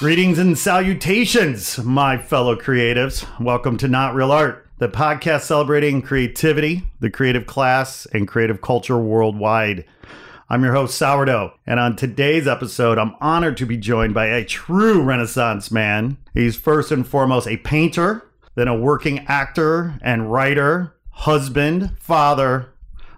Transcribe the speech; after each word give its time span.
Greetings 0.00 0.38
and 0.38 0.56
salutations, 0.56 1.76
my 1.84 2.16
fellow 2.16 2.56
creatives. 2.56 3.26
Welcome 3.38 3.76
to 3.76 3.86
Not 3.86 4.14
Real 4.14 4.32
Art, 4.32 4.66
the 4.78 4.88
podcast 4.88 5.42
celebrating 5.42 6.00
creativity, 6.00 6.84
the 7.00 7.10
creative 7.10 7.44
class, 7.44 8.06
and 8.06 8.26
creative 8.26 8.62
culture 8.62 8.96
worldwide. 8.96 9.84
I'm 10.48 10.64
your 10.64 10.72
host, 10.72 10.96
Sourdough, 10.96 11.52
and 11.66 11.78
on 11.78 11.96
today's 11.96 12.48
episode, 12.48 12.96
I'm 12.96 13.14
honored 13.20 13.58
to 13.58 13.66
be 13.66 13.76
joined 13.76 14.14
by 14.14 14.28
a 14.28 14.42
true 14.42 15.02
Renaissance 15.02 15.70
man. 15.70 16.16
He's 16.32 16.56
first 16.56 16.90
and 16.90 17.06
foremost 17.06 17.46
a 17.46 17.58
painter, 17.58 18.26
then 18.54 18.68
a 18.68 18.74
working 18.74 19.26
actor 19.26 19.98
and 20.00 20.32
writer, 20.32 20.94
husband, 21.10 21.94
father, 21.98 22.72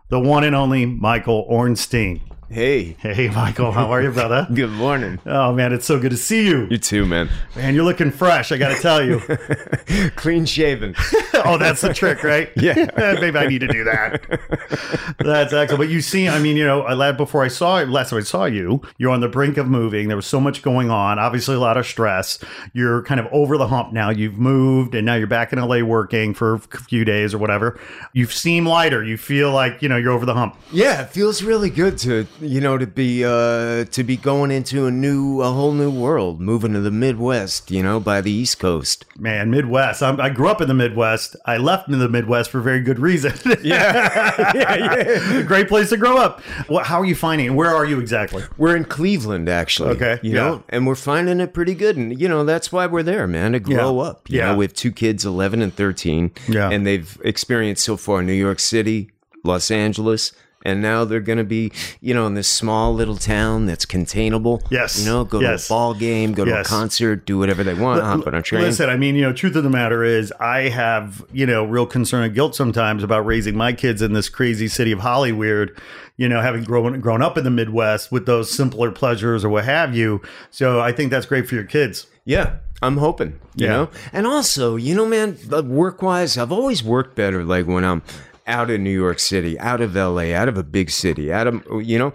the 0.09 0.19
one 0.19 0.43
and 0.43 0.57
only 0.57 0.87
Michael 0.87 1.47
Ornstein. 1.49 2.32
Hey, 2.53 2.97
Hey, 2.99 3.31
Michael, 3.31 3.73
how 3.73 3.91
are 3.91 4.03
you, 4.03 4.11
brother? 4.11 4.47
good 4.55 4.71
morning. 4.71 5.19
Oh 5.25 5.55
man, 5.55 5.73
it's 5.73 5.87
so 5.87 5.99
good 5.99 6.11
to 6.11 6.19
see 6.19 6.47
you. 6.47 6.67
You 6.71 6.77
too, 6.77 7.07
man. 7.07 7.31
Man, 7.57 7.75
you're 7.75 7.83
looking 7.83 8.11
fresh. 8.11 8.53
I 8.53 8.59
got 8.59 8.77
to 8.77 8.83
tell 8.83 9.03
you. 9.03 9.21
Clean 10.17 10.45
shaven. 10.45 10.95
oh, 11.47 11.57
that's 11.57 11.81
the 11.81 11.95
trick, 11.95 12.23
right? 12.23 12.51
Yeah. 12.57 12.91
Maybe 13.21 13.39
I 13.39 13.47
need 13.47 13.61
to 13.61 13.69
do 13.69 13.85
that. 13.85 15.17
That's 15.19 15.55
excellent. 15.55 15.79
But 15.79 15.89
you 15.89 16.03
see, 16.03 16.29
I 16.29 16.39
mean, 16.41 16.59
you 16.59 16.67
know, 16.67 16.83
I 16.83 16.93
lad 16.93 17.17
before 17.17 17.43
I 17.43 17.49
saw 17.49 17.77
last 17.85 18.11
time 18.11 18.19
I 18.19 18.23
saw 18.23 18.45
you, 18.45 18.83
you're 18.99 19.11
on 19.11 19.21
the 19.21 19.29
brink 19.29 19.57
of 19.57 19.67
moving. 19.67 20.09
There 20.09 20.17
was 20.17 20.27
so 20.27 20.39
much 20.39 20.61
going 20.61 20.91
on. 20.91 21.19
Obviously, 21.19 21.55
a 21.57 21.61
lot 21.61 21.79
of 21.79 21.87
stress. 21.87 22.39
You're 22.75 23.03
kind 23.05 23.19
of 23.19 23.29
over 23.33 23.57
the 23.57 23.69
hump 23.69 23.95
now. 23.95 24.11
You've 24.11 24.37
moved, 24.37 24.95
and 24.95 25.07
now 25.07 25.15
you're 25.15 25.27
back 25.27 25.55
in 25.55 25.59
LA 25.59 25.81
working 25.81 26.35
for 26.35 26.55
a 26.55 26.59
few 26.61 27.07
days 27.07 27.33
or 27.33 27.39
whatever. 27.39 27.81
You 28.13 28.27
seem 28.27 28.67
lighter. 28.67 29.03
You 29.03 29.17
feel 29.17 29.53
like 29.53 29.81
you 29.81 29.89
know 29.89 29.97
you're 29.97 30.13
over 30.13 30.27
the 30.27 30.35
hump. 30.35 30.57
Yeah, 30.71 31.03
it 31.03 31.09
feels 31.09 31.43
really 31.43 31.71
good 31.71 31.97
to 31.99 32.27
you 32.43 32.61
know 32.61 32.77
to 32.77 32.87
be 32.87 33.25
uh 33.25 33.85
to 33.85 34.03
be 34.05 34.17
going 34.17 34.51
into 34.51 34.87
a 34.87 34.91
new 34.91 35.41
a 35.41 35.51
whole 35.51 35.73
new 35.73 35.91
world, 35.91 36.41
moving 36.41 36.73
to 36.75 36.81
the 36.81 36.91
Midwest, 36.91 37.71
you 37.71 37.83
know, 37.83 38.01
by 38.01 38.21
the 38.21 38.31
East 38.31 38.59
Coast. 38.59 39.05
Man, 39.19 39.51
Midwest. 39.51 40.03
I'm, 40.03 40.21
I 40.21 40.29
grew 40.29 40.49
up 40.49 40.61
in 40.61 40.69
the 40.69 40.75
Midwest. 40.75 41.37
I 41.47 41.57
left 41.57 41.89
in 41.89 41.99
the 41.99 42.09
Midwest 42.09 42.51
for 42.51 42.61
very 42.61 42.81
good 42.81 42.99
reason. 42.99 43.33
Yeah, 43.63 44.53
yeah, 44.55 44.75
yeah. 44.77 45.43
Great 45.47 45.69
place 45.69 45.91
to 45.91 45.97
grow 45.97 46.17
up. 46.19 46.43
Well, 46.69 46.83
how 46.85 47.01
are 47.01 47.05
you 47.05 47.15
finding 47.15 47.47
it? 47.47 47.51
Where 47.51 47.71
are 47.71 47.85
you 47.85 48.01
exactly? 48.01 48.43
We're 48.59 48.77
in 48.77 48.85
Cleveland, 48.85 49.49
actually. 49.49 49.91
Okay, 49.91 50.19
you 50.23 50.33
yeah. 50.33 50.41
know, 50.43 50.65
and 50.69 50.87
we're 50.87 50.95
finding 50.97 51.41
it 51.41 51.55
pretty 51.55 51.75
good, 51.75 51.97
and 51.97 52.21
you 52.21 52.29
know 52.29 52.45
that's 52.45 52.73
why 52.73 52.87
we're 52.87 53.03
there, 53.05 53.27
man, 53.29 53.53
to 53.53 53.61
grow 53.61 53.97
Yeah, 53.97 54.03
up. 54.03 54.29
You 54.31 54.39
yeah. 54.39 54.47
know, 54.53 54.57
we 54.57 54.65
have 54.65 54.75
two 54.75 54.91
kids, 54.91 55.25
eleven 55.25 55.63
and 55.63 55.73
thirteen. 55.73 56.33
Yeah. 56.49 56.71
and 56.71 56.87
they've 56.87 57.17
experienced 57.25 57.85
so 57.85 57.97
far 57.97 58.23
New 58.23 58.33
York 58.33 58.59
City, 58.59 59.11
Los 59.45 59.71
Angeles. 59.71 60.33
And 60.65 60.81
now 60.81 61.05
they're 61.05 61.21
going 61.21 61.39
to 61.39 61.45
be, 61.45 61.73
you 62.01 62.15
know, 62.15 62.27
in 62.27 62.35
this 62.35 62.49
small 62.49 62.95
little 62.95 63.17
town 63.17 63.67
that's 63.67 63.85
containable. 63.85 64.63
Yes, 64.71 65.01
You 65.01 65.07
know, 65.07 65.25
go 65.25 65.41
yes. 65.41 65.67
to 65.67 65.73
a 65.73 65.77
ball 65.77 65.95
game, 65.95 66.33
go 66.33 66.45
to 66.45 66.61
a 66.61 66.65
concert, 66.65 67.27
do 67.27 67.39
whatever 67.39 67.65
they 67.65 67.75
want, 67.75 68.03
hop 68.03 68.27
on 68.27 68.35
a 68.35 68.43
train. 68.43 68.63
Listen, 68.63 68.89
I 68.89 68.97
mean, 68.97 69.15
you 69.17 69.23
know, 69.23 69.33
truth 69.33 69.57
of 69.57 69.65
the 69.65 69.71
matter 69.71 70.05
is, 70.05 70.33
I 70.41 70.69
have, 70.69 71.25
you 71.33 71.47
know, 71.47 71.65
real 71.65 71.87
concern 71.87 72.23
and 72.25 72.35
guilt 72.35 72.55
sometimes 72.55 73.03
about 73.03 73.27
raising 73.27 73.57
my 73.57 73.73
kids 73.73 74.03
in 74.03 74.13
this 74.13 74.29
crazy 74.29 74.69
city 74.69 74.93
of 74.93 75.01
Hollywood. 75.01 75.77
You 76.19 76.29
know, 76.29 76.41
having 76.43 76.63
grown 76.63 77.01
grown 77.01 77.23
up 77.23 77.37
in 77.39 77.43
the 77.45 77.51
Midwest 77.51 78.13
with 78.13 78.27
those 78.27 78.51
simpler 78.51 78.93
pleasures 78.93 79.45
or 79.45 79.49
what 79.49 79.65
have 79.65 79.97
you. 79.97 80.21
So 80.51 80.79
I 80.79 80.93
think 80.93 81.11
that's 81.11 81.27
great 81.27 81.49
for 81.49 81.55
your 81.55 81.65
kids. 81.65 82.07
Yeah, 82.25 82.57
I'm 82.83 82.99
hoping, 82.99 83.41
you 83.57 83.67
Yeah. 83.67 83.73
know? 83.73 83.91
And 84.13 84.27
also, 84.27 84.77
you 84.77 84.95
know, 84.95 85.07
man, 85.07 85.37
uh, 85.53 85.63
work 85.63 86.03
wise, 86.03 86.37
I've 86.39 86.53
always 86.53 86.85
worked 86.85 87.17
better 87.17 87.43
like 87.45 87.67
when 87.67 87.83
I'm 87.85 88.03
out 88.47 88.71
of 88.71 88.81
New 88.81 88.91
York 88.91 89.19
City, 89.19 89.59
out 89.59 89.81
of 89.81 89.95
LA, 89.95 90.33
out 90.33 90.49
of 90.49 90.57
a 90.57 90.63
big 90.63 90.91
city, 90.91 91.33
out 91.33 91.47
of, 91.47 91.65
you 91.83 91.99
know, 91.99 92.13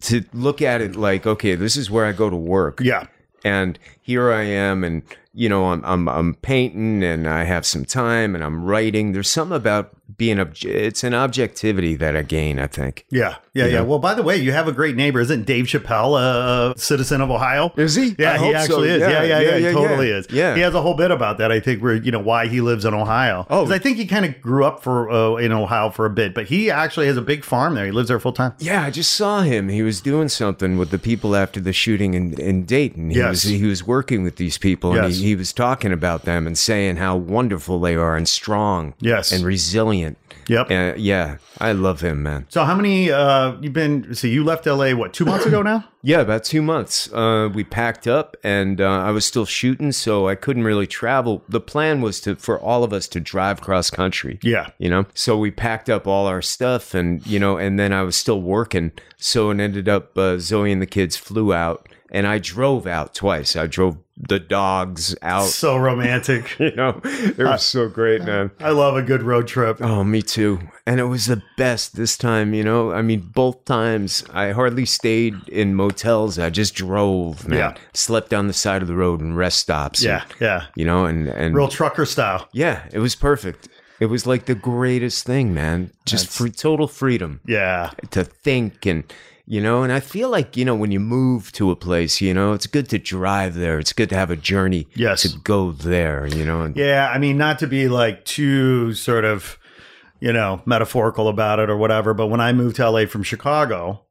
to 0.00 0.24
look 0.32 0.62
at 0.62 0.80
it 0.80 0.96
like, 0.96 1.26
okay, 1.26 1.54
this 1.54 1.76
is 1.76 1.90
where 1.90 2.06
I 2.06 2.12
go 2.12 2.30
to 2.30 2.36
work. 2.36 2.80
Yeah, 2.80 3.06
And 3.44 3.78
here 4.02 4.32
I 4.32 4.42
am, 4.42 4.84
and, 4.84 5.02
you 5.32 5.48
know, 5.48 5.66
I'm, 5.66 5.84
I'm, 5.84 6.08
I'm 6.08 6.34
painting 6.34 7.02
and 7.02 7.28
I 7.28 7.44
have 7.44 7.66
some 7.66 7.84
time 7.84 8.34
and 8.34 8.44
I'm 8.44 8.64
writing. 8.64 9.12
There's 9.12 9.28
something 9.30 9.56
about 9.56 9.95
being, 10.16 10.38
obj- 10.38 10.64
it's 10.64 11.04
an 11.04 11.14
objectivity 11.14 11.96
that 11.96 12.16
I 12.16 12.22
gain, 12.22 12.58
I 12.58 12.66
think. 12.66 13.04
yeah, 13.10 13.36
yeah, 13.54 13.66
yeah. 13.66 13.80
Well, 13.80 13.98
by 13.98 14.14
the 14.14 14.22
way, 14.22 14.36
you 14.36 14.52
have 14.52 14.68
a 14.68 14.72
great 14.72 14.96
neighbor, 14.96 15.20
isn't 15.20 15.46
Dave 15.46 15.64
Chappelle 15.66 16.18
a 16.74 16.78
citizen 16.78 17.20
of 17.20 17.30
Ohio? 17.30 17.72
Is 17.76 17.94
he? 17.94 18.14
Yeah, 18.18 18.32
I 18.32 18.38
he 18.38 18.44
hope 18.44 18.52
so. 18.52 18.58
actually 18.58 18.88
is. 18.90 19.00
Yeah, 19.00 19.22
yeah, 19.22 19.40
yeah, 19.40 19.56
he 19.68 19.74
totally 19.74 20.08
yeah. 20.10 20.16
is. 20.16 20.26
Yeah. 20.30 20.54
he 20.54 20.60
has 20.60 20.74
a 20.74 20.82
whole 20.82 20.94
bit 20.94 21.10
about 21.10 21.38
that. 21.38 21.50
I 21.50 21.60
think 21.60 21.82
where 21.82 21.94
you 21.94 22.10
know 22.12 22.20
why 22.20 22.48
he 22.48 22.60
lives 22.60 22.84
in 22.84 22.92
Ohio. 22.94 23.46
Oh. 23.50 23.70
I 23.72 23.78
think 23.78 23.96
he 23.96 24.06
kind 24.06 24.24
of 24.26 24.40
grew 24.42 24.64
up 24.64 24.82
for 24.82 25.10
uh, 25.10 25.36
in 25.36 25.52
Ohio 25.52 25.90
for 25.90 26.04
a 26.06 26.10
bit, 26.10 26.34
but 26.34 26.46
he 26.46 26.70
actually 26.70 27.06
has 27.06 27.16
a 27.16 27.22
big 27.22 27.44
farm 27.44 27.74
there. 27.74 27.86
He 27.86 27.92
lives 27.92 28.08
there 28.08 28.20
full 28.20 28.32
time. 28.32 28.52
Yeah, 28.58 28.82
I 28.82 28.90
just 28.90 29.12
saw 29.14 29.40
him. 29.42 29.68
He 29.68 29.82
was 29.82 30.00
doing 30.00 30.28
something 30.28 30.76
with 30.76 30.90
the 30.90 30.98
people 30.98 31.34
after 31.34 31.60
the 31.60 31.72
shooting 31.72 32.14
in, 32.14 32.38
in 32.40 32.64
Dayton. 32.64 33.10
He 33.10 33.16
Yes. 33.16 33.30
was 33.30 33.42
he 33.44 33.64
was 33.64 33.84
working 33.86 34.22
with 34.22 34.36
these 34.36 34.58
people 34.58 34.94
and 34.96 35.12
he, 35.12 35.22
he 35.28 35.34
was 35.36 35.52
talking 35.52 35.92
about 35.92 36.22
them 36.24 36.46
and 36.46 36.56
saying 36.58 36.96
how 36.96 37.16
wonderful 37.16 37.80
they 37.80 37.94
are 37.96 38.16
and 38.16 38.28
strong. 38.28 38.92
Yes. 39.00 39.32
And 39.32 39.44
resilient. 39.44 40.05
Yep. 40.48 40.70
Uh, 40.70 40.94
yeah, 40.96 41.38
I 41.58 41.72
love 41.72 42.00
him, 42.02 42.22
man. 42.22 42.46
So 42.48 42.64
how 42.64 42.76
many 42.76 43.10
uh 43.10 43.56
you've 43.60 43.72
been 43.72 44.14
see 44.14 44.30
you 44.30 44.44
left 44.44 44.66
LA 44.66 44.92
what, 44.92 45.12
2 45.12 45.24
months 45.24 45.46
ago 45.46 45.62
now? 45.72 45.88
Yeah, 46.02 46.20
about 46.20 46.44
two 46.44 46.62
months. 46.62 47.12
Uh, 47.12 47.48
we 47.52 47.64
packed 47.64 48.06
up, 48.06 48.36
and 48.44 48.80
uh, 48.80 48.84
I 48.88 49.10
was 49.10 49.26
still 49.26 49.44
shooting, 49.44 49.90
so 49.90 50.28
I 50.28 50.36
couldn't 50.36 50.62
really 50.62 50.86
travel. 50.86 51.42
The 51.48 51.60
plan 51.60 52.00
was 52.00 52.20
to 52.20 52.36
for 52.36 52.60
all 52.60 52.84
of 52.84 52.92
us 52.92 53.08
to 53.08 53.18
drive 53.18 53.60
cross 53.60 53.90
country. 53.90 54.38
Yeah. 54.40 54.68
you 54.78 54.88
know. 54.88 55.06
So 55.14 55.36
we 55.36 55.50
packed 55.50 55.90
up 55.90 56.06
all 56.06 56.28
our 56.28 56.42
stuff, 56.42 56.94
and 56.94 57.26
you 57.26 57.40
know, 57.40 57.56
and 57.56 57.76
then 57.76 57.92
I 57.92 58.02
was 58.02 58.14
still 58.14 58.40
working. 58.40 58.92
So 59.16 59.50
it 59.50 59.58
ended 59.58 59.88
up 59.88 60.16
uh, 60.16 60.38
Zoe 60.38 60.70
and 60.70 60.80
the 60.80 60.86
kids 60.86 61.16
flew 61.16 61.52
out, 61.52 61.88
and 62.12 62.24
I 62.24 62.38
drove 62.38 62.86
out 62.86 63.12
twice. 63.12 63.56
I 63.56 63.66
drove 63.66 63.96
the 64.16 64.38
dogs 64.40 65.14
out. 65.22 65.46
So 65.46 65.76
romantic. 65.76 66.56
You 66.66 66.74
know, 66.74 67.00
it 67.04 67.38
was 67.38 67.62
so 67.62 67.88
great, 67.88 68.22
man. 68.22 68.50
I 68.60 68.70
love 68.70 68.96
a 68.96 69.02
good 69.02 69.22
road 69.22 69.46
trip. 69.46 69.78
Oh, 69.80 70.02
me 70.04 70.22
too. 70.22 70.58
And 70.86 70.98
it 71.00 71.04
was 71.04 71.26
the 71.26 71.42
best 71.56 71.96
this 71.96 72.16
time, 72.16 72.54
you 72.54 72.64
know. 72.64 72.92
I 72.92 73.02
mean, 73.02 73.20
both 73.34 73.64
times 73.66 74.24
I 74.32 74.52
hardly 74.52 74.84
stayed 74.86 75.34
in 75.48 75.74
motels. 75.74 76.38
I 76.38 76.50
just 76.50 76.74
drove, 76.74 77.46
man. 77.46 77.58
Yeah. 77.58 77.74
Slept 77.94 78.32
on 78.34 78.46
the 78.46 78.52
side 78.52 78.82
of 78.82 78.88
the 78.88 78.96
road 78.96 79.20
in 79.20 79.34
rest 79.34 79.58
stops. 79.58 80.02
Yeah, 80.02 80.22
and, 80.22 80.34
yeah. 80.40 80.66
you 80.74 80.84
know, 80.84 81.04
and 81.04 81.28
and 81.28 81.54
Real 81.54 81.68
trucker 81.68 82.06
style. 82.06 82.48
yeah, 82.52 82.88
it 82.92 82.98
was 82.98 83.14
perfect. 83.14 83.68
It 84.00 84.06
was 84.06 84.26
like 84.26 84.44
the 84.46 84.54
greatest 84.54 85.24
thing, 85.24 85.54
man. 85.54 85.90
Just 86.04 86.28
free, 86.28 86.50
total 86.50 86.86
freedom 86.88 87.40
Yeah. 87.46 87.90
to 88.10 88.24
think 88.24 88.84
and 88.86 89.04
you 89.46 89.60
know 89.60 89.82
and 89.84 89.92
i 89.92 90.00
feel 90.00 90.28
like 90.28 90.56
you 90.56 90.64
know 90.64 90.74
when 90.74 90.90
you 90.90 90.98
move 91.00 91.52
to 91.52 91.70
a 91.70 91.76
place 91.76 92.20
you 92.20 92.34
know 92.34 92.52
it's 92.52 92.66
good 92.66 92.88
to 92.88 92.98
drive 92.98 93.54
there 93.54 93.78
it's 93.78 93.92
good 93.92 94.08
to 94.08 94.14
have 94.16 94.30
a 94.30 94.36
journey 94.36 94.86
Yes. 94.94 95.22
to 95.22 95.38
go 95.38 95.70
there 95.72 96.26
you 96.26 96.44
know 96.44 96.72
Yeah, 96.74 97.08
I 97.14 97.18
mean, 97.18 97.38
not 97.38 97.58
to 97.60 97.66
be 97.66 97.88
like 97.88 98.24
too 98.24 98.92
sort 98.94 99.24
of, 99.24 99.58
you 100.20 100.32
know, 100.32 100.62
metaphorical 100.66 101.28
about 101.28 101.58
it 101.60 101.68
or 101.70 101.76
whatever, 101.76 102.12
but 102.14 102.26
when 102.28 102.40
I 102.40 102.52
moved 102.52 102.76
to 102.76 102.90
LA 102.90 103.06
from 103.06 103.22
Chicago, 103.22 104.02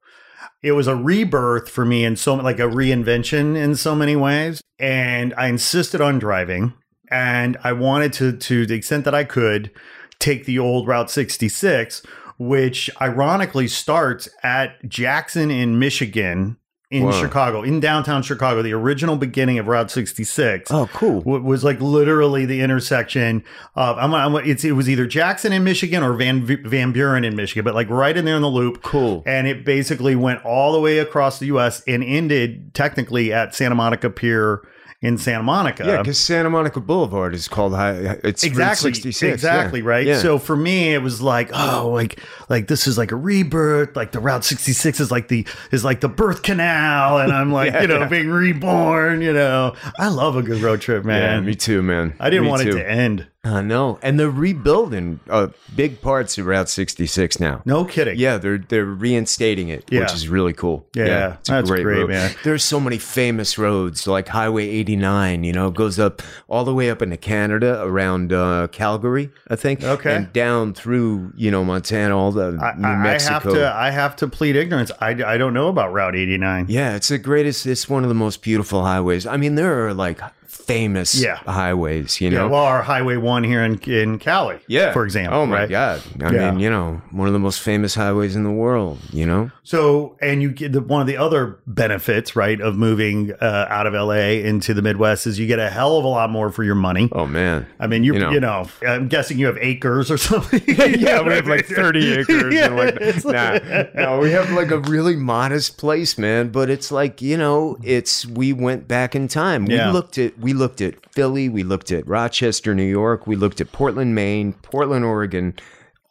it 0.62 0.72
was 0.74 0.88
a 0.88 0.96
rebirth 0.96 1.68
for 1.70 1.84
me 1.86 2.06
in 2.06 2.16
so 2.16 2.36
like 2.36 2.60
a 2.60 2.70
reinvention 2.70 3.56
in 3.58 3.76
so 3.76 3.94
many 3.96 4.16
ways. 4.16 4.62
And 4.80 5.34
I 5.38 5.48
insisted 5.48 6.00
on 6.02 6.20
driving 6.20 6.74
and 7.12 7.58
I 7.64 7.74
wanted 7.74 8.14
to, 8.14 8.38
to 8.38 8.66
the 8.66 8.76
extent 8.76 9.04
that 9.06 9.16
I 9.16 9.24
could, 9.26 9.72
take 10.20 10.46
the 10.46 10.60
old 10.60 10.88
Route 10.88 11.12
66, 11.12 12.02
which 12.38 12.90
ironically 13.02 13.68
starts 13.68 14.28
at 14.44 14.88
Jackson 14.88 15.50
in 15.52 15.80
Michigan 15.80 16.58
in 16.92 17.04
Wow. 17.06 17.12
Chicago, 17.12 17.64
in 17.64 17.80
downtown 17.80 18.22
Chicago, 18.22 18.62
the 18.62 18.72
original 18.72 19.16
beginning 19.18 19.58
of 19.58 19.68
Route 19.68 19.90
66 19.90 20.70
oh 20.72 20.88
cool 20.94 21.22
w- 21.22 21.42
was 21.44 21.64
like 21.64 21.82
literally 21.82 22.46
the 22.46 22.62
intersection 22.62 23.44
of 23.76 23.98
I'm, 23.98 24.14
I'm 24.14 24.36
it's 24.48 24.64
it 24.64 24.74
was 24.74 24.88
either 24.88 25.08
Jackson 25.08 25.52
in 25.52 25.64
Michigan 25.64 26.04
or 26.04 26.14
Van 26.14 26.46
Van 26.64 26.92
Buren 26.92 27.24
in 27.26 27.36
Michigan, 27.36 27.66
but 27.66 27.74
like 27.74 27.90
right 27.90 28.16
in 28.16 28.24
there 28.26 28.36
in 28.36 28.44
the 28.44 28.50
loop. 28.50 28.84
Cool. 28.84 29.24
And 29.26 29.48
it 29.48 29.66
basically 29.66 30.16
went 30.16 30.46
all 30.46 30.74
the 30.74 30.80
way 30.80 31.00
across 31.00 31.40
the 31.40 31.48
U.S. 31.48 31.82
and 31.88 32.04
ended 32.04 32.74
technically 32.76 33.34
at 33.34 33.56
Santa 33.56 33.76
Monica 33.76 34.10
Pier 34.12 34.62
in 35.06 35.18
Santa 35.18 35.44
Monica. 35.44 35.86
Yeah, 35.86 35.98
because 35.98 36.18
Santa 36.18 36.50
Monica 36.50 36.80
Boulevard 36.82 37.34
is 37.34 37.48
called 37.48 37.74
High. 37.74 38.18
It's 38.24 38.44
Route 38.44 38.52
exactly 38.52 38.94
66. 38.94 39.34
exactly 39.34 39.80
yeah. 39.82 39.86
right 39.88 40.08
Yeah. 40.08 40.18
so 40.20 40.40
for 40.40 40.56
me 40.56 40.94
it 40.94 41.02
was 41.02 41.22
like 41.22 41.50
oh 41.54 41.90
like 41.94 42.20
like 42.50 42.68
this 42.68 42.88
is 42.88 42.98
like 42.98 43.12
a 43.12 43.16
rebirth 43.16 43.96
like 43.96 44.12
the 44.12 44.20
route 44.20 44.44
66 44.44 45.00
is 45.00 45.12
like 45.12 45.28
the 45.28 45.46
is 45.72 45.84
like 45.86 46.02
the 46.02 46.10
birth 46.10 46.42
canal 46.44 47.20
and 47.20 47.32
i'm 47.32 47.52
like 47.52 47.72
Yeah, 47.74 47.82
you 47.82 47.88
know 47.88 48.08
being 48.08 48.30
reborn 48.30 49.22
you 49.22 49.34
know 49.34 49.76
i 50.00 50.08
love 50.08 50.36
a 50.36 50.42
good 50.42 50.62
road 50.62 50.82
trip 50.82 51.04
yeah, 51.04 51.08
man 51.08 51.46
me 51.46 51.56
too, 51.56 51.82
man. 51.82 52.14
i 52.20 52.30
didn't 52.30 52.46
Me 52.46 52.50
want 52.50 52.62
too. 52.64 52.70
it 52.70 52.74
to 52.84 52.90
end 52.90 53.28
I 53.46 53.62
know, 53.62 54.00
and 54.02 54.20
they're 54.20 54.30
rebuilding 54.30 55.20
uh, 55.30 55.48
big 55.76 56.02
parts 56.02 56.38
of 56.38 56.46
Route 56.48 56.68
66 56.70 57.40
now. 57.40 57.62
no 57.66 57.86
kidding 57.86 58.18
Yeah, 58.18 58.38
they're 58.38 58.58
they're 58.58 58.86
reinstating 58.86 59.70
it, 59.70 59.86
Yeah. 59.90 60.02
which 60.02 60.14
is 60.14 60.28
really 60.28 60.54
cool. 60.54 60.88
Yeah, 60.96 61.36
it's 61.40 61.50
a 61.50 61.52
that's 61.54 61.70
great, 61.70 61.86
road. 61.86 62.10
man. 62.10 62.32
There's 62.44 62.64
so 62.64 62.80
many 62.80 62.98
famous 62.98 63.58
roads, 63.58 64.08
like 64.08 64.28
Highway 64.30 64.68
89. 64.68 65.44
You 65.44 65.54
know, 65.54 65.70
goes 65.72 66.00
up 66.00 66.22
all 66.48 66.64
the 66.66 66.74
way 66.74 66.90
up 66.90 67.02
into 67.02 67.18
Canada 67.18 67.82
around 67.84 68.34
uh, 68.34 68.68
Calgary, 68.72 69.30
I 69.48 69.56
think. 69.56 69.84
Okay. 69.84 70.16
and 70.16 70.34
down 70.34 70.74
through 70.74 71.32
you 71.36 71.52
know 71.52 71.64
Montana, 71.64 72.18
all 72.18 72.32
the 72.32 72.58
I, 72.62 72.76
New 72.78 72.88
I- 72.88 72.92
I 72.92 73.04
Mexico. 73.04 73.34
have 73.34 73.44
to 73.54 73.74
i 73.76 73.90
have 73.92 74.16
to 74.18 74.28
plead 74.28 74.56
ignorance 74.56 74.92
i, 75.00 75.10
I 75.10 75.38
don't 75.38 75.54
know 75.54 75.68
about 75.68 75.94
route 75.94 76.16
89 76.16 76.66
Yeah, 76.70 76.96
it's 76.96 77.10
the 77.10 77.18
greatest. 77.20 77.66
It's 77.68 77.88
one 77.90 78.04
of 78.04 78.10
the 78.10 78.16
most 78.16 78.42
beautiful 78.42 78.84
highways. 78.84 79.26
I 79.28 79.38
mean, 79.38 79.56
there 79.56 79.86
are 79.88 79.94
like 79.94 80.20
famous 80.56 81.16
Yeah. 81.16 81.36
highways. 81.46 82.20
You 82.22 82.30
yeah, 82.30 82.40
know. 82.40 82.50
well 82.50 82.64
our 82.64 82.82
highway 82.82 83.18
one 83.18 83.44
here 83.44 83.64
in 83.64 83.78
in 83.82 84.20
cali 84.20 84.60
yeah, 84.68 84.94
for 84.94 85.04
example 85.06 85.40
Oh 85.40 85.46
my 85.46 85.62
right? 85.62 85.70
God! 85.70 86.02
I 86.24 86.32
Yeah. 86.34 86.52
mean, 86.52 86.60
you 86.60 86.70
know, 86.70 87.02
one 87.12 87.28
of 87.28 87.34
the 87.34 87.40
most 87.40 87.60
famous 87.62 87.96
highways 87.96 88.36
in 88.36 88.44
the 88.44 88.52
world. 88.52 89.00
You 89.12 89.26
know. 89.26 89.52
So, 89.64 90.16
and 90.22 90.42
you 90.42 90.52
get 90.52 90.72
the, 90.74 90.82
one 90.82 91.02
of 91.02 91.08
the 91.08 91.18
other 91.18 91.58
benefits, 91.66 92.36
right, 92.36 92.62
of 92.62 92.76
moving 92.78 93.34
uh, 93.42 93.66
out 93.70 93.88
of 93.88 93.94
LA 93.94 94.38
into 94.46 94.74
the 94.76 94.82
Midwest 94.84 95.26
is 95.26 95.40
you 95.40 95.48
get 95.48 95.58
a 95.60 95.70
hell 95.70 95.98
of 95.98 96.06
a 96.06 96.08
lot 96.08 96.30
more 96.30 96.52
for 96.52 96.64
your 96.64 96.76
money. 96.76 97.10
Oh 97.12 97.26
man. 97.26 97.66
I 97.80 97.88
mean, 97.88 98.04
you 98.04 98.14
You 98.14 98.20
know. 98.20 98.32
you 98.32 98.40
know, 98.40 98.68
I'm 98.88 99.08
guessing 99.08 99.38
you 99.40 99.48
have 99.48 99.58
acres 99.60 100.10
or 100.12 100.18
something. 100.30 100.62
yeah, 100.68 101.22
we 101.22 101.34
have 101.34 101.48
like 101.48 101.66
30 101.68 102.14
acres. 102.14 102.54
Yeah, 102.54 102.66
and 102.68 102.76
like, 102.78 103.26
nah, 103.26 103.84
no, 103.96 104.20
we 104.20 104.32
have 104.32 104.52
like 104.52 104.72
a 104.72 104.80
really 104.80 105.16
modest 105.16 105.78
place, 105.78 106.18
man. 106.18 106.50
But 106.50 106.70
it's 106.70 106.92
like 106.92 107.22
you 107.22 107.38
know, 107.38 107.78
it's 107.84 108.26
we 108.26 108.54
went 108.54 108.88
back 108.88 109.16
in 109.16 109.28
time. 109.28 109.66
We 109.66 109.84
looked 109.86 110.18
at 110.18 110.38
we 110.46 110.54
looked 110.54 110.80
at 110.80 111.12
Philly, 111.12 111.50
we 111.50 111.64
looked 111.64 111.92
at 111.92 112.08
Rochester, 112.08 112.76
New 112.76 112.84
York, 112.84 113.26
we 113.26 113.36
looked 113.36 113.62
at 113.62 113.72
Portland, 113.72 114.14
Maine, 114.14 114.54
Portland, 114.54 115.04
Oregon, 115.04 115.56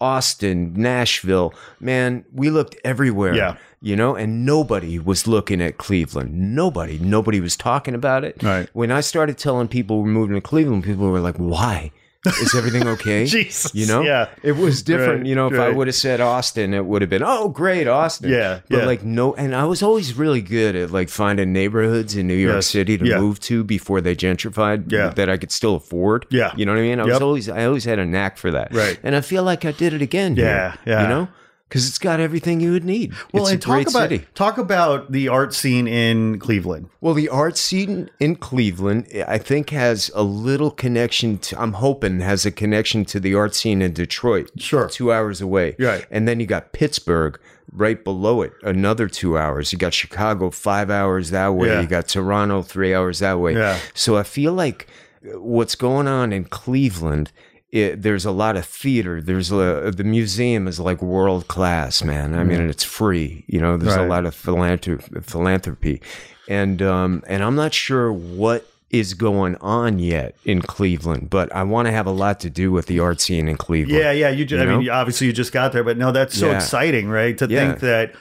Austin, 0.01 0.73
Nashville. 0.75 1.55
Man, 1.79 2.25
we 2.33 2.51
looked 2.51 2.75
everywhere. 2.83 3.37
Yeah. 3.37 3.57
You 3.81 3.95
know, 3.95 4.17
and 4.17 4.45
nobody 4.45 4.99
was 4.99 5.29
looking 5.29 5.63
at 5.63 5.79
Cleveland. 5.79 6.53
Nobody, 6.53 6.99
nobody 6.99 7.41
was 7.41 7.57
talking 7.57 7.95
about 7.95 8.25
it. 8.25 8.43
Right. 8.43 8.69
When 8.73 8.91
I 8.91 9.03
started 9.03 9.39
telling 9.39 9.69
people 9.69 10.03
we're 10.03 10.09
moving 10.09 10.35
to 10.35 10.41
Cleveland, 10.41 10.83
people 10.83 11.09
were 11.09 11.21
like, 11.21 11.37
"Why? 11.37 11.93
Is 12.27 12.55
everything 12.55 12.87
okay?" 12.89 13.27
Jesus, 13.35 13.75
You 13.75 13.87
know, 13.87 14.03
yeah. 14.03 14.29
it 14.43 14.53
was 14.53 14.83
different. 14.83 15.21
Right, 15.21 15.27
you 15.27 15.35
know, 15.35 15.49
if 15.49 15.59
I 15.59 15.71
would 15.71 15.87
have 15.89 15.95
said 15.97 16.21
Austin, 16.21 16.73
it 16.75 16.85
would 16.85 17.03
have 17.03 17.11
been, 17.11 17.23
oh, 17.25 17.49
great, 17.49 17.87
Austin. 17.87 18.31
Yeah, 18.31 18.61
But 18.69 18.79
yeah. 18.81 18.85
like, 18.87 19.03
no, 19.05 19.35
and 19.35 19.55
I 19.55 19.65
was 19.65 19.83
always 19.83 20.15
really 20.17 20.41
good 20.43 20.75
at 20.77 20.91
like 20.91 21.09
finding 21.09 21.53
neighborhoods 21.53 22.17
in 22.17 22.27
New 22.27 22.35
York 22.35 22.57
Yes, 22.57 22.67
City 22.69 22.97
to 22.99 23.05
yeah. 23.07 23.19
move 23.19 23.41
to 23.41 23.63
before 23.65 24.01
they 24.01 24.15
gentrified 24.17 24.91
Yeah. 24.91 25.11
that 25.11 25.29
I 25.29 25.37
could 25.37 25.53
still 25.53 25.75
afford. 25.77 26.27
Yeah. 26.31 26.53
You 26.57 26.67
know 26.67 26.73
what 26.73 26.79
I 26.79 26.83
mean? 26.83 27.01
I 27.01 27.05
Yep. 27.05 27.13
was 27.15 27.23
always, 27.23 27.49
I 27.49 27.65
always 27.67 27.85
had 27.85 27.99
a 27.99 28.07
knack 28.07 28.37
for 28.39 28.51
that. 28.51 28.73
Right. 28.75 28.99
And 29.03 29.15
I 29.15 29.21
feel 29.21 29.43
like 29.43 29.65
I 29.65 29.73
did 29.73 29.93
it 29.93 30.03
again. 30.03 30.37
Yeah, 30.37 30.73
here, 30.73 30.79
yeah. 30.87 31.03
You 31.03 31.09
know? 31.09 31.29
Because 31.75 31.89
it's 31.89 31.99
got 31.99 32.21
everything 32.21 32.61
you 32.61 32.71
would 32.71 32.85
need. 32.85 33.13
Well, 33.33 33.47
it's 33.47 33.55
and 33.55 33.61
talk 33.61 33.81
about 33.81 34.09
city. 34.11 34.25
talk 34.37 34.59
about 34.59 35.11
the 35.11 35.27
art 35.27 35.53
scene 35.53 35.89
in 35.89 36.39
Cleveland. 36.39 36.89
Well, 37.01 37.15
the 37.15 37.29
art 37.29 37.59
scene 37.59 38.11
in 38.21 38.37
Cleveland, 38.37 39.09
I 39.27 39.39
think, 39.39 39.71
has 39.71 40.09
a 40.15 40.23
little 40.23 40.71
connection 40.71 41.39
to, 41.39 41.61
I'm 41.61 41.73
hoping, 41.73 42.21
has 42.21 42.47
a 42.47 42.53
connection 42.53 43.05
to 43.07 43.19
the 43.19 43.35
art 43.35 43.57
scene 43.57 43.83
in 43.83 43.93
Detroit. 43.93 44.53
Sure. 44.57 44.89
Two 44.89 45.13
hours 45.13 45.41
away. 45.41 45.75
Right. 45.77 46.07
And 46.13 46.29
then 46.29 46.39
you 46.39 46.47
got 46.47 46.71
Pittsburgh 46.71 47.41
right 47.73 48.05
below 48.05 48.43
it, 48.43 48.53
another 48.63 49.09
two 49.09 49.37
hours. 49.37 49.73
You 49.73 49.79
got 49.79 49.95
Chicago 49.95 50.51
five 50.51 50.91
hours 50.91 51.31
that 51.31 51.57
way. 51.57 51.71
Yeah. 51.71 51.81
You 51.81 51.89
got 51.89 52.07
Toronto 52.07 52.63
three 52.63 52.95
hours 52.95 53.19
that 53.19 53.41
way. 53.41 53.55
Yeah. 53.55 53.81
So 53.95 54.17
I 54.17 54.23
feel 54.23 54.53
like 54.53 54.87
what's 55.25 55.75
going 55.75 56.07
on 56.07 56.33
in 56.33 56.45
Cleveland. 56.45 57.33
It, 57.75 58.03
there's 58.03 58.25
a 58.25 58.31
lot 58.31 58.57
of 58.57 58.65
theater. 58.65 59.21
There's 59.21 59.51
a, 59.51 59.91
the 59.95 60.05
museum 60.05 60.69
is 60.69 60.79
like 60.79 61.03
world 61.03 61.49
class, 61.49 62.05
man. 62.05 62.33
I 62.35 62.45
mean, 62.45 62.61
it's 62.71 62.85
free. 62.85 63.45
You 63.49 63.61
know, 63.61 63.77
there's 63.77 63.97
Right. 63.97 64.05
a 64.07 64.09
lot 64.09 64.25
of 64.27 64.33
philanthropy, 64.35 65.21
philanthropy, 65.23 66.01
and 66.49 66.81
um, 66.81 67.23
and 67.27 67.43
I'm 67.43 67.57
not 67.57 67.75
sure 67.75 68.13
what 68.13 68.65
is 68.91 69.15
going 69.15 69.57
on 69.57 69.99
yet 69.99 70.37
in 70.45 70.63
Cleveland, 70.63 71.29
but 71.31 71.53
I 71.53 71.65
want 71.65 71.87
to 71.87 71.93
have 71.93 72.07
a 72.07 72.13
lot 72.13 72.39
to 72.41 72.51
do 72.51 72.71
with 72.71 72.87
the 72.87 73.01
art 73.01 73.21
scene 73.21 73.49
in 73.49 73.57
Cleveland. 73.57 73.99
Yeah, 73.99 74.13
yeah. 74.13 74.29
You, 74.31 74.45
just, 74.45 74.63
You 74.65 74.71
I 74.73 74.77
mean, 74.79 74.89
obviously 74.89 75.27
you 75.27 75.33
just 75.33 75.51
got 75.53 75.73
there, 75.73 75.83
but 75.83 75.99
no, 75.99 76.13
that's 76.13 76.39
so 76.39 76.51
Yeah. 76.51 76.57
exciting, 76.59 77.09
right? 77.09 77.37
To 77.39 77.47
Yeah. 77.49 77.59
think 77.71 77.81
that 77.81 78.15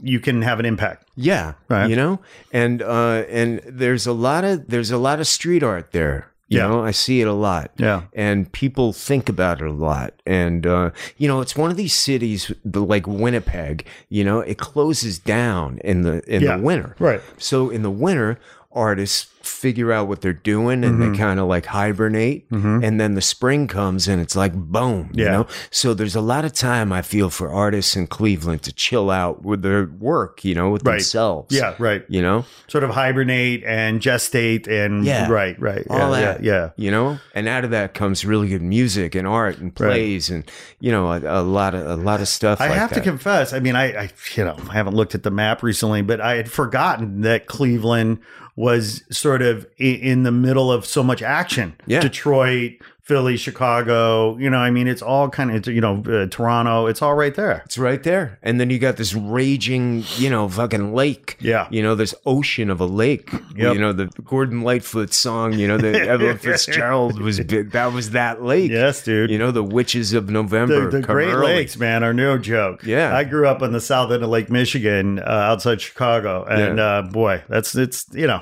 you 0.00 0.20
can 0.20 0.42
have 0.42 0.60
an 0.60 0.66
impact. 0.66 1.08
Yeah, 1.16 1.54
Right. 1.68 1.90
you 1.90 1.96
know, 1.96 2.20
and 2.52 2.80
uh, 2.80 3.24
and 3.28 3.60
there's 3.66 4.06
a 4.06 4.12
lot 4.12 4.44
of 4.44 4.68
there's 4.68 4.92
a 4.92 4.98
lot 4.98 5.18
of 5.18 5.26
street 5.26 5.64
art 5.64 5.90
there. 5.90 6.29
You 6.50 6.58
Yeah. 6.58 6.66
know, 6.66 6.84
I 6.84 6.90
see 6.90 7.20
it 7.22 7.28
a 7.28 7.32
lot. 7.32 7.70
Yeah. 7.78 8.02
and 8.12 8.50
people 8.52 8.92
think 8.92 9.28
about 9.28 9.60
it 9.62 9.66
a 9.68 9.72
lot. 9.72 10.14
And 10.26 10.66
uh, 10.66 10.90
you 11.16 11.28
know, 11.28 11.40
it's 11.40 11.56
one 11.56 11.70
of 11.70 11.76
these 11.76 11.94
cities 11.94 12.52
the- 12.64 12.82
like 12.82 13.06
Winnipeg. 13.06 13.86
You 14.08 14.24
know, 14.24 14.40
it 14.40 14.58
closes 14.58 15.18
down 15.20 15.78
in 15.84 16.02
the 16.02 16.22
in 16.26 16.42
Yeah. 16.42 16.56
the 16.56 16.62
winter. 16.62 16.96
Right. 16.98 17.20
So 17.38 17.70
in 17.70 17.82
the 17.82 17.90
winter, 17.90 18.38
artists 18.72 19.26
figure 19.42 19.90
out 19.90 20.06
what 20.06 20.20
they're 20.20 20.32
doing 20.32 20.84
and 20.84 21.00
they 21.00 21.06
mm-hmm. 21.06 21.14
kind 21.14 21.40
of 21.40 21.46
like 21.46 21.66
hibernate. 21.66 22.48
Mm-hmm. 22.50 22.84
And 22.84 23.00
then 23.00 23.14
the 23.14 23.22
spring 23.22 23.66
comes 23.66 24.06
and 24.06 24.20
it's 24.20 24.36
like 24.36 24.54
boom. 24.54 25.10
You 25.14 25.24
know, 25.24 25.46
so 25.70 25.94
there's 25.94 26.14
a 26.14 26.20
lot 26.20 26.44
of 26.44 26.52
time 26.52 26.92
I 26.92 27.02
feel 27.02 27.30
for 27.30 27.50
artists 27.50 27.96
in 27.96 28.06
Cleveland 28.06 28.62
to 28.64 28.72
chill 28.72 29.10
out 29.10 29.42
with 29.44 29.62
their 29.62 29.86
work. 29.86 30.44
You 30.44 30.54
know, 30.54 30.70
with 30.70 30.84
Right. 30.84 30.94
themselves. 30.94 31.54
Yeah, 31.54 31.74
right. 31.78 32.04
You 32.08 32.22
know, 32.22 32.44
Sort 32.68 32.84
of 32.84 32.90
hibernate 32.90 33.64
and 33.64 34.00
gestate 34.00 34.68
and 34.68 35.04
Yeah. 35.04 35.28
right, 35.30 35.60
right. 35.60 35.86
all 35.90 35.98
yeah, 35.98 36.20
that. 36.20 36.42
yeah, 36.42 36.52
yeah. 36.52 36.70
You 36.76 36.90
know, 36.90 37.18
and 37.34 37.48
out 37.48 37.64
of 37.64 37.70
that 37.70 37.94
comes 37.94 38.24
really 38.24 38.48
good 38.48 38.62
music 38.62 39.14
and 39.14 39.26
art 39.26 39.58
and 39.58 39.74
plays 39.74 40.30
and 40.30 40.44
you 40.80 40.92
know 40.92 41.10
a, 41.10 41.20
a 41.40 41.42
lot 41.42 41.74
of 41.74 41.86
a 41.86 41.96
lot 41.96 42.20
of 42.20 42.28
stuff. 42.28 42.60
I 42.60 42.68
like 42.68 42.78
have 42.78 42.92
to 42.92 43.00
confess. 43.00 43.52
I 43.52 43.60
mean, 43.60 43.74
I, 43.74 44.04
I, 44.04 44.10
you 44.34 44.44
know, 44.44 44.56
I 44.68 44.74
haven't 44.74 44.94
looked 44.94 45.14
at 45.14 45.22
the 45.22 45.30
map 45.30 45.62
recently, 45.62 46.02
but 46.02 46.20
I 46.20 46.36
had 46.36 46.50
forgotten 46.50 47.22
that 47.22 47.46
Cleveland 47.46 48.20
was 48.56 49.02
sort 49.10 49.42
of 49.42 49.66
in 49.78 50.22
the 50.22 50.32
middle 50.32 50.70
of 50.70 50.84
so 50.84 51.02
much 51.02 51.22
action. 51.22 51.74
Yeah. 51.86 52.00
Detroit, 52.00 52.72
Philly, 53.10 53.36
Chicago. 53.36 54.36
You 54.38 54.50
know, 54.50 54.58
I 54.58 54.70
mean, 54.70 54.86
it's 54.86 55.02
all 55.02 55.28
kind 55.28 55.50
of, 55.50 55.66
you 55.66 55.80
know, 55.80 56.00
uh, 56.06 56.26
Toronto. 56.30 56.86
It's 56.86 57.02
all 57.02 57.14
right 57.16 57.34
there. 57.34 57.62
It's 57.64 57.76
right 57.76 58.00
there. 58.04 58.38
And 58.40 58.60
then 58.60 58.70
you 58.70 58.78
got 58.78 58.96
this 58.98 59.14
raging, 59.14 60.04
you 60.16 60.30
know, 60.30 60.48
fucking 60.48 60.94
lake. 60.94 61.36
Yeah. 61.40 61.66
You 61.72 61.82
know, 61.82 61.96
this 61.96 62.14
ocean 62.24 62.70
of 62.70 62.80
a 62.80 62.84
lake. 62.86 63.32
Yep. 63.56 63.74
You 63.74 63.80
know, 63.80 63.92
the 63.92 64.06
Gordon 64.24 64.60
Lightfoot 64.62 65.12
song, 65.12 65.54
you 65.54 65.66
know, 65.66 65.76
that 65.76 65.94
Edmund 66.08 66.40
Fitzgerald 66.40 67.20
was, 67.20 67.38
that 67.38 67.90
was 67.92 68.10
that 68.10 68.44
lake. 68.44 68.70
Yes, 68.70 69.02
dude. 69.02 69.28
You 69.30 69.38
know, 69.38 69.50
the 69.50 69.64
witches 69.64 70.12
of 70.12 70.30
November. 70.30 70.88
the, 70.88 70.98
the 71.00 71.06
Great 71.06 71.30
early. 71.30 71.54
Lakes, 71.54 71.76
man, 71.76 72.04
are 72.04 72.14
no 72.14 72.38
joke. 72.38 72.84
Yeah. 72.84 73.16
I 73.16 73.24
grew 73.24 73.48
up 73.48 73.60
on 73.60 73.72
the 73.72 73.80
south 73.80 74.12
end 74.12 74.22
of 74.22 74.30
Lake 74.30 74.50
Michigan, 74.50 75.18
uh, 75.18 75.22
outside 75.22 75.80
Chicago, 75.80 76.44
and 76.48 76.78
Yeah. 76.78 76.84
uh, 76.84 77.02
boy, 77.02 77.42
that's 77.48 77.74
it's 77.74 78.06
you 78.12 78.28
know, 78.28 78.40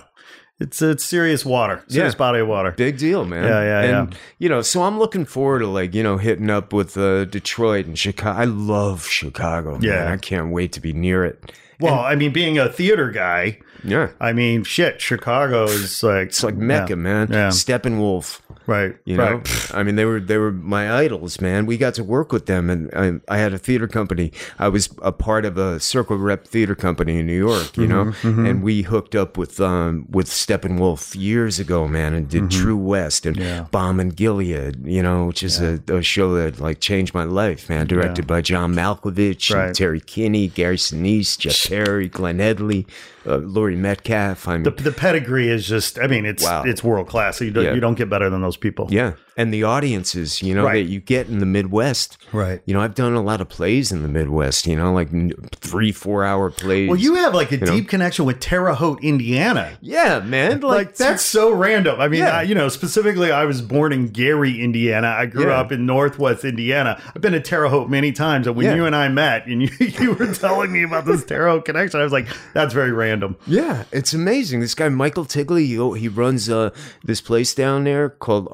it's 0.61 0.83
it's 0.83 1.05
serious 1.05 1.45
water, 1.45 1.83
serious 1.89 2.15
Yeah. 2.15 2.19
body 2.19 2.41
of 2.41 2.49
water. 2.49 2.73
Big 2.73 2.99
deal, 2.99 3.25
man. 3.25 3.45
Yeah, 3.45 3.63
yeah, 3.63 4.01
and, 4.03 4.17
You 4.39 4.49
know, 4.49 4.63
so 4.63 4.83
I'm 4.83 4.99
looking 4.99 5.25
forward 5.25 5.61
to 5.61 5.67
like 5.67 5.95
you 5.95 6.03
know 6.03 6.17
hitting 6.17 6.51
up 6.51 6.73
with 6.73 6.97
uh, 6.97 7.25
Detroit 7.27 7.87
and 7.87 7.99
Chicago. 7.99 8.39
I 8.39 8.45
love 8.45 9.07
Chicago. 9.07 9.73
Man. 9.73 9.83
Yeah. 9.83 10.13
I 10.13 10.17
can't 10.17 10.51
wait 10.51 10.73
to 10.73 10.81
be 10.81 10.93
near 10.93 11.25
it. 11.25 11.53
Well, 11.81 11.99
I 12.01 12.15
mean, 12.17 12.33
being 12.33 12.59
a 12.59 12.69
theater 12.69 13.11
guy, 13.11 13.59
Yeah, 13.85 14.11
I 14.21 14.33
mean, 14.33 14.65
shit, 14.65 15.01
Chicago 15.01 15.65
is 15.65 16.03
like 16.03 16.29
it's 16.29 16.43
like 16.43 16.57
Mecca, 16.57 16.91
yeah, 16.91 16.95
man. 16.97 17.29
Yeah, 17.31 17.49
Steppenwolf. 17.51 18.41
right. 18.67 18.97
You 19.05 19.17
know, 19.17 19.37
right. 19.37 19.71
I 19.75 19.83
mean, 19.85 19.95
they 19.97 20.05
were 20.05 20.19
they 20.21 20.37
were 20.39 20.51
my 20.53 20.93
idols, 20.93 21.41
man. 21.41 21.67
We 21.67 21.77
got 21.79 21.95
to 21.95 22.05
work 22.05 22.33
with 22.33 22.47
them, 22.47 22.69
and 22.71 22.91
I, 22.95 23.35
I 23.35 23.39
had 23.39 23.53
a 23.55 23.59
theater 23.59 23.87
company. 23.87 24.33
I 24.59 24.69
was 24.69 24.89
a 25.03 25.13
part 25.13 25.45
of 25.45 25.57
a 25.57 25.79
Circle 25.81 26.19
Rep 26.19 26.47
theater 26.47 26.75
company 26.75 27.19
in 27.21 27.27
New 27.27 27.39
York, 27.39 27.77
you 27.77 27.87
know, 27.87 28.07
Mm-hmm, 28.23 28.47
and 28.47 28.63
we 28.63 28.83
hooked 28.83 29.15
up 29.15 29.39
with 29.39 29.61
um 29.61 30.07
with 30.11 30.27
Steppenwolf 30.29 31.15
years 31.19 31.59
ago, 31.61 31.87
man, 31.87 32.13
and 32.15 32.29
Mm-hmm. 32.29 32.49
did 32.49 32.51
True 32.51 32.77
West 32.77 33.25
and 33.27 33.71
Balm 33.71 34.01
in 34.01 34.09
Gilead, 34.11 34.85
you 34.85 35.03
know, 35.03 35.27
which 35.27 35.43
is 35.45 35.61
a, 35.61 35.81
a 35.89 36.03
show 36.03 36.35
that 36.35 36.59
like 36.61 36.81
changed 36.81 37.15
my 37.15 37.25
life, 37.25 37.69
man. 37.69 37.87
Directed 37.87 38.27
by 38.27 38.41
John 38.43 38.75
Malkovich, 38.75 39.51
and 39.53 39.59
Right. 39.61 39.75
Terry 39.75 40.01
Kinney, 40.01 40.49
Gary 40.49 40.77
Sinise, 40.77 41.39
Jeff 41.39 41.53
Perry, 41.69 42.09
Glenne 42.09 42.39
Headly, 42.39 42.87
uh, 43.27 43.37
Laurie 43.37 43.77
Metcalf. 43.77 44.49
I 44.49 44.55
mean, 44.55 44.63
The, 44.65 44.71
the 44.71 44.93
pedigree 44.93 45.49
is 45.49 45.67
just, 45.67 45.99
I 45.99 46.07
mean, 46.07 46.25
it's 46.27 46.43
Wow. 46.45 46.63
it's 46.65 46.83
world 46.83 47.09
class. 47.09 47.37
So 47.39 47.45
you 47.45 47.51
don't 47.51 47.65
Yeah. 47.65 47.75
you 47.75 47.81
don't 47.81 47.97
get 47.97 48.09
better 48.09 48.31
than 48.31 48.41
those 48.43 48.57
people. 48.57 48.87
Yeah, 48.91 49.13
and 49.39 49.55
the 49.55 49.63
audiences, 49.63 50.43
you 50.43 50.53
know, 50.55 50.65
Right. 50.65 50.85
that 50.85 50.91
you 50.93 50.99
get 51.01 51.29
in 51.29 51.39
the 51.39 51.47
Midwest. 51.47 52.19
Right. 52.33 52.61
You 52.67 52.75
know, 52.75 52.81
I've 52.81 52.95
done 52.97 53.15
a 53.15 53.23
lot 53.23 53.41
of 53.41 53.49
plays 53.49 53.91
in 53.93 54.03
the 54.03 54.09
Midwest. 54.09 54.67
You 54.67 54.75
know, 54.77 54.93
like 54.93 55.09
three, 55.55 55.93
four 55.93 56.25
hour 56.25 56.51
plays. 56.51 56.89
Well, 56.91 56.99
you 56.99 57.15
have 57.15 57.35
like 57.35 57.53
a 57.53 57.59
know? 57.59 57.67
deep 57.73 57.89
connection 57.89 58.25
with 58.27 58.41
Terre 58.41 58.75
Haute, 58.75 59.03
Indiana. 59.03 59.79
yeah, 59.81 60.19
man. 60.19 60.61
Like, 60.61 60.89
Like 60.89 60.97
that's 60.97 61.23
so 61.23 61.53
random. 61.53 62.01
I 62.01 62.09
mean, 62.09 62.21
Yeah. 62.21 62.39
I, 62.39 62.43
you 62.43 62.55
know, 62.55 62.69
specifically, 62.69 63.31
I 63.31 63.45
was 63.45 63.63
born 63.63 63.93
in 63.93 64.09
Gary, 64.09 64.61
Indiana. 64.61 65.15
I 65.17 65.27
grew 65.27 65.47
Yeah. 65.47 65.61
up 65.61 65.71
in 65.73 65.87
Northwest 65.87 66.45
Indiana. 66.45 67.01
I've 67.15 67.23
been 67.23 67.33
to 67.33 67.41
Terre 67.41 67.69
Haute 67.69 67.89
many 67.89 68.11
times, 68.13 68.47
and 68.49 68.57
when 68.57 68.67
Yeah. 68.67 68.75
you 68.75 68.87
and 68.87 68.97
I 68.97 69.09
met, 69.09 69.47
and 69.47 69.63
you, 69.63 69.71
you 70.01 70.13
were 70.15 70.35
telling 70.35 70.73
me 70.73 70.83
about 70.83 71.07
this 71.07 71.25
Terre 71.25 71.49
Haute 71.49 71.65
connection, 71.65 72.01
I 72.01 72.03
was 72.03 72.13
like, 72.13 72.27
"That's 72.55 72.75
very 72.75 72.91
random." 72.93 73.37
Yeah, 73.47 73.85
it's 73.93 74.13
amazing. 74.13 74.59
This 74.61 74.75
guy 74.75 74.89
Michael 74.89 75.25
Tigley, 75.25 75.65
he, 75.67 75.77
he 75.99 76.09
runs 76.09 76.51
uh, 76.51 76.71
this 77.05 77.21
place 77.21 77.55
down 77.55 77.85
there 77.85 78.09
called 78.09 78.49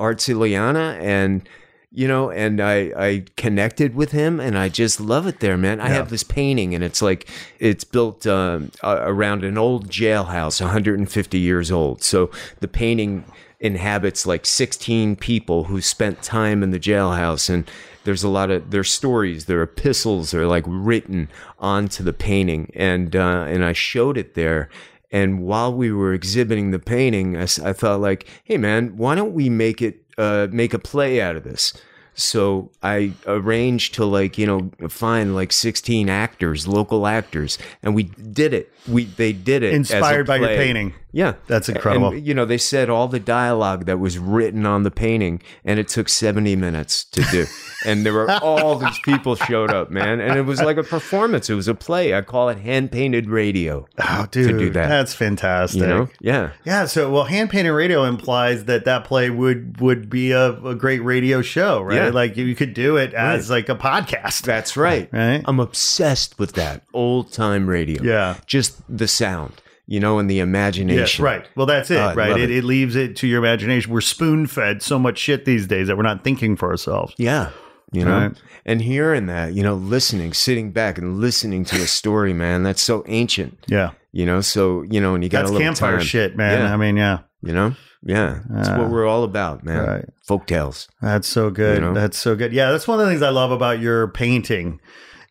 And 0.82 1.48
you 1.90 2.08
know, 2.08 2.30
and 2.30 2.60
I 2.60 2.92
I 2.96 3.24
connected 3.36 3.94
with 3.94 4.10
him, 4.10 4.40
and 4.40 4.58
I 4.58 4.68
just 4.68 5.00
love 5.00 5.26
it 5.26 5.40
there, 5.40 5.56
man. 5.56 5.80
I 5.80 5.88
have 5.90 6.10
this 6.10 6.24
painting, 6.24 6.74
and 6.74 6.82
it's 6.82 7.00
like 7.00 7.28
it's 7.60 7.84
built 7.84 8.26
um, 8.26 8.72
around 8.82 9.44
an 9.44 9.56
old 9.56 9.88
jailhouse, 9.88 10.60
150 10.60 11.38
years 11.38 11.70
old. 11.70 12.02
So 12.02 12.30
the 12.60 12.68
painting 12.68 13.24
inhabits 13.64 14.26
like 14.26 14.44
16 14.44 15.16
people 15.16 15.64
who 15.64 15.80
spent 15.80 16.22
time 16.22 16.62
in 16.62 16.70
the 16.70 16.78
jailhouse 16.78 17.48
and 17.48 17.68
there's 18.04 18.22
a 18.22 18.28
lot 18.28 18.50
of 18.50 18.70
their 18.70 18.84
stories 18.84 19.46
their 19.46 19.62
epistles 19.62 20.34
are 20.34 20.46
like 20.46 20.64
written 20.66 21.30
onto 21.58 22.04
the 22.04 22.12
painting 22.12 22.70
and 22.74 23.16
uh, 23.16 23.46
and 23.48 23.64
I 23.64 23.72
showed 23.72 24.18
it 24.18 24.34
there 24.34 24.68
and 25.10 25.40
while 25.44 25.72
we 25.72 25.90
were 25.90 26.12
exhibiting 26.12 26.72
the 26.72 26.78
painting 26.78 27.38
I 27.38 27.46
thought 27.46 28.00
like 28.00 28.26
hey 28.44 28.58
man 28.58 28.98
why 28.98 29.14
don't 29.14 29.32
we 29.32 29.48
make 29.48 29.80
it 29.80 30.03
uh, 30.18 30.48
make 30.50 30.74
a 30.74 30.78
play 30.78 31.20
out 31.20 31.36
of 31.36 31.44
this. 31.44 31.72
So 32.14 32.70
I 32.82 33.12
arranged 33.26 33.94
to 33.94 34.04
like 34.04 34.38
you 34.38 34.46
know 34.46 34.88
find 34.88 35.34
like 35.34 35.52
16 35.52 36.08
actors 36.08 36.68
local 36.68 37.06
actors 37.06 37.58
and 37.82 37.94
we 37.94 38.04
did 38.04 38.54
it 38.54 38.72
we 38.88 39.04
they 39.04 39.32
did 39.32 39.62
it 39.62 39.72
Inspired 39.74 40.26
by 40.26 40.36
your 40.36 40.48
painting. 40.48 40.92
yeah 41.12 41.34
That's 41.46 41.68
incredible. 41.68 42.08
and, 42.10 42.26
you 42.26 42.34
know, 42.34 42.44
they 42.44 42.58
said 42.58 42.90
all 42.90 43.08
the 43.08 43.20
dialogue 43.20 43.86
that 43.86 43.98
was 43.98 44.18
written 44.18 44.66
on 44.66 44.82
the 44.82 44.90
painting, 44.90 45.42
and 45.64 45.78
it 45.80 45.88
took 45.88 46.08
70 46.08 46.56
minutes 46.56 47.04
to 47.06 47.22
do. 47.30 47.46
and 47.86 48.04
there 48.04 48.12
were 48.12 48.30
all 48.30 48.76
these 48.76 48.98
people 49.00 49.36
showed 49.36 49.70
up, 49.70 49.90
man. 49.90 50.20
And 50.20 50.38
it 50.38 50.42
was 50.42 50.60
like 50.60 50.76
a 50.76 50.82
performance. 50.82 51.48
It 51.48 51.54
was 51.54 51.68
a 51.68 51.74
play. 51.74 52.14
I 52.14 52.22
call 52.22 52.48
it 52.48 52.58
hand 52.58 52.90
painted 52.92 53.28
radio. 53.30 53.86
Oh, 53.98 54.26
dude, 54.30 54.50
to 54.50 54.58
do 54.58 54.70
that. 54.70 54.88
that's 54.88 55.14
fantastic. 55.14 55.80
You 55.80 55.86
know? 55.86 56.08
Yeah. 56.20 56.50
Yeah, 56.64 56.86
so 56.86 57.10
well, 57.10 57.24
hand 57.24 57.50
painted 57.50 57.72
radio 57.72 58.04
implies 58.04 58.64
that 58.66 58.84
that 58.84 59.04
play 59.04 59.30
would 59.30 59.80
would 59.80 60.10
be 60.10 60.32
a, 60.32 60.52
a 60.62 60.74
great 60.74 61.02
radio 61.02 61.40
show, 61.42 61.80
right? 61.80 61.96
Yeah. 61.96 62.08
Like 62.10 62.36
you 62.36 62.54
could 62.54 62.74
do 62.74 62.96
it 62.96 63.14
as 63.14 63.48
like 63.50 63.68
a 63.68 63.74
podcast. 63.76 64.42
That's 64.42 64.76
right. 64.76 65.08
Right. 65.12 65.42
I'm 65.44 65.60
obsessed 65.60 66.38
with 66.38 66.52
that 66.54 66.82
old 66.92 67.32
time 67.32 67.68
radio. 67.68 68.02
Yeah. 68.02 68.38
Just 68.46 68.73
the 68.88 69.08
sound, 69.08 69.60
you 69.86 70.00
know, 70.00 70.18
and 70.18 70.30
the 70.30 70.38
imagination. 70.40 70.98
Yes, 71.00 71.20
right. 71.20 71.46
Well, 71.56 71.66
that's 71.66 71.90
it, 71.90 71.98
I 71.98 72.14
right? 72.14 72.30
It, 72.32 72.50
it. 72.50 72.58
it 72.58 72.64
leaves 72.64 72.96
it 72.96 73.16
to 73.16 73.26
your 73.26 73.38
imagination. 73.38 73.92
We're 73.92 74.00
spoon 74.00 74.46
fed 74.46 74.82
so 74.82 74.98
much 74.98 75.18
shit 75.18 75.44
these 75.44 75.66
days 75.66 75.88
that 75.88 75.96
we're 75.96 76.02
not 76.02 76.24
thinking 76.24 76.56
for 76.56 76.70
ourselves. 76.70 77.14
Yeah. 77.18 77.50
You 77.92 78.04
know, 78.04 78.18
Right. 78.18 78.36
and 78.66 78.82
hearing 78.82 79.26
that, 79.26 79.54
you 79.54 79.62
know, 79.62 79.74
listening, 79.74 80.32
sitting 80.32 80.72
back 80.72 80.98
and 80.98 81.18
listening 81.20 81.64
to 81.66 81.76
a 81.76 81.86
story, 81.86 82.32
man, 82.32 82.64
that's 82.64 82.82
so 82.82 83.04
ancient. 83.06 83.56
Yeah, 83.68 83.90
You 84.10 84.26
know, 84.26 84.40
so 84.40 84.82
you 84.82 85.00
know, 85.00 85.14
and 85.14 85.22
you 85.22 85.30
got 85.30 85.40
that's 85.40 85.50
a 85.50 85.52
little 85.52 85.66
campfire 85.68 85.98
time. 85.98 86.04
shit, 86.06 86.36
man. 86.36 86.58
Yeah. 86.60 86.74
I 86.74 86.76
mean, 86.76 86.96
yeah, 86.96 87.18
You 87.40 87.52
know, 87.52 87.74
yeah, 88.02 88.40
that's 88.50 88.68
Ah. 88.70 88.78
what 88.80 88.90
we're 88.90 89.06
all 89.06 89.22
about, 89.22 89.64
man. 89.64 89.86
Right. 89.86 90.04
Folk 90.26 90.46
tales. 90.48 90.88
that's 91.00 91.28
so 91.28 91.50
good. 91.50 91.76
You 91.76 91.80
know? 91.82 91.94
That's 91.94 92.18
so 92.18 92.34
good. 92.34 92.52
Yeah, 92.52 92.72
that's 92.72 92.88
one 92.88 92.98
of 92.98 93.06
the 93.06 93.12
things 93.12 93.22
I 93.22 93.28
love 93.28 93.52
about 93.52 93.78
your 93.78 94.08
painting 94.08 94.80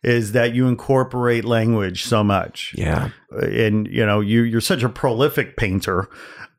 is 0.04 0.32
that 0.32 0.54
you 0.54 0.68
incorporate 0.68 1.44
language 1.44 2.04
so 2.04 2.22
much. 2.22 2.74
Yeah, 2.76 3.10
and 3.30 3.88
you 3.88 4.04
know 4.04 4.20
you 4.20 4.42
you're 4.42 4.60
such 4.60 4.82
a 4.82 4.88
prolific 4.88 5.56
painter 5.56 6.08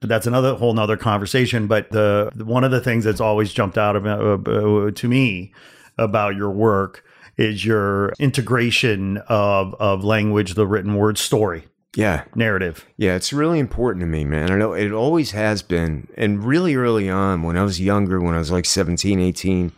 that's 0.02 0.28
another 0.28 0.56
whole 0.56 0.74
nother 0.74 0.98
conversation 0.98 1.68
but 1.68 1.90
the 1.90 2.30
one 2.46 2.64
of 2.64 2.70
the 2.70 2.82
things 2.82 3.04
that's 3.04 3.22
always 3.22 3.52
jumped 3.54 3.78
out 3.78 3.96
of 3.96 4.06
uh, 4.06 4.92
to 4.92 5.08
me 5.08 5.52
about 5.98 6.36
your 6.36 6.52
work 6.52 7.04
is 7.38 7.66
your 7.66 8.10
integration 8.20 9.18
of 9.28 9.74
of 9.76 10.04
language 10.04 10.54
the 10.54 10.68
written 10.68 10.96
word 10.96 11.18
story 11.18 11.66
yeah, 11.96 12.26
narrative 12.36 12.86
yeah. 12.98 13.16
It's 13.16 13.32
really 13.32 13.58
important 13.58 14.02
to 14.02 14.06
me, 14.06 14.26
man. 14.26 14.52
I 14.52 14.58
know 14.58 14.74
it 14.74 14.92
always 14.92 15.32
has 15.32 15.62
been, 15.62 16.10
and 16.18 16.44
really 16.44 16.76
early 16.76 17.10
on 17.10 17.42
when 17.44 17.56
I 17.56 17.64
was 17.64 17.80
younger, 17.80 18.20
when 18.20 18.36
I 18.36 18.40
was 18.40 18.52
like 18.52 18.66
17, 18.66 19.18
18, 19.18 19.72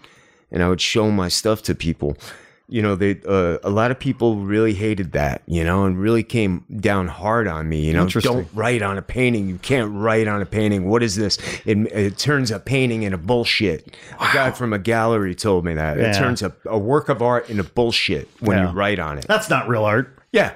and 0.50 0.64
I 0.64 0.68
would 0.68 0.82
show 0.82 1.12
my 1.12 1.28
stuff 1.28 1.62
to 1.64 1.76
people. 1.76 2.18
You 2.70 2.82
know, 2.82 2.96
they 2.96 3.22
uh, 3.26 3.60
a 3.64 3.70
lot 3.70 3.92
of 3.92 4.00
people 4.00 4.36
really 4.38 4.74
hated 4.74 5.14
that, 5.14 5.42
you 5.46 5.64
know, 5.64 5.86
and 5.86 5.98
really 5.98 6.22
came 6.24 6.66
down 6.80 7.08
hard 7.08 7.48
on 7.48 7.70
me. 7.70 7.86
You 7.86 7.94
know, 7.94 8.08
don't 8.08 8.48
write 8.54 8.82
on 8.82 8.98
a 8.98 9.02
painting. 9.02 9.48
You 9.48 9.58
can't 9.58 9.90
write 9.94 10.28
on 10.28 10.42
a 10.42 10.46
painting. 10.46 10.90
What 10.90 11.02
is 11.02 11.16
this? 11.16 11.38
It, 11.66 11.78
it 11.94 12.18
turns 12.18 12.52
a 12.52 12.60
painting 12.60 13.04
into 13.04 13.18
bullshit. 13.18 13.96
A 14.20 14.30
guy 14.34 14.52
from 14.52 14.74
a 14.74 14.80
gallery 14.80 15.34
told 15.34 15.64
me 15.64 15.76
that 15.76 15.98
Yeah. 15.98 16.10
it 16.12 16.16
turns 16.18 16.42
a, 16.42 16.54
a 16.66 16.78
work 16.78 17.08
of 17.08 17.22
art 17.22 17.50
into 17.50 17.64
bullshit 17.64 18.28
when 18.42 18.58
Yeah. 18.58 18.70
you 18.70 18.76
write 18.76 19.00
on 19.00 19.18
it. 19.18 19.26
that's 19.28 19.50
not 19.50 19.70
real 19.70 19.86
art 19.86 20.20
Yeah. 20.34 20.52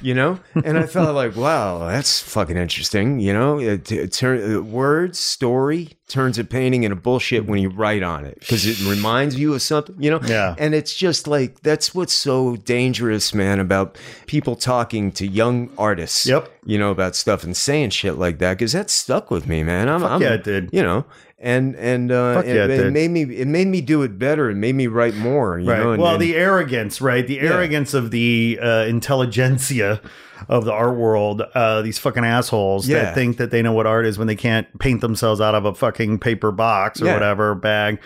You 0.00 0.14
know, 0.14 0.40
and 0.64 0.78
I 0.78 0.86
felt 0.86 1.14
like, 1.14 1.36
wow, 1.36 1.86
that's 1.86 2.20
fucking 2.20 2.56
interesting. 2.56 3.20
You 3.20 3.32
know, 3.32 3.58
it, 3.58 3.90
it 3.90 4.12
turn 4.12 4.56
uh, 4.56 4.62
words, 4.62 5.18
story 5.18 5.90
turns 6.08 6.38
a 6.38 6.44
painting 6.44 6.82
into 6.82 6.96
bullshit 6.96 7.46
when 7.46 7.58
you 7.60 7.70
write 7.70 8.02
on 8.02 8.24
it 8.24 8.38
because 8.40 8.66
it 8.66 8.78
reminds 8.88 9.36
you 9.38 9.54
of 9.54 9.62
something. 9.62 9.96
You 9.98 10.10
know, 10.10 10.20
Yeah. 10.24 10.54
And 10.58 10.74
it's 10.74 10.94
just 10.94 11.26
like 11.26 11.60
that's 11.60 11.94
what's 11.94 12.12
so 12.12 12.56
dangerous, 12.56 13.34
man, 13.34 13.60
about 13.60 13.96
people 14.26 14.56
talking 14.56 15.12
to 15.12 15.26
young 15.26 15.70
artists. 15.78 16.26
Yep. 16.26 16.50
You 16.64 16.78
know 16.78 16.90
about 16.90 17.16
stuff 17.16 17.44
and 17.44 17.56
saying 17.56 17.90
shit 17.90 18.18
like 18.18 18.38
that 18.38 18.54
because 18.54 18.72
that 18.72 18.90
stuck 18.90 19.30
with 19.30 19.46
me, 19.46 19.62
man. 19.62 19.88
I'm, 19.88 20.04
I'm 20.04 20.22
yeah, 20.22 20.34
it 20.34 20.44
did. 20.44 20.70
You 20.72 20.82
know, 20.82 21.04
and 21.44 21.76
and 21.76 22.10
uh, 22.10 22.42
yeah, 22.44 22.64
it 22.66 22.92
made 22.92 23.10
me 23.12 23.22
it 23.22 23.46
made 23.46 23.68
me 23.68 23.80
do 23.80 24.02
it 24.02 24.18
better. 24.18 24.50
It 24.50 24.56
made 24.56 24.74
me 24.74 24.86
write 24.88 25.14
more. 25.14 25.58
You 25.60 25.70
right 25.70 25.78
know, 25.78 25.92
and, 25.92 26.02
well 26.02 26.14
and- 26.14 26.22
the 26.22 26.34
arrogance 26.34 27.00
right 27.00 27.24
the 27.26 27.38
arrogance 27.40 27.94
of 27.94 28.10
the 28.10 28.58
uh, 28.60 28.84
intelligentsia 28.86 30.00
of 30.48 30.64
the 30.64 30.72
art 30.72 30.96
world 30.96 31.40
uh, 31.54 31.80
these 31.82 31.98
fucking 31.98 32.24
assholes 32.24 32.86
Yeah. 32.88 33.04
that 33.04 33.14
think 33.14 33.36
that 33.38 33.50
they 33.50 33.62
know 33.62 33.72
what 33.72 33.86
art 33.86 34.04
is 34.04 34.18
when 34.18 34.26
they 34.26 34.36
can't 34.36 34.66
paint 34.78 35.00
themselves 35.00 35.40
out 35.40 35.54
of 35.54 35.64
a 35.64 35.74
fucking 35.74 36.18
paper 36.18 36.50
box 36.50 37.00
or 37.00 37.06
Yeah. 37.06 37.14
whatever 37.14 37.54
bag 37.54 37.98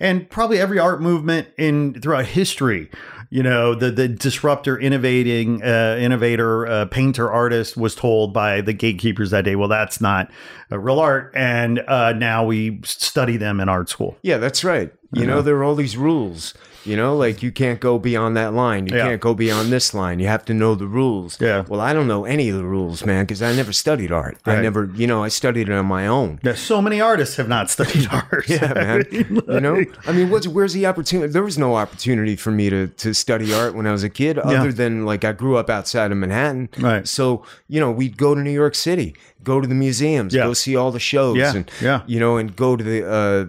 and 0.00 0.28
probably 0.28 0.58
every 0.58 0.78
art 0.78 1.00
movement 1.00 1.48
in 1.56 1.94
throughout 2.00 2.26
history 2.26 2.90
you 3.30 3.42
know 3.42 3.74
the 3.74 3.90
the 3.90 4.08
disruptor 4.08 4.78
innovating 4.78 5.62
uh, 5.62 5.96
innovator 5.98 6.66
uh, 6.66 6.84
painter 6.86 7.30
artist 7.30 7.76
was 7.76 7.94
told 7.94 8.32
by 8.32 8.60
the 8.60 8.72
gatekeepers 8.72 9.30
that 9.30 9.44
day 9.44 9.56
well 9.56 9.68
that's 9.68 10.00
not 10.00 10.30
real 10.70 11.00
art 11.00 11.32
and 11.34 11.80
uh, 11.88 12.12
now 12.12 12.44
we 12.44 12.80
study 12.84 13.36
them 13.36 13.60
in 13.60 13.68
art 13.68 13.88
school 13.88 14.16
Yeah, 14.22 14.38
that's 14.38 14.64
right. 14.64 14.92
You 15.12 15.24
know, 15.24 15.40
there 15.40 15.56
are 15.56 15.64
all 15.64 15.74
these 15.74 15.96
rules. 15.96 16.52
You 16.86 16.96
know, 16.96 17.16
like 17.16 17.42
you 17.42 17.50
can't 17.50 17.80
go 17.80 17.98
beyond 17.98 18.36
that 18.36 18.54
line. 18.54 18.86
You 18.86 18.96
Yeah. 18.96 19.08
can't 19.08 19.20
go 19.20 19.34
beyond 19.34 19.70
this 19.72 19.92
line. 19.92 20.20
You 20.20 20.28
have 20.28 20.44
to 20.46 20.54
know 20.54 20.74
the 20.74 20.86
rules. 20.86 21.36
Yeah. 21.40 21.64
Well, 21.68 21.80
I 21.80 21.92
don't 21.92 22.06
know 22.06 22.24
any 22.24 22.48
of 22.48 22.56
the 22.56 22.64
rules, 22.64 23.04
man, 23.04 23.24
because 23.24 23.42
I 23.42 23.52
never 23.54 23.72
studied 23.72 24.12
art. 24.12 24.38
I 24.46 24.60
never, 24.60 24.88
you 24.94 25.06
know, 25.06 25.24
I 25.24 25.28
studied 25.28 25.68
it 25.68 25.72
on 25.72 25.86
my 25.86 26.06
own. 26.06 26.38
There's 26.42 26.60
so 26.60 26.80
many 26.80 27.00
artists 27.00 27.36
have 27.36 27.48
not 27.48 27.70
studied 27.70 28.08
art. 28.12 28.48
Yeah, 28.48 28.72
man. 28.74 29.04
I 29.12 29.16
mean, 29.16 29.42
you 29.48 29.60
know, 29.60 29.84
I 30.06 30.12
mean, 30.12 30.30
what's 30.30 30.46
where's 30.46 30.72
the 30.74 30.86
opportunity? 30.86 31.32
There 31.32 31.42
was 31.42 31.58
no 31.58 31.74
opportunity 31.76 32.36
for 32.36 32.50
me 32.50 32.70
to 32.70 32.86
to 32.88 33.12
study 33.14 33.52
art 33.52 33.74
when 33.74 33.86
I 33.86 33.92
was 33.92 34.04
a 34.04 34.08
kid, 34.10 34.38
other 34.38 34.72
than 34.72 35.04
like 35.04 35.24
I 35.24 35.32
grew 35.32 35.56
up 35.56 35.68
outside 35.68 36.12
of 36.12 36.18
Manhattan. 36.18 36.68
Right. 36.78 37.06
So 37.08 37.42
you 37.68 37.80
know, 37.80 37.90
we'd 37.90 38.16
go 38.16 38.34
to 38.34 38.40
New 38.40 38.50
York 38.52 38.74
City, 38.74 39.14
go 39.46 39.60
to 39.62 39.68
the 39.68 39.74
museums, 39.86 40.34
Yeah. 40.34 40.44
go 40.48 40.52
see 40.54 40.74
all 40.76 40.90
the 40.92 41.04
shows, 41.12 41.36
Yeah, 41.38 41.54
and 41.56 41.70
yeah. 41.80 42.00
you 42.06 42.18
know, 42.20 42.36
and 42.36 42.54
go 42.54 42.76
to 42.76 42.84
the 42.92 42.98
uh, 43.18 43.44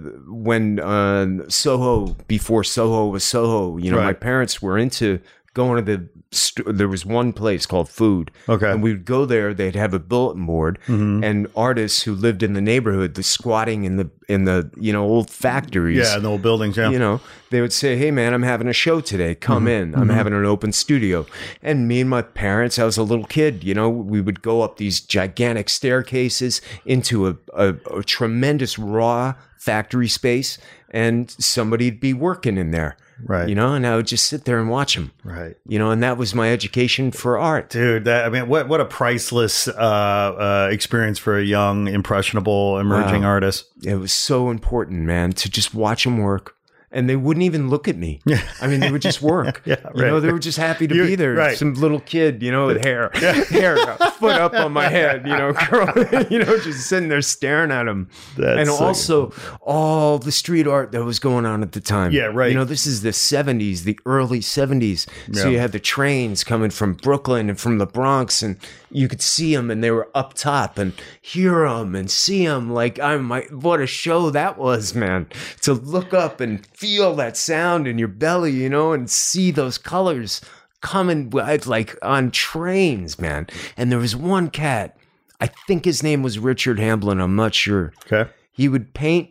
when 0.47 0.79
uh, 0.79 1.49
Soho 1.49 2.15
before 2.27 2.63
Soho 2.63 3.07
was 3.15 3.23
Soho. 3.23 3.77
You 3.83 3.91
know, 3.91 4.01
my 4.11 4.13
parents 4.13 4.61
were 4.61 4.77
into 4.77 5.19
going 5.53 5.83
to 5.83 5.91
the. 5.91 6.07
St- 6.31 6.75
there 6.77 6.89
was 6.89 7.05
one 7.05 7.31
place 7.31 7.65
called 7.65 7.87
Food. 7.87 8.31
Okay. 8.49 8.65
Mm-hmm. 8.65 8.73
And 8.73 8.83
we'd 8.83 9.05
go 9.05 9.25
there. 9.25 9.53
They'd 9.53 9.75
have 9.75 9.93
a 9.93 9.99
bulletin 9.99 10.45
board, 10.45 10.77
and 10.87 11.47
artists 11.55 12.03
who 12.03 12.13
lived 12.13 12.43
in 12.43 12.51
the 12.53 12.59
neighborhood, 12.61 13.13
the 13.13 13.23
squatting 13.23 13.85
in 13.85 13.95
the 13.95 14.09
in 14.27 14.43
the 14.43 14.69
you 14.77 14.91
know 14.91 15.03
old 15.05 15.29
factories. 15.29 15.97
Yeah, 16.05 16.17
in 16.17 16.23
the 16.23 16.29
old 16.29 16.41
buildings. 16.41 16.75
Yeah. 16.75 16.89
You 16.89 16.99
know, 16.99 17.21
they 17.49 17.61
would 17.61 17.71
say, 17.71 17.95
"Hey, 17.95 18.11
man, 18.11 18.33
I'm 18.33 18.43
having 18.43 18.67
a 18.67 18.73
show 18.73 18.99
today. 18.99 19.35
Come 19.35 19.65
Mm-hmm. 19.67 19.93
in. 19.93 19.95
I'm 19.95 20.09
having 20.09 20.33
an 20.33 20.43
open 20.43 20.73
studio." 20.73 21.25
And 21.63 21.87
me 21.87 22.01
and 22.01 22.09
my 22.09 22.21
parents, 22.23 22.77
I 22.77 22.83
was 22.83 22.97
a 22.97 23.03
little 23.03 23.25
kid. 23.25 23.63
You 23.63 23.73
know, 23.73 23.89
we 23.89 24.19
would 24.19 24.41
go 24.41 24.63
up 24.63 24.77
these 24.77 24.99
gigantic 24.99 25.69
staircases 25.69 26.61
into 26.85 27.27
a, 27.29 27.37
a, 27.53 27.75
a 27.99 28.03
tremendous 28.03 28.77
raw 28.77 29.35
factory 29.57 30.07
space, 30.09 30.57
and 30.89 31.31
somebody'd 31.31 31.99
be 32.01 32.13
working 32.13 32.57
in 32.57 32.71
there. 32.71 32.97
Right. 33.23 33.49
You 33.49 33.55
know, 33.55 33.73
and 33.73 33.85
I 33.87 33.95
would 33.95 34.07
just 34.07 34.25
sit 34.27 34.45
there 34.45 34.59
and 34.59 34.69
watch 34.69 34.95
them. 34.95 35.11
Right. 35.23 35.55
You 35.67 35.79
know, 35.79 35.91
and 35.91 36.03
that 36.03 36.17
was 36.17 36.35
my 36.35 36.51
education 36.51 37.11
for 37.11 37.37
art. 37.39 37.69
Dude, 37.69 38.05
that 38.05 38.25
I 38.25 38.29
mean, 38.29 38.47
what 38.47 38.67
what 38.67 38.79
a 38.81 38.85
priceless 38.85 39.67
uh, 39.67 39.71
uh, 39.71 40.69
experience 40.71 41.17
for 41.17 41.37
a 41.37 41.43
young, 41.43 41.87
impressionable, 41.87 42.77
emerging 42.79 43.21
Wow. 43.23 43.29
artist. 43.29 43.65
It 43.83 43.95
was 43.95 44.11
so 44.11 44.49
important, 44.49 45.01
man, 45.01 45.31
to 45.33 45.49
just 45.49 45.73
watch 45.73 46.03
them 46.03 46.17
work. 46.19 46.55
And 46.97 47.07
they 47.07 47.15
wouldn't 47.15 47.43
even 47.43 47.69
look 47.69 47.87
at 47.87 47.95
me. 47.95 48.19
I 48.59 48.65
mean, 48.67 48.79
they 48.81 48.91
would 48.91 49.01
just 49.03 49.21
work. 49.21 49.61
Yeah, 49.67 49.75
right. 49.83 49.95
You 49.97 50.05
know, 50.05 50.19
they 50.19 50.31
were 50.31 50.39
just 50.39 50.57
happy 50.57 50.87
to 50.87 50.95
You- 50.95 51.05
be 51.05 51.15
there. 51.15 51.33
right. 51.33 51.57
Some 51.57 51.75
little 51.75 51.99
kid, 51.99 52.41
you 52.41 52.51
know, 52.51 52.65
with 52.67 52.83
hair, 52.83 53.11
hair, 53.13 53.77
foot 54.19 54.35
up 54.41 54.53
on 54.53 54.71
my 54.73 54.87
head, 54.89 55.27
you 55.27 55.35
know, 55.37 55.53
curl, 55.67 55.87
you 56.31 56.39
know, 56.39 56.57
just 56.59 56.87
sitting 56.89 57.07
there 57.09 57.21
staring 57.21 57.69
at 57.71 57.83
them. 57.83 58.09
That's 58.35 58.59
and 58.61 58.67
so 58.69 58.83
also 58.83 59.33
all 59.61 60.17
the 60.19 60.31
street 60.31 60.65
art 60.67 60.91
that 60.93 61.03
was 61.03 61.19
going 61.19 61.45
on 61.45 61.61
at 61.61 61.73
the 61.73 61.81
time. 61.81 62.11
Yeah, 62.13 62.31
right. 62.33 62.49
You 62.51 62.57
know, 62.57 62.65
this 62.65 62.87
is 62.87 63.01
the 63.03 63.09
70s, 63.11 63.83
the 63.83 63.99
early 64.05 64.39
70s. 64.39 65.07
So 65.35 65.43
Yeah. 65.45 65.49
you 65.51 65.59
had 65.59 65.71
the 65.73 65.79
trains 65.79 66.43
coming 66.43 66.71
from 66.71 66.93
Brooklyn 66.93 67.49
and 67.49 67.59
from 67.59 67.77
the 67.77 67.85
Bronx, 67.85 68.41
and 68.41 68.57
you 68.89 69.07
could 69.07 69.21
see 69.21 69.53
them, 69.55 69.69
and 69.69 69.83
they 69.83 69.91
were 69.91 70.09
up 70.15 70.33
top, 70.33 70.77
and 70.79 70.93
hear 71.21 71.67
them 71.67 71.93
and 71.93 72.09
see 72.09 72.47
them. 72.47 72.71
Like, 72.71 72.99
I'm 72.99 73.25
my, 73.25 73.41
what 73.51 73.81
a 73.81 73.85
show 73.87 74.29
that 74.31 74.57
was, 74.57 74.95
man. 74.95 75.27
To 75.63 75.73
look 75.73 76.13
up 76.13 76.39
and 76.39 76.65
feel 76.67 76.86
that 77.15 77.37
sound 77.37 77.87
in 77.87 77.97
your 77.97 78.07
belly, 78.07 78.51
you 78.51 78.69
know, 78.69 78.91
and 78.93 79.09
see 79.09 79.51
those 79.51 79.77
colors 79.77 80.41
coming 80.81 81.29
like 81.65 81.97
on 82.01 82.31
trains, 82.31 83.19
man. 83.19 83.47
And 83.75 83.91
there 83.91 83.99
was 83.99 84.15
one 84.15 84.49
cat. 84.49 84.95
I 85.41 85.47
think 85.67 85.85
his 85.85 86.01
name 86.01 86.23
was 86.23 86.39
Richard 86.39 86.79
Hambleton. 86.79 87.19
I'm 87.21 87.35
not 87.35 87.53
sure 87.53 87.93
Okay. 88.11 88.29
he 88.51 88.67
would 88.67 88.93
paint 88.93 89.29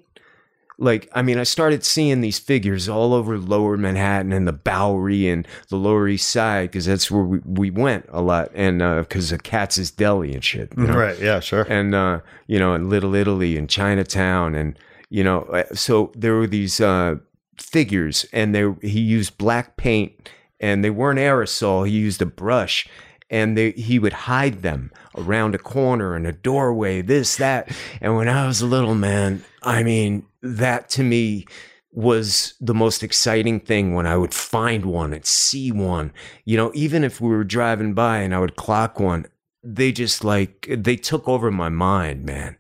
like 0.79 1.09
i 1.15 1.23
mean 1.23 1.39
i 1.39 1.43
started 1.43 1.83
seeing 1.83 2.21
these 2.21 2.39
figures 2.39 2.87
all 2.87 3.15
over 3.15 3.39
lower 3.39 3.79
manhattan 3.79 4.31
and 4.31 4.47
the 4.47 4.53
bowery 4.53 5.27
and 5.27 5.49
the 5.71 5.77
lower 5.77 6.07
east 6.07 6.29
side 6.29 6.69
because 6.71 6.85
that's 6.85 7.11
where 7.11 7.23
we, 7.23 7.39
we 7.47 7.71
went 7.71 8.05
a 8.11 8.21
lot 8.21 8.51
and 8.53 8.81
because 9.01 9.33
of 9.33 9.43
katz's 9.43 9.91
deli 9.91 10.35
and 10.35 10.45
shit 10.45 10.71
you 10.77 10.87
know? 10.87 10.93
Right. 10.95 11.19
Yeah. 11.19 11.41
Sure. 11.41 11.63
and 11.63 11.95
uh, 11.95 12.21
you 12.47 12.59
know, 12.59 12.75
in 12.75 12.91
Little 12.91 13.15
Italy 13.15 13.57
and 13.57 13.71
Chinatown, 13.71 14.55
and 14.55 14.79
you 15.09 15.25
know, 15.25 15.45
uh, 15.45 15.65
so 15.75 16.13
there 16.15 16.35
were 16.35 16.47
these 16.47 16.79
uh, 16.79 17.15
figures, 17.61 18.27
and 18.33 18.55
they 18.55 18.73
he 18.83 19.01
used 19.01 19.39
black 19.39 19.77
paint, 19.77 20.31
and 20.61 20.85
they 20.85 20.91
weren't 20.91 21.19
aerosol. 21.19 21.87
He 21.87 21.93
used 21.93 22.23
a 22.23 22.27
brush, 22.27 22.89
and 23.31 23.57
they 23.57 23.73
he 23.73 23.99
would 23.99 24.13
hide 24.13 24.63
them 24.63 24.91
around 25.17 25.55
a 25.55 25.59
corner 25.59 26.15
and 26.15 26.27
a 26.27 26.33
doorway, 26.33 27.03
this 27.03 27.37
that. 27.37 27.71
And 28.01 28.17
when 28.17 28.29
I 28.29 28.47
was 28.47 28.61
a 28.61 28.67
little 28.67 28.95
man, 28.95 29.45
I 29.63 29.83
mean, 29.83 30.27
that 30.43 30.89
to 30.91 31.03
me 31.03 31.47
was 31.93 32.55
the 32.61 32.75
most 32.75 33.03
exciting 33.03 33.59
thing 33.59 33.95
when 33.95 34.07
I 34.07 34.19
would 34.19 34.35
find 34.35 34.85
one 34.85 35.15
and 35.15 35.25
see 35.25 35.73
one. 35.73 36.13
You 36.45 36.59
know, 36.59 36.71
even 36.75 37.03
if 37.03 37.21
we 37.21 37.31
were 37.31 37.43
driving 37.43 37.95
by 37.95 38.19
and 38.19 38.35
I 38.35 38.39
would 38.39 38.57
clock 38.57 39.01
one, 39.01 39.27
they 39.65 39.93
just 39.93 40.23
like 40.23 40.69
they 40.71 40.97
took 40.97 41.27
over 41.27 41.51
my 41.51 41.71
mind, 41.71 42.25
man. 42.25 42.57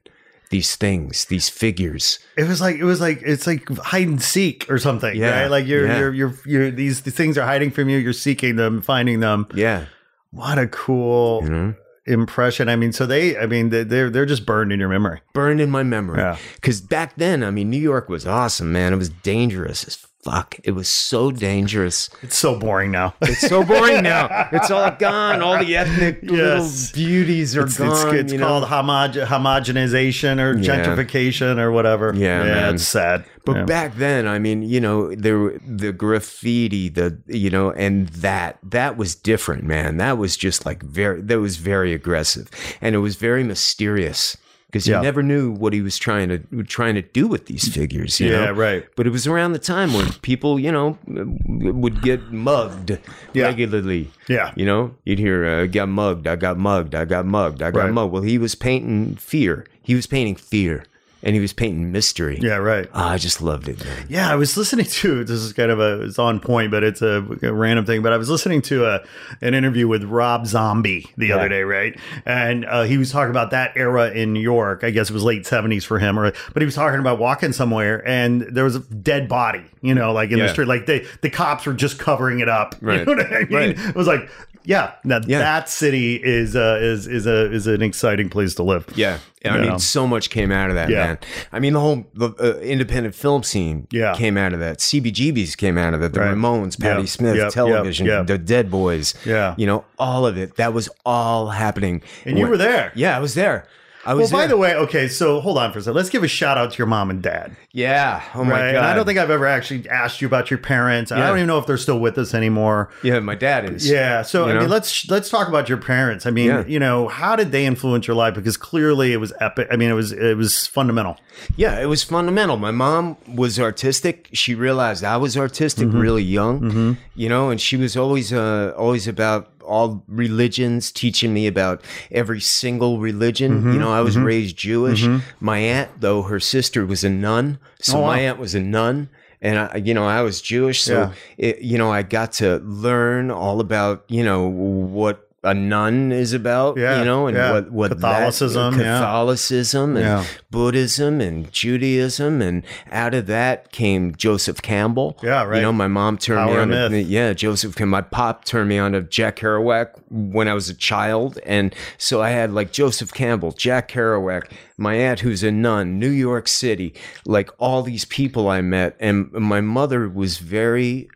These 0.56 0.76
things, 0.76 1.26
these 1.26 1.50
figures. 1.50 2.18
It 2.38 2.48
was 2.48 2.62
like 2.62 2.76
it 2.76 2.84
was 2.84 2.98
like 2.98 3.20
it's 3.20 3.46
like 3.46 3.68
hide 3.76 4.08
and 4.08 4.22
seek 4.22 4.64
or 4.70 4.78
something. 4.78 5.14
Yeah, 5.14 5.42
Right? 5.42 5.50
Like 5.50 5.66
you're 5.66 5.86
yeah. 5.86 5.98
you're 5.98 6.14
you're 6.14 6.34
you're 6.46 6.70
these 6.70 7.02
these 7.02 7.12
things 7.14 7.36
are 7.36 7.44
hiding 7.44 7.70
from 7.72 7.90
you. 7.90 7.98
You're 7.98 8.14
seeking 8.14 8.56
them, 8.56 8.80
finding 8.80 9.20
them. 9.20 9.48
Yeah. 9.54 9.84
What 10.30 10.58
a 10.58 10.66
cool 10.66 11.42
know? 11.42 11.74
impression. 12.06 12.70
I 12.70 12.76
mean, 12.76 12.92
so 12.92 13.04
they. 13.04 13.36
I 13.36 13.44
mean, 13.44 13.68
they- 13.68 13.84
they're 13.84 14.08
they're 14.08 14.24
just 14.24 14.46
burned 14.46 14.72
in 14.72 14.80
your 14.80 14.88
memory. 14.88 15.20
Burned 15.34 15.60
in 15.60 15.70
my 15.70 15.82
memory. 15.82 16.20
Yeah. 16.20 16.38
Cause 16.62 16.80
back 16.80 17.16
then, 17.16 17.44
I 17.44 17.50
mean, 17.50 17.68
New 17.68 17.76
York 17.92 18.08
was 18.08 18.26
awesome, 18.26 18.72
man. 18.72 18.94
It 18.94 18.96
was 18.96 19.10
dangerous 19.10 19.84
as 19.86 20.05
fuck. 20.26 20.56
It 20.64 20.72
was 20.72 20.88
so 20.88 21.30
dangerous. 21.30 22.10
It's 22.22 22.36
so 22.36 22.58
boring 22.58 22.90
now. 22.90 23.14
It's 23.22 23.46
so 23.48 23.62
boring 23.64 24.02
now. 24.02 24.48
It's 24.56 24.70
all 24.70 24.90
gone. 24.90 25.40
All 25.42 25.58
the 25.64 25.76
ethnic 25.76 26.20
Yes. 26.22 26.92
little 26.92 26.94
beauties 26.94 27.56
are 27.56 27.66
It's, 27.66 27.78
gone. 27.78 27.90
it's, 27.92 28.04
it's 28.22 28.32
you 28.32 28.38
know? 28.40 28.46
called 28.48 28.64
homoge- 28.64 29.26
homogenization 29.26 30.40
or 30.40 30.56
Yeah. 30.58 30.66
gentrification 30.84 31.58
or 31.58 31.70
whatever. 31.70 32.12
Yeah, 32.14 32.42
man. 32.42 32.74
it's 32.74 32.84
sad. 32.86 33.24
But 33.44 33.56
Yeah. 33.56 33.64
back 33.64 33.96
then, 33.96 34.26
I 34.26 34.38
mean, 34.40 34.62
you 34.62 34.80
know, 34.80 35.14
there 35.14 35.38
the 35.64 35.92
graffiti, 35.92 36.88
the 36.88 37.18
you 37.28 37.50
know, 37.50 37.70
and 37.72 38.08
that 38.08 38.58
that 38.64 38.96
was 38.96 39.14
different, 39.14 39.62
man. 39.64 39.98
That 39.98 40.18
was 40.18 40.36
just 40.36 40.66
like 40.66 40.82
very 40.82 41.20
that 41.22 41.38
was 41.38 41.56
very 41.56 41.92
aggressive, 41.94 42.50
and 42.80 42.94
it 42.96 42.98
was 42.98 43.14
very 43.16 43.44
mysterious 43.44 44.36
because 44.66 44.86
Yeah. 44.86 44.96
you 44.98 45.02
never 45.02 45.22
knew 45.22 45.50
what 45.52 45.72
he 45.72 45.80
was 45.80 45.96
trying 45.98 46.28
to 46.28 46.38
trying 46.64 46.94
to 46.96 47.02
do 47.02 47.26
with 47.28 47.46
these 47.46 47.68
figures. 47.68 48.20
You 48.20 48.30
yeah, 48.30 48.46
know? 48.46 48.52
right. 48.52 48.84
But 48.96 49.06
it 49.06 49.10
was 49.10 49.26
around 49.26 49.52
the 49.52 49.58
time 49.58 49.92
when 49.94 50.12
people, 50.22 50.58
you 50.58 50.70
know, 50.72 50.98
would 51.06 52.02
get 52.02 52.32
mugged 52.32 52.98
Yeah. 53.32 53.46
regularly. 53.46 54.10
Yeah. 54.28 54.52
You 54.56 54.66
know, 54.66 54.94
you'd 55.04 55.18
hear, 55.18 55.46
uh, 55.46 55.62
I 55.62 55.66
got 55.66 55.88
mugged, 55.88 56.26
I 56.26 56.36
got 56.36 56.58
mugged, 56.58 56.94
I 56.94 57.04
got 57.04 57.26
mugged, 57.26 57.62
I 57.62 57.70
got 57.70 57.84
Right. 57.84 57.92
mugged. 57.92 58.12
Well, 58.12 58.22
he 58.22 58.38
was 58.38 58.54
painting 58.54 59.16
fear. 59.16 59.64
He 59.82 59.94
was 59.94 60.06
painting 60.06 60.34
fear. 60.36 60.84
And 61.26 61.34
he 61.34 61.40
was 61.40 61.52
painting 61.52 61.90
mystery. 61.90 62.38
Yeah, 62.40 62.54
right. 62.58 62.88
Ah, 62.94 63.10
I 63.10 63.18
just 63.18 63.42
loved 63.42 63.66
it, 63.68 63.84
man. 63.84 64.06
Yeah, 64.08 64.30
I 64.30 64.36
was 64.36 64.56
listening 64.56 64.86
to 64.86 65.24
this 65.30 65.40
is 65.40 65.52
kind 65.52 65.72
of 65.72 65.80
a 65.80 66.02
it's 66.02 66.20
on 66.20 66.38
point, 66.38 66.70
but 66.70 66.84
it's 66.84 67.02
a, 67.02 67.16
a 67.42 67.52
random 67.52 67.84
thing. 67.84 68.00
But 68.00 68.12
I 68.12 68.16
was 68.16 68.30
listening 68.30 68.62
to 68.62 68.86
a 68.86 69.04
an 69.40 69.52
interview 69.52 69.88
with 69.88 70.04
Rob 70.04 70.46
Zombie 70.46 71.10
the 71.18 71.32
other 71.32 71.48
day, 71.48 71.62
right? 71.62 71.98
And 72.24 72.64
uh, 72.64 72.84
he 72.84 72.96
was 72.96 73.10
talking 73.10 73.30
about 73.30 73.50
that 73.50 73.76
era 73.76 74.10
in 74.12 74.32
New 74.32 74.40
York. 74.40 74.84
I 74.84 74.90
guess 74.90 75.10
it 75.10 75.14
was 75.14 75.24
late 75.24 75.46
seventies 75.46 75.84
for 75.84 75.98
him, 75.98 76.16
or 76.16 76.30
but 76.52 76.62
he 76.62 76.64
was 76.64 76.76
talking 76.76 77.00
about 77.00 77.18
walking 77.18 77.52
somewhere 77.52 78.06
and 78.06 78.42
there 78.42 78.62
was 78.62 78.76
a 78.76 78.80
dead 78.80 79.28
body, 79.28 79.64
you 79.82 79.96
know, 79.96 80.12
like 80.12 80.30
in 80.30 80.38
the 80.38 80.48
street, 80.48 80.68
like 80.68 80.86
they 80.86 81.04
the 81.22 81.30
cops 81.30 81.66
were 81.66 81.74
just 81.74 81.98
covering 81.98 82.38
it 82.38 82.48
up. 82.48 82.76
Right. 82.86 83.00
You 83.00 83.04
know 83.16 83.22
what 83.24 83.32
I 83.32 83.38
mean? 83.40 83.48
Right. 83.52 83.70
It 83.76 83.96
was 83.96 84.06
like. 84.06 84.30
Yeah, 84.68 84.94
now 85.04 85.20
Yeah. 85.24 85.38
that 85.38 85.68
city 85.68 86.16
is 86.16 86.56
uh, 86.56 86.78
is 86.82 87.06
is 87.06 87.24
a 87.24 87.52
is 87.52 87.68
an 87.68 87.82
exciting 87.82 88.28
place 88.28 88.56
to 88.56 88.64
live. 88.64 88.84
Yeah. 88.96 89.18
I 89.44 89.48
Yeah. 89.58 89.68
mean, 89.70 89.78
so 89.78 90.06
much 90.06 90.30
came 90.30 90.50
out 90.50 90.70
of 90.70 90.74
that, 90.76 90.88
Yeah. 90.88 91.06
man. 91.06 91.18
I 91.52 91.60
mean, 91.60 91.74
the 91.74 91.80
whole 91.80 92.04
the, 92.14 92.30
uh, 92.40 92.58
independent 92.60 93.14
film 93.14 93.42
scene 93.42 93.86
Yeah. 93.90 94.14
came 94.14 94.36
out 94.36 94.52
of 94.52 94.60
that. 94.60 94.80
CBGBs 94.80 95.56
came 95.56 95.78
out 95.78 95.94
of 95.94 96.00
that. 96.00 96.14
The 96.14 96.20
Right. 96.20 96.34
Ramones, 96.34 96.80
Patti 96.80 97.02
Yeah. 97.02 97.06
Smith, 97.06 97.36
Yep. 97.36 97.52
television, 97.52 98.06
Yep. 98.06 98.18
Yep. 98.20 98.26
the 98.26 98.38
Dead 98.38 98.70
Boys. 98.70 99.14
Yeah. 99.24 99.54
You 99.56 99.66
know, 99.66 99.84
all 99.98 100.26
of 100.26 100.36
it. 100.36 100.56
That 100.56 100.72
was 100.72 100.88
all 101.04 101.48
happening. 101.50 102.02
And 102.24 102.38
you 102.38 102.46
were 102.48 102.56
there. 102.56 102.92
Yeah, 102.94 103.16
I 103.16 103.20
was 103.20 103.34
there. 103.34 103.66
I 104.06 104.10
Well, 104.14 104.22
was 104.22 104.30
by 104.30 104.38
there. 104.40 104.48
the 104.48 104.56
way, 104.56 104.74
okay, 104.74 105.08
so 105.08 105.40
hold 105.40 105.58
on 105.58 105.72
for 105.72 105.80
a 105.80 105.82
second. 105.82 105.96
Let's 105.96 106.10
give 106.10 106.22
a 106.22 106.28
shout 106.28 106.56
out 106.56 106.70
to 106.72 106.78
your 106.78 106.86
mom 106.86 107.10
and 107.10 107.20
dad. 107.22 107.56
yeah. 107.72 108.22
Oh 108.34 108.44
my 108.44 108.50
Right. 108.52 108.72
God. 108.72 108.76
And 108.76 108.86
I 108.86 108.94
don't 108.94 109.04
think 109.04 109.18
I've 109.18 109.30
ever 109.30 109.46
actually 109.46 109.88
asked 109.90 110.20
you 110.22 110.26
about 110.28 110.50
your 110.50 110.58
parents. 110.58 111.10
I 111.12 111.18
don't 111.26 111.36
even 111.38 111.46
know 111.48 111.58
if 111.58 111.66
they're 111.66 111.76
still 111.76 111.98
with 111.98 112.16
us 112.16 112.32
anymore. 112.32 112.88
Yeah, 113.02 113.18
my 113.20 113.34
dad 113.34 113.68
is. 113.68 113.90
Yeah. 113.90 114.22
So 114.22 114.48
I 114.48 114.52
know? 114.54 114.60
mean, 114.60 114.68
let's 114.70 115.10
let's 115.10 115.28
talk 115.28 115.48
about 115.48 115.68
your 115.68 115.78
parents. 115.78 116.24
I 116.24 116.30
mean, 116.30 116.46
Yeah. 116.46 116.64
you 116.66 116.78
know, 116.78 117.08
how 117.08 117.36
did 117.36 117.50
they 117.52 117.66
influence 117.66 118.06
your 118.06 118.16
life? 118.16 118.34
Because 118.34 118.56
clearly 118.56 119.12
it 119.12 119.18
was 119.18 119.32
epic. 119.40 119.66
I 119.70 119.76
mean, 119.76 119.90
it 119.90 119.94
was 119.94 120.12
it 120.12 120.36
was 120.36 120.66
fundamental. 120.66 121.18
Yeah, 121.56 121.80
it 121.80 121.86
was 121.86 122.02
fundamental. 122.04 122.56
My 122.56 122.70
mom 122.70 123.16
was 123.34 123.58
artistic. 123.60 124.28
She 124.32 124.54
realized 124.54 125.02
I 125.04 125.16
was 125.16 125.36
artistic 125.36 125.88
really 125.90 126.22
young, 126.22 126.96
you 127.14 127.28
know, 127.28 127.50
and 127.50 127.60
she 127.60 127.76
was 127.76 127.96
always 127.96 128.32
uh, 128.32 128.72
always 128.76 129.06
about 129.08 129.48
all 129.66 130.04
religions, 130.08 130.90
teaching 130.92 131.34
me 131.34 131.46
about 131.46 131.82
every 132.10 132.40
single 132.40 132.98
religion. 132.98 133.58
Mm-hmm. 133.58 133.72
You 133.72 133.78
know, 133.78 133.92
I 133.92 134.00
was 134.00 134.16
mm-hmm. 134.16 134.24
raised 134.24 134.56
Jewish. 134.56 135.04
Mm-hmm. 135.04 135.26
My 135.40 135.58
aunt, 135.58 136.00
though, 136.00 136.22
her 136.22 136.40
sister 136.40 136.86
was 136.86 137.04
a 137.04 137.10
nun, 137.10 137.58
so 137.80 137.98
Oh, 137.98 138.00
wow. 138.00 138.06
my 138.08 138.20
aunt 138.20 138.38
was 138.38 138.54
a 138.54 138.60
nun. 138.60 139.08
And 139.42 139.58
I, 139.58 139.76
you 139.76 139.92
know, 139.92 140.06
I 140.06 140.22
was 140.22 140.40
Jewish, 140.40 140.82
so 140.82 140.94
Yeah. 140.94 141.12
it, 141.36 141.58
you 141.60 141.76
know, 141.76 141.92
I 141.92 142.02
got 142.02 142.32
to 142.34 142.56
learn 142.58 143.30
all 143.30 143.60
about, 143.60 144.04
you 144.08 144.24
know, 144.24 144.46
what 144.46 145.25
a 145.42 145.54
nun 145.54 146.10
is 146.10 146.32
about, 146.32 146.76
Yeah, 146.76 146.98
you 146.98 147.04
know, 147.04 147.26
and 147.28 147.36
yeah. 147.36 147.52
what 147.52 147.70
what 147.70 147.90
that- 147.90 148.00
Catholicism, 148.00 149.96
yeah. 149.96 150.20
And. 150.20 150.26
Buddhism 150.50 151.20
and 151.20 151.52
Judaism, 151.52 152.42
and 152.42 152.64
out 152.90 153.14
of 153.14 153.26
that 153.26 153.70
came 153.70 154.14
Joseph 154.16 154.60
Campbell. 154.62 155.18
Yeah, 155.22 155.44
right. 155.44 155.56
You 155.56 155.62
know, 155.62 155.72
my 155.72 155.86
mom 155.86 156.18
turned 156.18 156.38
Power 156.48 156.54
me 156.54 156.60
on. 156.62 156.68
To, 156.70 156.90
myth. 156.90 157.06
yeah, 157.06 157.32
Joseph. 157.32 157.76
Campbell. 157.76 157.90
My 157.90 158.00
pop 158.00 158.44
turned 158.44 158.68
me 158.68 158.78
on 158.78 158.92
to 158.92 159.02
Jack 159.02 159.36
Kerouac 159.36 159.90
when 160.10 160.48
I 160.48 160.54
was 160.54 160.68
a 160.68 160.74
child, 160.74 161.38
and 161.46 161.74
so 161.98 162.22
I 162.22 162.30
had 162.30 162.52
like 162.52 162.72
Joseph 162.72 163.12
Campbell, 163.12 163.52
Jack 163.52 163.90
Kerouac, 163.92 164.50
my 164.78 164.94
aunt 164.94 165.20
who's 165.20 165.42
a 165.44 165.52
nun, 165.52 165.98
New 166.00 166.10
York 166.10 166.48
City, 166.48 166.92
like 167.24 167.50
all 167.58 167.82
these 167.82 168.04
people 168.06 168.48
I 168.48 168.62
met, 168.62 168.96
and 168.98 169.30
my 169.32 169.60
mother 169.60 170.08
was 170.08 170.38
very 170.38 171.08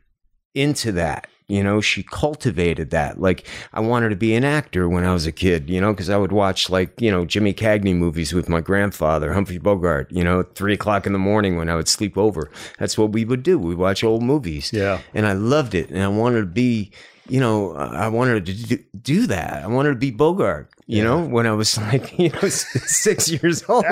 into 0.54 0.92
that. 0.92 1.26
You 1.50 1.64
know, 1.64 1.80
she 1.80 2.02
cultivated 2.02 2.90
that. 2.90 3.20
Like, 3.20 3.46
I 3.72 3.80
wanted 3.80 4.10
to 4.10 4.16
be 4.16 4.34
an 4.34 4.44
actor 4.44 4.88
when 4.88 5.04
I 5.04 5.12
was 5.12 5.26
a 5.26 5.32
kid, 5.32 5.68
you 5.68 5.80
know, 5.80 5.92
because 5.92 6.08
I 6.08 6.16
would 6.16 6.32
watch, 6.32 6.70
like, 6.70 7.00
you 7.00 7.10
know, 7.10 7.24
Jimmy 7.24 7.52
Cagney 7.52 7.96
movies 7.96 8.32
with 8.32 8.48
my 8.48 8.60
grandfather, 8.60 9.32
Humphrey 9.32 9.58
Bogart, 9.58 10.12
you 10.12 10.22
know, 10.22 10.42
three 10.42 10.74
o'clock 10.74 11.06
in 11.06 11.12
the 11.12 11.18
morning 11.18 11.56
when 11.56 11.68
I 11.68 11.74
would 11.74 11.88
sleep 11.88 12.16
over. 12.16 12.50
That's 12.78 12.96
what 12.96 13.12
we 13.12 13.24
would 13.24 13.42
do. 13.42 13.58
We 13.58 13.74
watch 13.74 14.04
old 14.04 14.22
movies. 14.22 14.72
Yeah. 14.72 15.00
And 15.12 15.26
I 15.26 15.32
loved 15.32 15.74
it. 15.74 15.90
And 15.90 16.02
I 16.02 16.08
wanted 16.08 16.40
to 16.40 16.46
be, 16.46 16.92
you 17.28 17.40
know, 17.40 17.74
I 17.74 18.08
wanted 18.08 18.46
to 18.46 18.54
do, 18.54 18.78
do 19.02 19.26
that. 19.26 19.62
I 19.62 19.66
wanted 19.66 19.90
to 19.90 19.96
be 19.96 20.10
Bogart. 20.10 20.70
You 20.90 21.04
know, 21.04 21.24
when 21.24 21.46
I 21.46 21.52
was 21.52 21.78
like, 21.90 22.18
you 22.18 22.30
know, 22.30 22.48
six 22.48 23.30
years 23.30 23.64
old. 23.68 23.84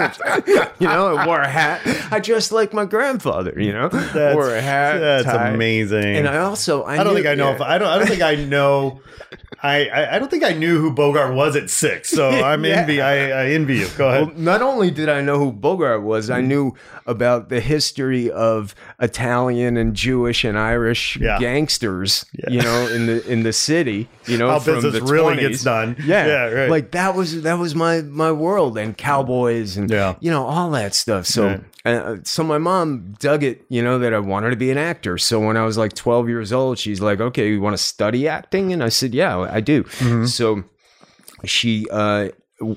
you 0.47 0.87
know, 0.87 1.17
I 1.17 1.27
wore 1.27 1.41
a 1.41 1.49
hat. 1.49 1.81
I 2.11 2.21
dressed 2.21 2.53
like 2.53 2.73
my 2.73 2.85
grandfather, 2.85 3.55
you 3.57 3.73
know, 3.73 3.89
That's, 3.89 4.35
wore 4.35 4.55
a 4.55 4.61
hat. 4.61 4.99
That's 4.99 5.25
tie. 5.27 5.51
amazing. 5.51 6.17
And 6.17 6.29
I 6.29 6.39
also, 6.39 6.83
I, 6.83 6.95
I 6.95 6.97
don't 7.05 7.09
knew- 7.09 7.15
think 7.15 7.27
I 7.27 7.35
know 7.35 7.49
yeah. 7.51 7.55
if 7.55 7.61
I 7.61 7.79
don't. 7.79 7.89
I 7.89 7.99
don't 7.99 8.09
think 8.09 8.23
I 8.23 8.35
know. 8.35 9.01
I, 9.61 9.89
I 9.89 10.15
I 10.15 10.19
don't 10.21 10.31
think 10.31 10.45
I 10.45 10.53
knew 10.53 10.81
who 10.81 10.93
Bogart 10.93 11.35
was 11.35 11.57
at 11.57 11.69
six. 11.71 12.11
So 12.11 12.29
I'm 12.51 12.65
Yeah. 12.65 12.81
envy. 12.81 13.01
I, 13.01 13.43
I 13.43 13.47
envy 13.51 13.79
you. 13.79 13.89
Go 13.97 14.09
ahead. 14.09 14.27
Well, 14.29 14.35
not 14.37 14.63
only 14.63 14.91
did 14.91 15.09
I 15.09 15.21
know 15.21 15.39
who 15.39 15.53
Bogart 15.53 16.03
was, 16.03 16.31
I 16.31 16.39
mm-hmm. 16.39 16.49
knew 16.49 16.75
about 17.07 17.49
the 17.49 17.61
history 17.61 18.31
of 18.31 18.75
Italian 19.01 19.77
and 19.77 19.95
Jewish 19.95 20.45
and 20.45 20.57
Irish 20.59 21.17
Yeah. 21.17 21.39
gangsters, 21.39 22.25
you 22.49 22.63
know, 22.63 22.87
in 22.89 23.07
the 23.07 23.27
in 23.29 23.43
the 23.43 23.53
city, 23.53 24.09
you 24.27 24.39
know, 24.39 24.49
How 24.51 24.59
from 24.61 24.77
business 24.77 24.95
the 24.95 25.03
really 25.03 25.37
20s. 25.37 25.41
gets 25.41 25.65
done. 25.65 25.97
Yeah, 26.05 26.27
Yeah, 26.27 26.45
right. 26.51 26.71
Like 26.71 26.88
that 26.93 27.15
was 27.15 27.43
that 27.43 27.59
was 27.59 27.75
my 27.75 28.03
my 28.03 28.33
world 28.33 28.77
and 28.79 28.97
cowboys 28.97 29.77
and 29.77 29.91
Yeah. 29.91 30.15
you 30.21 30.31
know 30.31 30.45
all 30.47 30.71
that 30.73 30.95
stuff. 30.95 31.27
So. 31.27 31.47
Right. 31.49 31.61
Uh, 31.85 32.17
so 32.23 32.43
my 32.45 32.59
mom 32.59 33.15
dug 33.19 33.43
it, 33.43 33.65
you 33.71 33.81
know, 33.83 33.99
that 34.01 34.13
I 34.13 34.19
wanted 34.19 34.51
to 34.51 34.57
be 34.57 34.71
an 34.71 34.77
actor. 34.77 35.17
So 35.17 35.41
when 35.41 35.57
I 35.57 35.65
was 35.65 35.79
like 35.79 35.95
12 35.95 36.29
years 36.29 36.53
old, 36.53 36.79
she's 36.79 37.01
like, 37.01 37.19
"Okay, 37.19 37.49
you 37.49 37.63
want 37.63 37.75
to 37.75 37.83
study 37.83 38.29
acting?" 38.29 38.75
And 38.75 38.83
I 38.83 38.91
said, 38.91 39.15
"Yeah, 39.15 39.39
I 39.39 39.61
do." 39.61 39.85
Mm-hmm. 39.85 40.27
So 40.27 40.65
she 41.45 41.87
uh, 41.91 42.29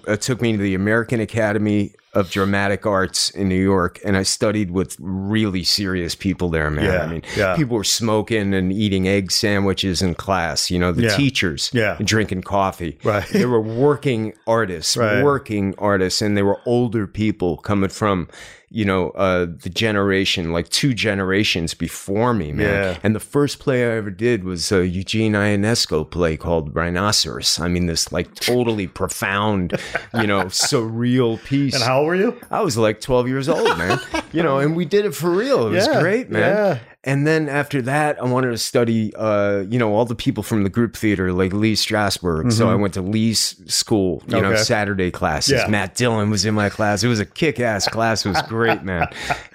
uh, 0.07 0.15
took 0.15 0.41
me 0.41 0.53
to 0.53 0.57
the 0.57 0.75
American 0.75 1.19
Academy 1.19 1.93
of 2.13 2.29
Dramatic 2.29 2.85
Arts 2.85 3.29
in 3.29 3.47
New 3.47 3.61
York, 3.61 3.99
and 4.03 4.17
I 4.17 4.23
studied 4.23 4.71
with 4.71 4.97
really 4.99 5.63
serious 5.63 6.13
people 6.13 6.49
there, 6.49 6.69
man. 6.69 6.83
Yeah, 6.85 7.03
I 7.03 7.07
mean, 7.07 7.21
yeah. 7.37 7.55
people 7.55 7.77
were 7.77 7.83
smoking 7.85 8.53
and 8.53 8.71
eating 8.73 9.07
egg 9.07 9.31
sandwiches 9.31 10.01
in 10.01 10.15
class. 10.15 10.69
You 10.69 10.79
know, 10.79 10.91
the 10.91 11.03
Yeah. 11.03 11.15
teachers, 11.15 11.69
Yeah. 11.73 11.97
drinking 12.03 12.41
coffee. 12.43 12.97
Right. 13.03 13.25
They 13.29 13.45
were 13.45 13.61
working 13.61 14.33
artists, 14.45 14.97
Right. 15.01 15.23
working 15.23 15.73
artists, 15.77 16.21
and 16.21 16.35
they 16.35 16.43
were 16.43 16.59
older 16.65 17.07
people 17.07 17.57
coming 17.57 17.89
from. 17.89 18.27
You 18.73 18.85
know, 18.85 19.09
uh, 19.11 19.47
the 19.61 19.69
generation, 19.69 20.53
like 20.53 20.69
two 20.69 20.93
generations 20.93 21.73
before 21.73 22.33
me, 22.33 22.53
man. 22.53 22.67
Yeah. 22.67 22.99
And 23.03 23.13
the 23.13 23.19
first 23.19 23.59
play 23.59 23.83
I 23.83 23.97
ever 23.97 24.09
did 24.09 24.45
was 24.45 24.71
a 24.71 24.87
Eugene 24.87 25.33
Ionesco 25.33 26.09
play 26.09 26.37
called 26.37 26.73
Rhinoceros. 26.73 27.59
I 27.59 27.67
mean, 27.67 27.87
this 27.87 28.13
like 28.13 28.33
totally 28.35 28.87
profound, 28.87 29.73
you 30.13 30.25
know, 30.25 30.45
surreal 30.45 31.43
piece. 31.43 31.73
and 31.75 31.83
how 31.83 31.99
old 31.99 32.07
were 32.07 32.15
you? 32.15 32.39
I 32.49 32.61
was 32.61 32.77
like 32.77 33.01
12 33.01 33.27
years 33.27 33.49
old, 33.49 33.77
man. 33.77 33.99
you 34.31 34.41
know, 34.41 34.59
and 34.59 34.73
we 34.75 34.85
did 34.85 35.03
it 35.05 35.13
for 35.13 35.29
real. 35.29 35.67
It 35.67 35.71
was 35.71 35.87
great, 35.99 36.29
man. 36.29 36.41
yeah. 36.41 36.79
And 37.03 37.25
then 37.25 37.49
after 37.49 37.81
that, 37.81 38.21
I 38.21 38.25
wanted 38.25 38.51
to 38.51 38.59
study, 38.59 39.11
uh, 39.15 39.63
you 39.67 39.79
know, 39.79 39.91
all 39.95 40.05
the 40.05 40.13
people 40.13 40.43
from 40.43 40.61
the 40.61 40.69
group 40.69 40.95
theater, 40.95 41.33
like 41.33 41.51
Lee 41.51 41.73
Strasberg. 41.73 42.53
So 42.53 42.69
I 42.69 42.75
went 42.75 42.93
to 42.93 43.01
Lee's 43.01 43.59
school, 43.73 44.21
you 44.27 44.39
know, 44.39 44.51
Mm-hmm. 44.51 44.61
Saturday 44.61 45.09
classes. 45.09 45.53
Yeah. 45.53 45.67
Matt 45.67 45.95
Dillon 45.95 46.29
was 46.29 46.45
in 46.45 46.53
my 46.53 46.69
class. 46.69 47.03
It 47.03 47.07
was 47.07 47.19
a 47.19 47.25
kick 47.25 47.59
ass 47.59 47.87
class. 47.87 48.23
It 48.23 48.29
was 48.29 48.41
great, 48.43 48.83
man. 48.91 49.07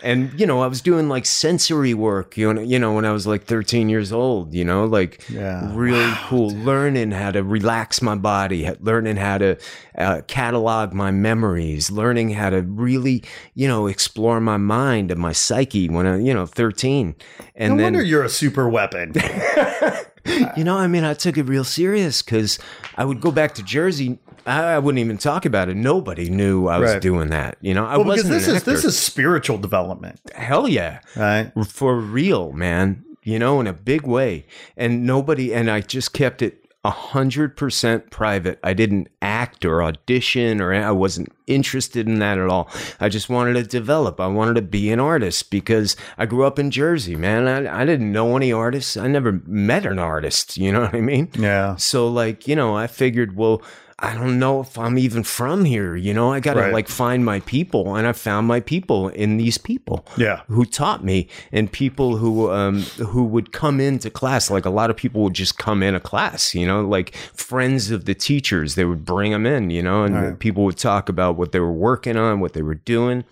And, 0.02 0.32
you 0.40 0.44
know, 0.46 0.60
I 0.62 0.66
was 0.66 0.80
doing 0.80 1.08
like 1.08 1.24
sensory 1.24 1.94
work, 1.94 2.36
you 2.36 2.52
know, 2.52 2.60
you 2.62 2.80
know, 2.80 2.92
when 2.94 3.04
I 3.04 3.12
was 3.12 3.28
like 3.28 3.44
13 3.44 3.88
years 3.88 4.10
old, 4.10 4.52
you 4.52 4.64
know, 4.64 4.84
like 4.84 5.22
Yeah. 5.28 5.70
really 5.72 6.12
cool. 6.24 6.50
Learning 6.50 7.12
how 7.12 7.30
to 7.30 7.44
relax 7.44 8.02
my 8.02 8.16
body, 8.16 8.68
learning 8.80 9.16
how 9.18 9.38
to 9.38 9.56
uh, 9.96 10.22
catalog 10.26 10.92
my 10.92 11.10
memories, 11.12 11.90
learning 11.92 12.30
how 12.30 12.50
to 12.50 12.62
really, 12.62 13.22
you 13.54 13.68
know, 13.68 13.86
explore 13.86 14.40
my 14.40 14.56
mind 14.56 15.12
and 15.12 15.20
my 15.20 15.32
psyche 15.32 15.88
when 15.88 16.06
I, 16.06 16.18
you 16.18 16.34
know, 16.34 16.46
13. 16.46 17.14
And 17.54 17.72
No 17.72 17.76
then, 17.78 17.84
wonder 17.94 18.02
you're 18.02 18.24
a 18.24 18.28
super 18.28 18.68
weapon. 18.68 19.12
you 20.56 20.64
know, 20.64 20.76
I 20.76 20.86
mean, 20.86 21.04
I 21.04 21.14
took 21.14 21.36
it 21.38 21.44
real 21.44 21.64
serious 21.64 22.22
because 22.22 22.58
I 22.96 23.04
would 23.04 23.20
go 23.20 23.30
back 23.30 23.54
to 23.54 23.62
Jersey. 23.62 24.18
I, 24.44 24.78
wouldn't 24.78 25.00
even 25.00 25.18
talk 25.18 25.44
about 25.44 25.68
it. 25.68 25.76
Nobody 25.76 26.30
knew 26.30 26.68
I 26.68 26.78
was 26.78 26.92
Right. 26.92 27.02
doing 27.02 27.30
that. 27.30 27.56
You 27.60 27.74
know, 27.74 27.84
I 27.84 27.96
Well, 27.96 28.06
wasn't 28.06 28.30
this 28.30 28.46
an 28.46 28.56
is 28.56 28.62
this 28.62 28.84
is 28.84 28.96
spiritual 28.98 29.58
development, 29.58 30.20
hell 30.34 30.68
yeah 30.68 31.00
right? 31.16 31.50
for 31.66 31.96
real, 31.98 32.52
man. 32.52 33.02
You 33.24 33.40
know, 33.40 33.58
in 33.60 33.66
a 33.66 33.72
big 33.72 34.06
way. 34.06 34.46
And 34.76 35.04
nobody, 35.04 35.52
and 35.52 35.68
I 35.68 35.80
just 35.80 36.12
kept 36.12 36.42
it 36.42 36.65
a 36.86 36.90
hundred 36.90 37.56
percent 37.56 38.10
private. 38.10 38.60
I 38.62 38.72
didn't 38.72 39.08
act 39.20 39.64
or 39.64 39.82
audition, 39.82 40.60
or 40.60 40.72
I 40.72 40.92
wasn't 40.92 41.32
interested 41.48 42.06
in 42.06 42.20
that 42.20 42.38
at 42.38 42.48
all. 42.48 42.70
I 43.00 43.08
just 43.08 43.28
wanted 43.28 43.54
to 43.54 43.64
develop. 43.64 44.20
I 44.20 44.28
wanted 44.28 44.54
to 44.54 44.62
be 44.62 44.92
an 44.92 45.00
artist 45.00 45.50
because 45.50 45.96
I 46.16 46.26
grew 46.26 46.44
up 46.44 46.60
in 46.60 46.70
Jersey, 46.70 47.16
man. 47.16 47.48
I, 47.48 47.82
I 47.82 47.84
didn't 47.84 48.12
know 48.12 48.36
any 48.36 48.52
artists. 48.52 48.96
I 48.96 49.08
never 49.08 49.40
met 49.46 49.84
an 49.84 49.98
artist. 49.98 50.56
You 50.56 50.70
know 50.70 50.82
what 50.82 50.94
I 50.94 51.00
mean? 51.00 51.28
Yeah. 51.36 51.74
So 51.74 52.06
like, 52.06 52.46
you 52.46 52.54
know, 52.54 52.76
I 52.76 52.86
figured, 52.86 53.36
well, 53.36 53.62
I 53.98 54.12
don't 54.12 54.38
know 54.38 54.60
if 54.60 54.76
I'm 54.78 54.98
even 54.98 55.22
from 55.22 55.64
here. 55.64 55.96
You 55.96 56.12
know, 56.12 56.30
I 56.30 56.38
got 56.40 56.54
to 56.54 56.60
Right. 56.60 56.72
like 56.72 56.86
find 56.88 57.24
my 57.24 57.40
people, 57.40 57.96
and 57.96 58.06
I 58.06 58.12
found 58.12 58.46
my 58.46 58.60
people 58.60 59.08
in 59.08 59.38
these 59.38 59.56
people 59.56 60.04
Yeah. 60.18 60.42
who 60.48 60.66
taught 60.66 61.02
me 61.02 61.28
and 61.50 61.72
people 61.72 62.18
who 62.18 62.50
um 62.50 62.82
who 62.98 63.24
would 63.24 63.52
come 63.52 63.80
into 63.80 64.10
class 64.10 64.50
like 64.50 64.66
a 64.66 64.70
lot 64.70 64.90
of 64.90 64.96
people 64.98 65.22
would 65.22 65.32
just 65.34 65.56
come 65.58 65.82
in 65.82 65.94
a 65.94 66.00
class 66.00 66.54
you 66.54 66.66
know 66.66 66.82
like 66.86 67.14
friends 67.34 67.90
of 67.90 68.04
the 68.04 68.14
teachers 68.14 68.74
they 68.74 68.84
would 68.84 69.04
bring 69.04 69.32
them 69.32 69.46
in 69.46 69.70
you 69.70 69.82
know 69.82 70.04
and 70.04 70.14
Right. 70.14 70.38
people 70.38 70.64
would 70.64 70.76
talk 70.76 71.08
about 71.08 71.36
what 71.36 71.52
they 71.52 71.60
were 71.60 71.72
working 71.72 72.16
on 72.18 72.40
what 72.40 72.52
they 72.52 72.62
were 72.62 72.74
doing 72.74 73.24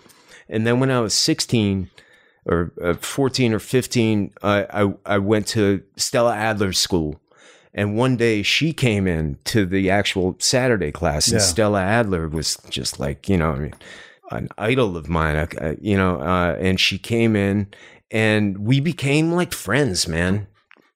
and 0.49 0.67
then 0.67 0.81
when 0.81 0.91
i 0.91 1.01
was 1.01 1.13
16 1.15 1.91
or 2.47 2.73
uh, 2.83 2.95
14 2.95 3.53
or 3.55 3.59
15 3.59 4.33
uh, 4.43 4.65
I 5.07 5.15
I 5.15 5.19
went 5.19 5.47
to 5.49 5.83
Stella 5.97 6.35
Adler's 6.35 6.79
school 6.79 7.21
and 7.75 7.97
one 7.97 8.17
day 8.17 8.43
she 8.43 8.73
came 8.73 9.07
in 9.07 9.37
to 9.45 9.67
the 9.67 9.91
actual 9.91 10.37
Saturday 10.39 10.93
class, 10.93 11.27
and 11.27 11.35
Yeah. 11.41 11.47
Stella 11.47 11.83
Adler 11.83 12.29
was 12.29 12.57
just 12.71 13.01
like, 13.01 13.29
you 13.29 13.37
know, 13.37 13.51
I 13.53 13.59
mean, 13.59 13.75
an 14.31 14.49
idol 14.57 14.97
of 14.97 15.09
mine, 15.09 15.37
I- 15.37 15.67
I- 15.71 15.77
you 15.81 15.97
know, 15.97 16.21
uh, 16.21 16.57
and 16.61 16.79
she 16.81 16.99
came 16.99 17.37
in 17.37 17.67
and 18.11 18.59
we 18.59 18.81
became 18.81 19.33
like 19.33 19.53
friends, 19.53 20.07
man. 20.09 20.47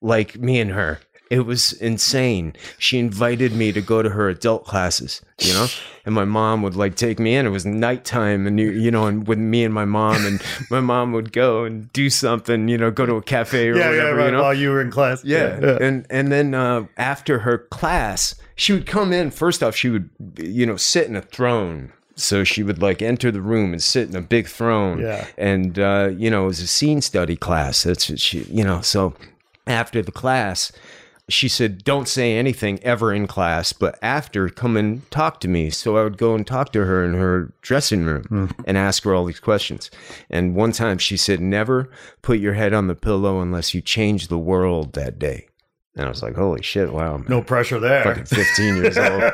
Like 0.01 0.39
me 0.39 0.59
and 0.59 0.71
her. 0.71 0.99
It 1.29 1.45
was 1.45 1.73
insane. 1.73 2.55
She 2.79 2.97
invited 2.97 3.53
me 3.53 3.71
to 3.71 3.81
go 3.81 4.01
to 4.01 4.09
her 4.09 4.29
adult 4.29 4.65
classes, 4.65 5.21
you 5.39 5.53
know, 5.53 5.67
and 6.03 6.15
my 6.15 6.25
mom 6.25 6.63
would 6.63 6.75
like 6.75 6.95
take 6.95 7.19
me 7.19 7.35
in. 7.35 7.45
It 7.45 7.49
was 7.49 7.67
nighttime, 7.67 8.47
and 8.47 8.59
you, 8.59 8.71
you 8.71 8.89
know, 8.89 9.05
and 9.05 9.27
with 9.27 9.37
me 9.37 9.63
and 9.63 9.71
my 9.71 9.85
mom, 9.85 10.25
and 10.25 10.41
my 10.71 10.79
mom 10.79 11.11
would 11.13 11.31
go 11.31 11.65
and 11.65 11.93
do 11.93 12.09
something, 12.09 12.67
you 12.67 12.79
know, 12.79 12.89
go 12.89 13.05
to 13.05 13.13
a 13.15 13.21
cafe 13.21 13.69
or 13.69 13.75
Yeah, 13.77 13.91
yeah, 13.91 14.01
right, 14.09 14.25
you 14.25 14.31
know. 14.31 14.41
while 14.41 14.55
you 14.55 14.71
were 14.71 14.81
in 14.81 14.89
class. 14.89 15.23
Yeah. 15.23 15.77
And 15.79 16.07
and 16.09 16.31
then 16.31 16.55
uh, 16.55 16.85
after 16.97 17.39
her 17.39 17.59
class, 17.59 18.33
she 18.55 18.73
would 18.73 18.87
come 18.87 19.13
in. 19.13 19.29
First 19.29 19.61
off, 19.61 19.75
she 19.75 19.89
would 19.89 20.09
you 20.37 20.65
know 20.65 20.77
sit 20.77 21.07
in 21.07 21.15
a 21.15 21.21
throne. 21.21 21.93
So 22.15 22.43
she 22.43 22.63
would 22.63 22.81
like 22.81 23.01
enter 23.01 23.31
the 23.31 23.39
room 23.39 23.71
and 23.71 23.81
sit 23.81 24.09
in 24.09 24.15
a 24.15 24.21
big 24.21 24.47
throne. 24.47 24.99
Yeah. 24.99 25.27
And 25.37 25.77
uh, 25.77 26.09
you 26.17 26.31
know, 26.31 26.43
it 26.45 26.47
was 26.47 26.59
a 26.59 26.67
scene 26.67 27.01
study 27.01 27.35
class. 27.37 27.83
That's 27.83 28.09
what 28.09 28.19
she 28.19 28.39
you 28.49 28.63
know, 28.63 28.81
so 28.81 29.13
after 29.67 30.01
the 30.01 30.11
class, 30.11 30.71
she 31.29 31.47
said, 31.47 31.83
Don't 31.83 32.07
say 32.07 32.37
anything 32.37 32.79
ever 32.83 33.13
in 33.13 33.27
class, 33.27 33.73
but 33.73 33.97
after 34.01 34.49
come 34.49 34.75
and 34.75 35.09
talk 35.11 35.39
to 35.41 35.47
me. 35.47 35.69
So 35.69 35.97
I 35.97 36.03
would 36.03 36.17
go 36.17 36.35
and 36.35 36.45
talk 36.45 36.71
to 36.73 36.85
her 36.85 37.03
in 37.03 37.13
her 37.13 37.53
dressing 37.61 38.03
room 38.03 38.23
hmm. 38.23 38.45
and 38.65 38.77
ask 38.77 39.03
her 39.03 39.13
all 39.13 39.25
these 39.25 39.39
questions. 39.39 39.89
And 40.29 40.55
one 40.55 40.71
time 40.71 40.97
she 40.97 41.17
said, 41.17 41.39
Never 41.39 41.89
put 42.21 42.39
your 42.39 42.53
head 42.53 42.73
on 42.73 42.87
the 42.87 42.95
pillow 42.95 43.41
unless 43.41 43.73
you 43.73 43.81
change 43.81 44.27
the 44.27 44.37
world 44.37 44.93
that 44.93 45.19
day. 45.19 45.47
And 45.95 46.05
I 46.05 46.09
was 46.09 46.23
like, 46.23 46.35
Holy 46.35 46.61
shit, 46.61 46.91
wow. 46.91 47.17
man. 47.17 47.27
No 47.29 47.41
pressure 47.41 47.79
there. 47.79 48.03
Fucking 48.03 48.25
15 48.25 48.75
years 48.75 48.97
old. 48.97 49.23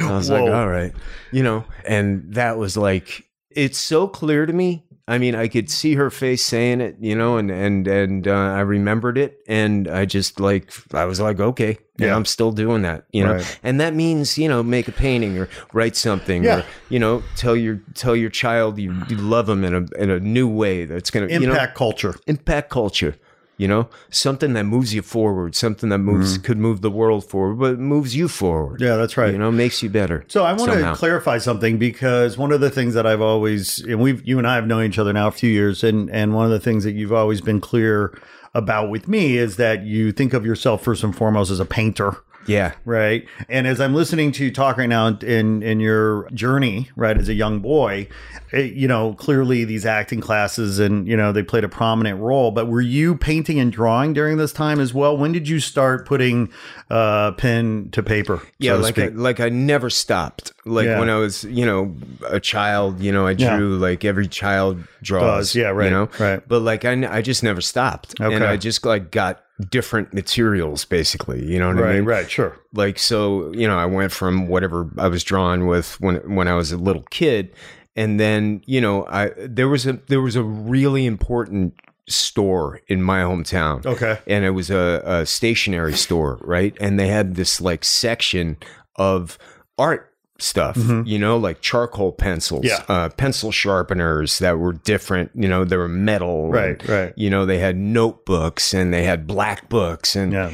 I 0.00 0.12
was 0.12 0.30
like, 0.30 0.42
all 0.42 0.68
right. 0.68 0.92
You 1.32 1.42
know, 1.42 1.64
and 1.84 2.34
that 2.34 2.58
was 2.58 2.76
like, 2.76 3.26
it's 3.50 3.78
so 3.78 4.06
clear 4.06 4.46
to 4.46 4.52
me. 4.52 4.84
I 5.10 5.18
mean, 5.18 5.34
I 5.34 5.48
could 5.48 5.68
see 5.68 5.94
her 5.94 6.08
face 6.10 6.44
saying 6.44 6.80
it, 6.80 6.96
you 7.00 7.14
know, 7.16 7.36
and 7.36 7.50
and 7.50 7.86
and 7.88 8.28
uh, 8.28 8.32
I 8.32 8.60
remembered 8.60 9.18
it, 9.18 9.40
and 9.48 9.88
I 9.88 10.04
just 10.04 10.38
like 10.38 10.70
I 10.94 11.04
was 11.04 11.18
like, 11.20 11.40
okay, 11.40 11.78
yeah. 11.98 12.14
I'm 12.14 12.24
still 12.24 12.52
doing 12.52 12.82
that, 12.82 13.04
you 13.12 13.24
know, 13.24 13.34
Right. 13.34 13.58
and 13.62 13.80
that 13.80 13.92
means 13.94 14.38
you 14.38 14.48
know, 14.48 14.62
make 14.62 14.86
a 14.88 14.92
painting 14.92 15.36
or 15.36 15.48
write 15.72 15.96
something, 15.96 16.44
Yeah. 16.44 16.58
or 16.60 16.64
you 16.88 16.98
know, 17.00 17.22
tell 17.36 17.56
your 17.56 17.80
tell 17.94 18.14
your 18.14 18.30
child 18.30 18.78
you, 18.78 18.92
you 19.08 19.16
love 19.16 19.46
them 19.46 19.64
in 19.64 19.74
a 19.74 19.82
in 20.02 20.10
a 20.10 20.20
new 20.20 20.46
way 20.48 20.84
that's 20.84 21.10
gonna 21.10 21.26
you 21.26 21.40
know 21.40 21.50
Impact 21.52 21.76
culture. 21.76 22.14
impact 22.26 22.70
culture 22.70 23.16
you 23.60 23.68
know 23.68 23.86
something 24.08 24.54
that 24.54 24.64
moves 24.64 24.94
you 24.94 25.02
forward 25.02 25.54
something 25.54 25.90
that 25.90 25.98
moves 25.98 26.32
mm-hmm. 26.32 26.42
could 26.44 26.56
move 26.56 26.80
the 26.80 26.90
world 26.90 27.22
forward 27.22 27.58
but 27.58 27.78
moves 27.78 28.16
you 28.16 28.26
forward. 28.26 28.80
Yeah, 28.80 28.96
that's 28.96 29.18
right. 29.18 29.32
you 29.32 29.38
know 29.38 29.50
makes 29.50 29.82
you 29.82 29.90
better 29.90 30.24
So 30.28 30.44
I 30.44 30.52
want 30.54 30.72
somehow. 30.72 30.92
to 30.92 30.96
clarify 30.98 31.36
something 31.36 31.76
because 31.76 32.38
one 32.38 32.52
of 32.52 32.62
the 32.62 32.70
things 32.70 32.94
that 32.94 33.06
I've 33.06 33.20
always 33.20 33.80
and 33.80 34.00
we've 34.00 34.26
you 34.26 34.38
and 34.38 34.46
I 34.46 34.54
have 34.54 34.66
known 34.66 34.84
each 34.84 34.98
other 34.98 35.12
now 35.12 35.28
a 35.28 35.30
few 35.30 35.50
years 35.50 35.84
and 35.84 36.08
and 36.10 36.34
one 36.34 36.46
of 36.46 36.50
the 36.50 36.58
things 36.58 36.84
that 36.84 36.92
you've 36.92 37.12
always 37.12 37.42
been 37.42 37.60
clear 37.60 38.18
about 38.54 38.88
with 38.88 39.06
me 39.06 39.36
is 39.36 39.56
that 39.56 39.82
you 39.84 40.10
think 40.10 40.32
of 40.32 40.46
yourself 40.46 40.82
first 40.82 41.04
and 41.04 41.14
foremost 41.14 41.50
as 41.50 41.60
a 41.60 41.66
painter 41.66 42.16
Yeah. 42.46 42.72
right? 42.84 43.26
And 43.48 43.66
as 43.66 43.80
I'm 43.80 43.94
listening 43.94 44.32
to 44.32 44.44
you 44.44 44.50
talk 44.50 44.76
right 44.78 44.88
now 44.88 45.06
in 45.08 45.62
in 45.62 45.80
your 45.80 46.28
journey, 46.30 46.90
right, 46.96 47.16
as 47.16 47.28
a 47.28 47.34
young 47.34 47.60
boy, 47.60 48.08
it, 48.52 48.72
you 48.72 48.88
know, 48.88 49.14
clearly 49.14 49.64
these 49.64 49.86
acting 49.86 50.20
classes 50.20 50.78
and 50.78 51.06
you 51.06 51.16
know 51.16 51.32
they 51.32 51.42
played 51.42 51.64
a 51.64 51.68
prominent 51.68 52.18
role. 52.20 52.50
But 52.50 52.66
were 52.66 52.80
you 52.80 53.14
painting 53.16 53.60
and 53.60 53.70
drawing 53.72 54.12
during 54.14 54.36
this 54.38 54.52
time 54.52 54.80
as 54.80 54.92
well? 54.94 55.16
When 55.16 55.32
did 55.32 55.48
you 55.48 55.60
start 55.60 56.06
putting 56.06 56.50
uh, 56.88 57.32
pen 57.32 57.90
to 57.92 58.02
paper? 58.02 58.40
Yeah, 58.58 58.72
so 58.72 58.76
to 58.78 58.82
like 58.82 58.98
I, 58.98 59.06
like 59.08 59.40
I 59.40 59.48
never 59.48 59.90
stopped. 59.90 60.52
Like 60.64 60.86
Yeah. 60.86 60.98
when 60.98 61.08
I 61.10 61.16
was, 61.16 61.44
you 61.44 61.64
know, 61.66 61.94
a 62.26 62.40
child, 62.40 63.00
you 63.00 63.12
know, 63.12 63.26
I 63.26 63.32
Yeah. 63.32 63.56
drew 63.56 63.76
like 63.78 64.04
every 64.04 64.26
child 64.28 64.82
draws. 65.02 65.48
Does, 65.48 65.54
yeah, 65.56 65.68
right, 65.68 65.84
You 65.84 65.90
know, 65.90 66.08
right. 66.18 66.42
But 66.48 66.60
like 66.62 66.84
I 66.84 66.92
I 67.18 67.22
just 67.22 67.42
never 67.42 67.60
stopped, 67.60 68.14
and 68.18 68.34
Okay. 68.34 68.44
I 68.46 68.56
just 68.56 68.84
like 68.84 69.10
got 69.10 69.42
different 69.68 70.14
materials, 70.14 70.84
basically. 70.84 71.44
You 71.44 71.58
know 71.58 71.68
what 71.68 71.78
I 71.78 71.82
right, 71.82 71.94
mean? 71.96 72.04
right, 72.04 72.30
sure. 72.30 72.56
like 72.72 72.98
so 72.98 73.52
you 73.52 73.66
know 73.66 73.76
i 73.78 73.84
went 73.86 74.12
from 74.12 74.46
whatever 74.48 74.88
i 74.96 75.08
was 75.08 75.24
drawing 75.24 75.66
with 75.66 76.00
when 76.00 76.16
when 76.36 76.46
i 76.48 76.54
was 76.54 76.70
a 76.72 76.76
little 76.76 77.02
kid 77.10 77.52
and 77.96 78.20
then 78.20 78.62
you 78.66 78.80
know 78.80 79.04
i 79.06 79.30
there 79.38 79.68
was 79.68 79.86
a 79.86 79.94
there 80.06 80.20
was 80.20 80.36
a 80.36 80.42
really 80.42 81.04
important 81.06 81.74
store 82.08 82.80
in 82.88 83.02
my 83.02 83.20
hometown 83.20 83.84
Okay. 83.84 84.18
and 84.26 84.44
it 84.44 84.50
was 84.50 84.70
a, 84.70 85.02
a 85.04 85.26
stationery 85.26 85.94
store 85.94 86.38
right 86.42 86.76
and 86.80 86.98
they 86.98 87.08
had 87.08 87.34
this 87.34 87.60
like 87.60 87.84
section 87.84 88.56
of 88.96 89.36
art 89.78 90.09
stuff 90.42 90.76
you 91.04 91.18
know 91.18 91.36
like 91.36 91.60
charcoal 91.60 92.12
pencils 92.12 92.64
Mm-hmm. 92.64 92.90
Yeah. 92.92 92.96
uh, 92.96 93.08
pencil 93.10 93.50
sharpeners 93.52 94.38
that 94.38 94.58
were 94.58 94.72
different 94.72 95.30
you 95.34 95.48
know 95.48 95.64
they 95.64 95.76
were 95.76 95.88
metal 95.88 96.44
and, 96.46 96.52
Right, 96.54 96.88
right. 96.88 97.12
you 97.16 97.30
know 97.30 97.46
they 97.46 97.58
had 97.58 97.76
notebooks 97.76 98.74
and 98.74 98.92
they 98.92 99.04
had 99.04 99.26
black 99.26 99.68
books 99.68 100.16
and 100.16 100.32
Yeah. 100.32 100.50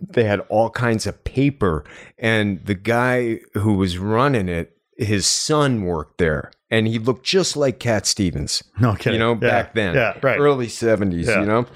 they 0.00 0.24
had 0.24 0.40
all 0.48 0.70
kinds 0.70 1.06
of 1.06 1.22
paper 1.24 1.84
and 2.18 2.64
the 2.64 2.74
guy 2.74 3.40
who 3.54 3.74
was 3.74 3.98
running 3.98 4.48
it 4.48 4.76
his 4.96 5.26
son 5.26 5.82
worked 5.84 6.18
there 6.18 6.50
and 6.70 6.86
he 6.86 6.98
looked 6.98 7.24
just 7.26 7.56
like 7.56 7.78
cat 7.78 8.06
stevens 8.06 8.62
No 8.80 8.94
kidding. 8.94 9.14
you 9.14 9.18
know 9.18 9.32
Yeah, 9.32 9.38
back 9.50 9.74
then 9.74 9.94
Yeah, 9.94 10.16
right. 10.22 10.38
early 10.38 10.66
70s 10.68 11.26
Yeah. 11.26 11.40
you 11.40 11.46
know 11.46 11.66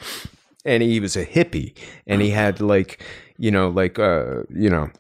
and 0.65 0.83
he 0.83 1.01
was 1.01 1.17
a 1.17 1.25
hippie 1.27 1.75
and 2.07 2.21
he 2.23 2.31
had 2.31 2.61
like 2.61 3.03
you 3.39 3.51
know 3.51 3.69
like 3.69 3.99
uh 3.99 4.43
you 4.55 4.71
know 4.71 4.91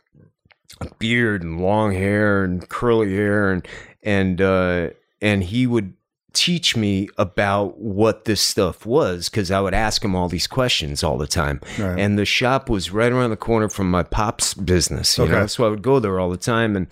beard 0.98 1.42
and 1.42 1.60
long 1.60 1.92
hair 1.92 2.44
and 2.44 2.68
curly 2.68 3.14
hair 3.14 3.50
and 3.50 3.66
and 4.02 4.40
uh 4.40 4.90
and 5.20 5.44
he 5.44 5.66
would 5.66 5.94
teach 6.32 6.76
me 6.76 7.08
about 7.16 7.78
what 7.78 8.26
this 8.26 8.42
stuff 8.42 8.84
was 8.84 9.30
because 9.30 9.50
I 9.50 9.58
would 9.60 9.72
ask 9.72 10.04
him 10.04 10.14
all 10.14 10.28
these 10.28 10.46
questions 10.46 11.02
all 11.02 11.16
the 11.16 11.26
time. 11.26 11.62
Right. 11.78 11.98
And 11.98 12.18
the 12.18 12.26
shop 12.26 12.68
was 12.68 12.90
right 12.90 13.10
around 13.10 13.30
the 13.30 13.38
corner 13.38 13.70
from 13.70 13.90
my 13.90 14.02
pop's 14.02 14.52
business, 14.52 15.16
you 15.16 15.24
Okay. 15.24 15.32
know. 15.32 15.46
So 15.46 15.64
I 15.64 15.70
would 15.70 15.80
go 15.80 15.98
there 15.98 16.20
all 16.20 16.28
the 16.28 16.36
time 16.36 16.76
and 16.76 16.86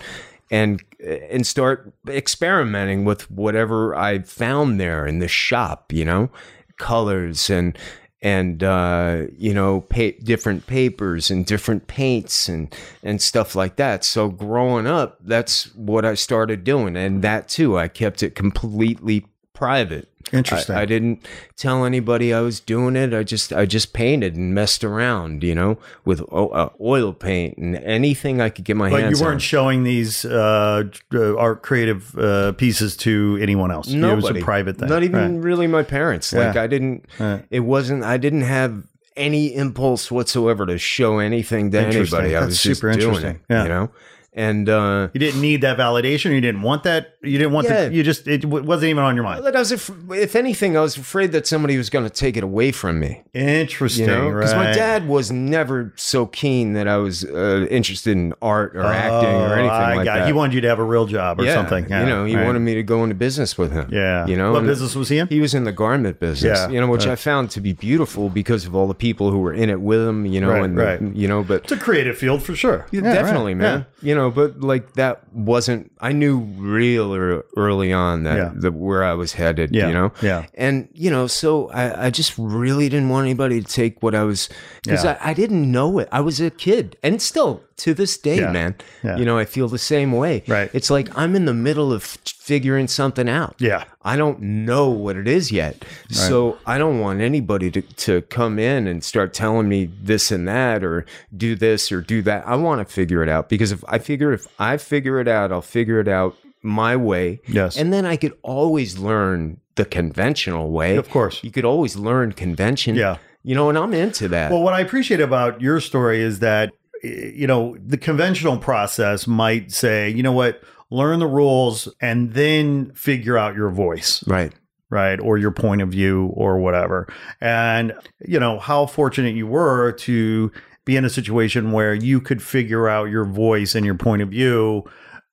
and 0.50 0.82
and 1.30 1.46
start 1.46 1.92
experimenting 2.08 3.04
with 3.04 3.30
whatever 3.30 3.94
I 3.94 4.20
found 4.20 4.80
there 4.80 5.06
in 5.06 5.18
the 5.18 5.28
shop, 5.28 5.92
you 5.92 6.06
know, 6.06 6.30
colors 6.78 7.50
and 7.50 7.76
and 8.24 8.64
uh, 8.64 9.26
you 9.36 9.52
know 9.54 9.82
pa- 9.82 10.18
different 10.24 10.66
papers 10.66 11.30
and 11.30 11.44
different 11.44 11.86
paints 11.86 12.48
and 12.48 12.74
and 13.02 13.20
stuff 13.22 13.54
like 13.54 13.76
that. 13.76 14.02
So 14.02 14.30
growing 14.30 14.86
up, 14.86 15.18
that's 15.20 15.72
what 15.76 16.04
I 16.04 16.14
started 16.14 16.64
doing, 16.64 16.96
and 16.96 17.22
that 17.22 17.48
too, 17.48 17.78
I 17.78 17.86
kept 17.86 18.22
it 18.22 18.34
completely 18.34 19.26
private. 19.54 20.08
Interesting. 20.32 20.74
I, 20.74 20.82
I 20.82 20.84
didn't 20.86 21.26
tell 21.56 21.84
anybody 21.84 22.32
I 22.32 22.40
was 22.40 22.58
doing 22.58 22.96
it. 22.96 23.12
I 23.14 23.22
just 23.22 23.52
I 23.52 23.66
just 23.66 23.92
painted 23.92 24.36
and 24.36 24.54
messed 24.54 24.82
around, 24.82 25.42
you 25.44 25.54
know, 25.54 25.78
with 26.04 26.22
o- 26.32 26.48
uh, 26.48 26.70
oil 26.80 27.12
paint 27.12 27.56
and 27.58 27.76
anything 27.76 28.40
I 28.40 28.48
could 28.48 28.64
get 28.64 28.74
my 28.76 28.88
but 28.90 29.00
hands 29.02 29.18
But 29.20 29.24
you 29.24 29.30
weren't 29.30 29.42
showing 29.42 29.84
these 29.84 30.24
uh, 30.24 30.84
uh, 31.14 31.36
art 31.36 31.62
creative 31.62 32.18
uh, 32.18 32.52
pieces 32.52 32.96
to 32.98 33.38
anyone 33.40 33.70
else. 33.70 33.88
It 33.92 34.00
was 34.00 34.28
a 34.30 34.34
private 34.40 34.78
thing. 34.78 34.88
Not 34.88 35.02
even 35.02 35.36
Right. 35.36 35.44
really 35.44 35.66
my 35.66 35.82
parents. 35.82 36.32
Like 36.32 36.54
Yeah. 36.54 36.62
I 36.62 36.66
didn't. 36.66 37.04
Right. 37.18 37.44
It 37.50 37.60
wasn't. 37.60 38.02
I 38.02 38.16
didn't 38.16 38.42
have 38.42 38.82
any 39.16 39.54
impulse 39.54 40.10
whatsoever 40.10 40.66
to 40.66 40.76
show 40.78 41.18
anything 41.18 41.70
to 41.70 41.78
anybody. 41.80 42.34
I 42.34 42.40
That's 42.40 42.46
was 42.46 42.62
just 42.62 42.80
super 42.80 42.92
doing 42.92 43.02
interesting. 43.02 43.30
it. 43.36 43.40
Yeah. 43.48 43.62
You 43.64 43.68
know, 43.68 43.90
and 44.34 44.68
uh, 44.68 45.08
You 45.14 45.20
didn't 45.20 45.40
need 45.40 45.60
that 45.62 45.78
validation. 45.78 46.32
You 46.32 46.40
didn't 46.40 46.62
want 46.62 46.82
that. 46.84 47.16
You 47.22 47.38
didn't 47.38 47.52
want 47.52 47.66
Yeah. 47.68 47.88
the. 47.88 47.94
You 47.94 48.02
just 48.02 48.26
it 48.28 48.42
w- 48.42 48.64
wasn't 48.64 48.90
even 48.90 49.02
on 49.04 49.14
your 49.14 49.24
mind. 49.24 49.46
I 49.46 49.50
was. 49.58 49.72
Af- 49.72 49.90
if 50.10 50.34
anything, 50.36 50.76
I 50.76 50.80
was 50.80 50.96
afraid 50.96 51.32
that 51.32 51.46
somebody 51.46 51.76
was 51.78 51.88
going 51.88 52.04
to 52.04 52.10
take 52.10 52.36
it 52.36 52.42
away 52.44 52.72
from 52.72 52.98
me. 53.00 53.22
Interesting, 53.32 54.06
You 54.08 54.14
know, 54.14 54.32
because 54.32 54.54
my 54.54 54.72
dad 54.72 55.06
was 55.08 55.30
never 55.30 55.92
so 55.96 56.26
keen 56.26 56.72
that 56.74 56.88
I 56.88 56.96
was 56.96 57.24
uh, 57.24 57.66
interested 57.70 58.12
in 58.12 58.34
art 58.42 58.76
or 58.76 58.82
acting 58.82 59.30
or 59.30 59.48
Oh, 59.48 59.52
anything 59.52 59.70
I 59.70 59.94
like 59.96 60.04
got 60.04 60.14
that. 60.18 60.26
He 60.26 60.32
wanted 60.32 60.54
you 60.54 60.60
to 60.62 60.68
have 60.68 60.78
a 60.78 60.84
real 60.84 61.06
job 61.06 61.40
or 61.40 61.44
yeah, 61.44 61.54
something. 61.54 61.88
Yeah, 61.88 62.00
you 62.00 62.06
know, 62.06 62.24
he 62.24 62.36
right. 62.36 62.44
wanted 62.44 62.60
me 62.60 62.74
to 62.74 62.82
go 62.82 63.02
into 63.04 63.14
business 63.14 63.56
with 63.56 63.72
him. 63.72 63.88
Yeah, 63.92 64.26
you 64.26 64.36
know, 64.36 64.52
what 64.52 64.58
and- 64.58 64.66
business 64.66 64.94
was 64.96 65.08
he 65.08 65.18
in? 65.18 65.28
He 65.28 65.40
was 65.40 65.54
in 65.54 65.64
the 65.64 65.72
garment 65.72 66.18
business, 66.20 66.58
Yeah, 66.58 66.68
you 66.68 66.80
know, 66.80 66.88
which 66.88 67.06
right. 67.06 67.12
I 67.12 67.16
found 67.16 67.50
to 67.52 67.60
be 67.60 67.72
beautiful 67.72 68.28
because 68.28 68.66
of 68.66 68.74
all 68.74 68.86
the 68.88 68.94
people 68.94 69.30
who 69.30 69.38
were 69.38 69.52
in 69.54 69.70
it 69.70 69.80
with 69.80 70.00
him, 70.06 70.26
you 70.26 70.40
know, 70.40 70.62
and 70.62 70.76
the, 70.76 71.12
you 71.14 71.28
know, 71.28 71.42
but 71.42 71.62
It's 71.64 71.72
a 71.72 71.76
creative 71.76 72.16
field 72.18 72.42
for 72.42 72.54
sure. 72.54 72.86
definitely, 72.92 73.54
man. 73.54 73.86
You 74.02 74.14
know, 74.14 74.23
but 74.30 74.60
like 74.60 74.94
that 74.94 75.22
wasn't. 75.32 75.90
I 76.00 76.12
knew 76.12 76.38
real 76.38 77.14
early 77.56 77.92
on 77.92 78.24
that 78.24 78.36
Yeah. 78.36 78.52
the, 78.54 78.70
where 78.72 79.04
I 79.04 79.14
was 79.14 79.32
headed. 79.32 79.74
Yeah, 79.74 79.88
You 79.88 79.94
know. 79.94 80.12
yeah. 80.22 80.46
And 80.54 80.88
you 80.92 81.10
know, 81.10 81.26
so 81.26 81.68
I, 81.70 82.06
I 82.06 82.10
just 82.10 82.34
really 82.38 82.88
didn't 82.88 83.08
want 83.08 83.24
anybody 83.26 83.60
to 83.60 83.66
take 83.66 84.02
what 84.02 84.14
I 84.14 84.22
was 84.24 84.48
because 84.82 85.04
Yeah. 85.04 85.18
I, 85.20 85.30
I 85.30 85.34
didn't 85.34 85.70
know 85.70 85.98
it. 85.98 86.08
I 86.12 86.20
was 86.20 86.40
a 86.40 86.50
kid, 86.50 86.96
and 87.02 87.20
still 87.20 87.62
to 87.78 87.94
this 87.94 88.16
day, 88.16 88.36
Yeah, 88.38 88.52
man. 88.52 88.74
yeah. 89.02 89.16
You 89.16 89.24
know, 89.24 89.36
I 89.38 89.44
feel 89.44 89.68
the 89.68 89.78
same 89.78 90.12
way. 90.12 90.42
Right. 90.46 90.70
It's 90.72 90.90
like 90.90 91.08
I'm 91.16 91.34
in 91.34 91.44
the 91.44 91.54
middle 91.54 91.92
of 91.92 92.02
figuring 92.04 92.88
something 92.88 93.28
out. 93.28 93.56
Yeah. 93.58 93.84
I 94.02 94.16
don't 94.16 94.40
know 94.40 94.88
what 94.90 95.16
it 95.16 95.26
is 95.26 95.50
yet. 95.50 95.84
So 96.10 96.58
I 96.66 96.78
don't 96.78 97.00
want 97.00 97.20
anybody 97.20 97.70
to, 97.72 97.82
to 97.82 98.22
come 98.22 98.58
in 98.58 98.86
and 98.86 99.02
start 99.02 99.34
telling 99.34 99.68
me 99.68 99.86
this 99.86 100.30
and 100.30 100.46
that 100.46 100.84
or 100.84 101.04
do 101.36 101.54
this 101.56 101.90
or 101.90 102.00
do 102.00 102.22
that. 102.22 102.46
I 102.46 102.56
want 102.56 102.86
to 102.86 102.92
figure 102.92 103.22
it 103.22 103.28
out 103.28 103.48
because 103.48 103.72
if 103.72 103.82
I 103.88 103.98
figure 103.98 104.32
if 104.32 104.46
I 104.58 104.76
figure 104.76 105.20
it 105.20 105.28
out, 105.28 105.50
I'll 105.52 105.62
figure 105.62 106.00
it 106.00 106.08
out 106.08 106.36
my 106.62 106.96
way. 106.96 107.40
Yes. 107.46 107.76
And 107.76 107.92
then 107.92 108.06
I 108.06 108.16
could 108.16 108.32
always 108.42 108.98
learn 108.98 109.58
the 109.74 109.84
conventional 109.84 110.70
way. 110.70 110.96
Of 110.96 111.10
course. 111.10 111.42
You 111.42 111.50
could 111.50 111.64
always 111.64 111.96
learn 111.96 112.32
convention. 112.32 112.94
Yeah. 112.94 113.16
You 113.42 113.54
know, 113.54 113.68
and 113.68 113.76
I'm 113.76 113.92
into 113.92 114.28
that. 114.28 114.50
Well, 114.50 114.62
what 114.62 114.72
I 114.72 114.80
appreciate 114.80 115.20
about 115.20 115.60
your 115.60 115.78
story 115.80 116.20
is 116.22 116.38
that, 116.38 116.72
you 117.04 117.46
know, 117.46 117.76
the 117.84 117.98
conventional 117.98 118.58
process 118.58 119.26
might 119.26 119.72
say, 119.72 120.08
you 120.10 120.22
know 120.22 120.32
what, 120.32 120.62
learn 120.90 121.18
the 121.18 121.26
rules 121.26 121.92
and 122.00 122.34
then 122.34 122.92
figure 122.92 123.36
out 123.36 123.54
your 123.54 123.70
voice, 123.70 124.26
right. 124.26 124.52
right? 124.90 125.20
Or 125.20 125.38
your 125.38 125.50
point 125.50 125.82
of 125.82 125.88
view 125.90 126.32
or 126.34 126.58
whatever. 126.58 127.08
And, 127.40 127.92
you 128.26 128.38
know, 128.38 128.58
how 128.58 128.86
fortunate 128.86 129.34
you 129.34 129.46
were 129.46 129.92
to 129.92 130.52
be 130.84 130.96
in 130.96 131.04
a 131.04 131.10
situation 131.10 131.72
where 131.72 131.94
you 131.94 132.20
could 132.20 132.42
figure 132.42 132.88
out 132.88 133.10
your 133.10 133.24
voice 133.24 133.74
and 133.74 133.84
your 133.86 133.94
point 133.94 134.22
of 134.22 134.28
view 134.28 134.84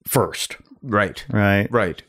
first, 0.08 0.58
Right. 0.82 1.24
right? 1.30 1.68
Right. 1.72 2.02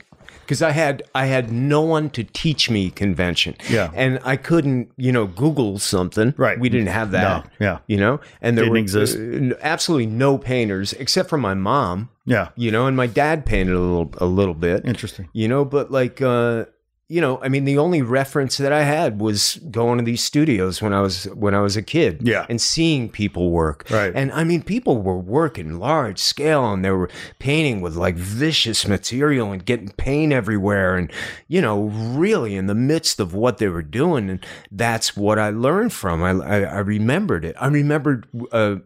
Because 0.42 0.60
I 0.62 0.70
had 0.72 1.02
I 1.14 1.26
had 1.26 1.50
no 1.52 1.80
one 1.80 2.10
to 2.10 2.24
teach 2.24 2.68
me 2.70 2.90
convention. 2.90 3.54
Yeah. 3.70 3.90
And 3.94 4.18
I 4.24 4.36
couldn't, 4.36 4.90
you 4.96 5.12
know, 5.12 5.26
Google 5.26 5.78
something. 5.78 6.34
Right. 6.36 6.58
We 6.58 6.68
didn't 6.68 6.88
have 6.88 7.10
that. 7.12 7.44
No, 7.44 7.50
yeah. 7.66 7.78
You 7.86 7.96
know? 7.96 8.20
And 8.40 8.56
there 8.58 8.64
Didn't 8.64 8.72
were 8.72 8.78
exist. 8.78 9.16
uh, 9.18 9.54
absolutely 9.62 10.06
no 10.06 10.38
painters 10.38 10.92
except 10.94 11.28
for 11.30 11.38
my 11.38 11.54
mom, 11.54 12.10
Yeah. 12.26 12.48
you 12.56 12.70
know, 12.70 12.86
and 12.86 12.96
my 12.96 13.06
dad 13.06 13.46
painted 13.46 13.74
a 13.74 13.80
little 13.80 14.10
a 14.18 14.26
little 14.26 14.54
bit. 14.54 14.84
Interesting. 14.84 15.28
You 15.32 15.48
know, 15.48 15.64
but 15.64 15.90
like 15.90 16.20
uh 16.20 16.66
you 17.12 17.20
know, 17.20 17.38
I 17.42 17.48
mean, 17.48 17.66
the 17.66 17.76
only 17.76 18.00
reference 18.00 18.56
that 18.56 18.72
I 18.72 18.84
had 18.84 19.20
was 19.20 19.60
going 19.70 19.98
to 19.98 20.04
these 20.04 20.24
studios 20.24 20.80
when 20.80 20.94
I 20.94 21.02
was 21.02 21.24
when 21.44 21.54
I 21.54 21.60
was 21.60 21.76
a 21.76 21.82
kid, 21.82 22.20
Yeah. 22.22 22.46
and 22.48 22.58
seeing 22.58 23.10
people 23.10 23.50
work, 23.50 23.84
Right. 23.90 24.12
And 24.14 24.32
I 24.32 24.44
mean, 24.44 24.62
people 24.62 25.02
were 25.02 25.18
working 25.18 25.78
large 25.78 26.18
scale, 26.18 26.72
and 26.72 26.82
they 26.82 26.90
were 26.90 27.10
painting 27.38 27.82
with 27.82 27.96
like 27.96 28.14
vicious 28.16 28.88
material 28.88 29.52
and 29.52 29.62
getting 29.62 29.90
paint 29.90 30.32
everywhere, 30.32 30.96
and 30.96 31.12
you 31.48 31.60
know, 31.60 31.82
really 32.24 32.56
in 32.56 32.66
the 32.66 32.74
midst 32.74 33.20
of 33.20 33.34
what 33.34 33.58
they 33.58 33.68
were 33.68 33.82
doing, 34.02 34.30
and 34.30 34.46
that's 34.70 35.14
what 35.14 35.38
I 35.38 35.50
learned 35.50 35.92
from. 35.92 36.22
I 36.22 36.30
I, 36.30 36.58
I 36.62 36.78
remembered 36.78 37.44
it. 37.44 37.54
I 37.60 37.66
remembered. 37.66 38.26
Uh, 38.50 38.76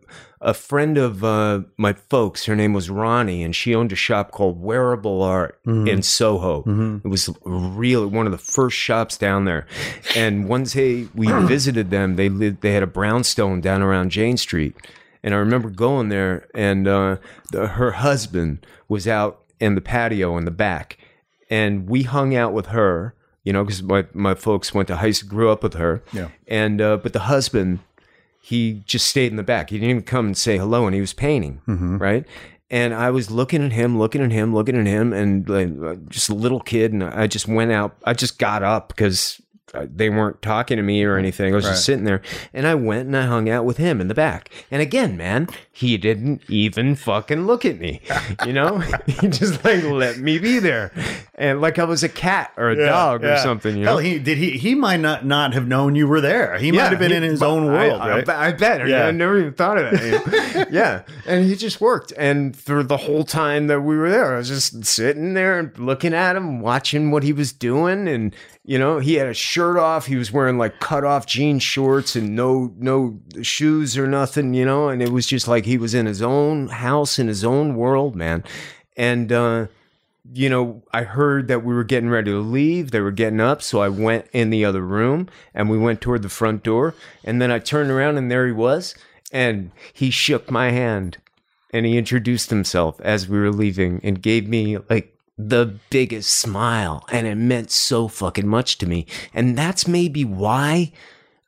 a 0.40 0.52
friend 0.52 0.98
of 0.98 1.24
uh, 1.24 1.60
my 1.76 1.94
folks, 1.94 2.44
her 2.44 2.54
name 2.54 2.72
was 2.72 2.90
Ronnie, 2.90 3.42
and 3.42 3.56
she 3.56 3.74
owned 3.74 3.90
a 3.92 3.96
shop 3.96 4.30
called 4.32 4.60
Wearable 4.60 5.22
Art 5.22 5.58
in 5.66 6.02
Soho. 6.02 6.62
It 7.04 7.08
was 7.08 7.30
really 7.44 8.06
one 8.06 8.26
of 8.26 8.32
the 8.32 8.38
first 8.38 8.76
shops 8.76 9.16
down 9.16 9.44
there. 9.46 9.66
And 10.14 10.48
one 10.48 10.64
day 10.64 11.08
we 11.14 11.26
visited 11.46 11.90
them. 11.90 12.16
They 12.16 12.28
lived, 12.28 12.60
they 12.60 12.72
had 12.72 12.82
a 12.82 12.86
brownstone 12.86 13.60
down 13.60 13.82
around 13.82 14.10
Jane 14.10 14.36
Street, 14.36 14.76
and 15.22 15.34
I 15.34 15.38
remember 15.38 15.70
going 15.70 16.10
there, 16.10 16.46
and 16.54 16.86
uh, 16.86 17.16
the, 17.50 17.66
her 17.68 17.92
husband 17.92 18.66
was 18.88 19.08
out 19.08 19.40
in 19.58 19.74
the 19.74 19.80
patio 19.80 20.36
in 20.36 20.44
the 20.44 20.50
back, 20.50 20.98
and 21.48 21.88
we 21.88 22.02
hung 22.02 22.34
out 22.34 22.52
with 22.52 22.66
her. 22.66 23.14
You 23.42 23.52
know, 23.52 23.62
because 23.62 23.80
my, 23.80 24.04
my 24.12 24.34
folks 24.34 24.74
went 24.74 24.88
to 24.88 24.96
high 24.96 25.12
school, 25.12 25.30
grew 25.30 25.50
up 25.50 25.62
with 25.62 25.74
her. 25.74 26.02
Yeah. 26.12 26.30
And 26.48 26.80
uh, 26.80 26.96
but 26.96 27.12
the 27.12 27.20
husband 27.20 27.78
he 28.46 28.84
just 28.86 29.08
stayed 29.08 29.32
in 29.32 29.36
the 29.36 29.42
back. 29.42 29.70
He 29.70 29.76
didn't 29.76 29.90
even 29.90 30.02
come 30.04 30.26
and 30.26 30.38
say 30.38 30.56
hello, 30.56 30.86
and 30.86 30.94
he 30.94 31.00
was 31.00 31.12
painting, 31.12 31.62
mm-hmm. 31.66 31.98
right? 31.98 32.24
And 32.70 32.94
I 32.94 33.10
was 33.10 33.28
looking 33.28 33.60
at 33.64 33.72
him, 33.72 33.98
looking 33.98 34.22
at 34.22 34.30
him, 34.30 34.54
looking 34.54 34.76
at 34.76 34.86
him, 34.86 35.12
and 35.12 35.48
like, 35.48 36.08
just 36.08 36.28
a 36.28 36.34
little 36.34 36.60
kid. 36.60 36.92
And 36.92 37.02
I 37.02 37.26
just 37.26 37.48
went 37.48 37.72
out. 37.72 37.96
I 38.04 38.12
just 38.12 38.38
got 38.38 38.62
up 38.62 38.86
because 38.86 39.42
Uh, 39.74 39.84
they 39.92 40.08
weren't 40.08 40.40
talking 40.42 40.76
to 40.76 40.82
me 40.82 41.02
or 41.02 41.16
anything. 41.16 41.52
I 41.52 41.56
was 41.56 41.64
Right. 41.64 41.72
just 41.72 41.84
sitting 41.84 42.04
there, 42.04 42.22
and 42.54 42.68
I 42.68 42.76
went 42.76 43.06
and 43.06 43.16
I 43.16 43.26
hung 43.26 43.48
out 43.50 43.64
with 43.64 43.78
him 43.78 44.00
in 44.00 44.06
the 44.06 44.14
back. 44.14 44.48
And 44.70 44.80
again, 44.80 45.16
man, 45.16 45.48
he 45.72 45.96
didn't 45.96 46.42
even 46.48 46.94
fucking 46.94 47.46
look 47.46 47.64
at 47.64 47.80
me. 47.80 48.00
You 48.46 48.52
know, 48.52 48.78
he 49.06 49.28
just 49.28 49.64
like 49.64 49.82
let 49.82 50.18
me 50.18 50.38
be 50.38 50.58
there, 50.60 50.92
and 51.34 51.60
like 51.60 51.78
I 51.80 51.84
was 51.84 52.04
a 52.04 52.08
cat 52.08 52.52
or 52.56 52.70
a 52.70 52.76
dog 52.76 53.24
or 53.24 53.36
something. 53.38 53.76
You 53.76 53.84
Hell, 53.84 53.94
know, 53.94 53.98
he 54.00 54.18
did 54.20 54.38
he 54.38 54.52
he 54.52 54.74
might 54.76 55.00
not 55.00 55.24
not 55.26 55.52
have 55.54 55.66
known 55.66 55.96
you 55.96 56.06
were 56.06 56.20
there. 56.20 56.58
He 56.58 56.70
might 56.70 56.90
have 56.90 56.98
been 57.00 57.10
he- 57.10 57.16
in 57.16 57.22
his 57.24 57.42
own 57.42 57.66
world, 57.66 58.00
I, 58.00 58.08
right? 58.10 58.28
I, 58.28 58.52
bet. 58.52 58.82
I- 58.82 58.86
Yeah. 58.86 59.06
I 59.06 59.10
never 59.10 59.38
even 59.38 59.54
thought 59.54 59.78
of 59.78 59.90
that. 59.90 60.68
yeah, 60.70 61.02
and 61.26 61.44
he 61.44 61.56
just 61.56 61.80
worked. 61.80 62.12
And 62.16 62.54
for 62.56 62.82
the 62.84 62.98
whole 62.98 63.24
time 63.24 63.66
that 63.66 63.80
we 63.80 63.96
were 63.96 64.10
there, 64.10 64.34
I 64.34 64.38
was 64.38 64.48
just 64.48 64.84
sitting 64.84 65.34
there 65.34 65.72
looking 65.76 66.14
at 66.14 66.36
him, 66.36 66.60
watching 66.60 67.10
what 67.10 67.22
he 67.24 67.32
was 67.32 67.52
doing, 67.52 68.06
and 68.06 68.34
you 68.66 68.80
know, 68.80 68.98
he 68.98 69.14
had 69.14 69.28
a 69.28 69.34
shirt 69.34 69.78
off. 69.78 70.06
He 70.06 70.16
was 70.16 70.32
wearing 70.32 70.58
like 70.58 70.80
cut 70.80 71.04
off 71.04 71.24
jean 71.24 71.60
shorts 71.60 72.16
and 72.16 72.34
no 72.34 72.74
no 72.76 73.20
shoes 73.40 73.96
or 73.96 74.08
nothing. 74.08 74.54
You 74.54 74.64
know, 74.64 74.88
and 74.88 75.00
it 75.00 75.10
was 75.10 75.26
just 75.26 75.46
like 75.46 75.64
he 75.64 75.78
was 75.78 75.94
in 75.94 76.06
his 76.06 76.20
own 76.20 76.66
house 76.68 77.20
in 77.20 77.28
his 77.28 77.44
own 77.44 77.76
world, 77.76 78.16
man. 78.16 78.42
And 78.96 79.30
uh, 79.30 79.66
you 80.32 80.50
know, 80.50 80.82
I 80.92 81.04
heard 81.04 81.46
that 81.46 81.64
we 81.64 81.74
were 81.74 81.84
getting 81.84 82.10
ready 82.10 82.32
to 82.32 82.40
leave. 82.40 82.90
They 82.90 83.00
were 83.00 83.12
getting 83.12 83.40
up. 83.40 83.62
So 83.62 83.80
I 83.80 83.88
went 83.88 84.26
in 84.32 84.50
the 84.50 84.64
other 84.64 84.82
room 84.82 85.28
and 85.54 85.70
we 85.70 85.78
went 85.78 86.00
toward 86.00 86.22
the 86.22 86.28
front 86.28 86.64
door. 86.64 86.94
And 87.22 87.40
then 87.40 87.52
I 87.52 87.60
turned 87.60 87.92
around 87.92 88.18
and 88.18 88.30
there 88.30 88.46
he 88.46 88.52
was. 88.52 88.96
And 89.30 89.70
he 89.92 90.10
shook 90.10 90.50
my 90.50 90.70
hand 90.70 91.18
and 91.72 91.86
he 91.86 91.98
introduced 91.98 92.50
himself 92.50 93.00
as 93.00 93.28
we 93.28 93.38
were 93.38 93.52
leaving 93.52 94.00
and 94.02 94.20
gave 94.20 94.48
me 94.48 94.78
like 94.90 95.15
the 95.38 95.78
biggest 95.90 96.30
smile. 96.30 97.04
And 97.10 97.26
it 97.26 97.36
meant 97.36 97.70
so 97.70 98.08
fucking 98.08 98.46
much 98.46 98.78
to 98.78 98.86
me. 98.86 99.06
And 99.34 99.56
that's 99.56 99.86
maybe 99.86 100.24
why 100.24 100.92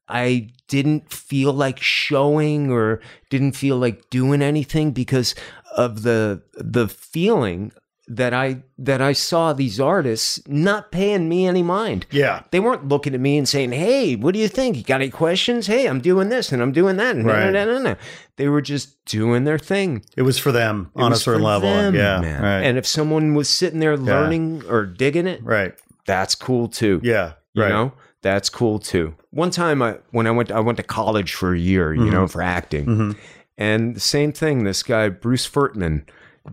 I 0.09 0.51
didn't 0.69 1.13
feel 1.13 1.53
like 1.53 1.81
showing 1.81 2.71
or 2.71 3.01
didn't 3.31 3.53
feel 3.53 3.77
like 3.77 4.11
doing 4.11 4.43
anything 4.43 4.93
because 4.93 5.35
of 5.77 6.03
the 6.03 6.43
the 6.55 6.89
feeling 6.89 7.73
that 8.11 8.33
I 8.33 8.63
that 8.79 9.03
I 9.03 9.13
saw 9.13 9.53
these 9.53 9.79
artists 9.79 10.41
not 10.49 10.91
paying 10.91 11.29
me 11.29 11.47
any 11.47 11.63
mind. 11.63 12.07
yeah. 12.11 12.43
They 12.51 12.59
weren't 12.61 12.89
looking 12.89 13.15
at 13.15 13.21
me 13.21 13.37
and 13.37 13.47
saying, 13.49 13.73
"Hey, 13.73 14.17
what 14.17 14.33
do 14.33 14.41
you 14.41 14.49
think? 14.49 14.77
You 14.77 14.83
got 14.83 15.01
any 15.03 15.11
questions? 15.11 15.67
Hey, 15.67 15.87
I'm 15.87 16.01
doing 16.01 16.29
this 16.31 16.51
and 16.51 16.63
I'm 16.63 16.73
doing 16.73 16.97
that." 16.97 17.17
And 17.17 17.27
Right. 17.27 17.51
no, 17.51 17.65
no, 17.65 17.75
no, 17.75 17.83
no. 17.91 17.97
They 18.37 18.49
were 18.49 18.63
just 18.63 19.05
doing 19.05 19.45
their 19.45 19.59
thing 19.59 20.05
It 20.17 20.23
was 20.23 20.39
for 20.39 20.53
them 20.53 20.91
It 20.97 21.03
on 21.03 21.13
a 21.13 21.17
certain 21.17 21.43
level. 21.43 21.69
them, 21.69 21.95
yeah. 21.95 22.21
man. 22.21 22.43
Right. 22.43 22.61
And 22.63 22.79
if 22.79 22.87
someone 22.87 23.35
was 23.35 23.49
sitting 23.49 23.81
there 23.81 23.97
learning 23.97 24.63
or 24.69 24.87
digging 24.87 25.27
it, 25.27 25.41
right. 25.45 25.75
that's 26.07 26.35
cool 26.35 26.69
too. 26.69 27.01
Yeah. 27.03 27.33
You 27.55 27.63
right. 27.65 27.69
know, 27.71 27.93
that's 28.23 28.49
cool 28.49 28.79
too. 28.79 29.15
One 29.31 29.51
time, 29.51 29.83
I 29.83 29.99
when 30.13 30.27
I 30.27 30.31
went, 30.31 30.51
I 30.51 30.61
went 30.61 30.77
to 30.79 30.83
college 30.85 31.35
for 31.35 31.53
a 31.53 31.59
year. 31.59 31.93
You 31.93 32.11
know, 32.11 32.27
for 32.27 32.41
acting, 32.41 32.87
Mhm. 32.87 33.17
and 33.59 33.95
the 33.97 34.01
same 34.01 34.33
thing. 34.33 34.65
This 34.65 34.83
guy 34.83 35.11
Bruce 35.11 35.47
Furtman 35.49 36.05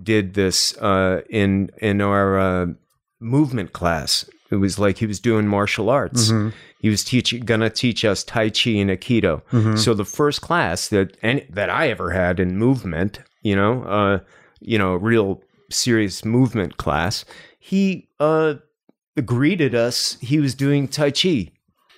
did 0.03 0.33
this 0.33 0.75
uh, 0.77 1.21
in 1.29 1.69
in 1.77 2.01
our 2.01 2.39
uh, 2.39 2.65
movement 3.19 3.73
class. 3.73 4.29
It 4.51 4.57
was 4.57 4.77
like 4.77 4.99
he 4.99 5.05
was 5.05 5.19
doing 5.19 5.47
martial 5.47 5.89
arts. 5.89 6.29
Mm-hmm. 6.29 6.49
He 6.79 6.89
was 6.89 7.03
teaching, 7.03 7.43
gonna 7.45 7.69
teach 7.69 8.05
us 8.05 8.23
Tai 8.23 8.49
Chi 8.51 8.71
and 8.71 8.91
Aikido. 8.91 9.41
Mm-hmm. 9.51 9.75
So 9.75 9.93
the 9.93 10.05
first 10.05 10.41
class 10.41 10.87
that 10.89 11.17
any, 11.23 11.45
that 11.49 11.69
I 11.69 11.89
ever 11.89 12.11
had 12.11 12.39
in 12.39 12.57
movement, 12.57 13.19
you 13.41 13.55
know, 13.55 13.83
uh, 13.83 14.19
you 14.59 14.77
know, 14.77 14.95
real 14.95 15.41
serious 15.71 16.23
movement 16.23 16.77
class, 16.77 17.25
he 17.59 18.07
uh, 18.19 18.55
greeted 19.25 19.73
us. 19.73 20.17
He 20.21 20.39
was 20.39 20.53
doing 20.53 20.87
Tai 20.87 21.11
Chi 21.11 21.51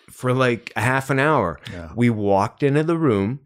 for 0.09 0.33
like 0.33 0.71
a 0.75 0.81
half 0.81 1.09
an 1.09 1.19
hour. 1.19 1.59
Yeah. 1.71 1.91
We 1.95 2.09
walked 2.09 2.63
into 2.63 2.83
the 2.83 2.97
room. 2.97 3.41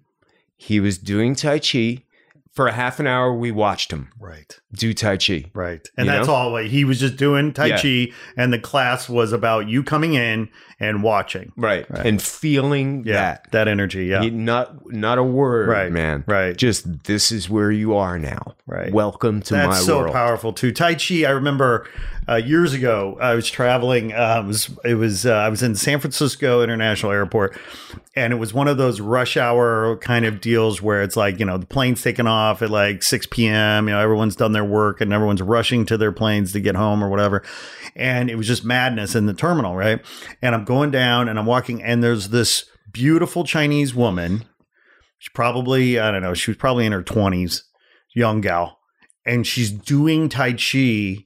He 0.58 0.80
was 0.80 0.98
doing 0.98 1.36
Tai 1.36 1.60
Chi. 1.60 2.04
For 2.52 2.68
a 2.68 2.74
half 2.74 3.00
an 3.00 3.08
hour, 3.08 3.34
we 3.34 3.52
watched 3.52 3.92
him 3.92 4.10
Right. 4.20 4.60
Do 4.74 4.94
Tai 4.94 5.18
Chi. 5.18 5.46
Right. 5.54 5.88
And 5.98 6.08
that's 6.08 6.28
know? 6.28 6.34
all. 6.34 6.52
Like, 6.52 6.68
he 6.68 6.86
was 6.86 7.00
just 7.00 7.18
doing 7.18 7.54
Tai 7.54 7.66
Yeah. 7.68 7.82
Chi, 7.82 8.12
and 8.38 8.54
the 8.54 8.60
class 8.60 9.10
was 9.10 9.34
about 9.34 9.68
you 9.68 9.84
coming 9.84 10.14
in 10.14 10.50
and 10.80 11.04
watching. 11.04 11.52
Right. 11.56 11.90
Right. 11.90 12.06
And 12.06 12.22
feeling 12.22 13.04
Yeah. 13.06 13.14
that. 13.14 13.52
That, 13.52 13.68
energy. 13.68 14.06
Yeah. 14.06 14.22
Not 14.32 14.92
not 14.92 15.18
a 15.18 15.24
word, 15.24 15.68
Right, 15.70 15.92
man. 15.92 16.24
right. 16.28 16.56
Just 16.58 17.04
this 17.04 17.32
is 17.32 17.50
where 17.50 17.72
you 17.72 17.96
are 17.96 18.18
now. 18.18 18.56
Right. 18.66 18.92
Welcome 18.92 19.42
to 19.44 19.54
That's 19.54 19.68
my 19.68 19.76
so 19.78 19.98
world. 20.00 20.10
So 20.10 20.14
powerful 20.14 20.54
too. 20.54 20.72
Tai 20.72 20.96
Chi. 20.96 21.24
I 21.26 21.30
remember 21.32 21.88
uh, 22.28 22.36
years 22.36 22.74
ago. 22.74 23.18
I 23.22 23.36
was 23.36 23.50
traveling. 23.50 24.14
Uh, 24.14 24.42
it 24.44 24.48
was 24.48 24.70
it 24.86 24.96
was 24.96 25.26
uh, 25.26 25.34
I 25.34 25.50
was 25.50 25.62
in 25.62 25.76
San 25.76 26.00
Francisco 26.00 26.64
International 26.64 27.12
Airport, 27.12 27.58
and 28.16 28.32
it 28.34 28.38
was 28.38 28.54
one 28.54 28.68
of 28.68 28.78
those 28.78 29.02
rush 29.02 29.38
hour 29.38 29.98
kind 29.98 30.26
of 30.26 30.40
deals 30.42 30.82
where 30.82 31.02
it's 31.04 31.16
like 31.18 31.40
you 31.40 31.46
know 31.46 31.58
the 31.58 31.66
plane's 31.66 32.02
taking 32.02 32.28
off 32.28 32.62
at 32.62 32.70
like 32.70 33.04
six 33.04 33.28
p.m. 33.28 33.88
You 33.88 33.94
know 33.94 34.00
everyone's 34.02 34.36
done 34.36 34.52
their 34.54 34.61
work 34.66 35.02
and 35.02 35.14
everyone's 35.14 35.42
rushing 35.42 35.86
to 35.86 35.98
their 35.98 36.12
planes 36.12 36.54
to 36.54 36.60
get 36.60 36.76
home 36.76 37.04
or 37.04 37.10
whatever, 37.10 37.44
and 37.96 38.30
it 38.30 38.36
was 38.36 38.48
just 38.48 38.64
madness 38.66 39.16
in 39.16 39.26
the 39.26 39.34
terminal, 39.34 39.76
right? 39.76 40.04
And 40.42 40.56
I'm 40.56 40.66
going 40.66 40.92
down 40.92 41.30
and 41.30 41.38
I'm 41.38 41.46
walking, 41.46 41.84
and 41.84 42.04
there's 42.04 42.30
this 42.30 42.66
beautiful 42.92 43.44
Chinese 43.44 43.94
woman. 43.94 44.46
She's 45.18 45.32
probably 45.34 46.00
I 46.00 46.12
don't 46.12 46.22
know. 46.22 46.34
She 46.34 46.52
was 46.52 46.58
probably 46.58 46.86
in 46.86 46.92
her 46.92 47.04
twenties, 47.04 47.64
young 48.14 48.42
gal 48.42 48.80
and 49.26 49.46
she's 49.46 49.72
doing 49.72 50.30
Tai 50.30 50.54
Chi 50.54 51.26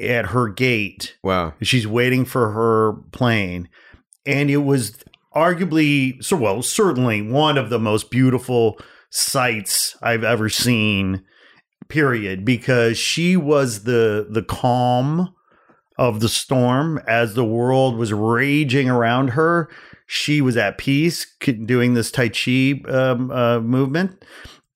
at 0.00 0.26
her 0.26 0.48
gate. 0.48 1.16
wow. 1.22 1.54
She's 1.62 1.86
waiting 1.86 2.24
for 2.24 2.52
her 2.52 2.94
plane. 3.12 3.68
And 4.26 4.50
it 4.50 4.58
was 4.58 4.96
arguably, 5.34 6.22
so 6.22 6.36
well, 6.36 6.62
certainly 6.62 7.22
one 7.22 7.58
of 7.58 7.70
the 7.70 7.78
most 7.78 8.10
beautiful 8.10 8.78
sights 9.10 9.96
I've 10.02 10.24
ever 10.24 10.48
seen, 10.48 11.24
period, 11.88 12.44
because 12.44 12.98
she 12.98 13.36
was 13.36 13.84
the 13.84 14.26
the 14.30 14.42
calm 14.42 15.34
of 15.98 16.20
the 16.20 16.28
storm 16.28 17.00
as 17.06 17.34
the 17.34 17.44
world 17.44 17.96
was 17.96 18.12
raging 18.12 18.88
around 18.90 19.28
her. 19.30 19.68
She 20.06 20.40
was 20.40 20.56
at 20.56 20.76
peace 20.76 21.26
doing 21.64 21.94
this 21.94 22.10
Tai 22.10 22.28
Chi 22.30 22.80
um, 22.88 23.30
uh, 23.30 23.60
movement. 23.60 24.22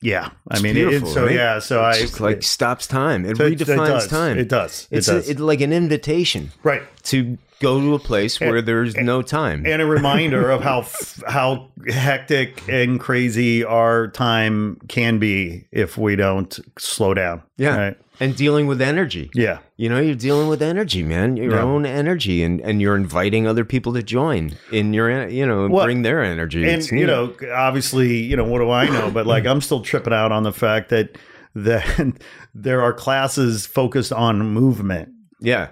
Yeah. 0.00 0.30
I 0.48 0.60
mean, 0.60 0.76
it, 0.76 1.06
so 1.06 1.26
right? 1.26 1.34
yeah. 1.34 1.58
So 1.58 1.84
It's 1.88 1.98
I 1.98 2.00
just 2.00 2.20
like 2.20 2.42
stops 2.44 2.86
time. 2.86 3.24
It 3.26 3.32
it- 3.40 3.58
redefines 3.58 3.86
it 3.86 3.88
does. 3.88 4.06
time. 4.08 4.38
It 4.38 4.48
does. 4.48 4.88
It 4.90 4.98
It's 4.98 5.06
does. 5.08 5.28
A, 5.28 5.30
it, 5.32 5.40
like 5.40 5.60
an 5.60 5.72
invitation 5.72 6.52
right. 6.62 6.82
to 7.04 7.36
go 7.60 7.80
to 7.80 7.94
a 7.94 7.98
place 7.98 8.40
where 8.40 8.62
there's 8.62 8.94
no 8.96 9.22
time. 9.22 9.64
And 9.66 9.82
a 9.82 9.86
reminder 9.86 10.50
of 10.50 10.62
how 10.62 10.86
how 11.28 11.70
hectic 11.88 12.62
and 12.68 12.98
crazy 13.00 13.64
our 13.64 14.08
time 14.08 14.78
can 14.88 15.18
be 15.18 15.66
if 15.72 15.96
we 15.98 16.16
don't 16.16 16.58
slow 16.78 17.14
down. 17.14 17.42
yeah. 17.56 17.76
Right? 17.76 17.98
And 18.20 18.34
dealing 18.34 18.66
with 18.66 18.82
energy. 18.82 19.30
Yeah. 19.32 19.60
You 19.76 19.88
know, 19.88 20.00
you're 20.00 20.16
dealing 20.16 20.48
with 20.48 20.60
energy, 20.60 21.04
man. 21.04 21.36
Your 21.36 21.52
Yeah. 21.52 21.62
own 21.62 21.86
energy, 21.86 22.42
and, 22.42 22.60
and 22.62 22.80
you're 22.82 22.96
inviting 22.96 23.46
other 23.46 23.64
people 23.64 23.92
to 23.92 24.02
join 24.02 24.56
in 24.72 24.92
your, 24.92 25.28
you 25.28 25.46
know, 25.46 25.68
Well, 25.68 25.84
bring 25.84 26.02
their 26.02 26.24
energy. 26.24 26.64
And 26.64 26.72
It's 26.82 26.90
you 26.90 26.98
neat. 26.98 27.06
know, 27.06 27.32
obviously, 27.54 28.16
you 28.16 28.34
know, 28.36 28.42
what 28.42 28.58
do 28.58 28.70
I 28.72 28.86
know? 28.88 29.08
But 29.12 29.26
like, 29.28 29.46
I'm 29.50 29.60
still 29.60 29.82
tripping 29.82 30.12
out 30.12 30.32
on 30.32 30.42
the 30.42 30.52
fact 30.52 30.88
that 30.88 31.16
that 31.54 31.84
there 32.56 32.82
are 32.82 32.92
classes 32.92 33.66
focused 33.66 34.12
on 34.12 34.40
movement. 34.50 35.10
yeah, 35.40 35.68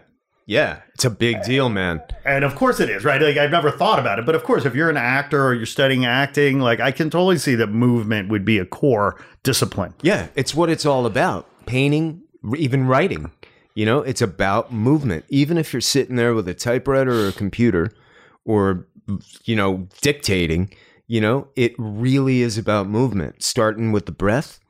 yeah, 0.47 0.83
it's 0.95 1.05
a 1.05 1.11
big 1.11 1.43
deal, 1.43 1.69
man. 1.69 2.01
And 2.25 2.45
of 2.45 2.55
course 2.55 2.79
it 2.79 2.89
is, 2.89 3.05
right? 3.05 3.21
Like 3.21 3.37
I've 3.37 3.51
never 3.51 3.71
thought 3.73 3.99
about 3.99 4.21
it, 4.21 4.27
but 4.27 4.37
of 4.37 4.45
course, 4.45 4.65
if 4.65 4.77
you're 4.77 4.89
an 4.89 4.97
actor 4.97 5.45
or 5.45 5.55
you're 5.55 5.67
studying 5.67 6.07
acting, 6.07 6.61
like 6.61 6.79
I 6.79 6.93
can 6.93 7.11
totally 7.11 7.39
see 7.39 7.57
that 7.57 7.67
movement 7.67 8.29
would 8.29 8.45
be 8.45 8.59
a 8.59 8.65
core 8.65 9.21
discipline. 9.43 9.95
Yeah, 10.03 10.29
it's 10.37 10.55
what 10.55 10.71
it's 10.71 10.87
all 10.87 11.05
about. 11.05 11.49
Painting, 11.67 12.23
even 12.57 12.87
writing. 12.87 13.33
You 13.75 13.87
know, 13.87 14.03
it's 14.03 14.23
about 14.23 14.73
movement. 14.73 15.25
Even 15.29 15.59
if 15.59 15.73
you're 15.73 15.83
sitting 15.83 16.17
there 16.17 16.33
with 16.33 16.49
a 16.49 16.55
typewriter 16.55 17.27
or 17.27 17.29
a 17.29 17.33
computer 17.33 17.91
or, 18.45 18.87
you 19.45 19.57
know, 19.57 19.89
dictating, 20.01 20.73
you 21.09 21.21
know, 21.21 21.49
it 21.57 21.75
really 21.77 22.41
is 22.41 22.57
about 22.57 22.89
movement, 22.89 23.43
starting 23.43 23.91
with 23.93 24.07
the 24.07 24.13
breath 24.13 24.61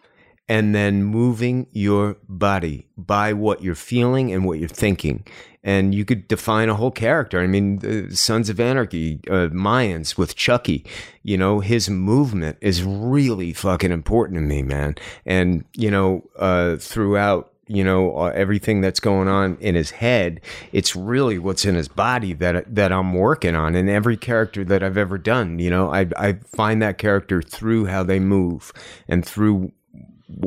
and 0.49 0.75
then 0.75 1.03
moving 1.03 1.67
your 1.73 2.17
body 2.29 2.87
by 2.97 3.33
what 3.33 3.63
you're 3.63 3.75
feeling 3.75 4.33
and 4.33 4.45
what 4.45 4.59
you're 4.59 4.69
thinking. 4.69 5.25
And 5.65 5.93
you 5.93 6.05
could 6.05 6.29
define 6.29 6.69
a 6.69 6.77
whole 6.77 6.93
character. 6.93 7.41
I 7.41 7.49
mean, 7.49 8.11
Sons 8.13 8.49
of 8.49 8.61
Anarchy, 8.61 9.19
uh, 9.29 9.49
Mayans 9.49 10.17
with 10.17 10.37
Chucky, 10.37 10.87
you 11.25 11.37
know, 11.37 11.59
his 11.59 11.91
movement 11.91 12.57
is 12.61 12.85
really 12.85 13.53
fucking 13.53 13.91
important 13.91 14.37
to 14.37 14.43
me, 14.43 14.63
man. 14.63 14.95
And, 15.25 15.65
you 15.73 15.91
know, 15.91 16.23
uh, 16.39 16.77
throughout 16.77 17.53
you 17.69 17.83
know, 17.83 18.17
uh, 18.17 18.33
everything 18.35 18.81
that's 18.81 19.01
going 19.01 19.29
on 19.29 19.57
in 19.61 19.75
his 19.75 19.91
head. 19.91 20.41
It's 20.73 20.95
really 20.95 21.39
what's 21.39 21.65
in 21.65 21.75
his 21.75 21.89
body 21.89 22.33
that 22.35 22.73
that 22.75 22.93
I'm 22.93 23.13
working 23.13 23.55
on. 23.55 23.75
And 23.75 23.89
every 23.91 24.17
character 24.17 24.65
that 24.65 24.83
I've 24.83 24.97
ever 24.97 25.19
done, 25.19 25.59
you 25.59 25.71
know, 25.71 25.93
I 25.93 26.07
I 26.17 26.35
find 26.45 26.81
that 26.83 26.99
character 26.99 27.43
through 27.43 27.87
how 27.87 28.05
they 28.05 28.21
move 28.21 28.73
and 29.09 29.25
through 29.25 29.73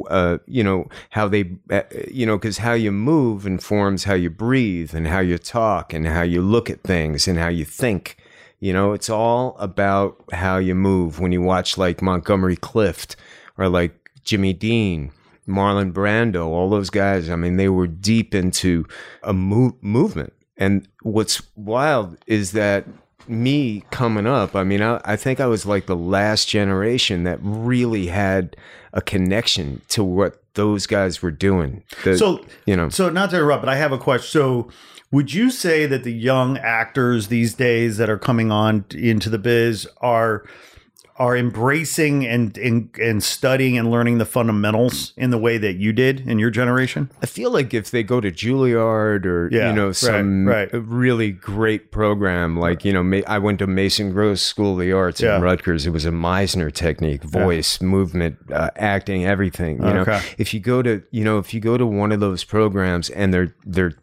uh, 0.09 0.37
you 0.45 0.63
know 0.63 0.87
how 1.11 1.27
they 1.27 1.51
uh, 1.69 1.83
you 2.09 2.25
know 2.25 2.37
because 2.37 2.59
how 2.59 2.73
you 2.73 2.91
move 2.91 3.45
informs 3.45 4.03
how 4.03 4.13
you 4.13 4.29
breathe 4.29 4.93
and 4.93 5.07
how 5.07 5.19
you 5.19 5.37
talk 5.37 5.93
and 5.93 6.07
how 6.07 6.21
you 6.21 6.41
look 6.41 6.69
at 6.69 6.83
things 6.83 7.27
and 7.27 7.37
how 7.37 7.47
you 7.47 7.65
think. 7.65 8.17
You 8.59 8.73
know 8.73 8.93
it's 8.93 9.09
all 9.09 9.55
about 9.59 10.21
how 10.33 10.57
you 10.57 10.75
move. 10.75 11.19
When 11.19 11.31
you 11.31 11.41
watch 11.41 11.77
like 11.77 12.01
montgomery 12.01 12.57
clift 12.57 13.15
or 13.57 13.69
like 13.69 13.95
jimmy 14.23 14.53
dean 14.53 15.11
marlon 15.47 15.91
brando 15.91 16.45
all 16.45 16.69
those 16.69 16.91
guys 16.91 17.29
i 17.29 17.35
mean 17.35 17.57
they 17.57 17.69
were 17.69 17.87
deep 17.87 18.35
into 18.35 18.85
a 19.23 19.33
mo- 19.33 19.75
movement. 19.81 20.33
And 20.59 20.87
what's 21.03 21.41
wild 21.55 22.17
is 22.27 22.51
that 22.51 22.85
me 23.29 23.83
coming 23.91 24.25
up, 24.25 24.55
I 24.55 24.63
mean, 24.63 24.81
I, 24.81 24.99
I, 25.05 25.15
think 25.15 25.39
I 25.39 25.45
was 25.45 25.65
like 25.65 25.85
the 25.85 25.95
last 25.95 26.47
generation 26.47 27.23
that 27.23 27.39
really 27.41 28.07
had 28.07 28.55
a 28.93 29.01
connection 29.01 29.81
to 29.89 30.03
what 30.03 30.41
those 30.55 30.87
guys 30.87 31.21
were 31.21 31.31
doing. 31.31 31.83
The, 32.03 32.17
so, 32.17 32.45
you 32.65 32.75
know, 32.75 32.89
so 32.89 33.09
not 33.09 33.29
to 33.29 33.37
interrupt, 33.37 33.61
but 33.61 33.69
I 33.69 33.75
have 33.75 33.91
a 33.91 33.97
question. 33.97 34.41
So, 34.41 34.69
would 35.11 35.33
you 35.33 35.49
say 35.49 35.87
that 35.87 36.03
the 36.03 36.13
young 36.13 36.57
actors 36.59 37.27
these 37.27 37.55
days 37.55 37.97
that 37.97 38.09
are 38.11 38.19
coming 38.19 38.51
on 38.51 38.85
into 38.91 39.29
the 39.29 39.39
biz 39.39 39.87
are 40.01 40.45
are 41.19 41.35
embracing 41.35 42.25
and, 42.25 42.57
and 42.57 42.89
and 42.97 43.21
studying 43.21 43.77
and 43.77 43.91
learning 43.91 44.17
the 44.17 44.25
fundamentals 44.25 45.13
in 45.17 45.29
the 45.29 45.37
way 45.37 45.57
that 45.57 45.75
you 45.75 45.91
did 45.91 46.21
in 46.21 46.39
your 46.39 46.49
generation? 46.49 47.11
I 47.21 47.25
feel 47.25 47.51
like 47.51 47.73
if 47.73 47.91
they 47.91 48.03
go 48.03 48.21
to 48.21 48.31
Juilliard 48.31 49.25
or 49.25 49.49
yeah, 49.51 49.69
you 49.69 49.75
know 49.75 49.91
some 49.91 50.47
right, 50.47 50.71
right. 50.71 50.81
really 50.83 51.31
great 51.31 51.91
program, 51.91 52.57
like 52.57 52.85
you 52.85 52.93
know, 52.93 53.21
I 53.27 53.37
went 53.37 53.59
to 53.59 53.67
Mason 53.67 54.11
Gross 54.11 54.41
School 54.41 54.73
of 54.73 54.79
the 54.79 54.93
Arts 54.93 55.21
yeah. 55.21 55.35
in 55.35 55.41
Rutgers. 55.41 55.85
It 55.85 55.91
was 55.91 56.05
a 56.05 56.11
Meisner 56.11 56.73
technique, 56.73 57.23
voice, 57.23 57.81
yeah. 57.81 57.87
movement, 57.87 58.37
uh, 58.51 58.71
acting, 58.77 59.25
everything. 59.25 59.79
You 59.83 59.89
okay. 59.89 60.11
know, 60.11 60.21
if 60.37 60.53
you 60.53 60.61
go 60.61 60.81
to 60.81 61.03
you 61.11 61.25
know 61.25 61.37
if 61.37 61.53
you 61.53 61.59
go 61.59 61.77
to 61.77 61.85
one 61.85 62.13
of 62.13 62.21
those 62.21 62.45
programs 62.45 63.09
and 63.09 63.33
they're 63.33 63.53
they're 63.65 63.93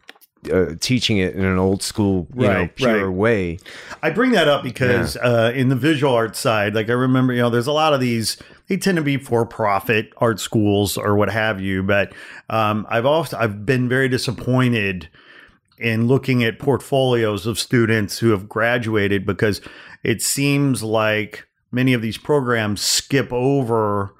uh, 0.49 0.75
teaching 0.79 1.17
it 1.17 1.35
in 1.35 1.43
an 1.43 1.57
old 1.57 1.83
school, 1.83 2.27
you 2.35 2.47
right, 2.47 2.61
know, 2.61 2.69
pure 2.75 3.07
right. 3.07 3.15
way. 3.15 3.59
I 4.01 4.09
bring 4.09 4.31
that 4.31 4.47
up 4.47 4.63
because 4.63 5.15
yeah. 5.15 5.21
uh, 5.21 5.51
in 5.51 5.69
the 5.69 5.75
visual 5.75 6.13
arts 6.13 6.39
side, 6.39 6.75
like 6.75 6.89
I 6.89 6.93
remember, 6.93 7.33
you 7.33 7.41
know, 7.41 7.49
there's 7.49 7.67
a 7.67 7.71
lot 7.71 7.93
of 7.93 7.99
these. 7.99 8.37
They 8.67 8.77
tend 8.77 8.97
to 8.97 9.01
be 9.01 9.17
for-profit 9.17 10.11
art 10.17 10.39
schools 10.39 10.97
or 10.97 11.15
what 11.15 11.29
have 11.29 11.61
you. 11.61 11.83
But 11.83 12.13
um, 12.49 12.85
I've 12.89 13.05
also 13.05 13.37
I've 13.37 13.65
been 13.65 13.87
very 13.87 14.09
disappointed 14.09 15.09
in 15.77 16.07
looking 16.07 16.43
at 16.43 16.59
portfolios 16.59 17.45
of 17.45 17.59
students 17.59 18.19
who 18.19 18.31
have 18.31 18.49
graduated 18.49 19.25
because 19.25 19.61
it 20.03 20.21
seems 20.21 20.83
like 20.83 21.47
many 21.71 21.93
of 21.93 22.01
these 22.01 22.17
programs 22.17 22.81
skip 22.81 23.31
over 23.31 24.13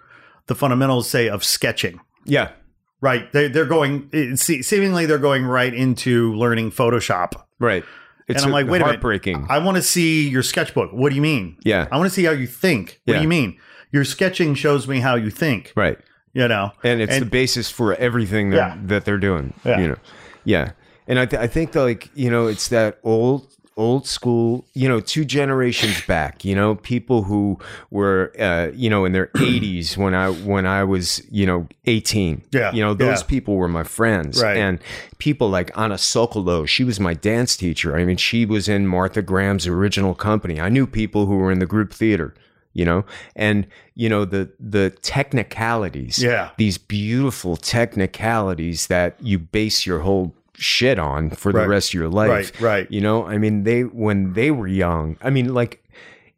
the 0.45 0.55
fundamentals, 0.55 1.09
say, 1.09 1.27
of 1.27 1.43
sketching. 1.43 1.99
Yeah. 2.25 2.51
Right. 2.99 3.31
They, 3.31 3.47
they're 3.47 3.65
going, 3.65 4.09
eh, 4.13 4.35
seemingly, 4.35 5.05
they're 5.05 5.17
going 5.17 5.45
right 5.45 5.73
into 5.73 6.33
learning 6.35 6.71
Photoshop. 6.71 7.33
Right. 7.59 7.83
It's 8.27 8.43
and 8.43 8.47
I'm 8.47 8.51
like, 8.51 8.67
wait 8.71 8.81
heartbreaking. 8.81 9.35
a 9.35 9.39
minute. 9.39 9.51
I 9.51 9.59
want 9.59 9.77
to 9.77 9.83
see 9.83 10.27
your 10.27 10.43
sketchbook. 10.43 10.91
What 10.91 11.09
do 11.09 11.15
you 11.15 11.21
mean? 11.21 11.57
Yeah. 11.63 11.87
I 11.91 11.97
want 11.97 12.09
to 12.09 12.13
see 12.13 12.25
how 12.25 12.31
you 12.31 12.47
think. 12.47 12.99
What 13.05 13.13
yeah. 13.13 13.19
do 13.19 13.23
you 13.23 13.29
mean? 13.29 13.57
Your 13.91 14.03
sketching 14.03 14.53
shows 14.55 14.87
me 14.87 14.99
how 14.99 15.15
you 15.15 15.29
think. 15.29 15.71
Right. 15.75 15.97
You 16.33 16.47
know, 16.47 16.71
and 16.83 17.01
it's 17.01 17.13
and, 17.13 17.21
the 17.25 17.29
basis 17.29 17.71
for 17.71 17.95
everything 17.95 18.51
that, 18.51 18.57
yeah. 18.57 18.77
that 18.83 19.05
they're 19.05 19.17
doing. 19.17 19.53
Yeah. 19.65 19.79
You 19.79 19.87
know, 19.87 19.97
yeah. 20.43 20.71
And 21.07 21.17
I, 21.17 21.25
th- 21.25 21.41
I 21.41 21.47
think 21.47 21.73
like, 21.73 22.11
you 22.13 22.29
know, 22.29 22.47
it's 22.47 22.67
that 22.67 22.99
old 23.01 23.47
old 23.77 24.07
school, 24.07 24.65
you 24.73 24.89
know, 24.89 24.99
two 24.99 25.23
generations 25.23 26.01
back, 26.05 26.43
you 26.43 26.55
know, 26.55 26.75
people 26.75 27.23
who 27.23 27.59
were, 27.91 28.33
uh, 28.39 28.71
you 28.73 28.89
know, 28.89 29.05
in 29.05 29.13
their 29.13 29.27
80s 29.35 29.95
when 29.95 30.13
I 30.13 30.29
when 30.29 30.65
I 30.65 30.83
was, 30.83 31.21
you 31.31 31.45
know, 31.45 31.67
18. 31.85 32.43
Yeah, 32.51 32.71
you 32.73 32.81
know, 32.81 32.93
those 32.93 33.21
yeah. 33.21 33.27
people 33.27 33.55
were 33.55 33.67
my 33.67 33.83
friends, 33.83 34.41
right. 34.41 34.57
and 34.57 34.79
people 35.19 35.49
like 35.49 35.71
Anna 35.77 35.95
Sokolow, 35.95 36.67
she 36.67 36.83
was 36.83 36.99
my 36.99 37.13
dance 37.13 37.55
teacher. 37.55 37.95
I 37.95 38.03
mean, 38.03 38.17
she 38.17 38.45
was 38.45 38.67
in 38.67 38.87
Martha 38.87 39.21
Graham's 39.21 39.67
original 39.67 40.15
company. 40.15 40.59
I 40.59 40.69
knew 40.69 40.87
people 40.87 41.27
who 41.27 41.37
were 41.37 41.51
in 41.51 41.59
the 41.59 41.65
group 41.65 41.93
theater 41.93 42.33
you 42.77 42.85
know 42.85 43.03
and 43.35 43.65
you 43.95 44.07
know 44.07 44.23
the 44.23 44.51
the 44.59 44.91
technicalities 45.01 46.21
yeah 46.21 46.51
these 46.57 46.77
beautiful 46.77 47.57
technicalities 47.57 48.85
that 48.85 49.15
you 49.19 49.39
base 49.39 49.85
your 49.85 49.99
whole 49.99 50.35
shit 50.57 50.99
on 50.99 51.29
for 51.29 51.51
right. 51.51 51.63
the 51.63 51.69
rest 51.69 51.89
of 51.89 51.93
your 51.93 52.09
life. 52.09 52.29
Right, 52.29 52.61
right. 52.61 52.91
You 52.91 53.01
know, 53.01 53.25
I 53.25 53.37
mean, 53.37 53.63
they, 53.63 53.83
when 53.83 54.33
they 54.33 54.51
were 54.51 54.67
young, 54.67 55.17
I 55.21 55.29
mean, 55.29 55.53
like, 55.53 55.83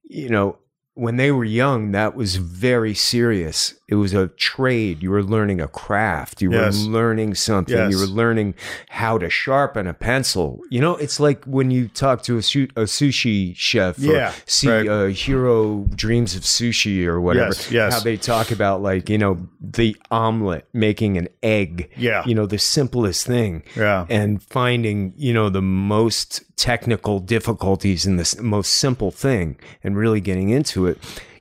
you 0.03 0.29
know, 0.29 0.57
when 0.93 1.15
they 1.15 1.31
were 1.31 1.45
young, 1.45 1.91
that 1.91 2.15
was 2.15 2.35
very 2.35 2.93
serious. 2.93 3.78
It 3.89 3.95
was 3.95 4.13
a 4.13 4.27
trade. 4.27 5.01
You 5.01 5.09
were 5.09 5.23
learning 5.23 5.59
a 5.59 5.67
craft. 5.67 6.43
You 6.43 6.51
yes. 6.51 6.85
were 6.85 6.91
learning 6.91 7.33
something. 7.33 7.75
Yes. 7.75 7.91
You 7.91 7.97
were 7.97 8.05
learning 8.05 8.53
how 8.89 9.17
to 9.17 9.31
sharpen 9.31 9.87
a 9.87 9.95
pencil. 9.95 10.61
You 10.69 10.79
know, 10.79 10.95
it's 10.95 11.19
like 11.19 11.43
when 11.45 11.71
you 11.71 11.87
talk 11.87 12.21
to 12.23 12.37
a, 12.37 12.43
su- 12.43 12.67
a 12.75 12.81
sushi 12.81 13.55
chef 13.55 13.97
yeah, 13.97 14.31
see 14.45 14.69
right. 14.69 14.85
a 14.85 15.11
Jiro 15.11 15.85
dreams 15.95 16.35
of 16.35 16.43
sushi 16.43 17.03
or 17.07 17.19
whatever. 17.19 17.47
Yes, 17.47 17.71
yes. 17.71 17.93
How 17.93 17.99
they 18.01 18.15
talk 18.15 18.51
about 18.51 18.83
like, 18.83 19.09
you 19.09 19.17
know, 19.17 19.49
the 19.59 19.97
omelet, 20.11 20.67
making 20.71 21.17
an 21.17 21.27
egg. 21.41 21.89
Yeah. 21.97 22.23
You 22.27 22.35
know, 22.35 22.45
the 22.45 22.59
simplest 22.59 23.25
thing. 23.25 23.63
Yeah. 23.75 24.05
And 24.07 24.43
finding, 24.43 25.13
you 25.17 25.33
know, 25.33 25.49
the 25.49 25.63
most 25.63 26.43
technical 26.57 27.19
difficulties 27.19 28.05
in 28.05 28.17
this 28.17 28.39
most 28.39 28.73
simple 28.73 29.09
thing 29.09 29.57
and 29.83 29.97
really 29.97 30.21
getting 30.21 30.49
into 30.49 30.85
it 30.85 30.99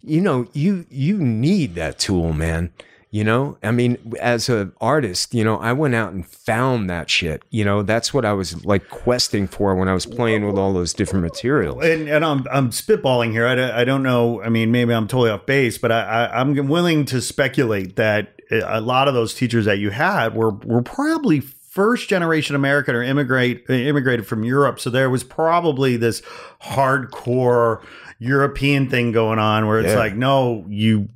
you 0.09 0.21
know 0.21 0.47
you 0.53 0.87
you 0.91 1.19
need 1.19 1.75
that 1.75 1.99
tool 1.99 2.33
man. 2.33 2.73
You 3.11 3.25
know 3.25 3.57
i 3.63 3.71
mean 3.71 3.97
as 4.21 4.51
an 4.51 4.75
artist 4.83 5.33
you 5.33 5.43
know 5.43 5.59
i 5.61 5.73
went 5.73 5.95
out 5.95 6.13
and 6.13 6.27
found 6.27 6.91
that 6.91 7.09
shit. 7.09 7.43
You 7.49 7.65
know 7.65 7.83
that's 7.83 8.13
what 8.13 8.27
i 8.27 8.35
was 8.35 8.67
like 8.67 8.91
questing 8.91 9.47
for 9.47 9.75
when 9.75 9.89
i 9.89 9.95
was 9.95 10.05
playing 10.05 10.45
with 10.45 10.59
all 10.59 10.75
those 10.75 10.93
different 10.93 11.23
materials. 11.25 11.83
And, 11.83 12.07
and 12.07 12.23
i'm, 12.23 12.47
I'm 12.53 12.69
spitballing 12.69 13.31
here. 13.31 13.47
I 13.47 13.81
I 13.81 13.85
don't 13.85 14.03
know. 14.03 14.43
I 14.43 14.51
mean 14.51 14.71
maybe 14.73 14.93
i'm 14.93 15.09
totally 15.09 15.31
off 15.31 15.47
base 15.47 15.79
but 15.79 15.91
I, 15.91 16.03
I 16.03 16.41
i'm 16.41 16.55
willing 16.69 17.07
to 17.07 17.23
speculate 17.23 17.97
that 17.97 18.39
a 18.51 18.83
lot 18.83 19.09
of 19.09 19.15
those 19.15 19.33
teachers 19.33 19.65
that 19.65 19.79
you 19.79 19.89
had 19.89 20.35
were 20.35 20.51
were 20.51 20.83
probably 20.83 21.41
first 21.41 22.09
generation 22.09 22.57
American 22.57 22.95
or 22.95 23.03
immigrate 23.03 23.69
immigrated 23.71 24.27
from 24.27 24.43
Europe. 24.43 24.81
So 24.81 24.91
there 24.91 25.09
was 25.09 25.23
probably 25.23 25.97
this 25.97 26.23
hardcore 26.63 27.85
European 28.19 28.91
thing 28.91 29.13
going 29.13 29.39
on 29.39 29.67
where 29.67 29.79
it's 29.81 29.91
yeah. 29.91 29.99
like, 29.99 30.15
no, 30.15 30.65
you 30.69 31.09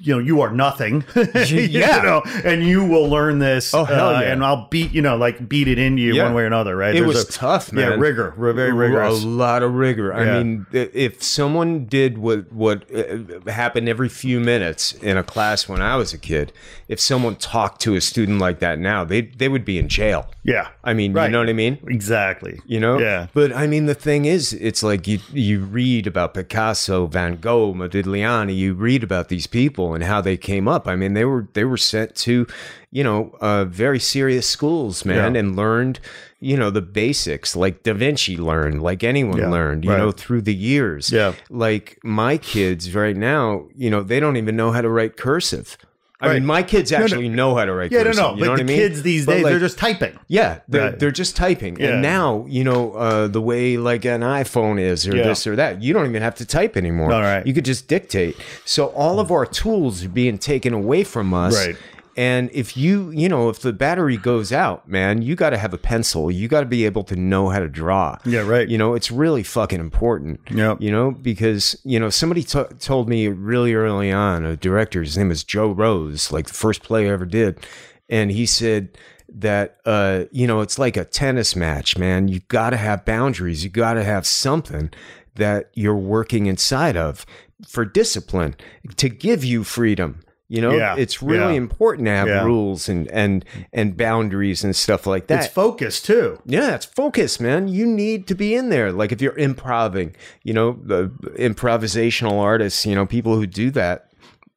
you 0.00 0.14
know 0.14 0.18
you 0.18 0.40
are 0.40 0.50
nothing 0.52 1.04
yeah 1.16 1.96
you 1.96 2.02
know, 2.02 2.22
and 2.44 2.64
you 2.64 2.84
will 2.84 3.08
learn 3.08 3.38
this 3.38 3.74
oh, 3.74 3.84
hell 3.84 4.08
uh, 4.08 4.20
yeah. 4.20 4.32
and 4.32 4.44
i'll 4.44 4.68
beat 4.68 4.92
you 4.92 5.02
know 5.02 5.16
like 5.16 5.48
beat 5.48 5.68
it 5.68 5.78
into 5.78 6.02
you 6.02 6.14
yeah. 6.14 6.24
one 6.24 6.34
way 6.34 6.42
or 6.42 6.46
another 6.46 6.76
right? 6.76 6.94
It 6.94 7.00
There's 7.00 7.14
was 7.14 7.28
a, 7.28 7.32
tough 7.32 7.72
man. 7.72 7.92
yeah 7.92 7.96
rigor 7.96 8.34
very 8.36 8.72
rigorous. 8.72 9.22
a 9.22 9.26
lot 9.26 9.62
of 9.62 9.74
rigor. 9.74 10.12
Yeah. 10.12 10.18
i 10.18 10.42
mean 10.42 10.66
if 10.72 11.22
someone 11.22 11.86
did 11.86 12.18
what 12.18 12.52
what 12.52 12.84
uh, 12.94 13.50
happened 13.50 13.88
every 13.88 14.08
few 14.08 14.40
minutes 14.40 14.92
in 14.94 15.16
a 15.16 15.22
class 15.22 15.68
when 15.68 15.82
i 15.82 15.96
was 15.96 16.12
a 16.12 16.18
kid 16.18 16.52
if 16.88 17.00
someone 17.00 17.36
talked 17.36 17.80
to 17.82 17.94
a 17.94 18.00
student 18.00 18.38
like 18.38 18.58
that 18.58 18.78
now 18.78 19.04
they 19.04 19.22
they 19.22 19.48
would 19.48 19.64
be 19.64 19.78
in 19.78 19.88
jail. 19.88 20.28
Yeah. 20.42 20.68
I 20.82 20.94
mean 20.94 21.12
right. 21.12 21.26
you 21.26 21.32
know 21.32 21.38
what 21.38 21.48
i 21.48 21.54
mean? 21.54 21.78
Exactly. 21.86 22.60
You 22.66 22.80
know? 22.80 22.98
Yeah. 22.98 23.28
But 23.32 23.54
i 23.54 23.66
mean 23.66 23.86
the 23.86 23.94
thing 23.94 24.24
is 24.24 24.52
it's 24.52 24.82
like 24.82 25.06
you 25.06 25.18
you 25.32 25.60
read 25.60 26.06
about 26.06 26.34
picasso 26.34 27.06
van 27.06 27.36
gogh 27.36 27.74
modigliani 27.74 28.56
you 28.56 28.74
read 28.74 29.02
about 29.02 29.28
these 29.28 29.46
people 29.46 29.83
people 29.84 29.94
and 29.94 30.04
how 30.04 30.20
they 30.20 30.36
came 30.36 30.68
up. 30.68 30.88
I 30.88 30.96
mean, 30.96 31.14
they 31.14 31.24
were 31.24 31.48
they 31.52 31.64
were 31.64 31.76
sent 31.76 32.14
to, 32.16 32.46
you 32.90 33.04
know, 33.04 33.34
uh, 33.40 33.64
very 33.64 34.00
serious 34.00 34.48
schools, 34.48 35.04
man, 35.04 35.34
yeah. 35.34 35.40
and 35.40 35.56
learned, 35.56 36.00
you 36.40 36.56
know, 36.56 36.70
the 36.70 36.82
basics 36.82 37.56
like 37.56 37.82
Da 37.82 37.94
Vinci 37.94 38.36
learned, 38.36 38.82
like 38.82 39.04
anyone 39.04 39.38
yeah, 39.38 39.50
learned, 39.50 39.84
you 39.84 39.90
right. 39.90 39.98
know, 39.98 40.12
through 40.12 40.42
the 40.42 40.54
years. 40.54 41.10
Yeah. 41.10 41.34
Like 41.50 41.98
my 42.02 42.38
kids 42.38 42.94
right 42.94 43.16
now, 43.16 43.66
you 43.76 43.90
know, 43.90 44.02
they 44.02 44.20
don't 44.20 44.36
even 44.36 44.56
know 44.56 44.72
how 44.72 44.80
to 44.80 44.88
write 44.88 45.16
cursive. 45.16 45.76
I 46.24 46.28
right. 46.28 46.34
mean, 46.34 46.46
my 46.46 46.62
kids 46.62 46.92
actually 46.92 47.28
no, 47.28 47.34
no. 47.34 47.50
know 47.50 47.56
how 47.56 47.64
to 47.64 47.72
write. 47.72 47.92
Yeah, 47.92 48.02
cursive, 48.02 48.22
no, 48.22 48.30
no. 48.30 48.36
You 48.36 48.44
know 48.44 48.50
but 48.50 48.56
the 48.56 48.62
I 48.62 48.66
mean? 48.66 48.76
kids 48.76 49.02
these 49.02 49.26
days, 49.26 49.44
like, 49.44 49.50
they're 49.50 49.60
just 49.60 49.78
typing. 49.78 50.18
Yeah, 50.28 50.60
they're, 50.68 50.90
right. 50.90 50.98
they're 50.98 51.10
just 51.10 51.36
typing. 51.36 51.76
Yeah. 51.76 51.90
And 51.90 52.02
now, 52.02 52.46
you 52.48 52.64
know, 52.64 52.92
uh, 52.92 53.28
the 53.28 53.40
way 53.40 53.76
like 53.76 54.04
an 54.04 54.22
iPhone 54.22 54.80
is 54.80 55.06
or 55.06 55.16
yeah. 55.16 55.24
this 55.24 55.46
or 55.46 55.56
that, 55.56 55.82
you 55.82 55.92
don't 55.92 56.06
even 56.06 56.22
have 56.22 56.34
to 56.36 56.46
type 56.46 56.76
anymore. 56.76 57.12
All 57.12 57.20
right. 57.20 57.46
You 57.46 57.54
could 57.54 57.64
just 57.64 57.88
dictate. 57.88 58.36
So 58.64 58.86
all 58.86 59.20
of 59.20 59.30
our 59.30 59.46
tools 59.46 60.04
are 60.04 60.08
being 60.08 60.38
taken 60.38 60.72
away 60.72 61.04
from 61.04 61.34
us. 61.34 61.54
Right. 61.54 61.76
And 62.16 62.50
if 62.52 62.76
you, 62.76 63.10
you 63.10 63.28
know, 63.28 63.48
if 63.48 63.60
the 63.60 63.72
battery 63.72 64.16
goes 64.16 64.52
out, 64.52 64.88
man, 64.88 65.22
you 65.22 65.34
got 65.34 65.50
to 65.50 65.58
have 65.58 65.74
a 65.74 65.78
pencil. 65.78 66.30
You 66.30 66.46
got 66.48 66.60
to 66.60 66.66
be 66.66 66.84
able 66.84 67.04
to 67.04 67.16
know 67.16 67.48
how 67.48 67.58
to 67.58 67.68
draw. 67.68 68.18
Yeah, 68.24 68.40
right. 68.40 68.68
You 68.68 68.78
know, 68.78 68.94
it's 68.94 69.10
really 69.10 69.42
fucking 69.42 69.80
important. 69.80 70.40
Yeah. 70.50 70.76
You 70.78 70.92
know, 70.92 71.10
because, 71.10 71.76
you 71.84 71.98
know, 71.98 72.10
somebody 72.10 72.42
t- 72.44 72.62
told 72.78 73.08
me 73.08 73.28
really 73.28 73.74
early 73.74 74.12
on, 74.12 74.44
a 74.44 74.56
director, 74.56 75.02
his 75.02 75.18
name 75.18 75.28
was 75.28 75.42
Joe 75.42 75.72
Rose, 75.72 76.30
like 76.30 76.46
the 76.46 76.54
first 76.54 76.82
play 76.82 77.08
I 77.08 77.12
ever 77.12 77.26
did. 77.26 77.66
And 78.08 78.30
he 78.30 78.46
said, 78.46 78.96
that 79.36 79.78
uh 79.84 80.24
you 80.30 80.46
know 80.46 80.60
it's 80.60 80.78
like 80.78 80.96
a 80.96 81.04
tennis 81.04 81.56
match 81.56 81.98
man 81.98 82.28
you 82.28 82.40
got 82.48 82.70
to 82.70 82.76
have 82.76 83.04
boundaries 83.04 83.64
you 83.64 83.70
got 83.70 83.94
to 83.94 84.04
have 84.04 84.26
something 84.26 84.90
that 85.34 85.70
you're 85.74 85.96
working 85.96 86.46
inside 86.46 86.96
of 86.96 87.26
for 87.66 87.84
discipline 87.84 88.54
to 88.96 89.08
give 89.08 89.44
you 89.44 89.64
freedom 89.64 90.20
you 90.54 90.60
know 90.64 90.72
Yeah, 90.82 90.94
it's 91.02 91.18
really 91.22 91.54
yeah. 91.54 91.64
important 91.66 92.06
to 92.06 92.12
have 92.20 92.28
Yeah. 92.28 92.44
rules 92.44 92.88
and 92.88 93.02
and 93.10 93.44
and 93.72 93.96
boundaries 93.96 94.64
and 94.64 94.74
stuff 94.76 95.06
like 95.06 95.26
that 95.28 95.44
It's 95.46 95.54
focus 95.54 96.00
too. 96.10 96.38
yeah, 96.56 96.74
it's 96.76 96.86
focus, 96.86 97.40
man. 97.40 97.68
You 97.68 97.86
need 97.86 98.26
to 98.30 98.34
be 98.34 98.54
in 98.54 98.68
there. 98.74 98.92
Like 99.00 99.10
if 99.14 99.20
you're 99.22 99.38
improving, 99.48 100.14
you 100.42 100.52
know, 100.58 100.68
the 100.92 101.10
improvisational 101.48 102.38
artists, 102.40 102.84
you 102.86 102.94
know, 102.94 103.06
people 103.06 103.36
who 103.36 103.46
do 103.46 103.70
that 103.72 104.10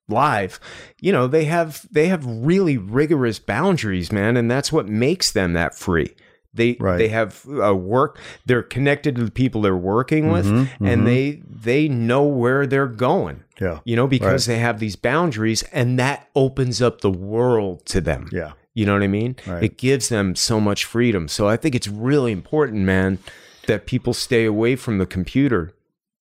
live, 0.10 0.60
you 1.02 1.12
know, 1.12 1.28
they 1.28 1.46
have 1.46 1.86
they 1.92 2.08
have 2.08 2.26
really 2.26 2.78
rigorous 2.78 3.40
boundaries, 3.40 4.12
man, 4.12 4.38
and 4.38 4.50
that's 4.50 4.72
what 4.72 4.88
makes 4.88 5.32
them 5.32 5.54
that 5.54 5.76
free. 5.76 6.14
They 6.54 6.78
Right. 6.80 6.98
they 6.98 7.10
have 7.10 7.44
a 7.48 7.76
work. 7.76 8.18
They're 8.46 8.64
connected 8.64 9.16
to 9.18 9.26
the 9.26 9.32
people 9.32 9.62
they're 9.62 9.76
working 9.76 10.32
with, 10.32 10.46
Mm-hmm, 10.46 10.86
and 10.86 11.06
they 11.06 11.42
they 11.48 11.88
know 11.88 12.24
where 12.24 12.66
they're 12.66 12.88
going. 12.88 13.44
Yeah. 13.60 13.80
You 13.86 13.96
know, 13.96 14.08
because 14.08 14.46
they 14.46 14.60
have 14.60 14.80
these 14.80 14.96
boundaries, 14.96 15.64
and 15.72 15.98
that 16.00 16.30
opens 16.36 16.82
up 16.82 17.02
the 17.02 17.12
world 17.12 17.86
to 17.88 18.02
them. 18.02 18.30
Yeah. 18.32 18.54
You 18.74 18.86
know 18.86 18.94
what 18.94 19.02
I 19.04 19.08
mean? 19.08 19.36
Right. 19.48 19.64
It 19.64 19.78
gives 19.78 20.10
them 20.10 20.36
so 20.36 20.60
much 20.60 20.86
freedom. 20.86 21.28
So 21.28 21.48
I 21.48 21.58
think 21.58 21.74
it's 21.74 21.88
really 21.88 22.32
important, 22.32 22.84
man, 22.84 23.18
that 23.66 23.88
people 23.88 24.14
stay 24.14 24.46
away 24.46 24.76
from 24.76 25.00
the 25.00 25.06
computer. 25.08 25.74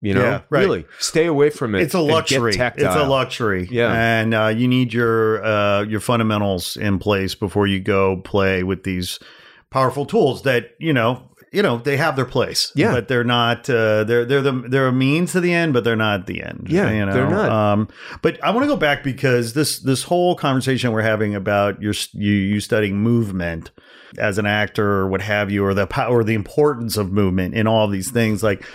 You 0.02 0.14
know, 0.14 0.22
Yeah, 0.24 0.42
right. 0.50 0.62
really 0.62 0.86
stay 1.00 1.26
away 1.26 1.50
from 1.50 1.76
it. 1.76 1.82
It's 1.82 1.94
a 1.94 2.00
luxury. 2.00 2.54
It's 2.58 2.96
a 2.96 3.04
luxury. 3.04 3.68
Yeah. 3.70 3.92
and 3.94 4.34
uh, 4.34 4.48
you 4.48 4.68
need 4.68 4.94
your 4.94 5.44
uh, 5.44 5.82
your 5.84 6.00
fundamentals 6.00 6.78
in 6.78 7.00
place 7.00 7.36
before 7.36 7.68
you 7.68 7.82
go 7.82 8.18
play 8.18 8.64
with 8.64 8.84
these 8.84 9.20
powerful 9.72 10.06
tools 10.06 10.44
that 10.44 10.72
you 10.80 10.94
know 10.94 11.29
you 11.52 11.62
know 11.62 11.78
they 11.78 11.98
have 11.98 12.16
their 12.16 12.26
place. 12.26 12.72
Yeah. 12.76 12.92
but 12.92 13.08
they're 13.08 13.24
not. 13.24 13.70
Uh, 13.70 14.04
they're 14.04 14.26
they're 14.26 14.42
the 14.42 14.52
they're 14.52 14.88
a 14.88 14.92
means 14.92 15.32
to 15.34 15.42
the 15.42 15.54
end, 15.54 15.74
but 15.74 15.84
they're 15.84 15.96
not 15.96 16.28
the 16.28 16.44
end. 16.44 16.68
Yeah, 16.70 16.92
you 16.92 17.06
know? 17.06 17.14
they're 17.14 17.30
not. 17.30 17.50
Um, 17.50 17.88
but 18.22 18.44
I 18.44 18.52
want 18.52 18.64
to 18.64 18.68
go 18.68 18.76
back 18.76 19.04
because 19.04 19.54
this 19.54 19.80
this 19.80 20.04
whole 20.04 20.36
conversation 20.36 20.92
we're 20.92 21.02
having 21.02 21.36
about 21.36 21.82
your 21.82 21.94
you 22.14 22.34
you 22.34 22.60
studying 22.60 22.98
movement 22.98 23.72
as 24.18 24.38
an 24.38 24.46
actor 24.46 24.86
or 24.86 25.08
what 25.08 25.22
have 25.22 25.52
you, 25.52 25.64
or 25.64 25.74
the 25.74 25.88
power, 25.88 26.24
the 26.24 26.34
importance 26.34 26.98
of 26.98 27.12
movement 27.12 27.54
in 27.54 27.68
all 27.68 27.88
these 27.88 28.12
things, 28.12 28.44
like 28.44 28.66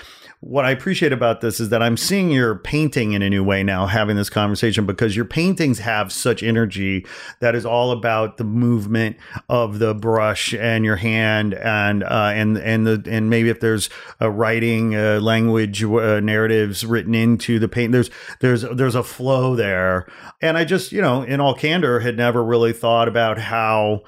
what 0.46 0.66
I 0.66 0.72
appreciate 0.72 1.12
about 1.12 1.40
this 1.40 1.58
is 1.58 1.70
that 1.70 1.82
I'm 1.82 1.96
seeing 1.96 2.30
your 2.30 2.56
painting 2.56 3.12
in 3.12 3.22
a 3.22 3.30
new 3.30 3.42
way 3.42 3.62
now, 3.62 3.86
having 3.86 4.14
this 4.14 4.28
conversation 4.28 4.84
because 4.84 5.16
your 5.16 5.24
paintings 5.24 5.78
have 5.78 6.12
such 6.12 6.42
energy 6.42 7.06
that 7.40 7.54
is 7.54 7.64
all 7.64 7.92
about 7.92 8.36
the 8.36 8.44
movement 8.44 9.16
of 9.48 9.78
the 9.78 9.94
brush 9.94 10.52
and 10.52 10.84
your 10.84 10.96
hand 10.96 11.54
and 11.54 12.04
uh, 12.04 12.30
and 12.34 12.58
and 12.58 12.86
the 12.86 13.02
and 13.10 13.30
maybe 13.30 13.48
if 13.48 13.60
there's 13.60 13.88
a 14.20 14.30
writing 14.30 14.94
uh, 14.94 15.18
language 15.22 15.82
uh, 15.82 16.20
narratives 16.20 16.84
written 16.84 17.14
into 17.14 17.58
the 17.58 17.68
paint, 17.68 17.92
there's 17.92 18.10
there's 18.40 18.66
there's 18.70 18.94
a 18.94 19.02
flow 19.02 19.56
there, 19.56 20.06
and 20.42 20.58
I 20.58 20.66
just 20.66 20.92
you 20.92 21.00
know 21.00 21.22
in 21.22 21.40
all 21.40 21.54
candor 21.54 22.00
had 22.00 22.18
never 22.18 22.44
really 22.44 22.74
thought 22.74 23.08
about 23.08 23.38
how 23.38 24.02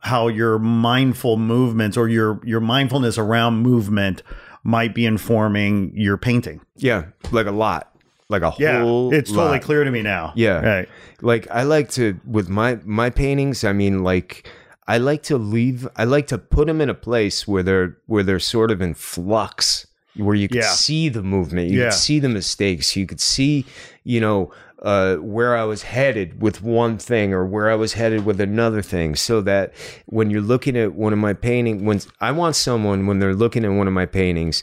how 0.00 0.28
your 0.28 0.58
mindful 0.58 1.38
movements 1.38 1.96
or 1.96 2.08
your 2.10 2.40
your 2.44 2.60
mindfulness 2.60 3.16
around 3.16 3.62
movement 3.62 4.22
might 4.62 4.94
be 4.94 5.06
informing 5.06 5.92
your 5.94 6.16
painting. 6.16 6.60
Yeah, 6.76 7.06
like 7.32 7.46
a 7.46 7.50
lot, 7.52 7.94
like 8.28 8.42
a 8.42 8.52
Yeah, 8.58 8.82
whole. 8.82 9.12
it's 9.14 9.30
totally 9.30 9.52
lot. 9.58 9.62
clear 9.62 9.84
to 9.84 9.90
me 9.90 10.02
now. 10.02 10.32
Yeah. 10.36 10.60
right. 10.60 10.88
Like 11.22 11.48
I 11.50 11.62
like 11.62 11.90
to 11.90 12.18
with 12.26 12.48
my 12.48 12.78
my 12.84 13.10
paintings. 13.10 13.64
I 13.64 13.72
mean, 13.72 14.02
like 14.04 14.48
I 14.86 14.98
like 14.98 15.22
to 15.24 15.38
leave. 15.38 15.86
I 15.96 16.04
like 16.04 16.26
to 16.28 16.38
put 16.38 16.66
them 16.66 16.80
in 16.80 16.88
a 16.90 16.94
place 16.94 17.46
where 17.48 17.62
they're 17.62 17.96
where 18.06 18.22
they're 18.22 18.38
sort 18.40 18.70
of 18.70 18.80
in 18.82 18.94
flux, 18.94 19.86
where 20.16 20.34
you 20.34 20.48
can 20.48 20.58
Yeah. 20.58 20.72
see 20.72 21.08
the 21.08 21.22
movement, 21.22 21.70
you 21.70 21.78
Yeah. 21.80 21.90
can 21.90 21.92
see 21.98 22.18
the 22.20 22.28
mistakes, 22.28 22.96
you 22.96 23.06
could 23.06 23.20
see, 23.20 23.64
you 24.04 24.20
know, 24.20 24.50
uh, 24.82 25.16
where 25.16 25.56
I 25.56 25.64
was 25.64 25.82
headed 25.82 26.40
with 26.40 26.62
one 26.62 26.98
thing 26.98 27.32
or 27.32 27.44
where 27.44 27.70
I 27.70 27.74
was 27.74 27.94
headed 27.94 28.24
with 28.24 28.40
another 28.40 28.82
thing, 28.82 29.14
so 29.14 29.40
that 29.42 29.72
when 30.06 30.30
you're 30.30 30.40
looking 30.40 30.76
at 30.76 30.94
one 30.94 31.12
of 31.12 31.18
my 31.18 31.34
paintings, 31.34 31.82
when 31.82 32.00
I 32.20 32.32
want 32.32 32.56
someone 32.56 33.06
when 33.06 33.18
they're 33.18 33.34
looking 33.34 33.64
at 33.64 33.72
one 33.72 33.86
of 33.86 33.92
my 33.92 34.06
paintings 34.06 34.62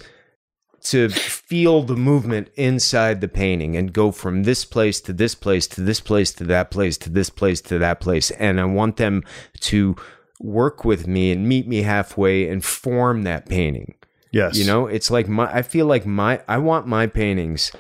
to 0.84 1.09
feel 1.09 1.82
the 1.84 1.95
movement 1.95 2.49
inside 2.55 3.20
the 3.20 3.28
painting 3.28 3.76
and 3.76 3.91
go 3.91 4.11
from 4.11 4.43
this 4.43 4.63
place 4.63 5.01
to 5.01 5.11
this 5.11 5.36
place 5.36 5.68
to 5.68 5.82
this 5.82 5.99
place 5.99 6.32
to 6.32 6.45
that 6.45 6.72
place 6.72 6.97
to 6.97 7.09
this 7.09 7.30
place 7.30 7.59
to 7.61 7.78
that 7.78 7.99
place. 7.99 8.32
And 8.32 8.59
I 8.61 8.65
want 8.65 8.95
them 8.95 9.24
to 9.61 9.95
work 10.39 10.86
with 10.86 11.07
me 11.07 11.32
and 11.32 11.47
meet 11.47 11.68
me 11.68 11.82
halfway 11.82 12.47
and 12.47 12.63
form 12.63 13.24
that 13.24 13.49
painting. 13.49 13.95
Yes. 14.32 14.55
You 14.55 14.65
know, 14.65 14.88
it's 14.88 15.09
like 15.09 15.28
my, 15.28 15.51
I 15.51 15.61
feel 15.61 15.88
like 15.88 16.05
my, 16.05 16.41
I 16.47 16.57
want 16.59 16.88
my 16.88 17.07
paintings, 17.07 17.72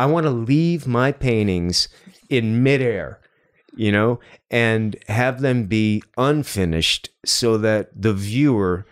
I 0.00 0.06
want 0.06 0.24
to 0.24 0.30
leave 0.30 0.86
my 0.86 1.12
paintings 1.12 1.90
in 2.30 2.62
midair, 2.62 3.20
you 3.76 3.92
know, 3.92 4.18
and 4.50 4.96
have 5.08 5.42
them 5.42 5.66
be 5.66 6.02
unfinished 6.16 7.10
so 7.26 7.58
that 7.58 7.90
the 7.94 8.14
viewer, 8.14 8.86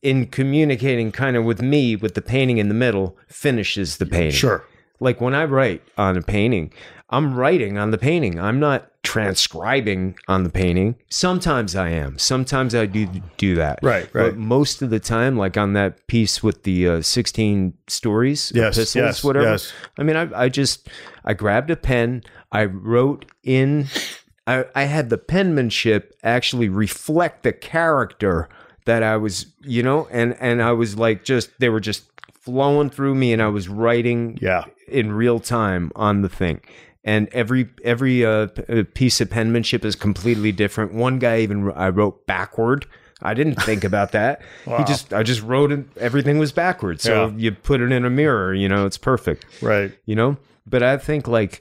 in 0.00 0.26
communicating 0.26 1.10
kind 1.10 1.36
of 1.36 1.44
with 1.44 1.60
me 1.60 1.96
with 1.96 2.14
the 2.14 2.22
painting 2.22 2.58
in 2.58 2.68
the 2.68 2.74
middle, 2.74 3.16
finishes 3.26 3.96
the 3.96 4.06
painting. 4.06 4.30
Sure. 4.30 4.64
Like 5.00 5.20
when 5.20 5.34
I 5.34 5.44
write 5.44 5.82
on 5.96 6.16
a 6.16 6.22
painting, 6.22 6.72
I'm 7.10 7.34
writing 7.34 7.76
on 7.76 7.90
the 7.90 7.98
painting. 7.98 8.38
I'm 8.38 8.60
not 8.60 8.92
transcribing 9.08 10.14
on 10.28 10.42
the 10.44 10.50
painting. 10.50 10.96
Sometimes 11.10 11.74
I 11.76 11.90
am. 11.90 12.18
Sometimes 12.18 12.74
I 12.74 12.86
do 12.86 13.06
do 13.36 13.54
that. 13.56 13.78
Right, 13.82 14.08
right. 14.14 14.30
But 14.30 14.36
most 14.36 14.82
of 14.82 14.90
the 14.90 15.00
time, 15.00 15.36
like 15.36 15.56
on 15.56 15.72
that 15.74 16.06
piece 16.06 16.42
with 16.42 16.62
the 16.64 16.88
uh, 16.88 17.02
16 17.02 17.72
stories, 17.86 18.52
Yes, 18.54 18.76
epistles, 18.76 18.94
yes, 19.02 19.24
whatever. 19.24 19.46
yes. 19.50 19.72
I 19.98 20.02
mean, 20.02 20.16
I, 20.16 20.44
I 20.44 20.48
just, 20.48 20.88
I 21.24 21.34
grabbed 21.34 21.70
a 21.70 21.76
pen. 21.76 22.22
I 22.52 22.64
wrote 22.66 23.24
in, 23.42 23.86
I, 24.46 24.64
I 24.74 24.84
had 24.84 25.10
the 25.10 25.18
penmanship 25.18 26.14
actually 26.22 26.68
reflect 26.68 27.42
the 27.42 27.52
character 27.52 28.48
that 28.84 29.02
I 29.02 29.16
was, 29.16 29.46
you 29.62 29.82
know, 29.82 30.08
and, 30.10 30.36
and 30.40 30.62
I 30.62 30.72
was 30.72 30.96
like, 30.98 31.24
just, 31.24 31.58
they 31.60 31.68
were 31.68 31.80
just 31.80 32.04
flowing 32.40 32.88
through 32.90 33.14
me 33.14 33.32
and 33.32 33.42
I 33.42 33.48
was 33.48 33.68
writing 33.68 34.38
Yeah. 34.40 34.64
in 34.86 35.12
real 35.12 35.38
time 35.40 35.92
on 35.94 36.22
the 36.22 36.28
thing 36.30 36.60
and 37.08 37.28
every 37.32 37.64
every 37.84 38.16
uh, 38.24 38.48
uh, 38.68 38.84
piece 38.94 39.20
of 39.22 39.30
penmanship 39.30 39.82
is 39.84 39.96
completely 39.96 40.52
different. 40.52 40.92
One 40.92 41.18
guy 41.18 41.36
even 41.40 41.72
i 41.72 41.88
wrote 41.88 42.26
backward. 42.26 42.86
I 43.30 43.34
didn't 43.34 43.56
think 43.68 43.82
about 43.84 44.12
that. 44.12 44.42
He 44.78 44.84
just 44.84 45.12
i 45.12 45.22
just 45.22 45.42
wrote 45.42 45.72
it 45.76 45.84
everything 46.08 46.38
was 46.38 46.52
backwards 46.52 47.02
so 47.02 47.14
Yeah. 47.14 47.32
you 47.42 47.50
put 47.70 47.80
it 47.80 47.90
in 47.98 48.04
a 48.04 48.10
mirror 48.10 48.52
you 48.62 48.68
know 48.68 48.86
it's 48.86 48.98
perfect. 48.98 49.46
Right. 49.62 49.90
you 50.10 50.14
know? 50.20 50.36
But 50.66 50.82
i 50.82 50.96
think 50.98 51.26
like 51.38 51.54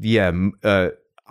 yeah 0.00 0.32
uh, 0.64 0.88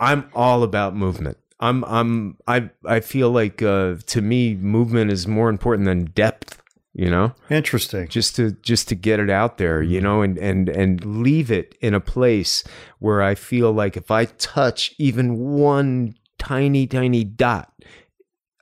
i'm 0.08 0.20
all 0.34 0.62
about 0.62 0.94
movement. 0.94 1.36
I'm 1.60 1.84
i'm 1.98 2.36
i 2.46 2.70
i 2.96 3.00
feel 3.00 3.30
like 3.40 3.58
uh, 3.62 3.96
to 4.14 4.20
me 4.22 4.54
movement 4.54 5.10
is 5.16 5.26
more 5.26 5.48
important 5.50 5.86
than 5.86 6.04
depth 6.24 6.62
you 6.98 7.08
know 7.08 7.32
Interesting. 7.48 8.08
just 8.08 8.34
to 8.36 8.50
just 8.60 8.88
to 8.88 8.94
get 8.96 9.20
it 9.20 9.30
out 9.30 9.56
there 9.56 9.80
you 9.82 10.00
know 10.00 10.20
and 10.20 10.36
and 10.38 10.68
and 10.68 11.22
leave 11.22 11.48
it 11.50 11.74
in 11.80 11.94
a 11.94 12.00
place 12.00 12.64
where 12.98 13.22
i 13.22 13.34
feel 13.36 13.70
like 13.72 13.96
if 13.96 14.10
i 14.10 14.24
touch 14.24 14.94
even 14.98 15.38
one 15.38 16.14
tiny 16.38 16.86
tiny 16.88 17.22
dot 17.24 17.72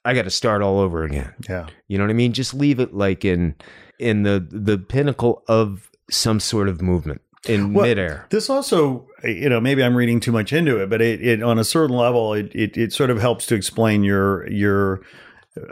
i 0.04 0.12
got 0.14 0.22
to 0.24 0.30
start 0.30 0.60
all 0.62 0.78
over 0.78 1.02
again 1.02 1.32
Yeah. 1.48 1.66
you 1.88 1.96
know 1.96 2.04
what 2.04 2.10
i 2.10 2.14
mean 2.14 2.32
just 2.34 2.52
leave 2.52 2.78
it 2.78 2.92
like 2.94 3.24
in 3.24 3.54
in 3.98 4.22
the 4.22 4.46
the 4.50 4.76
pinnacle 4.76 5.42
of 5.48 5.90
some 6.10 6.38
sort 6.38 6.68
of 6.68 6.82
movement 6.82 7.22
in 7.48 7.72
Well, 7.72 7.86
midair 7.86 8.26
This 8.30 8.50
also, 8.50 9.06
you 9.24 9.48
know, 9.48 9.60
maybe 9.60 9.82
I'm 9.82 9.96
reading 9.96 10.18
too 10.20 10.32
much 10.32 10.52
into 10.52 10.82
it, 10.82 10.90
but 10.90 11.00
it, 11.00 11.22
it 11.24 11.42
on 11.44 11.60
a 11.60 11.64
certain 11.64 11.94
level, 11.96 12.34
it, 12.34 12.50
it, 12.54 12.76
it 12.76 12.92
sort 12.92 13.08
of 13.08 13.20
helps 13.20 13.46
to 13.46 13.54
explain 13.54 14.02
your 14.02 14.48
your 14.50 15.00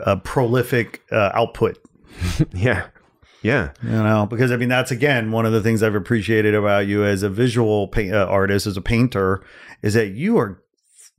uh, 0.05 0.15
prolific 0.17 1.01
uh, 1.11 1.31
output. 1.33 1.77
yeah 2.53 2.87
yeah 3.41 3.71
You 3.83 3.89
know, 3.91 4.25
because 4.25 4.51
I 4.51 4.57
mean, 4.57 4.69
that's 4.69 4.91
again 4.91 5.31
one 5.31 5.45
of 5.45 5.53
the 5.53 5.61
things 5.61 5.83
I've 5.83 5.95
appreciated 5.95 6.55
about 6.55 6.87
you 6.87 7.03
as 7.05 7.21
a 7.23 7.29
visual 7.29 7.87
pa- 7.87 8.01
uh, 8.11 8.25
artist, 8.25 8.65
as 8.67 8.77
a 8.77 8.81
painter, 8.81 9.43
is 9.81 9.93
that 9.93 10.09
you 10.09 10.37
are 10.37 10.61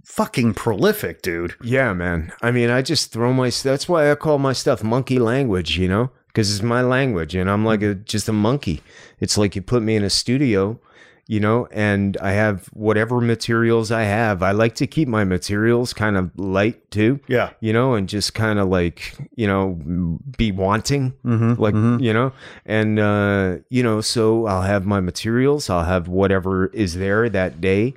fucking 0.05 0.55
prolific, 0.55 1.22
dude. 1.22 1.55
Yeah, 1.62 1.92
man. 1.92 2.32
I 2.42 2.51
mean, 2.51 2.70
I 2.70 2.82
just 2.82 3.12
throw 3.12 3.32
my. 3.32 3.51
That's 3.51 3.88
why 3.88 4.11
I 4.11 4.14
call 4.16 4.38
my 4.38 4.53
stuff 4.53 4.82
monkey 4.82 5.18
language. 5.18 5.78
You 5.78 5.88
know, 5.88 6.11
because 6.28 6.53
it's 6.53 6.62
my 6.62 6.82
language, 6.82 7.34
and 7.34 7.49
I'm 7.51 7.64
like 7.64 7.82
a 7.82 7.94
just 7.94 8.28
a 8.28 8.32
monkey. 8.32 8.82
It's 9.20 9.38
like 9.38 9.55
you 9.55 9.62
put 9.62 9.82
me 9.82 9.94
in 9.94 10.03
a 10.05 10.11
studio, 10.11 10.80
you 11.29 11.41
know, 11.41 11.66
and 11.72 12.16
I 12.18 12.33
have 12.33 12.66
whatever 12.68 13.20
materials 13.20 13.91
I 13.91 14.03
have. 14.03 14.43
I 14.43 14.53
like 14.53 14.74
to 14.77 14.87
keep 14.87 15.09
my 15.09 15.24
materials 15.24 15.93
kind 15.93 16.16
of 16.16 16.31
light 16.39 16.91
too. 16.91 17.18
Yeah. 17.29 17.51
You 17.61 17.72
know, 17.72 17.95
and 17.95 18.09
just 18.09 18.33
kind 18.35 18.59
of 18.59 18.68
like 18.68 19.14
you 19.37 19.47
know 19.47 20.18
be 20.39 20.53
wanting, 20.53 21.14
Mm-hmm. 21.24 21.61
like 21.61 21.74
you 22.01 22.12
know, 22.12 22.33
and 22.64 22.99
uh, 22.99 23.57
you 23.70 23.83
know, 23.83 24.01
so 24.01 24.47
I'll 24.47 24.62
have 24.62 24.87
my 24.87 25.01
materials. 25.01 25.68
I'll 25.68 25.85
have 25.85 26.07
whatever 26.09 26.66
is 26.68 26.95
there 26.95 27.29
that 27.29 27.61
day. 27.61 27.95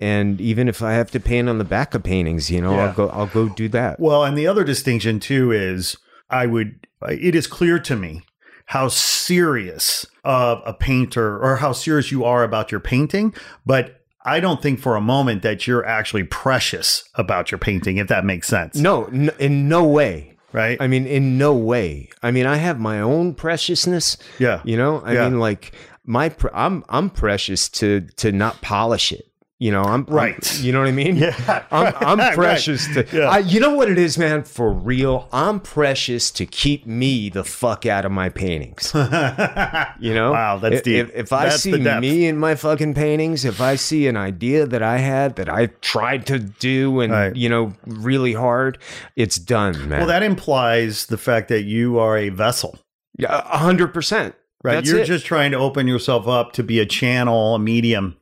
and 0.00 0.40
even 0.40 0.66
if 0.68 0.82
I 0.82 0.94
have 0.94 1.12
to 1.12 1.20
paint 1.20 1.48
on 1.48 1.58
the 1.58 1.64
back 1.76 1.94
of 1.94 2.02
paintings, 2.02 2.50
you 2.50 2.60
know, 2.60 2.72
Yeah. 2.74 2.86
I'll 2.86 2.92
go 2.94 3.08
I'll 3.10 3.26
go 3.28 3.48
do 3.48 3.68
that. 3.68 4.00
Well, 4.00 4.24
and 4.24 4.36
the 4.36 4.48
other 4.48 4.64
distinction 4.64 5.20
too 5.20 5.52
is 5.52 5.96
I 6.28 6.46
would 6.46 6.86
it 7.08 7.34
is 7.36 7.46
clear 7.46 7.78
to 7.78 7.94
me 7.96 8.22
how 8.66 8.88
serious 8.88 10.06
of 10.24 10.62
a 10.64 10.72
painter 10.74 11.38
or 11.42 11.56
how 11.56 11.72
serious 11.72 12.10
you 12.12 12.24
are 12.24 12.44
about 12.44 12.70
your 12.70 12.80
painting, 12.80 13.34
but 13.66 14.00
I 14.24 14.38
don't 14.40 14.62
think 14.62 14.78
for 14.80 14.94
a 14.94 15.00
moment 15.00 15.42
that 15.42 15.66
you're 15.66 15.84
actually 15.84 16.24
precious 16.24 17.02
about 17.16 17.50
your 17.50 17.58
painting, 17.58 17.96
if 17.96 18.06
that 18.08 18.24
makes 18.24 18.46
sense. 18.46 18.76
No, 18.76 19.06
n- 19.06 19.30
in 19.40 19.68
no 19.68 19.84
way. 19.84 20.28
Right? 20.52 20.76
I 20.80 20.86
mean, 20.86 21.06
in 21.06 21.38
no 21.38 21.54
way. 21.54 22.10
I 22.22 22.30
mean, 22.30 22.44
I 22.46 22.56
have 22.56 22.78
my 22.78 23.00
own 23.00 23.34
preciousness. 23.34 24.18
Yeah. 24.38 24.60
You 24.64 24.76
know, 24.76 25.00
I 25.00 25.14
Yeah. 25.14 25.28
mean, 25.28 25.40
like 25.40 25.72
my, 26.04 26.28
pre- 26.28 26.50
I'm, 26.52 26.84
I'm 26.90 27.08
precious 27.08 27.68
to, 27.70 28.02
to 28.18 28.30
not 28.32 28.60
polish 28.60 29.12
it. 29.12 29.24
You 29.62 29.70
know, 29.70 29.82
I'm 29.82 29.92
I'm- 29.92 30.06
Right. 30.08 30.60
you 30.60 30.72
know 30.72 30.80
what 30.80 30.88
I 30.88 30.92
mean? 30.92 31.14
Yeah. 31.22 31.62
I'm, 31.70 31.94
I'm 32.00 32.18
Right. 32.26 32.34
precious 32.34 32.88
to. 32.94 33.06
Yeah. 33.12 33.28
I, 33.28 33.38
you 33.38 33.60
know 33.60 33.74
what 33.74 33.88
it 33.88 33.96
is, 33.96 34.18
man? 34.18 34.42
For 34.42 34.72
real, 34.72 35.28
I'm 35.32 35.60
precious 35.60 36.32
to 36.32 36.46
keep 36.46 36.84
me 36.84 37.28
the 37.28 37.44
fuck 37.44 37.86
out 37.86 38.04
of 38.04 38.10
my 38.10 38.28
paintings. 38.28 38.92
You 40.00 40.14
know? 40.14 40.32
Wow, 40.32 40.58
that's 40.58 40.76
If- 40.76 40.82
deep. 40.82 40.96
If, 41.10 41.14
if 41.14 41.32
I 41.32 41.48
see 41.50 41.72
me 41.78 42.26
in 42.26 42.38
my 42.38 42.54
fucking 42.56 42.94
paintings, 42.94 43.44
if 43.44 43.60
I 43.60 43.76
see 43.76 44.08
an 44.08 44.16
idea 44.16 44.66
that 44.66 44.82
I 44.82 44.98
had 44.98 45.36
that 45.36 45.48
I 45.48 45.66
tried 45.80 46.26
to 46.26 46.38
do 46.40 47.00
and 47.00 47.12
Right. 47.12 47.36
you 47.36 47.48
know 47.48 47.72
really 47.86 48.32
hard, 48.32 48.78
it's 49.14 49.36
done, 49.38 49.88
man. 49.88 49.98
well, 50.00 50.08
that 50.08 50.22
implies 50.24 51.06
the 51.06 51.18
fact 51.18 51.48
that 51.50 51.62
you 51.62 51.98
are 52.00 52.16
a 52.16 52.30
vessel. 52.30 52.78
Yeah, 53.16 53.42
a 53.48 53.58
hundred 53.58 53.94
percent. 53.94 54.34
Right. 54.64 54.74
That's 54.74 54.90
You're 54.90 55.00
it. 55.00 55.06
just 55.06 55.26
trying 55.26 55.50
to 55.52 55.58
open 55.58 55.86
yourself 55.86 56.26
up 56.26 56.52
to 56.54 56.62
be 56.62 56.80
a 56.80 56.86
channel, 56.86 57.54
a 57.54 57.58
medium, 57.58 58.16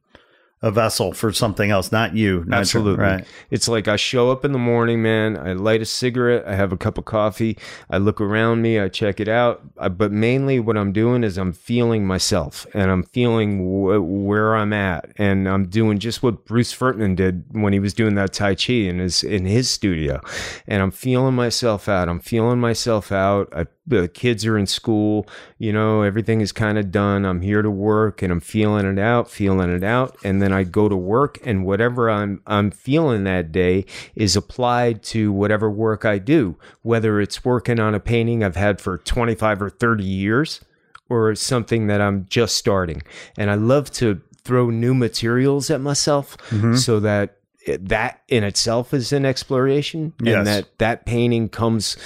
a 0.62 0.70
vessel 0.70 1.12
for 1.14 1.32
something 1.32 1.70
else, 1.70 1.90
not 1.90 2.14
you. 2.14 2.44
not- 2.46 2.60
Absolutely. 2.60 3.02
Right. 3.02 3.24
It's 3.50 3.66
like 3.66 3.88
I 3.88 3.96
show 3.96 4.30
up 4.30 4.44
in 4.44 4.52
the 4.52 4.58
morning, 4.58 5.00
man. 5.00 5.38
I 5.38 5.54
light 5.54 5.80
a 5.80 5.86
cigarette. 5.86 6.44
I 6.46 6.54
have 6.54 6.70
a 6.70 6.76
cup 6.76 6.98
of 6.98 7.06
coffee. 7.06 7.56
I 7.88 7.96
look 7.96 8.20
around 8.20 8.60
me. 8.60 8.78
I 8.78 8.88
check 8.88 9.20
it 9.20 9.28
out. 9.28 9.62
I, 9.78 9.88
but 9.88 10.12
mainly, 10.12 10.60
what 10.60 10.76
I'm 10.76 10.92
doing 10.92 11.24
is 11.24 11.38
I'm 11.38 11.54
feeling 11.54 12.06
myself 12.06 12.66
and 12.74 12.90
I'm 12.90 13.04
feeling 13.04 13.58
wh- 13.60 14.06
where 14.26 14.54
I'm 14.54 14.74
at, 14.74 15.10
and 15.16 15.48
I'm 15.48 15.66
doing 15.68 15.98
just 15.98 16.22
what 16.22 16.44
Bruce 16.44 16.72
Ferdinand 16.72 17.16
did 17.16 17.44
when 17.52 17.72
he 17.72 17.78
was 17.80 17.94
doing 17.94 18.14
that 18.16 18.34
Tai 18.34 18.54
Chi 18.56 18.72
in 18.74 18.98
his 18.98 19.22
in 19.22 19.46
his 19.46 19.70
studio, 19.70 20.20
and 20.66 20.82
I'm 20.82 20.90
feeling 20.90 21.34
myself 21.34 21.88
out. 21.88 22.08
I'm 22.10 22.20
feeling 22.20 22.60
myself 22.60 23.10
out. 23.12 23.48
I, 23.56 23.64
the 23.90 24.08
kids 24.08 24.46
are 24.46 24.56
in 24.56 24.66
school. 24.66 25.26
You 25.58 25.72
know, 25.72 26.02
everything 26.02 26.40
is 26.40 26.52
kind 26.52 26.78
of 26.78 26.90
done. 26.90 27.24
I'm 27.24 27.42
here 27.42 27.62
to 27.62 27.70
work, 27.70 28.22
and 28.22 28.32
I'm 28.32 28.40
feeling 28.40 28.86
it 28.86 28.98
out, 28.98 29.30
feeling 29.30 29.70
it 29.70 29.84
out, 29.84 30.16
and 30.24 30.40
then 30.40 30.52
I 30.52 30.64
go 30.64 30.88
to 30.88 30.96
work, 30.96 31.38
and 31.44 31.64
whatever 31.66 32.08
I'm 32.08 32.40
I'm 32.46 32.70
feeling 32.70 33.24
that 33.24 33.52
day 33.52 33.84
is 34.14 34.36
applied 34.36 35.02
to 35.04 35.32
whatever 35.32 35.70
work 35.70 36.04
I 36.04 36.18
do, 36.18 36.56
whether 36.82 37.20
it's 37.20 37.44
working 37.44 37.78
on 37.78 37.94
a 37.94 38.00
painting 38.00 38.42
I've 38.42 38.56
had 38.56 38.80
for 38.80 38.98
25 38.98 39.62
or 39.62 39.70
30 39.70 40.04
years, 40.04 40.60
or 41.08 41.34
something 41.34 41.88
that 41.88 42.00
I'm 42.00 42.26
just 42.30 42.56
starting. 42.56 43.02
And 43.36 43.50
I 43.50 43.54
love 43.54 43.90
to 43.92 44.20
throw 44.42 44.70
new 44.70 44.94
materials 44.94 45.70
at 45.70 45.80
myself 45.80 46.36
mm-hmm. 46.48 46.76
so 46.76 47.00
that 47.00 47.39
that 47.78 48.22
in 48.28 48.42
itself 48.42 48.94
is 48.94 49.12
an 49.12 49.26
exploration 49.26 50.12
Yes. 50.22 50.36
and 50.38 50.46
that 50.46 50.78
that 50.78 51.04
painting 51.04 51.48
comes 51.50 51.96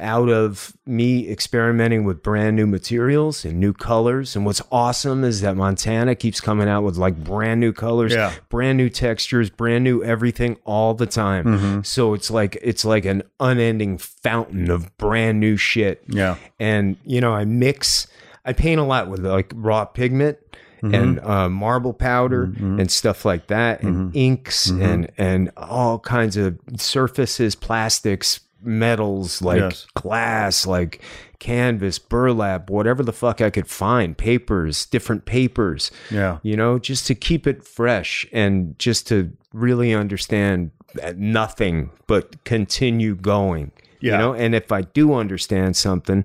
out 0.00 0.28
of 0.30 0.74
me 0.86 1.28
experimenting 1.30 2.04
with 2.04 2.22
brand 2.22 2.56
new 2.56 2.66
materials 2.66 3.44
and 3.44 3.60
new 3.60 3.74
colors 3.74 4.34
and 4.34 4.46
what's 4.46 4.62
awesome 4.72 5.22
is 5.22 5.42
that 5.42 5.54
Montana 5.56 6.14
keeps 6.14 6.40
coming 6.40 6.66
out 6.68 6.82
with 6.82 6.96
like 6.96 7.22
brand 7.22 7.60
new 7.60 7.72
colors 7.74 8.12
Yeah. 8.14 8.32
brand 8.48 8.78
new 8.78 8.88
textures 8.88 9.50
brand 9.50 9.84
new 9.84 10.02
everything 10.02 10.56
all 10.64 10.94
the 10.94 11.06
time 11.06 11.44
Mm-hmm. 11.44 11.82
so 11.82 12.14
it's 12.14 12.30
like 12.30 12.56
it's 12.62 12.84
like 12.84 13.04
an 13.04 13.22
unending 13.38 13.98
fountain 13.98 14.70
of 14.70 14.96
brand 14.96 15.38
new 15.40 15.56
shit 15.58 16.02
Yeah. 16.08 16.36
and 16.58 16.96
you 17.04 17.20
know 17.20 17.32
i 17.34 17.44
mix 17.44 18.06
i 18.46 18.52
paint 18.54 18.80
a 18.80 18.84
lot 18.84 19.08
with 19.08 19.20
like 19.26 19.52
raw 19.54 19.84
pigment 19.84 20.38
Mm-hmm. 20.82 20.94
and 20.94 21.20
uh, 21.20 21.48
marble 21.48 21.92
powder 21.92 22.48
mm-hmm. 22.48 22.80
and 22.80 22.90
stuff 22.90 23.24
like 23.24 23.46
that 23.46 23.82
and 23.84 23.96
mm-hmm. 24.12 24.18
inks 24.18 24.68
and 24.68 25.12
and 25.16 25.52
all 25.56 26.00
kinds 26.00 26.36
of 26.36 26.58
surfaces 26.76 27.54
plastics 27.54 28.40
metals 28.60 29.40
like 29.42 29.60
Yes. 29.60 29.86
glass 29.94 30.66
like 30.66 31.00
canvas 31.38 32.00
burlap 32.00 32.68
whatever 32.68 33.04
the 33.04 33.12
fuck 33.12 33.40
i 33.40 33.48
could 33.48 33.68
find 33.68 34.18
papers 34.18 34.86
different 34.86 35.24
papers 35.24 35.92
Yeah. 36.10 36.38
you 36.42 36.56
know, 36.56 36.80
just 36.80 37.06
to 37.06 37.14
keep 37.14 37.46
it 37.46 37.62
fresh 37.64 38.26
and 38.32 38.76
just 38.78 39.06
to 39.08 39.30
really 39.52 39.94
understand 39.94 40.72
uh, 41.02 41.12
nothing 41.16 41.90
but 42.06 42.42
continue 42.44 43.14
going. 43.14 43.72
Yeah. 44.00 44.12
You 44.12 44.18
know, 44.18 44.34
and 44.34 44.54
if 44.54 44.72
I 44.72 44.82
do 44.82 45.14
understand 45.14 45.76
something, 45.76 46.24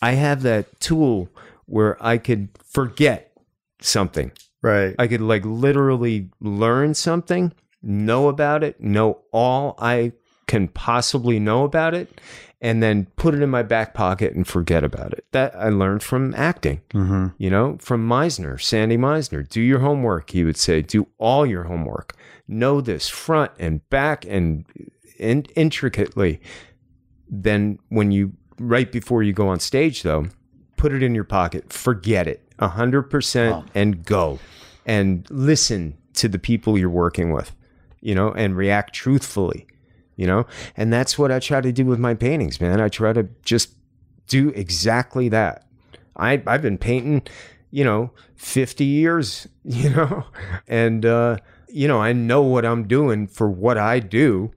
I 0.00 0.12
have 0.12 0.42
that 0.42 0.80
tool 0.80 1.28
where 1.66 2.02
I 2.04 2.18
could 2.18 2.48
forget 2.64 3.31
something. 3.82 4.32
Right. 4.62 4.94
I 4.98 5.08
could 5.08 5.20
like 5.20 5.44
literally 5.44 6.30
learn 6.40 6.94
something, 6.94 7.52
know 7.82 8.28
about 8.28 8.62
it, 8.62 8.80
know 8.80 9.22
all 9.32 9.74
I 9.78 10.12
can 10.46 10.68
possibly 10.68 11.40
know 11.40 11.64
about 11.64 11.94
it, 11.94 12.20
and 12.60 12.80
then 12.80 13.06
put 13.16 13.34
it 13.34 13.42
in 13.42 13.50
my 13.50 13.62
back 13.62 13.92
pocket 13.92 14.34
and 14.34 14.46
forget 14.46 14.84
about 14.84 15.12
it. 15.12 15.24
That 15.32 15.54
I 15.56 15.68
learned 15.68 16.02
from 16.02 16.32
acting, 16.36 16.80
mm-hmm. 16.94 17.28
you 17.38 17.50
know, 17.50 17.76
from 17.80 18.06
Meisner, 18.08 18.60
Sandy 18.60 18.96
Meisner. 18.96 19.48
Do 19.48 19.60
your 19.60 19.80
homework, 19.80 20.30
he 20.30 20.44
would 20.44 20.56
say. 20.56 20.80
Do 20.80 21.08
all 21.18 21.44
your 21.44 21.64
homework. 21.64 22.14
Know 22.46 22.80
this 22.80 23.08
front 23.08 23.50
and 23.58 23.88
back 23.90 24.24
and, 24.26 24.64
and 25.18 25.50
intricately. 25.56 26.40
Then 27.28 27.78
when 27.88 28.12
you 28.12 28.34
right 28.58 28.92
before 28.92 29.22
you 29.22 29.32
go 29.32 29.48
on 29.48 29.58
stage 29.58 30.02
though, 30.02 30.26
put 30.76 30.92
it 30.92 31.02
in 31.02 31.14
your 31.14 31.24
pocket, 31.24 31.72
forget 31.72 32.28
it. 32.28 32.51
A 32.62 32.68
hundred 32.68 33.02
percent 33.02 33.66
and 33.74 34.04
go. 34.04 34.38
And 34.86 35.26
listen 35.30 35.98
to 36.14 36.28
the 36.28 36.38
people 36.38 36.78
you're 36.78 36.88
working 36.88 37.32
with, 37.32 37.54
you 38.00 38.14
know, 38.14 38.32
and 38.32 38.56
react 38.56 38.94
truthfully. 38.94 39.66
You 40.16 40.26
know, 40.26 40.46
and 40.76 40.92
that's 40.92 41.18
what 41.18 41.32
I 41.32 41.40
try 41.40 41.60
to 41.60 41.72
do 41.72 41.84
with 41.86 41.98
my 41.98 42.14
paintings, 42.14 42.60
man. 42.60 42.80
I 42.80 42.88
try 42.88 43.12
to 43.12 43.28
just 43.44 43.74
do 44.28 44.50
exactly 44.50 45.28
that. 45.30 45.66
I 46.16 46.42
I've 46.46 46.62
been 46.62 46.78
painting, 46.78 47.22
you 47.70 47.82
know, 47.82 48.12
50 48.36 48.84
years, 48.84 49.48
you 49.64 49.90
know, 49.90 50.24
and 50.68 51.04
uh, 51.04 51.38
you 51.68 51.88
know, 51.88 52.00
I 52.00 52.12
know 52.12 52.42
what 52.42 52.64
I'm 52.64 52.86
doing 52.86 53.26
for 53.26 53.50
what 53.50 53.78
I 53.78 53.98
do, 53.98 54.52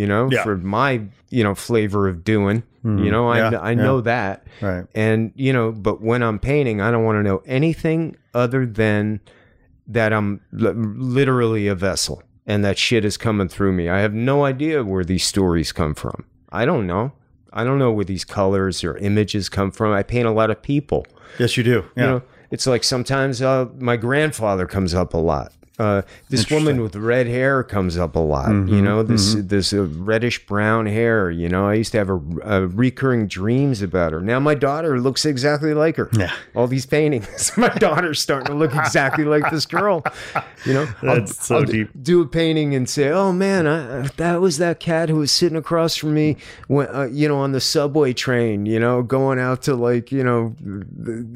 you 0.00 0.06
know, 0.06 0.28
Yeah. 0.30 0.42
for 0.44 0.56
my, 0.56 1.02
you 1.28 1.42
know, 1.44 1.54
flavor 1.54 2.08
of 2.08 2.24
doing. 2.24 2.62
You 2.82 3.10
know, 3.10 3.28
I 3.28 3.38
Yeah, 3.50 3.58
I 3.60 3.74
know 3.74 3.96
yeah. 3.96 4.02
that. 4.12 4.46
Right. 4.62 4.84
And, 4.94 5.32
you 5.36 5.52
know, 5.52 5.70
but 5.70 6.00
when 6.00 6.22
I'm 6.22 6.38
painting, 6.38 6.80
I 6.80 6.90
don't 6.90 7.04
want 7.04 7.16
to 7.18 7.22
know 7.22 7.42
anything 7.44 8.16
other 8.32 8.64
than 8.64 9.20
that 9.86 10.12
I'm 10.14 10.40
li- 10.50 10.72
literally 10.74 11.66
a 11.68 11.74
vessel 11.74 12.22
and 12.46 12.64
that 12.64 12.78
shit 12.78 13.04
is 13.04 13.18
coming 13.18 13.48
through 13.48 13.72
me. 13.72 13.90
I 13.90 13.98
have 14.00 14.14
no 14.14 14.44
idea 14.46 14.82
where 14.82 15.04
these 15.04 15.26
stories 15.26 15.72
come 15.72 15.94
from. 15.94 16.24
I 16.50 16.64
don't 16.64 16.86
know. 16.86 17.12
I 17.52 17.64
don't 17.64 17.78
know 17.78 17.92
where 17.92 18.04
these 18.06 18.24
colors 18.24 18.82
or 18.82 18.96
images 18.96 19.50
come 19.50 19.70
from. 19.72 19.92
I 19.92 20.02
paint 20.02 20.26
a 20.26 20.30
lot 20.30 20.50
of 20.50 20.62
people. 20.62 21.04
Yes, 21.38 21.56
you 21.58 21.62
do. 21.62 21.84
Yeah. 21.96 22.02
You 22.02 22.08
know, 22.12 22.22
it's 22.50 22.66
like 22.66 22.82
sometimes 22.82 23.42
uh, 23.42 23.66
my 23.78 23.96
grandfather 23.98 24.64
comes 24.66 24.94
up 24.94 25.12
a 25.12 25.18
lot. 25.18 25.52
Uh, 25.78 26.02
this 26.28 26.50
woman 26.50 26.82
with 26.82 26.94
red 26.94 27.26
hair 27.26 27.62
comes 27.62 27.96
up 27.96 28.14
a 28.14 28.18
lot. 28.18 28.50
Mm-hmm, 28.50 28.74
you 28.74 28.82
know, 28.82 29.02
this 29.02 29.34
this 29.34 29.72
uh, 29.72 29.84
reddish 29.84 30.44
brown 30.44 30.84
hair. 30.84 31.30
You 31.30 31.48
know, 31.48 31.68
I 31.68 31.74
used 31.74 31.92
to 31.92 31.98
have 31.98 32.10
a, 32.10 32.20
a 32.44 32.66
recurring 32.66 33.28
dreams 33.28 33.80
about 33.80 34.12
her. 34.12 34.20
Now 34.20 34.38
my 34.40 34.54
daughter 34.54 35.00
looks 35.00 35.24
exactly 35.24 35.72
like 35.72 35.96
her. 35.96 36.10
Yeah. 36.12 36.34
all 36.54 36.66
these 36.66 36.84
paintings. 36.84 37.52
my 37.56 37.70
daughter's 37.70 38.20
starting 38.20 38.48
to 38.48 38.54
look 38.54 38.74
exactly 38.74 39.24
like 39.24 39.50
this 39.50 39.64
girl. 39.64 40.02
You 40.66 40.74
know, 40.74 40.84
That's 41.02 41.46
so 41.46 41.64
d- 41.64 41.72
deep. 41.72 41.90
Do 42.02 42.20
a 42.20 42.26
painting 42.26 42.74
and 42.74 42.86
say, 42.88 43.08
"Oh 43.08 43.32
man, 43.32 43.66
I, 43.66 44.08
that 44.18 44.42
was 44.42 44.58
that 44.58 44.80
cat 44.80 45.08
who 45.08 45.16
was 45.16 45.32
sitting 45.32 45.56
across 45.56 45.96
from 45.96 46.12
me, 46.12 46.36
when, 46.68 46.94
uh, 46.94 47.08
you 47.10 47.26
know, 47.26 47.38
on 47.38 47.52
the 47.52 47.60
subway 47.60 48.12
train. 48.12 48.66
You 48.66 48.80
know, 48.80 49.02
going 49.02 49.38
out 49.38 49.62
to 49.62 49.74
like, 49.74 50.12
you 50.12 50.24
know, 50.24 50.54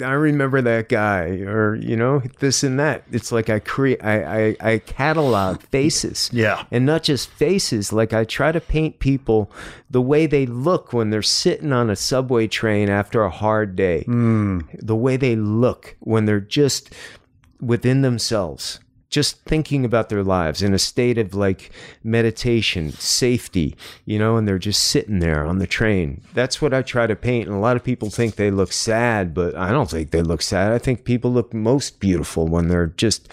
I 0.05 0.13
remember 0.13 0.61
that 0.61 0.91
guy, 0.91 1.29
or 1.41 1.77
you 1.77 1.97
know, 1.97 2.21
this 2.41 2.63
and 2.63 2.79
that. 2.79 3.05
It's 3.11 3.33
like 3.33 3.49
I 3.49 3.59
create, 3.59 4.05
I, 4.05 4.23
I, 4.23 4.34
I 4.61 4.79
catalog 4.79 5.63
faces, 5.63 6.31
Yeah. 6.33 6.65
and 6.71 6.85
not 6.87 7.03
just 7.03 7.29
faces. 7.31 7.93
Like 7.93 8.13
I 8.13 8.25
try 8.25 8.53
to 8.53 8.61
paint 8.61 8.99
people 8.99 9.51
the 9.91 10.03
way 10.03 10.27
they 10.27 10.47
look 10.47 10.93
when 10.93 11.11
they're 11.11 11.23
sitting 11.23 11.73
on 11.73 11.91
a 11.91 11.97
subway 11.97 12.47
train 12.47 12.89
after 12.89 13.23
a 13.23 13.31
hard 13.31 13.77
day. 13.77 14.03
Hmm. 14.05 14.61
The 14.81 14.97
way 14.97 15.17
they 15.17 15.37
look 15.37 15.97
when 16.01 16.25
they're 16.27 16.41
just 16.41 16.93
within 17.61 18.03
themselves, 18.03 18.81
just 19.11 19.41
thinking 19.45 19.85
about 19.85 20.09
their 20.09 20.25
lives 20.25 20.61
in 20.61 20.75
a 20.75 20.79
state 20.79 21.19
of 21.19 21.35
like 21.35 21.71
meditation, 22.03 22.91
safety, 22.93 23.77
you 24.05 24.19
know, 24.19 24.37
and 24.37 24.47
they're 24.47 24.59
just 24.59 24.83
sitting 24.83 25.21
there 25.21 25.45
on 25.47 25.59
the 25.59 25.67
train. 25.67 26.21
That's 26.35 26.61
what 26.61 26.75
I 26.75 26.83
try 26.83 27.07
to 27.07 27.15
paint. 27.17 27.47
And 27.49 27.57
a 27.57 27.61
lot 27.61 27.77
of 27.77 27.85
people 27.85 28.11
think 28.11 28.35
they 28.37 28.51
look 28.51 28.73
sad, 28.73 29.33
but 29.33 29.55
I 29.55 29.71
don't 29.71 29.91
think 29.91 30.11
they 30.11 30.23
look 30.23 30.43
sad. 30.43 30.73
I 30.73 30.79
think 30.79 31.05
people 31.05 31.33
look 31.33 31.55
most 31.55 32.01
beautiful 32.01 32.49
when 32.49 32.69
they're 32.69 32.89
just 32.89 33.29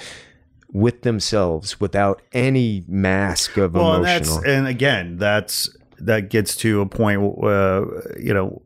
with 0.73 1.01
themselves 1.01 1.79
without 1.79 2.21
any 2.33 2.83
mask 2.87 3.57
of 3.57 3.73
well, 3.73 3.95
emotional. 3.95 4.35
that's 4.37 4.47
and 4.47 4.67
again, 4.67 5.17
that's 5.17 5.69
that 5.99 6.29
gets 6.29 6.55
to 6.57 6.81
a 6.81 6.85
point. 6.85 7.21
Uh, 7.43 7.85
you 8.19 8.33
know, 8.33 8.61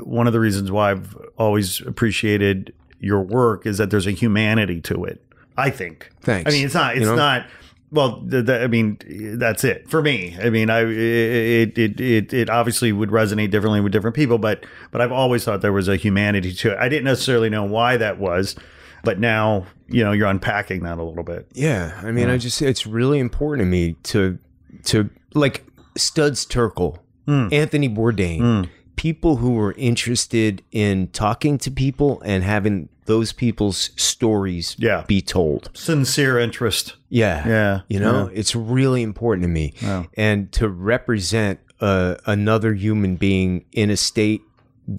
one 0.00 0.26
of 0.26 0.32
the 0.32 0.40
reasons 0.40 0.70
why 0.70 0.90
I've 0.90 1.16
always 1.38 1.80
appreciated 1.80 2.72
your 2.98 3.22
work 3.22 3.66
is 3.66 3.78
that 3.78 3.90
there's 3.90 4.06
a 4.06 4.12
humanity 4.12 4.80
to 4.82 5.04
it. 5.04 5.20
I 5.56 5.70
think. 5.70 6.10
Thanks. 6.22 6.50
I 6.50 6.54
mean, 6.54 6.64
it's 6.64 6.74
not. 6.74 6.96
It's 6.96 7.02
You 7.02 7.10
know? 7.10 7.16
not. 7.16 7.46
Well, 7.92 8.22
the, 8.26 8.42
the, 8.42 8.64
I 8.64 8.66
mean, 8.66 8.98
that's 9.38 9.62
it 9.62 9.88
for 9.88 10.02
me. 10.02 10.36
I 10.42 10.50
mean, 10.50 10.68
I 10.68 10.80
it, 10.80 11.78
it 11.78 12.00
it 12.00 12.32
it 12.32 12.50
obviously 12.50 12.90
would 12.90 13.10
resonate 13.10 13.52
differently 13.52 13.80
with 13.80 13.92
different 13.92 14.16
people, 14.16 14.38
but 14.38 14.66
but 14.90 15.00
I've 15.00 15.12
always 15.12 15.44
thought 15.44 15.60
there 15.60 15.72
was 15.72 15.86
a 15.86 15.94
humanity 15.94 16.52
to 16.54 16.72
it. 16.72 16.78
I 16.78 16.88
didn't 16.88 17.04
necessarily 17.04 17.50
know 17.50 17.62
why 17.62 17.96
that 17.98 18.18
was, 18.18 18.56
but 19.04 19.20
now 19.20 19.66
you 19.88 20.02
know 20.04 20.12
you're 20.12 20.28
unpacking 20.28 20.82
that 20.84 20.98
a 20.98 21.02
little 21.02 21.24
bit. 21.24 21.46
Yeah, 21.54 21.98
I 22.02 22.10
mean, 22.10 22.28
I 22.30 22.38
just 22.38 22.62
it's 22.62 22.86
really 22.86 23.18
important 23.18 23.66
to 23.66 23.70
me 23.70 23.96
to 24.04 24.38
to 24.84 25.10
like 25.34 25.64
Studs 25.96 26.46
Terkel, 26.46 26.98
Hmm. 27.26 27.48
Anthony 27.52 27.88
Bourdain, 27.88 28.68
people 28.96 29.36
who 29.36 29.52
were 29.52 29.72
interested 29.76 30.62
in 30.72 31.08
talking 31.08 31.58
to 31.58 31.70
people 31.70 32.20
and 32.24 32.42
having 32.44 32.88
those 33.06 33.32
people's 33.32 33.90
stories 33.96 34.76
Yeah. 34.78 35.04
be 35.06 35.20
told. 35.20 35.70
Sincere 35.74 36.38
interest. 36.38 36.96
Yeah, 37.10 37.46
Yeah, 37.46 37.80
you 37.88 38.00
know, 38.00 38.30
it's 38.32 38.56
really 38.56 39.02
important 39.02 39.42
to 39.44 39.48
me, 39.48 39.74
Yeah. 39.82 40.04
and 40.16 40.50
to 40.52 40.68
represent 40.68 41.60
uh, 41.80 42.14
another 42.24 42.72
human 42.72 43.16
being 43.16 43.64
in 43.72 43.90
a 43.90 43.96
state 43.96 44.40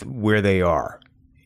where 0.06 0.42
they 0.42 0.62
are, 0.62 1.00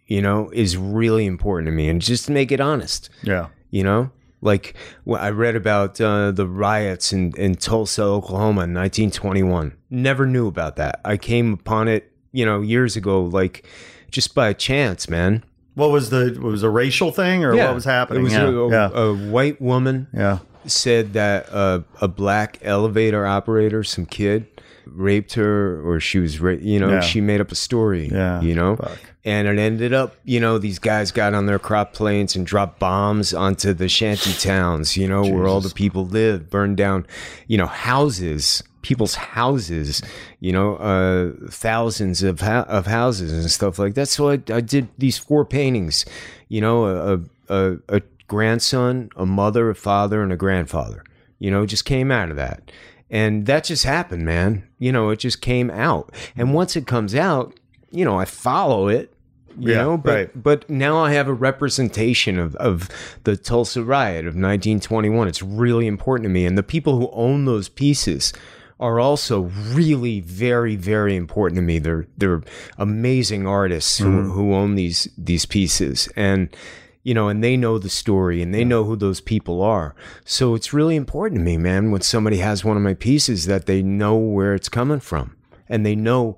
you 0.10 0.22
know, 0.22 0.50
is 0.54 0.76
really 0.76 1.26
important 1.26 1.68
to 1.68 1.72
me, 1.72 1.88
and 1.88 2.02
just 2.02 2.26
to 2.26 2.32
make 2.34 2.52
it 2.52 2.60
honest 2.60 3.10
Yeah. 3.24 3.48
you 3.72 3.84
know 3.84 4.12
like 4.42 4.74
when 5.04 5.20
i 5.20 5.30
read 5.30 5.56
about 5.56 6.00
uh, 6.02 6.32
the 6.32 6.48
riots 6.48 7.12
in, 7.12 7.34
in 7.38 7.56
tulsa 7.56 8.02
oklahoma 8.04 8.62
in 8.64 8.74
1921 8.74 9.74
never 9.90 10.26
knew 10.26 10.48
about 10.48 10.78
that 10.78 11.02
i 11.04 11.18
came 11.18 11.54
upon 11.54 11.88
it 11.90 12.12
you 12.32 12.46
know 12.46 12.62
years 12.62 12.96
ago 12.96 13.22
like 13.24 13.66
just 14.12 14.34
by 14.34 14.54
chance 14.54 15.10
man 15.10 15.44
What 15.76 15.92
was 15.92 16.10
the 16.10 16.38
what 16.42 16.52
was 16.52 16.64
a 16.64 16.70
racial 16.70 17.12
thing 17.12 17.44
or 17.44 17.54
what 17.56 17.76
was 17.76 17.86
happening? 17.86 18.22
it 18.22 18.24
was 18.24 18.34
yeah. 18.34 18.46
a, 18.46 18.52
a, 18.52 18.70
yeah. 18.72 18.90
a 18.94 19.14
white 19.30 19.60
woman 19.62 20.08
yeah. 20.14 20.40
said 20.66 21.12
that 21.14 21.52
uh, 21.52 21.82
a 22.02 22.08
black 22.08 22.60
elevator 22.62 23.26
operator 23.28 23.84
some 23.84 24.06
kid 24.06 24.48
raped 24.94 25.34
her 25.34 25.82
or 25.88 26.00
she 26.00 26.20
was 26.20 26.40
ra- 26.40 26.52
you 26.60 26.80
know 26.80 26.90
Yeah. 26.90 27.00
she 27.02 27.22
made 27.22 27.42
up 27.42 27.52
a 27.52 27.56
story 27.56 28.08
Yeah. 28.12 28.42
you 28.42 28.54
know 28.56 28.76
Fuck. 28.76 28.98
and 29.26 29.48
it 29.48 29.58
ended 29.60 29.94
up 29.94 30.16
you 30.24 30.40
know 30.40 30.58
these 30.58 30.80
guys 30.80 31.12
got 31.12 31.34
on 31.34 31.46
their 31.46 31.60
crop 31.60 31.94
planes 31.94 32.36
and 32.36 32.46
dropped 32.46 32.80
bombs 32.80 33.34
onto 33.34 33.74
the 33.74 33.88
shanty 33.90 34.34
towns 34.34 34.98
you 34.98 35.08
know 35.08 35.24
where 35.24 35.48
all 35.48 35.62
the 35.62 35.70
people 35.74 36.06
live 36.06 36.50
burned 36.50 36.78
down 36.78 37.06
you 37.48 37.58
know 37.58 37.68
houses 37.68 38.64
people's 38.82 39.16
houses 39.16 40.02
you 40.40 40.52
know 40.54 40.76
uh 40.78 41.32
thousands 41.52 42.24
of 42.24 42.40
ho- 42.42 42.66
of 42.68 42.88
houses 42.88 43.32
and 43.34 43.52
stuff 43.52 43.78
like 43.78 43.94
that 43.96 44.08
so 44.08 44.30
I, 44.30 44.42
I 44.52 44.62
did 44.62 44.88
these 44.98 45.18
four 45.18 45.44
paintings 45.46 46.06
you 46.48 46.62
know 46.62 46.86
a, 46.86 47.20
a 47.50 47.78
a 47.90 48.02
grandson 48.28 49.10
a 49.18 49.26
mother 49.26 49.70
a 49.70 49.76
father 49.76 50.24
and 50.24 50.32
a 50.32 50.38
grandfather 50.38 51.04
you 51.40 51.52
know 51.52 51.66
just 51.66 51.84
came 51.84 52.10
out 52.10 52.30
of 52.30 52.38
that 52.38 52.72
and 53.10 53.46
that 53.46 53.64
just 53.64 53.84
happened 53.86 54.24
man. 54.26 54.68
You 54.78 54.92
know 54.92 55.10
it 55.10 55.20
just 55.20 55.42
came 55.42 55.70
out. 55.72 56.14
And 56.36 56.54
once 56.54 56.76
it 56.76 56.88
comes 56.88 57.16
out 57.16 57.60
you 57.92 58.06
know 58.06 58.20
i 58.20 58.26
follow 58.26 58.88
it 58.88 59.12
you 59.58 59.72
Yeah, 59.72 59.82
know 59.82 59.98
but 59.98 60.14
right. 60.16 60.44
but 60.44 60.70
now 60.70 61.00
i 61.00 61.12
have 61.14 61.28
a 61.28 61.34
representation 61.34 62.38
of 62.38 62.56
of 62.58 62.88
the 63.24 63.36
tulsa 63.36 63.84
riot 63.84 64.26
of 64.26 64.36
1921 64.36 65.28
it's 65.28 65.42
really 65.42 65.88
important 65.88 66.26
to 66.26 66.30
me. 66.30 66.46
And 66.46 66.56
the 66.58 66.62
people 66.64 66.98
who 67.00 67.10
own 67.12 67.46
those 67.46 67.68
pieces 67.68 68.32
are 68.80 69.00
also 69.00 69.52
really 69.74 70.20
very 70.22 70.76
very 70.78 71.16
important 71.16 71.58
to 71.58 71.62
me. 71.64 71.80
They're 71.80 72.06
they're 72.18 72.44
amazing 72.78 73.48
artists 73.48 73.98
who, 73.98 74.06
Mm-hmm. 74.06 74.32
who 74.32 74.54
own 74.54 74.76
these 74.76 75.10
these 75.18 75.46
pieces. 75.48 76.08
And 76.16 76.50
you 77.04 77.14
know 77.14 77.28
and 77.30 77.44
they 77.44 77.56
know 77.58 77.78
the 77.80 77.90
story 77.90 78.42
and 78.42 78.54
they 78.54 78.64
know 78.66 78.84
who 78.84 78.96
those 78.96 79.22
people 79.22 79.62
are 79.62 79.96
so 80.26 80.54
it's 80.56 80.74
really 80.74 80.96
important 80.96 81.40
to 81.40 81.44
me 81.46 81.58
man 81.58 81.92
when 81.92 82.02
somebody 82.02 82.38
has 82.38 82.64
one 82.66 82.76
of 82.78 82.84
my 82.84 82.94
pieces 82.94 83.46
that 83.46 83.66
they 83.66 83.82
know 83.82 84.16
where 84.18 84.54
it's 84.54 84.70
coming 84.70 85.00
from 85.00 85.36
and 85.70 85.86
they 85.86 85.96
know 85.96 86.38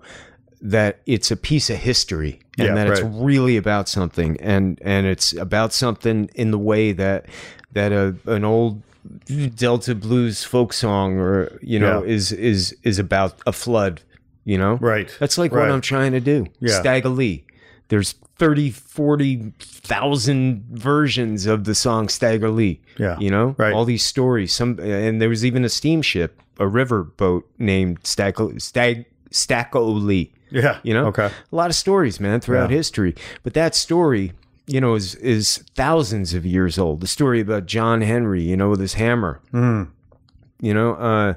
that 0.61 0.99
it's 1.07 1.31
a 1.31 1.35
piece 1.35 1.69
of 1.71 1.77
history 1.77 2.39
and 2.59 2.67
Yeah, 2.67 2.75
that 2.75 2.87
it's 2.87 3.01
really 3.01 3.57
about 3.57 3.89
something 3.89 4.39
and 4.39 4.79
and 4.83 5.07
it's 5.07 5.33
about 5.33 5.73
something 5.73 6.29
in 6.35 6.51
the 6.51 6.59
way 6.59 6.91
that 6.91 7.25
that 7.73 7.91
a 7.91 8.15
an 8.27 8.43
old 8.43 8.83
delta 9.55 9.95
blues 9.95 10.43
folk 10.43 10.73
song 10.73 11.17
or 11.17 11.57
you 11.61 11.79
know 11.79 12.03
Yeah. 12.03 12.13
is 12.13 12.31
is 12.31 12.75
is 12.83 12.99
about 12.99 13.33
a 13.47 13.51
flood 13.51 14.01
you 14.45 14.57
know 14.57 14.75
Right. 14.75 15.09
that's 15.19 15.37
like 15.39 15.51
Right. 15.51 15.61
what 15.61 15.71
i'm 15.71 15.81
trying 15.81 16.11
to 16.11 16.19
do 16.19 16.45
Yeah. 16.59 16.79
stagger 16.79 17.09
lee 17.09 17.45
there's 17.87 18.13
30 18.41 18.71
40,000 18.71 20.63
versions 20.71 21.45
of 21.45 21.63
the 21.65 21.75
song 21.75 22.09
stagger 22.09 22.49
lee 22.49 22.81
Yeah. 22.97 23.17
you 23.19 23.29
know 23.29 23.55
Right. 23.57 23.71
all 23.73 23.85
these 23.85 24.03
stories 24.03 24.51
some 24.53 24.79
and 24.79 25.21
there 25.21 25.29
was 25.29 25.45
even 25.45 25.63
a 25.63 25.69
steamship 25.69 26.41
a 26.57 26.67
river 26.67 27.03
boat 27.03 27.47
named 27.59 27.99
stag 28.03 28.35
stag 28.59 29.05
stacko 29.31 30.03
lee 30.03 30.33
Yeah. 30.49 30.79
you 30.83 30.93
know 30.93 31.05
Okay. 31.07 31.27
a 31.51 31.55
lot 31.55 31.69
of 31.69 31.75
stories 31.75 32.19
man 32.19 32.39
throughout 32.39 32.71
Yeah. 32.71 32.77
history 32.77 33.13
but 33.43 33.53
that 33.53 33.75
story 33.75 34.33
you 34.65 34.81
know 34.81 34.95
is 34.95 35.13
is 35.15 35.63
thousands 35.75 36.33
of 36.33 36.43
years 36.45 36.79
old 36.79 37.01
the 37.01 37.07
story 37.07 37.41
about 37.41 37.67
john 37.67 38.01
henry 38.01 38.41
you 38.41 38.57
know 38.57 38.69
with 38.69 38.79
his 38.79 38.95
hammer 38.95 39.39
Mm. 39.53 39.87
you 40.59 40.73
know 40.73 40.93
uh 40.95 41.33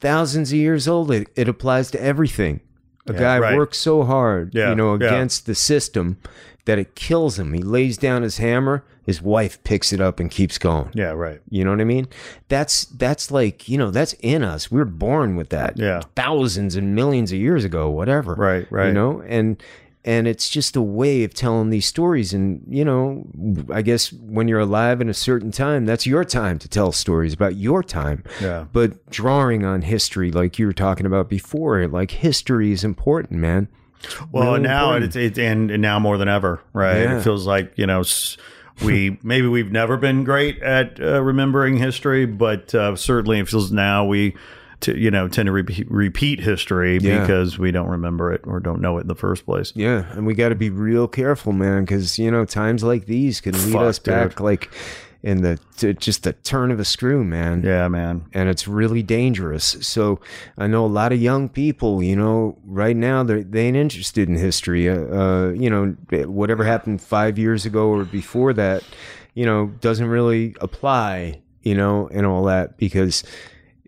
thousands 0.00 0.52
of 0.52 0.58
years 0.58 0.86
old 0.86 1.10
it, 1.10 1.28
it 1.34 1.48
applies 1.48 1.90
to 1.92 2.02
everything 2.02 2.60
a 3.06 3.12
guy 3.12 3.38
right. 3.38 3.56
works 3.56 3.78
so 3.78 4.04
hard 4.04 4.54
Yeah, 4.54 4.70
you 4.70 4.74
know 4.76 4.96
yeah. 4.96 5.06
against 5.06 5.46
the 5.46 5.54
system 5.54 6.18
that 6.64 6.78
it 6.78 6.94
kills 6.94 7.38
him 7.38 7.52
he 7.52 7.62
lays 7.62 7.98
down 7.98 8.22
his 8.22 8.38
hammer 8.38 8.84
his 9.04 9.20
wife 9.20 9.62
picks 9.64 9.92
it 9.92 10.00
up 10.00 10.20
and 10.20 10.30
keeps 10.30 10.58
going 10.58 10.88
Yeah. 10.94 11.10
Right. 11.10 11.40
you 11.50 11.64
know 11.64 11.70
what 11.72 11.80
I 11.80 11.84
mean? 11.84 12.06
That's 12.48 12.84
that's 12.84 13.30
like 13.32 13.68
you 13.68 13.76
know 13.76 13.90
that's 13.90 14.12
in 14.20 14.44
us. 14.44 14.70
We 14.70 14.80
are 14.80 14.84
born 14.84 15.34
with 15.34 15.48
that. 15.48 15.76
Yeah. 15.76 16.02
thousands 16.14 16.76
and 16.76 16.94
millions 16.94 17.32
of 17.32 17.38
years 17.38 17.64
ago, 17.64 17.90
whatever. 17.90 18.34
Right, 18.34 18.70
right. 18.70 18.86
You 18.88 18.92
know, 18.92 19.20
and 19.26 19.60
and 20.04 20.26
it's 20.26 20.48
just 20.48 20.74
a 20.74 20.82
way 20.82 21.22
of 21.24 21.32
telling 21.34 21.70
these 21.70 21.86
stories. 21.86 22.32
And 22.32 22.64
you 22.68 22.84
know, 22.84 23.24
I 23.72 23.82
guess 23.82 24.12
when 24.12 24.48
you're 24.48 24.60
alive 24.60 25.00
in 25.00 25.08
a 25.08 25.14
certain 25.14 25.50
time, 25.52 25.86
that's 25.86 26.06
your 26.06 26.24
time 26.24 26.58
to 26.60 26.68
tell 26.68 26.92
stories 26.92 27.32
about 27.32 27.56
your 27.56 27.82
time. 27.82 28.24
Yeah. 28.40 28.66
But 28.72 29.08
drawing 29.10 29.64
on 29.64 29.82
history, 29.82 30.30
like 30.32 30.58
you 30.58 30.66
were 30.66 30.72
talking 30.72 31.06
about 31.06 31.28
before, 31.28 31.86
like 31.88 32.10
history 32.10 32.72
is 32.72 32.84
important, 32.84 33.40
man. 33.40 33.68
Well, 34.32 34.54
Really 34.54 34.60
now 34.62 34.94
important. 34.94 35.04
it's, 35.04 35.16
it's 35.16 35.38
and, 35.38 35.70
and 35.70 35.80
now 35.80 36.00
more 36.00 36.18
than 36.18 36.28
ever, 36.28 36.60
right? 36.72 37.02
Yeah. 37.02 37.18
It 37.18 37.22
feels 37.22 37.46
like 37.46 37.72
you 37.76 37.86
know 37.86 38.02
we 38.84 39.18
maybe 39.22 39.46
we've 39.46 39.70
never 39.70 39.96
been 39.96 40.24
great 40.24 40.60
at 40.62 41.00
uh, 41.00 41.22
remembering 41.22 41.76
history, 41.76 42.26
but 42.26 42.74
uh, 42.74 42.96
certainly 42.96 43.38
it 43.38 43.48
feels 43.48 43.70
now 43.70 44.04
we. 44.04 44.34
To, 44.82 44.98
you 44.98 45.10
know, 45.10 45.28
tend 45.28 45.46
to 45.46 45.52
repeat, 45.52 45.90
repeat 45.90 46.40
history 46.40 46.98
Yeah. 46.98 47.20
because 47.20 47.58
we 47.58 47.70
don't 47.70 47.88
remember 47.88 48.32
it 48.32 48.42
or 48.44 48.58
don't 48.60 48.80
know 48.80 48.98
it 48.98 49.02
in 49.02 49.06
the 49.08 49.14
first 49.14 49.44
place. 49.44 49.72
Yeah, 49.76 50.04
and 50.12 50.26
we 50.26 50.34
got 50.34 50.48
to 50.48 50.54
be 50.56 50.70
real 50.70 51.06
careful, 51.08 51.52
man, 51.52 51.84
because 51.84 52.18
you 52.18 52.30
know 52.30 52.44
times 52.44 52.82
like 52.82 53.06
these 53.06 53.40
can 53.40 53.52
lead 53.52 53.72
Fuck, 53.72 53.82
us 53.82 53.98
back 53.98 54.40
like 54.40 54.70
in 55.22 55.42
the 55.42 55.56
to 55.76 55.94
just 55.94 56.24
the 56.24 56.32
turn 56.32 56.72
of 56.72 56.80
a 56.80 56.84
screw, 56.84 57.22
man. 57.22 57.62
Yeah, 57.62 57.86
man. 57.86 58.24
and 58.34 58.48
it's 58.48 58.66
really 58.66 59.04
dangerous. 59.04 59.76
So 59.80 60.18
I 60.58 60.66
know 60.66 60.84
a 60.84 60.88
lot 60.88 61.12
of 61.12 61.22
young 61.22 61.48
people, 61.48 62.02
you 62.02 62.16
know, 62.16 62.58
right 62.64 62.96
now 62.96 63.22
they 63.22 63.44
they 63.44 63.66
ain't 63.66 63.76
interested 63.76 64.28
in 64.28 64.34
history. 64.36 64.88
Uh, 64.88 64.96
uh, 64.96 65.48
you 65.50 65.70
know, 65.70 65.94
whatever 66.26 66.64
happened 66.64 67.00
five 67.00 67.38
years 67.38 67.64
ago 67.64 67.86
or 67.86 68.04
before 68.04 68.52
that, 68.54 68.82
you 69.34 69.46
know, 69.46 69.66
doesn't 69.80 70.08
really 70.08 70.56
apply. 70.60 71.40
You 71.62 71.76
know, 71.76 72.08
and 72.12 72.26
all 72.26 72.42
that 72.46 72.76
because. 72.78 73.22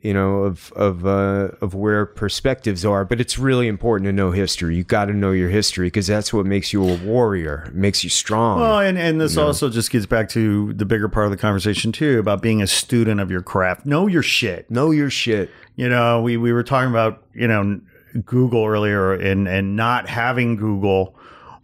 You 0.04 0.12
know 0.12 0.44
of 0.44 0.70
of 0.76 1.06
uh, 1.06 1.48
of 1.62 1.74
where 1.74 2.04
perspectives 2.04 2.84
are, 2.84 3.06
but 3.06 3.22
it's 3.22 3.38
really 3.38 3.66
important 3.68 4.06
to 4.06 4.12
know 4.12 4.32
history. 4.32 4.76
You 4.76 4.84
got 4.84 5.06
to 5.06 5.14
know 5.14 5.32
your 5.32 5.48
history 5.48 5.86
because 5.86 6.06
that's 6.06 6.30
what 6.30 6.44
makes 6.44 6.74
you 6.74 6.86
a 6.86 6.96
warrior, 6.98 7.70
makes 7.72 8.04
you 8.04 8.10
strong. 8.10 8.60
Well, 8.60 8.80
and, 8.80 8.98
and 8.98 9.18
this 9.18 9.38
also 9.38 9.70
just 9.70 9.90
gets 9.90 10.04
back 10.04 10.28
to 10.30 10.74
the 10.74 10.84
bigger 10.84 11.08
part 11.08 11.24
of 11.24 11.30
the 11.30 11.38
conversation 11.38 11.90
too 11.90 12.18
about 12.18 12.42
being 12.42 12.60
a 12.60 12.66
student 12.66 13.18
of 13.18 13.30
your 13.30 13.40
craft. 13.40 13.86
Know 13.86 14.06
your 14.06 14.22
shit. 14.22 14.70
know 14.70 14.90
your 14.90 15.08
shit. 15.08 15.50
You 15.76 15.88
know, 15.88 16.20
we, 16.20 16.36
we 16.36 16.52
were 16.52 16.62
talking 16.62 16.90
about, 16.90 17.24
you 17.32 17.48
know, 17.48 17.80
Google 18.24 18.64
earlier 18.66 19.14
and, 19.14 19.48
and 19.48 19.74
not 19.74 20.08
having 20.08 20.56
Google 20.56 21.16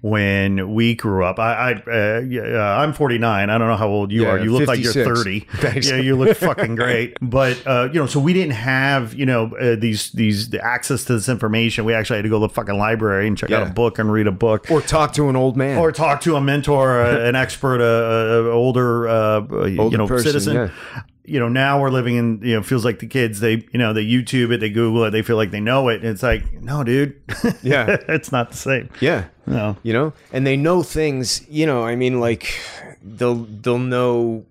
when 0.02 0.74
we 0.74 0.94
grew 0.94 1.24
up. 1.24 1.38
I, 1.38 1.72
I 1.72 2.20
uh, 2.20 2.82
I'm 2.82 2.92
49. 2.92 3.50
I 3.50 3.58
don't 3.58 3.68
know 3.68 3.76
how 3.76 3.88
old 3.88 4.12
you 4.12 4.22
Yeah, 4.22 4.28
are. 4.30 4.38
You 4.38 4.52
look 4.52 4.66
like 4.68 4.80
you're 4.80 4.92
30. 4.92 5.40
Thanks. 5.54 5.88
Yeah, 5.88 5.96
you 5.96 6.16
look 6.16 6.36
fucking 6.36 6.74
great. 6.74 7.16
But 7.30 7.64
uh, 7.66 7.88
you 7.92 8.00
know, 8.00 8.06
so 8.06 8.18
we 8.18 8.32
didn't 8.32 8.54
have 8.54 9.14
you 9.14 9.26
know 9.26 9.54
uh, 9.56 9.76
these 9.76 10.10
these 10.12 10.50
the 10.50 10.64
access 10.64 11.04
to 11.04 11.12
this 11.14 11.28
information. 11.28 11.84
We 11.84 11.94
actually 11.94 12.16
had 12.16 12.22
to 12.22 12.28
go 12.28 12.40
to 12.40 12.48
the 12.48 12.52
fucking 12.54 12.76
library 12.76 13.26
and 13.26 13.36
check 13.36 13.50
out 13.50 13.66
a 13.66 13.70
book 13.70 13.98
and 13.98 14.10
read 14.10 14.26
a 14.26 14.32
book. 14.32 14.70
Or 14.70 14.80
talk 14.80 15.12
to 15.14 15.28
an 15.28 15.36
old 15.36 15.56
man. 15.56 15.78
Or 15.78 15.92
talk 15.92 16.20
to 16.22 16.36
a 16.36 16.40
mentor, 16.40 17.02
uh, 17.02 17.20
an 17.28 17.36
expert, 17.36 17.80
uh, 17.80 18.48
uh, 18.48 18.52
older, 18.52 19.08
uh, 19.08 19.66
you 19.66 19.96
know, 19.96 20.08
person, 20.08 20.26
citizen. 20.26 20.54
yeah. 20.56 21.02
You 21.30 21.38
know, 21.38 21.48
now 21.48 21.80
we're 21.80 21.90
living 21.90 22.16
in, 22.16 22.40
you 22.42 22.54
know, 22.56 22.62
feels 22.62 22.84
like 22.84 22.98
the 22.98 23.06
kids, 23.06 23.40
they, 23.40 23.64
you 23.72 23.78
know, 23.78 23.92
they 23.92 24.04
YouTube 24.04 24.52
it, 24.52 24.58
they 24.58 24.68
Google 24.70 25.04
it, 25.04 25.10
they 25.10 25.22
feel 25.22 25.36
like 25.36 25.50
they 25.52 25.60
know 25.60 25.88
it. 25.88 26.00
And 26.00 26.06
it's 26.10 26.22
like, 26.22 26.52
no, 26.60 26.82
dude. 26.84 27.20
Yeah. 27.62 27.96
it's 28.08 28.32
not 28.32 28.50
the 28.50 28.56
same. 28.56 28.90
Yeah. 29.00 29.26
No. 29.46 29.76
You 29.82 29.92
know? 29.92 30.12
And 30.32 30.46
they 30.46 30.56
know 30.56 30.82
things, 30.82 31.46
you 31.48 31.66
know, 31.66 31.84
I 31.84 31.94
mean 31.96 32.20
like 32.20 32.60
they'll 33.02 33.44
they'll 33.62 33.78
know 33.78 34.44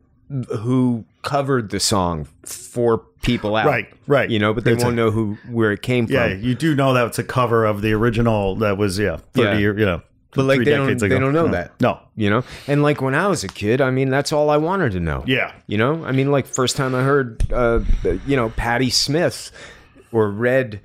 who 0.59 1.05
covered 1.23 1.69
the 1.71 1.79
song 1.79 2.27
for 2.43 2.99
people 3.21 3.55
out. 3.55 3.65
Right, 3.65 3.91
right. 4.07 4.29
You 4.29 4.39
know, 4.39 4.53
but 4.53 4.63
they 4.63 4.73
It's 4.73 4.83
won't 4.83 4.93
a- 4.93 4.97
know 4.97 5.11
who 5.11 5.37
where 5.49 5.71
it 5.71 5.81
came 5.81 6.05
from. 6.07 6.15
Yeah. 6.15 6.27
You 6.27 6.55
do 6.55 6.75
know 6.75 6.93
that 6.93 7.05
it's 7.07 7.19
a 7.19 7.23
cover 7.23 7.65
of 7.65 7.81
the 7.81 7.93
original 7.93 8.55
that 8.57 8.77
was, 8.77 8.97
yeah, 8.99 9.17
30 9.33 9.41
Yeah. 9.49 9.57
year, 9.57 9.79
you 9.79 9.85
know, 9.85 10.01
But, 10.35 10.45
like, 10.45 10.59
they 10.59 10.65
don't- 10.65 10.81
decades 10.85 11.01
they 11.01 11.09
don't 11.09 11.33
know 11.33 11.47
No. 11.47 11.51
that. 11.53 11.71
No. 11.81 11.99
You 12.15 12.29
know? 12.29 12.43
And 12.67 12.83
like 12.83 13.01
when 13.01 13.15
I 13.15 13.27
was 13.27 13.43
a 13.43 13.47
kid, 13.47 13.81
I 13.81 13.89
mean 13.89 14.09
that's 14.09 14.31
all 14.31 14.49
I 14.51 14.57
wanted 14.57 14.91
to 14.91 14.99
know. 14.99 15.23
Yeah. 15.25 15.51
You 15.67 15.77
know? 15.79 16.03
I 16.05 16.11
mean 16.11 16.31
like 16.31 16.45
first 16.45 16.75
time 16.77 16.93
I 16.93 17.01
heard 17.03 17.51
uh 17.51 17.79
you 18.27 18.35
know, 18.35 18.49
Patti 18.49 18.89
Smith 18.91 19.51
or 20.11 20.29
read 20.29 20.81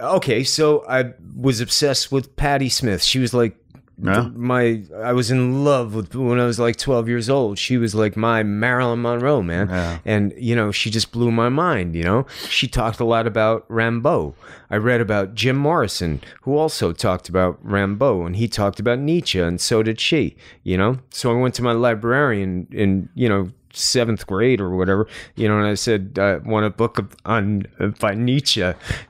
Okay, 0.00 0.44
so 0.44 0.82
I 0.88 1.12
was 1.36 1.60
obsessed 1.60 2.10
with 2.10 2.34
Patti 2.36 2.70
Smith. 2.70 3.02
She 3.02 3.18
was 3.18 3.34
like 3.34 3.54
Yeah. 4.02 4.28
my 4.34 4.82
I 4.96 5.12
was 5.12 5.30
in 5.30 5.64
love 5.64 5.94
with 5.94 6.14
when 6.14 6.40
I 6.40 6.46
was 6.46 6.58
like 6.58 6.76
12 6.76 7.08
years 7.08 7.28
old. 7.28 7.58
She 7.58 7.76
was 7.76 7.94
like 7.94 8.16
my 8.16 8.42
Marilyn 8.42 9.02
Monroe, 9.02 9.42
man. 9.42 9.68
Yeah. 9.68 9.98
And 10.04 10.34
you 10.38 10.56
know, 10.56 10.70
she 10.72 10.90
just 10.90 11.12
blew 11.12 11.30
my 11.30 11.48
mind, 11.48 11.94
you 11.94 12.02
know. 12.02 12.26
She 12.48 12.66
talked 12.66 13.00
a 13.00 13.04
lot 13.04 13.26
about 13.26 13.68
Rimbaud. 13.68 14.34
I 14.70 14.76
read 14.76 15.00
about 15.00 15.34
Jim 15.34 15.56
Morrison, 15.56 16.22
who 16.42 16.56
also 16.56 16.92
talked 16.92 17.28
about 17.28 17.62
Rimbaud 17.64 18.26
and 18.26 18.36
he 18.36 18.48
talked 18.48 18.80
about 18.80 18.98
Nietzsche 18.98 19.40
and 19.40 19.60
so 19.60 19.82
did 19.82 20.00
she, 20.00 20.36
you 20.62 20.76
know. 20.76 20.98
So 21.10 21.30
I 21.30 21.34
went 21.34 21.54
to 21.56 21.62
my 21.62 21.72
librarian 21.72 22.68
and 22.76 23.08
you 23.14 23.28
know, 23.28 23.50
seventh 23.72 24.26
grade 24.26 24.60
or 24.60 24.70
whatever, 24.76 25.06
you 25.36 25.48
know, 25.48 25.58
and 25.58 25.66
I 25.66 25.74
said, 25.74 26.18
I 26.20 26.36
want 26.38 26.66
a 26.66 26.70
book 26.70 26.98
of, 26.98 27.14
on 27.24 27.66
by 28.00 28.14
Nietzsche, 28.14 28.62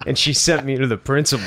and 0.07 0.19
she 0.19 0.33
sent 0.33 0.65
me 0.67 0.77
to 0.77 0.87
the 0.87 0.97
principal. 0.97 1.47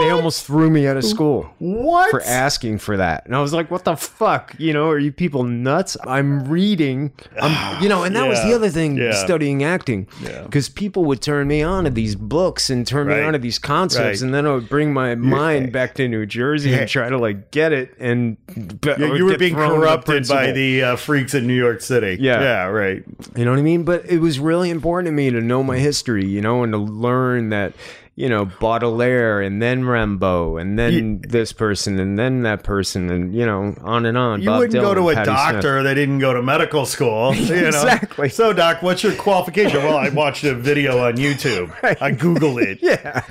They 0.00 0.10
almost 0.10 0.44
threw 0.46 0.70
me 0.70 0.86
out 0.86 0.96
of 0.96 1.04
school 1.04 1.50
What? 1.58 2.10
for 2.10 2.22
asking 2.22 2.78
for 2.78 2.96
that. 2.96 3.26
And 3.26 3.34
I 3.36 3.40
was 3.40 3.52
like, 3.52 3.70
what 3.70 3.84
the 3.84 3.96
fuck? 3.96 4.54
You 4.58 4.72
know, 4.72 4.88
are 4.90 4.98
you 4.98 5.12
people 5.12 5.44
nuts? 5.44 5.96
I'm 6.06 6.48
reading. 6.48 7.12
I'm, 7.40 7.82
you 7.82 7.88
know, 7.88 8.04
and 8.04 8.14
that 8.16 8.26
was 8.28 8.42
the 8.42 8.52
other 8.54 8.68
thing 8.70 8.96
Yeah. 8.96 9.12
studying 9.12 9.62
acting. 9.64 10.08
Yeah. 10.22 10.42
Because 10.42 10.68
people 10.68 11.04
would 11.06 11.20
turn 11.22 11.48
me 11.48 11.62
on 11.62 11.84
to 11.84 11.90
these 11.90 12.14
books 12.14 12.70
and 12.70 12.86
turn 12.86 13.06
Right. 13.08 13.18
me 13.20 13.22
on 13.24 13.32
to 13.34 13.38
these 13.38 13.58
concepts. 13.58 14.04
Right. 14.04 14.20
And 14.22 14.34
then 14.34 14.46
I 14.46 14.54
would 14.54 14.68
bring 14.68 14.92
my 14.92 15.14
mind 15.14 15.72
back 15.72 15.94
to 15.94 16.08
New 16.08 16.26
Jersey 16.26 16.74
and 16.74 16.88
try 16.88 17.08
to 17.08 17.18
like 17.18 17.50
get 17.50 17.72
it. 17.72 17.94
And 17.98 18.36
Yeah, 18.84 19.14
you 19.14 19.24
were 19.24 19.36
being 19.38 19.54
corrupted 19.54 20.26
by 20.28 20.52
the 20.52 20.82
uh, 20.82 20.96
freaks 20.96 21.34
in 21.34 21.46
New 21.46 21.54
York 21.54 21.80
City. 21.80 22.16
Yeah. 22.20 22.47
Yeah, 22.48 22.64
right. 22.66 23.04
You 23.36 23.44
know 23.44 23.50
what 23.50 23.58
I 23.58 23.62
mean? 23.62 23.84
But 23.84 24.06
it 24.06 24.18
was 24.20 24.38
really 24.40 24.70
important 24.70 25.08
to 25.08 25.12
me 25.12 25.30
to 25.30 25.40
know 25.40 25.62
my 25.62 25.78
history, 25.78 26.26
you 26.26 26.40
know, 26.40 26.62
and 26.62 26.72
to 26.72 26.78
learn 26.78 27.50
that, 27.50 27.74
you 28.16 28.28
know, 28.28 28.46
Baudelaire 28.46 29.42
and 29.42 29.60
then 29.60 29.82
Rimbaud 29.82 30.60
and 30.60 30.78
then 30.78 31.20
this 31.28 31.52
person 31.52 32.00
and 32.00 32.18
then 32.18 32.42
that 32.42 32.64
person 32.64 33.10
and, 33.10 33.34
you 33.34 33.44
know, 33.44 33.74
on 33.82 34.06
and 34.06 34.16
on. 34.16 34.40
You 34.40 34.48
Bob 34.48 34.60
wouldn't 34.60 34.82
go 34.82 34.94
to 34.94 35.10
a 35.10 35.14
Patti 35.14 35.26
Smith. 35.26 35.36
doctor 35.36 35.82
that 35.82 35.94
didn't 35.94 36.20
go 36.20 36.32
to 36.32 36.42
medical 36.42 36.86
school. 36.86 37.34
You 37.34 37.54
know? 37.60 37.66
Exactly. 37.68 38.28
So, 38.30 38.52
doc, 38.54 38.82
what's 38.82 39.02
your 39.02 39.14
qualification? 39.14 39.82
well, 39.82 39.98
I 39.98 40.08
watched 40.08 40.44
a 40.44 40.54
video 40.54 41.04
on 41.06 41.16
YouTube. 41.26 41.70
I 41.82 42.12
Googled 42.12 42.62
it. 42.62 42.78
Yeah. 42.82 43.24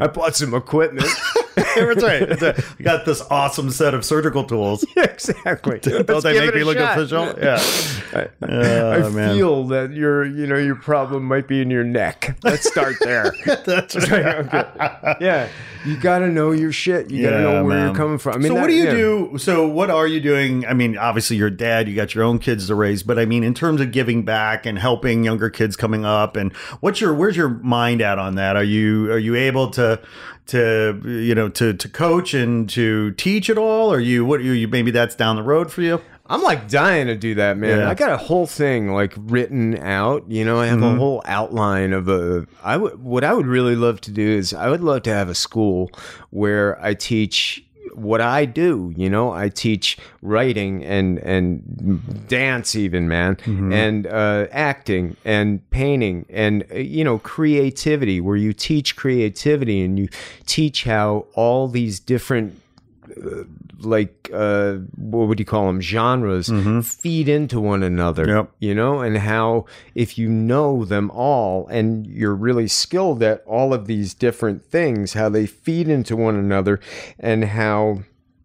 I 0.00 0.06
bought 0.08 0.36
some 0.36 0.54
equipment. 0.54 1.08
That's 1.76 2.02
right. 2.02 2.28
That's 2.28 2.42
right. 2.42 2.64
I 2.78 2.82
got 2.82 3.04
this 3.04 3.20
awesome 3.30 3.70
set 3.70 3.94
of 3.94 4.04
surgical 4.04 4.44
tools. 4.44 4.84
exactly. 4.96 5.78
Don't 5.82 6.08
Let's 6.08 6.22
they 6.24 6.38
make 6.38 6.54
me 6.54 6.64
look 6.64 6.76
shot. 6.78 6.98
official? 6.98 7.26
Yeah. 7.38 8.28
Oh, 8.42 8.90
I 8.90 9.02
Oh, 9.02 9.10
man. 9.10 9.36
feel 9.36 9.64
that 9.68 9.92
your, 9.92 10.24
you 10.24 10.46
know, 10.46 10.56
your 10.56 10.76
problem 10.76 11.24
might 11.24 11.48
be 11.48 11.60
in 11.60 11.70
your 11.70 11.84
neck. 11.84 12.36
Let's 12.42 12.68
start 12.68 12.96
there. 13.00 13.32
That's 13.64 13.94
right. 14.10 14.26
Okay. 14.26 15.14
Yeah. 15.20 15.48
You 15.84 15.98
got 15.98 16.20
to 16.20 16.28
know 16.28 16.52
your 16.52 16.72
shit. 16.72 17.10
You 17.10 17.22
got 17.24 17.30
to 17.30 17.36
Yeah, 17.36 17.42
know 17.42 17.64
where 17.64 17.76
man. 17.76 17.86
you're 17.88 17.94
coming 17.94 18.16
from. 18.18 18.34
I 18.34 18.38
mean, 18.38 18.48
so 18.48 18.54
that- 18.54 18.60
what 18.62 18.66
do 18.68 18.74
you 18.74 18.84
yeah. 18.84 18.90
do? 18.92 19.38
So 19.38 19.68
what 19.68 19.90
are 19.90 20.06
you 20.06 20.20
doing? 20.20 20.64
I 20.66 20.72
mean, 20.72 20.96
obviously 20.96 21.36
you're 21.36 21.48
a 21.48 21.56
dad, 21.56 21.88
you 21.88 21.94
got 21.94 22.14
your 22.14 22.24
own 22.24 22.38
kids 22.38 22.68
to 22.68 22.74
raise, 22.74 23.02
but 23.02 23.18
I 23.18 23.26
mean, 23.26 23.44
in 23.44 23.52
terms 23.54 23.80
of 23.80 23.92
giving 23.92 24.24
back 24.24 24.64
and 24.66 24.78
helping 24.78 25.24
younger 25.24 25.50
kids 25.50 25.76
coming 25.76 26.04
up, 26.06 26.36
and 26.36 26.52
what's 26.80 27.00
your 27.00 27.12
where's 27.14 27.36
your 27.36 27.48
mind 27.50 28.00
at 28.00 28.18
on 28.18 28.36
that? 28.36 28.56
Are 28.56 28.64
you 28.64 29.10
are 29.12 29.18
you 29.18 29.34
able 29.34 29.70
to 29.72 30.00
to 30.46 31.00
you 31.04 31.34
know 31.34 31.48
to 31.50 31.72
to 31.74 31.88
coach 31.88 32.34
and 32.34 32.68
to 32.70 33.12
teach 33.12 33.48
at 33.50 33.58
all? 33.58 33.92
Or 33.92 34.00
you 34.00 34.24
what 34.24 34.42
you, 34.42 34.52
you 34.52 34.68
maybe 34.68 34.90
that's 34.90 35.14
down 35.14 35.36
the 35.36 35.42
road 35.42 35.70
for 35.72 35.82
you? 35.82 36.00
I'm 36.26 36.42
like 36.42 36.68
dying 36.70 37.06
to 37.08 37.14
do 37.16 37.34
that, 37.34 37.58
man. 37.58 37.80
Yeah. 37.80 37.90
I 37.90 37.94
got 37.94 38.10
a 38.10 38.16
whole 38.16 38.46
thing 38.46 38.92
like 38.92 39.12
written 39.16 39.76
out. 39.78 40.24
You 40.30 40.44
know, 40.46 40.58
I 40.58 40.66
have 40.66 40.78
Mm-hmm. 40.78 40.96
a 40.96 40.98
whole 40.98 41.22
outline 41.26 41.92
of 41.92 42.08
a. 42.08 42.46
I 42.62 42.76
would. 42.78 43.02
What 43.02 43.24
I 43.24 43.34
would 43.34 43.46
really 43.46 43.76
love 43.76 44.00
to 44.02 44.10
do 44.10 44.26
is 44.26 44.54
I 44.54 44.68
would 44.70 44.80
love 44.82 45.02
to 45.02 45.12
have 45.12 45.28
a 45.28 45.34
school 45.34 45.90
where 46.30 46.82
I 46.82 46.94
teach 46.94 47.63
what 47.96 48.20
I 48.20 48.44
do. 48.44 48.92
You 48.96 49.08
know, 49.10 49.32
I 49.32 49.48
teach 49.48 49.96
writing 50.22 50.84
and 50.84 51.18
and 51.18 52.28
dance, 52.28 52.74
even 52.76 53.08
man, 53.08 53.36
Mm-hmm. 53.36 53.72
and 53.72 54.06
uh, 54.06 54.46
acting 54.50 55.16
and 55.24 55.68
painting 55.70 56.26
and 56.30 56.64
uh, 56.72 56.76
you 56.78 57.04
know 57.04 57.18
creativity, 57.18 58.20
where 58.20 58.36
you 58.36 58.52
teach 58.52 58.96
creativity 58.96 59.80
and 59.82 59.98
you 59.98 60.08
teach 60.46 60.84
how 60.84 61.26
all 61.34 61.68
these 61.68 62.00
different 62.00 62.60
like 63.80 64.30
uh 64.32 64.74
what 64.96 65.28
would 65.28 65.38
you 65.38 65.44
call 65.44 65.66
them 65.66 65.80
genres 65.80 66.50
feed 66.86 67.28
into 67.28 67.60
one 67.60 67.82
another 67.82 68.26
Yep. 68.26 68.52
you 68.60 68.74
know 68.74 69.00
and 69.00 69.18
how 69.18 69.66
if 69.94 70.16
you 70.16 70.28
know 70.28 70.84
them 70.84 71.10
all 71.10 71.66
and 71.68 72.06
you're 72.06 72.34
really 72.34 72.68
skilled 72.68 73.22
at 73.22 73.42
all 73.46 73.74
of 73.74 73.86
these 73.86 74.14
different 74.14 74.64
things 74.64 75.12
how 75.12 75.28
they 75.28 75.46
feed 75.46 75.88
into 75.88 76.16
one 76.16 76.36
another 76.36 76.80
and 77.18 77.44
how 77.44 78.00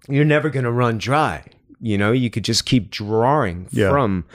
you're 0.07 0.25
never 0.25 0.49
going 0.49 0.65
to 0.65 0.71
run 0.71 0.97
dry 0.97 1.43
you 1.79 1.97
know 1.97 2.11
you 2.11 2.29
could 2.29 2.43
just 2.43 2.65
keep 2.65 2.89
drawing 2.89 3.67
Yeah. 3.71 3.89
from 3.89 4.25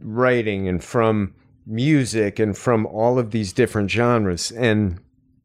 writing 0.00 0.66
and 0.68 0.82
from 0.82 1.34
music 1.66 2.38
and 2.38 2.56
from 2.56 2.86
all 2.86 3.18
of 3.18 3.30
these 3.30 3.52
different 3.52 3.90
genres 3.90 4.50
and 4.50 4.98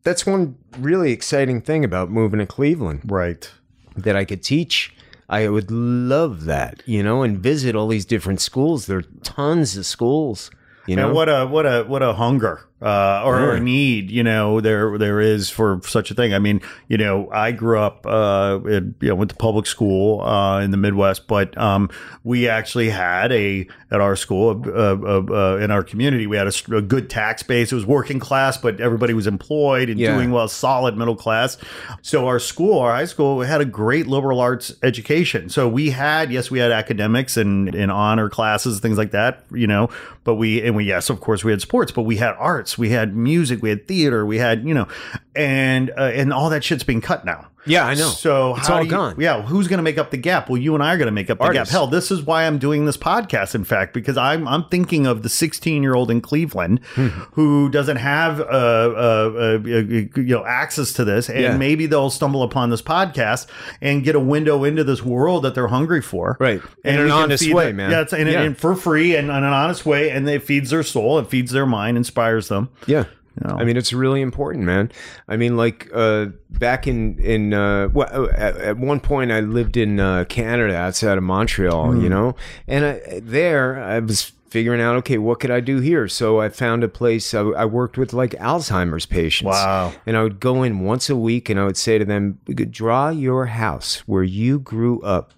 that's 0.03 0.25
one 0.25 0.55
really 0.79 1.11
exciting 1.11 1.59
thing 1.61 1.83
about 1.83 2.09
moving 2.09 2.39
to 2.39 2.45
Cleveland 2.45 3.01
Right. 3.05 3.51
That 3.97 4.15
I 4.15 4.25
could 4.25 4.43
teach. 4.43 4.93
I 5.29 5.49
would 5.49 5.69
love 5.69 6.45
that, 6.45 6.83
you 6.85 7.03
know, 7.03 7.21
and 7.21 7.37
visit 7.39 7.75
all 7.75 7.87
these 7.87 8.05
different 8.05 8.39
schools. 8.39 8.85
There 8.85 8.99
are 8.99 9.05
tons 9.23 9.75
of 9.75 9.85
schools, 9.85 10.49
you 10.85 10.95
know. 10.95 11.07
And 11.07 11.15
what 11.15 11.27
a 11.27 11.45
what 11.45 11.65
a 11.65 11.83
what 11.83 12.01
a 12.01 12.13
hunger 12.13 12.65
uh, 12.81 13.23
or, 13.25 13.39
or 13.39 13.51
a 13.53 13.59
need 13.59 14.11
you 14.11 14.23
know 14.23 14.61
there 14.61 14.97
there 14.97 15.19
is 15.19 15.49
for 15.49 15.79
such 15.83 16.11
a 16.11 16.13
thing. 16.13 16.33
I 16.33 16.39
mean, 16.39 16.61
you 16.87 16.97
know, 16.97 17.29
I 17.31 17.51
grew 17.51 17.79
up 17.79 18.05
uh, 18.05 18.59
in, 18.65 18.95
you 19.01 19.09
know 19.09 19.15
went 19.15 19.31
to 19.31 19.35
public 19.37 19.65
school 19.65 20.21
uh, 20.21 20.61
in 20.61 20.71
the 20.71 20.77
Midwest, 20.77 21.27
but 21.27 21.57
um, 21.57 21.89
we 22.23 22.47
actually 22.47 22.89
had 22.89 23.31
a 23.31 23.67
at 23.89 24.01
our 24.01 24.15
school 24.15 24.61
uh, 24.67 24.71
uh, 24.71 25.23
uh, 25.29 25.57
in 25.57 25.71
our 25.71 25.83
community 25.83 26.27
we 26.27 26.35
had 26.37 26.47
a 26.47 26.81
good 26.81 27.09
tax 27.09 27.41
base. 27.43 27.71
It 27.71 27.75
was 27.75 27.85
working 27.85 28.19
class, 28.19 28.57
but 28.57 28.79
everybody 28.81 29.13
was 29.13 29.27
employed 29.27 29.89
and 29.89 29.99
Yeah. 29.99 30.15
doing 30.15 30.31
well, 30.31 30.47
solid 30.47 30.97
middle 30.97 31.15
class. 31.15 31.57
So 32.01 32.27
our 32.27 32.39
school, 32.39 32.79
our 32.79 32.91
high 32.91 33.05
school, 33.05 33.41
had 33.41 33.61
a 33.61 33.65
great 33.65 34.07
liberal 34.07 34.39
arts 34.39 34.73
education. 34.83 35.49
So 35.49 35.67
we 35.67 35.89
had 35.91 36.31
yes, 36.31 36.51
we 36.51 36.59
had 36.59 36.71
academics 36.71 37.37
and, 37.37 37.73
and 37.73 37.91
honor 37.91 38.29
classes, 38.29 38.79
things 38.79 38.97
like 38.97 39.11
that, 39.11 39.43
you 39.51 39.67
know. 39.67 39.89
But 40.23 40.35
we 40.35 40.61
and 40.61 40.75
we 40.75 40.83
yes, 40.83 41.09
of 41.09 41.21
course, 41.21 41.43
we 41.45 41.51
had 41.51 41.61
sports, 41.61 41.91
but 41.91 42.01
we 42.03 42.17
had 42.17 42.35
arts, 42.37 42.66
we 42.75 42.89
had 42.89 43.15
music, 43.15 43.61
we 43.61 43.69
had 43.69 43.87
theater, 43.87 44.25
we 44.25 44.39
had 44.39 44.67
you 44.67 44.73
know, 44.73 44.87
and 45.35 45.91
uh, 45.91 46.11
and 46.13 46.33
all 46.33 46.49
that 46.49 46.63
shit's 46.63 46.83
being 46.83 47.01
cut 47.01 47.23
now. 47.23 47.47
Yeah, 47.67 47.85
I 47.85 47.93
know. 47.93 48.09
So 48.09 48.55
It's 48.55 48.67
how 48.67 48.77
all 48.77 48.83
you- 48.83 48.89
gone. 48.89 49.15
Yeah, 49.19 49.41
who's 49.41 49.67
going 49.67 49.77
to 49.77 49.83
make 49.83 49.97
up 49.97 50.11
the 50.11 50.17
gap? 50.17 50.49
Well, 50.49 50.57
you 50.61 50.73
and 50.73 50.83
I 50.83 50.93
are 50.93 50.97
going 50.97 51.07
to 51.07 51.11
make 51.11 51.29
up 51.29 51.37
the 51.39 51.43
Artists. 51.45 51.71
gap. 51.71 51.71
Hell, 51.71 51.87
this 51.87 52.11
is 52.11 52.21
why 52.23 52.45
I'm 52.45 52.57
doing 52.57 52.85
this 52.85 52.97
podcast. 52.97 53.55
In 53.55 53.63
fact, 53.63 53.93
because 53.93 54.17
I'm 54.17 54.47
I'm 54.47 54.63
thinking 54.65 55.05
of 55.05 55.23
the 55.23 55.29
16 55.29 55.83
year 55.83 55.93
old 55.95 56.09
in 56.11 56.21
Cleveland 56.21 56.79
Hmm. 56.95 57.07
who 57.33 57.69
doesn't 57.69 57.97
have 57.97 58.39
uh, 58.39 58.43
uh, 58.43 59.31
uh, 59.37 59.59
you 59.65 60.09
know 60.15 60.45
access 60.45 60.93
to 60.93 61.03
this, 61.05 61.29
and 61.29 61.39
Yeah. 61.39 61.57
maybe 61.57 61.85
they'll 61.85 62.09
stumble 62.09 62.43
upon 62.43 62.69
this 62.69 62.81
podcast 62.81 63.47
and 63.81 64.03
get 64.03 64.15
a 64.15 64.19
window 64.19 64.63
into 64.63 64.83
this 64.83 65.03
world 65.03 65.43
that 65.43 65.55
they're 65.55 65.67
hungry 65.67 66.01
for. 66.01 66.37
Right. 66.39 66.61
In 66.83 66.95
and 66.95 67.03
an 67.03 67.11
honest 67.11 67.51
way, 67.53 67.67
them- 67.67 67.75
man. 67.77 67.91
Yeah, 67.91 68.01
it's 68.01 68.13
and, 68.13 68.29
Yeah. 68.29 68.41
and 68.41 68.57
for 68.57 68.75
free 68.75 69.15
and 69.15 69.29
in 69.29 69.35
an 69.35 69.43
honest 69.43 69.85
way, 69.85 70.09
and 70.09 70.27
it 70.29 70.43
feeds 70.43 70.69
their 70.69 70.83
soul, 70.83 71.19
it 71.19 71.27
feeds 71.27 71.51
their 71.51 71.65
mind, 71.65 71.97
inspires 71.97 72.47
them. 72.47 72.69
Yeah. 72.85 73.05
You 73.41 73.47
know. 73.49 73.57
I 73.57 73.63
mean, 73.63 73.77
it's 73.77 73.93
really 73.93 74.21
important, 74.21 74.65
man. 74.65 74.91
I 75.27 75.37
mean, 75.37 75.57
like 75.57 75.89
uh, 75.93 76.27
back 76.49 76.87
in 76.87 77.19
in 77.19 77.53
uh, 77.53 77.89
well, 77.93 78.09
uh, 78.11 78.29
at, 78.33 78.57
at 78.57 78.77
one 78.77 78.99
point, 78.99 79.31
I 79.31 79.41
lived 79.41 79.77
in 79.77 79.99
uh, 79.99 80.25
Canada, 80.27 80.75
outside 80.75 81.17
of 81.17 81.23
Montreal, 81.23 81.91
Hmm. 81.93 82.01
you 82.01 82.09
know, 82.09 82.35
and 82.67 82.85
I, 82.85 83.19
there 83.21 83.79
I 83.81 83.99
was 83.99 84.31
figuring 84.49 84.79
out, 84.79 84.95
okay, 84.95 85.17
what 85.17 85.41
could 85.41 85.51
I 85.51 85.59
do 85.59 85.79
here? 85.81 86.07
So 86.07 86.39
I 86.39 86.47
found 86.49 86.81
a 86.83 86.87
place. 86.87 87.33
I, 87.33 87.41
I 87.41 87.65
worked 87.65 87.97
with 87.97 88.13
like 88.13 88.31
Alzheimer's 88.31 89.05
patients. 89.05 89.47
Wow. 89.51 89.91
And 90.05 90.15
I 90.15 90.23
would 90.23 90.39
go 90.39 90.63
in 90.63 90.79
once 90.85 91.09
a 91.09 91.17
week, 91.17 91.49
and 91.49 91.59
I 91.59 91.65
would 91.65 91.77
say 91.77 91.97
to 91.97 92.05
them, 92.05 92.39
"Draw 92.45 93.09
your 93.09 93.47
house 93.47 94.03
where 94.07 94.23
you 94.23 94.59
grew 94.59 95.01
up." 95.01 95.33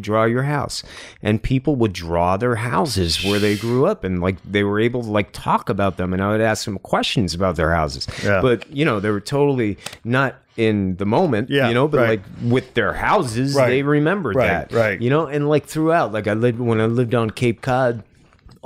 Draw 0.00 0.24
your 0.24 0.42
house. 0.44 0.82
And 1.22 1.42
people 1.42 1.76
would 1.76 1.92
draw 1.92 2.36
their 2.36 2.56
houses 2.56 3.24
where 3.24 3.38
they 3.38 3.56
grew 3.56 3.86
up 3.86 4.04
and 4.04 4.20
like 4.20 4.36
they 4.42 4.62
were 4.62 4.80
able 4.80 5.02
to 5.02 5.10
like 5.10 5.32
talk 5.32 5.68
about 5.68 5.96
them 5.96 6.12
and 6.12 6.22
I 6.22 6.30
would 6.30 6.40
ask 6.40 6.64
them 6.64 6.78
questions 6.78 7.34
about 7.34 7.56
their 7.56 7.72
houses. 7.72 8.06
Yeah. 8.24 8.40
But, 8.40 8.70
you 8.70 8.84
know, 8.84 9.00
they 9.00 9.10
were 9.10 9.20
totally 9.20 9.78
not 10.04 10.36
in 10.56 10.96
the 10.96 11.04
moment, 11.04 11.50
Yeah, 11.50 11.68
you 11.68 11.74
know, 11.74 11.86
but 11.86 11.98
right. 11.98 12.08
like 12.08 12.20
with 12.50 12.72
their 12.74 12.94
houses, 12.94 13.54
Right. 13.54 13.68
they 13.68 13.82
remembered 13.82 14.36
Right, 14.36 14.46
that. 14.46 14.72
right. 14.72 15.00
You 15.00 15.10
know, 15.10 15.26
and 15.26 15.48
like 15.48 15.66
throughout, 15.66 16.12
like 16.12 16.26
I 16.26 16.32
lived 16.32 16.58
when 16.58 16.80
I 16.80 16.86
lived 16.86 17.14
on 17.14 17.28
Cape 17.30 17.60
Cod, 17.60 18.02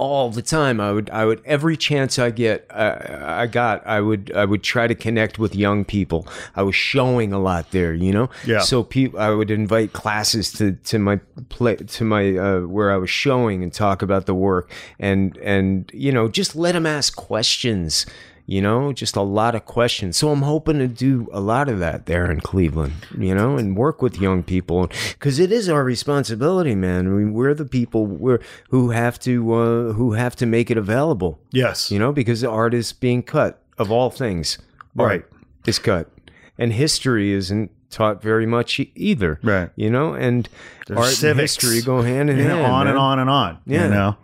all 0.00 0.30
the 0.30 0.40
time. 0.40 0.80
I 0.80 0.92
would, 0.92 1.10
I 1.10 1.26
would, 1.26 1.42
every 1.44 1.76
chance 1.76 2.18
I 2.18 2.30
get, 2.30 2.66
uh, 2.70 3.18
I 3.20 3.46
got, 3.46 3.86
I 3.86 4.00
would, 4.00 4.32
I 4.34 4.46
would 4.46 4.62
try 4.62 4.86
to 4.86 4.94
connect 4.94 5.38
with 5.38 5.54
young 5.54 5.84
people. 5.84 6.26
I 6.56 6.62
was 6.62 6.74
showing 6.74 7.34
a 7.34 7.38
lot 7.38 7.70
there, 7.70 7.92
you 7.92 8.10
know. 8.10 8.30
Yeah. 8.46 8.60
So 8.60 8.82
people, 8.82 9.20
I 9.20 9.28
would 9.28 9.50
invite 9.50 9.92
classes 9.92 10.52
to 10.54 10.72
to 10.72 10.98
my 10.98 11.16
play 11.50 11.76
to 11.76 12.04
my 12.04 12.36
uh, 12.38 12.60
where 12.62 12.90
I 12.90 12.96
was 12.96 13.10
showing 13.10 13.62
and 13.62 13.72
talk 13.72 14.00
about 14.00 14.24
the 14.24 14.34
work 14.34 14.72
and 14.98 15.36
and 15.38 15.90
you 15.92 16.12
know 16.12 16.28
just 16.28 16.56
let 16.56 16.72
them 16.72 16.86
ask 16.86 17.14
questions. 17.14 18.06
You 18.50 18.60
know, 18.60 18.92
just 18.92 19.14
a 19.14 19.22
lot 19.22 19.54
of 19.54 19.64
questions. 19.64 20.16
So 20.16 20.30
I'm 20.30 20.42
hoping 20.42 20.80
to 20.80 20.88
do 20.88 21.28
a 21.32 21.38
lot 21.38 21.68
of 21.68 21.78
that 21.78 22.06
there 22.06 22.28
in 22.28 22.40
Cleveland, 22.40 22.94
you 23.16 23.32
know, 23.32 23.56
and 23.56 23.76
work 23.76 24.02
with 24.02 24.18
young 24.20 24.42
people 24.42 24.88
because 25.12 25.38
it 25.38 25.52
is 25.52 25.68
our 25.68 25.84
responsibility, 25.84 26.74
man. 26.74 27.06
I 27.06 27.10
mean, 27.10 27.32
we're 27.32 27.54
the 27.54 27.64
people 27.64 28.06
we're, 28.06 28.40
who 28.70 28.90
have 28.90 29.20
to 29.20 29.52
uh, 29.52 29.92
who 29.92 30.14
have 30.14 30.34
to 30.34 30.46
make 30.46 30.68
it 30.68 30.76
available, 30.76 31.38
Yes. 31.52 31.92
you 31.92 32.00
know, 32.00 32.10
because 32.10 32.40
the 32.40 32.50
art 32.50 32.74
is 32.74 32.92
being 32.92 33.22
cut 33.22 33.62
of 33.78 33.92
all 33.92 34.10
things. 34.10 34.58
Right. 34.96 35.24
Is 35.64 35.78
cut, 35.78 36.10
and 36.58 36.72
history 36.72 37.30
isn't 37.32 37.70
taught 37.90 38.20
very 38.20 38.46
much 38.46 38.80
either. 38.96 39.38
Right. 39.44 39.70
You 39.76 39.90
know, 39.90 40.14
and 40.14 40.48
art 40.90 41.06
civics. 41.10 41.22
and 41.22 41.40
history 41.40 41.82
go 41.82 42.02
hand 42.02 42.28
in 42.30 42.38
You 42.42 42.48
know, 42.48 42.56
hand. 42.56 42.72
on 42.72 42.86
and 42.88 42.98
on 42.98 43.18
and 43.20 43.30
on. 43.30 43.58
Yeah. 43.64 43.84
You 43.84 43.90
know? 43.90 44.16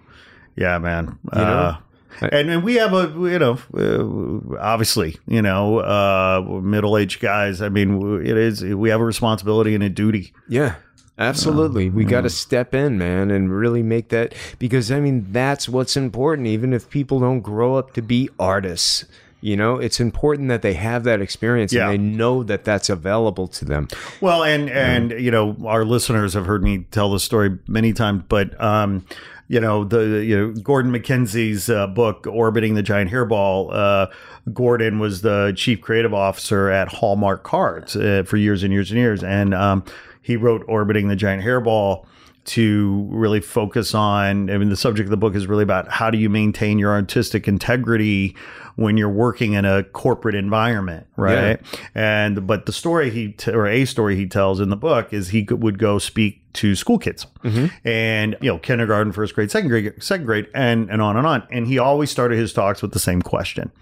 Yeah, 0.57 0.79
man. 0.79 1.17
Uh, 1.33 1.77
and, 2.21 2.51
and 2.51 2.63
we 2.65 2.75
have 2.77 2.93
a, 2.93 3.09
you 3.31 3.39
know, 3.39 3.59
uh, 3.77 4.59
obviously, 4.61 5.17
you 5.27 5.43
know, 5.43 5.79
uh, 5.79 6.43
middle 6.63 6.97
aged 6.97 7.21
guys. 7.21 7.61
I 7.63 7.69
mean, 7.69 8.25
it 8.25 8.37
is, 8.37 8.63
we 8.65 8.91
have 8.91 9.01
a 9.01 9.05
responsibility 9.05 9.75
and 9.75 9.85
a 9.85 9.89
duty. 9.91 10.33
Yeah. 10.49 10.77
Absolutely. 11.19 11.89
we 11.89 12.05
got 12.05 12.23
to 12.23 12.31
step 12.31 12.75
in, 12.75 12.99
man, 12.99 13.31
and 13.31 13.51
really 13.51 13.83
make 13.83 14.11
that 14.11 14.35
because 14.59 14.93
I 14.93 15.01
mean 15.01 15.27
that's 15.33 15.67
what's 15.67 15.97
important 15.97 16.47
even 16.47 16.75
if 16.75 16.91
people 16.91 17.21
don't 17.21 17.41
grow 17.41 17.77
up 17.77 17.95
to 17.95 18.03
be 18.03 18.29
artists. 18.39 19.07
You 19.41 19.57
know, 19.57 19.77
it's 19.77 19.99
important 20.01 20.49
that 20.49 20.61
they 20.63 20.75
have 20.75 21.05
that 21.05 21.21
experience 21.23 21.73
Yeah. 21.73 21.89
and 21.89 21.93
they 21.93 21.99
know 22.19 22.43
that 22.43 22.65
that's 22.65 22.91
available 22.91 23.47
to 23.49 23.65
them. 23.65 23.89
Well, 24.21 24.43
and 24.45 24.69
and 24.69 25.11
you 25.13 25.31
know, 25.31 25.57
our 25.65 25.85
listeners 25.87 26.35
have 26.35 26.45
heard 26.47 26.63
me 26.63 26.87
tell 26.91 27.11
this 27.11 27.23
story 27.23 27.59
many 27.67 27.93
times, 27.95 28.25
but 28.29 28.61
um, 28.63 29.07
you 29.49 29.61
know, 29.61 29.85
the 29.85 30.25
you 30.25 30.37
know 30.37 30.53
Gordon 30.53 30.91
MacKenzie's 30.91 31.71
uh, 31.71 31.87
book 31.87 32.27
"Orbiting 32.27 32.75
the 32.75 32.83
Giant 32.83 33.11
Hairball." 33.11 33.69
Uh, 33.73 34.07
Gordon 34.53 34.99
was 34.99 35.23
the 35.23 35.53
chief 35.57 35.81
creative 35.81 36.13
officer 36.13 36.69
at 36.69 36.89
Hallmark 36.89 37.45
Cards 37.45 37.97
uh, 37.97 38.25
for 38.27 38.37
years 38.37 38.63
and 38.63 38.73
years 38.73 38.91
and 38.91 38.99
years, 38.99 39.23
and 39.23 39.55
um, 39.55 39.85
he 40.21 40.37
wrote 40.37 40.65
"Orbiting 40.67 41.09
the 41.09 41.17
Giant 41.17 41.45
Hairball." 41.45 42.07
To 42.51 43.09
really 43.11 43.41
focus 43.41 43.93
on, 43.93 44.51
I 44.51 44.57
mean, 44.59 44.69
the 44.69 44.77
subject 44.77 45.09
of 45.09 45.11
the 45.11 45.17
book 45.17 45.35
is 45.35 45.49
really 45.49 45.65
about 45.65 45.89
how 45.91 46.11
do 46.11 46.19
you 46.19 46.31
maintain 46.31 46.79
your 46.79 46.93
artistic 46.93 47.49
integrity 47.49 48.37
when 48.77 48.97
you're 48.97 49.11
working 49.11 49.55
in 49.55 49.65
a 49.65 49.83
corporate 49.83 50.35
environment, 50.35 51.07
right? 51.17 51.61
And 51.95 52.47
but 52.47 52.67
the 52.67 52.73
story 52.73 53.11
he 53.11 53.33
t- 53.33 53.51
or 53.51 53.67
a 53.67 53.85
story 53.87 54.17
he 54.17 54.27
tells 54.27 54.61
in 54.61 54.69
the 54.69 54.77
book 54.77 55.13
is 55.13 55.29
he 55.31 55.45
could, 55.45 55.63
would 55.63 55.79
go 55.79 55.99
speak 55.99 56.43
to 56.55 56.75
school 56.75 56.99
kids, 56.99 57.27
mm-hmm. 57.43 57.67
and 57.87 58.37
you 58.41 58.51
know 58.51 58.59
kindergarten, 58.59 59.13
first 59.13 59.35
grade, 59.35 59.51
second 59.51 59.69
grade, 59.69 59.93
second 60.03 60.27
grade, 60.27 60.47
and 60.55 60.91
and 60.91 61.03
on 61.03 61.17
and 61.17 61.27
on. 61.27 61.47
And 61.51 61.67
he 61.67 61.79
always 61.79 62.11
started 62.11 62.39
his 62.39 62.53
talks 62.53 62.83
with 62.83 62.93
the 62.93 62.99
same 62.99 63.23
question: 63.23 63.73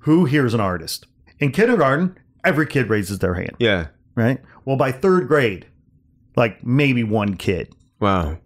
Who 0.00 0.24
here 0.24 0.46
is 0.46 0.54
an 0.54 0.60
artist? 0.60 1.06
In 1.38 1.52
kindergarten, 1.52 2.18
every 2.44 2.66
kid 2.66 2.88
raises 2.90 3.18
their 3.18 3.34
hand, 3.34 3.56
Yeah. 3.58 3.88
right? 4.14 4.40
Well, 4.64 4.76
by 4.76 4.92
third 4.92 5.26
grade, 5.28 5.66
like 6.36 6.64
maybe 6.64 7.02
one 7.02 7.36
kid. 7.36 7.74
Wow. 7.98 8.38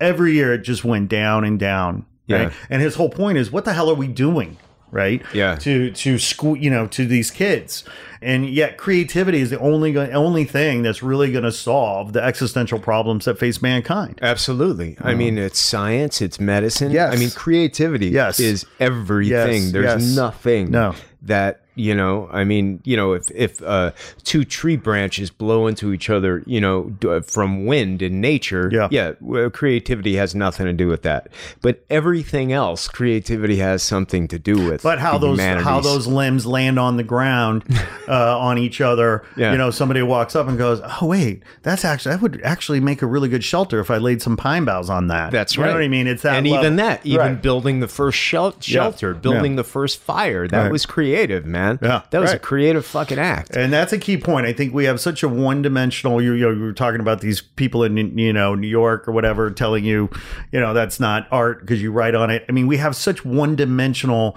Every 0.00 0.32
year, 0.32 0.54
it 0.54 0.62
just 0.62 0.84
went 0.84 1.08
down 1.08 1.44
and 1.44 1.58
down. 1.58 2.06
Right? 2.28 2.48
Yeah. 2.48 2.52
And 2.70 2.80
his 2.80 2.94
whole 2.94 3.10
point 3.10 3.36
is, 3.36 3.50
what 3.50 3.64
the 3.64 3.72
hell 3.72 3.90
are 3.90 3.94
we 3.94 4.08
doing? 4.08 4.56
Right? 4.92 5.22
Yeah. 5.32 5.56
to 5.56 5.90
to 5.90 6.18
school 6.18 6.54
you 6.56 6.68
know 6.70 6.86
to 6.88 7.06
these 7.06 7.30
kids 7.30 7.82
and 8.20 8.46
yet 8.48 8.76
creativity 8.76 9.40
is 9.40 9.48
the 9.50 9.58
only 9.58 9.96
only 9.96 10.44
thing 10.44 10.82
that's 10.82 11.02
really 11.02 11.32
going 11.32 11.44
to 11.44 11.50
solve 11.50 12.12
the 12.12 12.22
existential 12.22 12.78
problems 12.78 13.24
that 13.24 13.38
face 13.38 13.62
mankind 13.62 14.18
Absolutely. 14.22 14.96
I 15.00 15.14
mean, 15.14 15.38
it's 15.38 15.58
science, 15.58 16.20
it's 16.20 16.38
medicine. 16.38 16.92
Yes. 16.92 17.14
I 17.14 17.16
mean, 17.18 17.30
creativity 17.30 18.08
Yes. 18.08 18.38
is 18.38 18.66
everything. 18.78 19.62
Yes, 19.64 19.72
There's 19.72 20.02
yes. 20.04 20.14
nothing 20.16 20.70
No. 20.70 20.94
that, 21.22 21.61
you 21.74 21.94
know, 21.94 22.28
I 22.32 22.44
mean, 22.44 22.80
you 22.84 22.96
know, 22.96 23.12
if, 23.14 23.30
if 23.34 23.62
uh, 23.62 23.92
two 24.24 24.44
tree 24.44 24.76
branches 24.76 25.30
blow 25.30 25.66
into 25.66 25.92
each 25.92 26.10
other, 26.10 26.42
you 26.46 26.60
know, 26.60 26.94
uh, 27.06 27.20
from 27.22 27.66
wind 27.66 28.02
in 28.02 28.20
nature, 28.20 28.68
Yeah. 28.72 28.88
yeah, 28.90 29.12
creativity 29.52 30.16
has 30.16 30.34
nothing 30.34 30.66
to 30.66 30.72
do 30.72 30.88
with 30.88 31.02
that. 31.02 31.28
But 31.60 31.84
everything 31.90 32.52
else, 32.52 32.88
creativity 32.88 33.56
has 33.56 33.82
something 33.82 34.28
to 34.28 34.38
do 34.38 34.68
with. 34.68 34.82
but 34.82 34.98
how 34.98 35.18
those 35.18 35.40
how 35.40 35.80
those 35.80 36.06
limbs 36.06 36.46
land 36.46 36.78
on 36.78 36.96
the 36.96 37.02
ground 37.02 37.64
uh, 38.08 38.38
on 38.38 38.58
each 38.58 38.80
other 38.80 39.24
Yeah. 39.36 39.52
you 39.52 39.58
know 39.58 39.70
somebody 39.70 40.02
walks 40.02 40.34
up 40.36 40.48
and 40.48 40.58
goes 40.58 40.80
oh 40.82 41.06
wait 41.06 41.42
that's 41.62 41.84
actually 41.84 42.14
that 42.14 42.22
would 42.22 42.40
actually 42.42 42.80
make 42.80 43.02
a 43.02 43.06
really 43.06 43.28
good 43.28 43.44
shelter 43.44 43.80
if 43.80 43.90
i 43.90 43.98
laid 43.98 44.20
some 44.22 44.36
pine 44.36 44.64
boughs 44.64 44.90
on 44.90 45.06
that 45.08 45.30
That's 45.30 45.56
you 45.56 45.62
right. 45.62 45.68
know 45.68 45.74
what 45.74 45.82
i 45.82 45.88
mean 45.88 46.06
it's 46.06 46.22
that 46.22 46.36
and 46.36 46.46
level. 46.46 46.64
even 46.64 46.76
that, 46.76 47.00
even 47.04 47.18
Right. 47.18 47.42
building 47.42 47.80
the 47.80 47.88
first 47.88 48.18
shel- 48.18 48.56
shelter, 48.60 49.14
building 49.14 49.52
Yeah. 49.52 49.56
the 49.56 49.64
first 49.64 50.00
fire, 50.00 50.48
that 50.48 50.62
Right. 50.64 50.72
was 50.72 50.86
creative, 50.86 51.46
man. 51.46 51.61
Yeah, 51.82 52.02
that 52.10 52.20
was 52.20 52.32
a 52.32 52.38
creative 52.38 52.84
fucking 52.84 53.18
act. 53.18 53.56
And 53.56 53.72
that's 53.72 53.92
a 53.92 53.98
key 53.98 54.16
point. 54.16 54.46
I 54.46 54.52
think 54.52 54.74
we 54.74 54.84
have 54.84 55.00
such 55.00 55.22
a 55.22 55.28
one-dimensional. 55.28 56.20
You, 56.20 56.32
you, 56.32 56.46
know, 56.46 56.50
you 56.52 56.60
were 56.60 56.72
talking 56.72 57.00
about 57.00 57.20
these 57.20 57.40
people 57.40 57.84
in 57.84 57.96
you 58.18 58.32
know 58.32 58.54
New 58.54 58.68
York 58.68 59.08
or 59.08 59.12
whatever, 59.12 59.50
telling 59.50 59.84
you, 59.84 60.10
you 60.50 60.60
know, 60.60 60.74
that's 60.74 61.00
not 61.00 61.26
art 61.30 61.60
because 61.60 61.80
you 61.80 61.92
write 61.92 62.14
on 62.14 62.30
it. 62.30 62.44
I 62.48 62.52
mean, 62.52 62.66
we 62.66 62.76
have 62.78 62.96
such 62.96 63.24
one-dimensional 63.24 64.36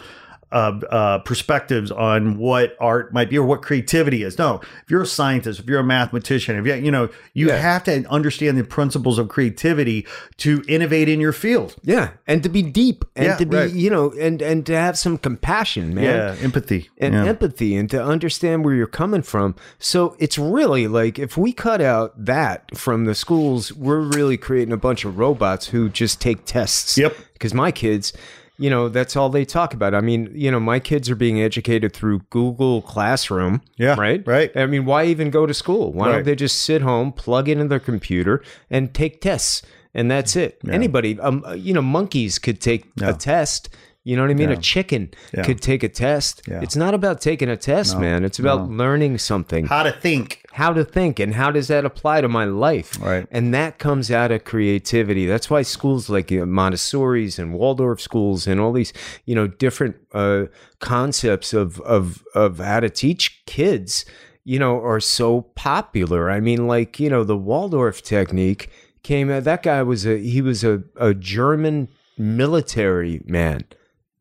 uh, 0.52 0.80
uh, 0.90 1.20
perspectives 1.20 1.92
on 1.92 2.38
what 2.38 2.76
art 2.80 3.14
might 3.14 3.30
be 3.30 3.38
or 3.38 3.46
what 3.46 3.62
creativity 3.62 4.24
is. 4.24 4.38
No, 4.38 4.62
if 4.84 4.90
you're 4.92 5.02
a 5.02 5.06
scientist, 5.06 5.60
if 5.60 5.68
you're 5.68 5.80
a 5.80 5.84
mathematician, 5.84 6.56
if 6.58 6.66
you 6.66 6.74
you 6.76 6.92
know, 6.92 7.10
you 7.34 7.48
Yeah. 7.48 7.58
have 7.58 7.84
to 7.86 8.06
understand 8.10 8.58
the 8.58 8.64
principles 8.64 9.18
of 9.18 9.28
creativity 9.28 10.06
to 10.38 10.64
innovate 10.68 11.10
in 11.10 11.20
your 11.20 11.34
field. 11.34 11.76
Yeah, 11.84 12.10
and 12.28 12.42
to 12.44 12.50
be 12.50 12.62
deep 12.62 13.04
and 13.16 13.26
Yeah, 13.26 13.36
to 13.38 13.46
be, 13.46 13.58
right. 13.58 13.72
you 13.72 13.90
know, 13.90 14.14
and 14.20 14.42
and 14.42 14.66
to 14.68 14.76
have 14.76 14.98
some 14.98 15.18
compassion, 15.18 15.94
man. 15.94 16.04
Yeah, 16.04 16.36
empathy 16.44 16.90
And 17.00 17.14
yeah. 17.14 17.26
empathy 17.26 17.76
and 17.76 17.90
to 17.90 18.04
understand 18.04 18.64
where 18.64 18.76
you're 18.76 18.88
coming 18.88 19.24
from. 19.24 19.56
So 19.80 20.16
it's 20.20 20.38
really 20.38 20.88
like 20.88 21.20
if 21.20 21.36
we 21.38 21.52
cut 21.54 21.82
out 21.82 22.14
that 22.24 22.78
from 22.78 23.06
the 23.06 23.16
schools, 23.16 23.74
we're 23.74 24.00
really 24.02 24.38
creating 24.38 24.74
a 24.74 24.78
bunch 24.78 25.06
of 25.06 25.18
robots 25.18 25.68
who 25.68 25.90
just 25.90 26.22
take 26.22 26.46
tests. 26.46 26.98
Yep. 26.98 27.16
Because 27.34 27.54
my 27.54 27.72
kids, 27.72 28.14
you 28.58 28.70
know, 28.70 28.90
that's 28.90 29.16
all 29.16 29.30
they 29.30 29.46
talk 29.46 29.74
about. 29.74 29.94
I 29.94 30.02
mean, 30.02 30.32
you 30.34 30.50
know, 30.52 30.60
my 30.60 30.80
kids 30.80 31.10
are 31.10 31.16
being 31.16 31.42
educated 31.42 31.94
through 31.94 32.20
Google 32.30 32.82
Classroom. 32.82 33.62
Yeah, 33.78 33.96
Right? 34.00 34.24
right. 34.26 34.52
I 34.56 34.66
mean, 34.66 34.86
why 34.86 35.06
even 35.06 35.30
go 35.30 35.46
to 35.46 35.54
school? 35.54 35.92
Why 35.94 36.08
Right. 36.08 36.12
don't 36.16 36.24
they 36.26 36.36
just 36.36 36.62
sit 36.64 36.82
home, 36.82 37.12
plug 37.12 37.50
into 37.50 37.68
their 37.68 37.80
computer, 37.80 38.42
and 38.70 38.94
take 38.94 39.22
tests? 39.22 39.62
And 39.94 40.12
that's 40.12 40.36
it. 40.36 40.58
Anybody, 40.70 41.18
um, 41.22 41.46
you 41.56 41.74
know, 41.74 41.82
monkeys 41.82 42.38
could 42.40 42.60
take 42.60 42.86
a 43.02 43.14
test. 43.14 43.70
You 44.06 44.16
know 44.16 44.22
what 44.22 44.30
I 44.30 44.36
mean? 44.36 44.52
A 44.52 44.58
chicken 44.58 45.10
could 45.44 45.62
take 45.64 45.82
a 45.82 45.90
test. 45.90 46.44
Yeah. 46.48 46.62
It's 46.62 46.76
not 46.76 46.94
about 46.94 47.20
taking 47.22 47.50
a 47.50 47.58
test, 47.58 47.98
man. 47.98 48.24
It's 48.24 48.38
about 48.38 48.70
learning 48.70 49.18
something, 49.18 49.66
how 49.66 49.82
to 49.82 49.92
think. 49.92 50.46
how 50.54 50.74
to 50.74 50.86
think, 50.86 51.20
and 51.20 51.34
how 51.34 51.50
does 51.50 51.70
that 51.70 51.86
apply 51.86 52.22
to 52.22 52.30
my 52.30 52.46
life? 52.46 53.02
Right. 53.02 53.26
And 53.32 53.52
that 53.56 53.80
comes 53.80 54.12
out 54.12 54.32
of 54.32 54.44
creativity. 54.44 55.26
That's 55.26 55.50
why 55.50 55.64
schools 55.64 56.08
like 56.08 56.30
you 56.30 56.42
know, 56.42 56.46
Montessori's 56.46 57.40
and 57.40 57.56
Waldorf 57.56 58.00
schools 58.00 58.46
and 58.46 58.62
all 58.62 58.72
these, 58.72 58.94
you 59.26 59.34
know, 59.34 59.48
different 59.48 59.96
uh, 60.14 60.46
concepts 60.80 61.52
of 61.52 61.82
of 61.82 62.24
of 62.36 62.60
how 62.60 62.82
to 62.82 62.92
teach 62.92 63.44
kids, 63.48 64.06
you 64.44 64.60
know, 64.60 64.80
are 64.84 65.00
so 65.00 65.42
popular. 65.56 66.30
I 66.30 66.40
mean, 66.40 66.68
like 66.68 67.00
you 67.00 67.10
know, 67.10 67.24
the 67.24 67.38
Waldorf 67.38 68.04
technique 68.04 68.70
came. 69.02 69.32
out 69.32 69.46
That 69.46 69.64
guy 69.64 69.82
was 69.82 70.06
a 70.06 70.20
he 70.20 70.44
was 70.44 70.64
a, 70.64 70.84
a 70.96 71.16
German 71.16 71.88
military 72.20 73.22
man. 73.26 73.64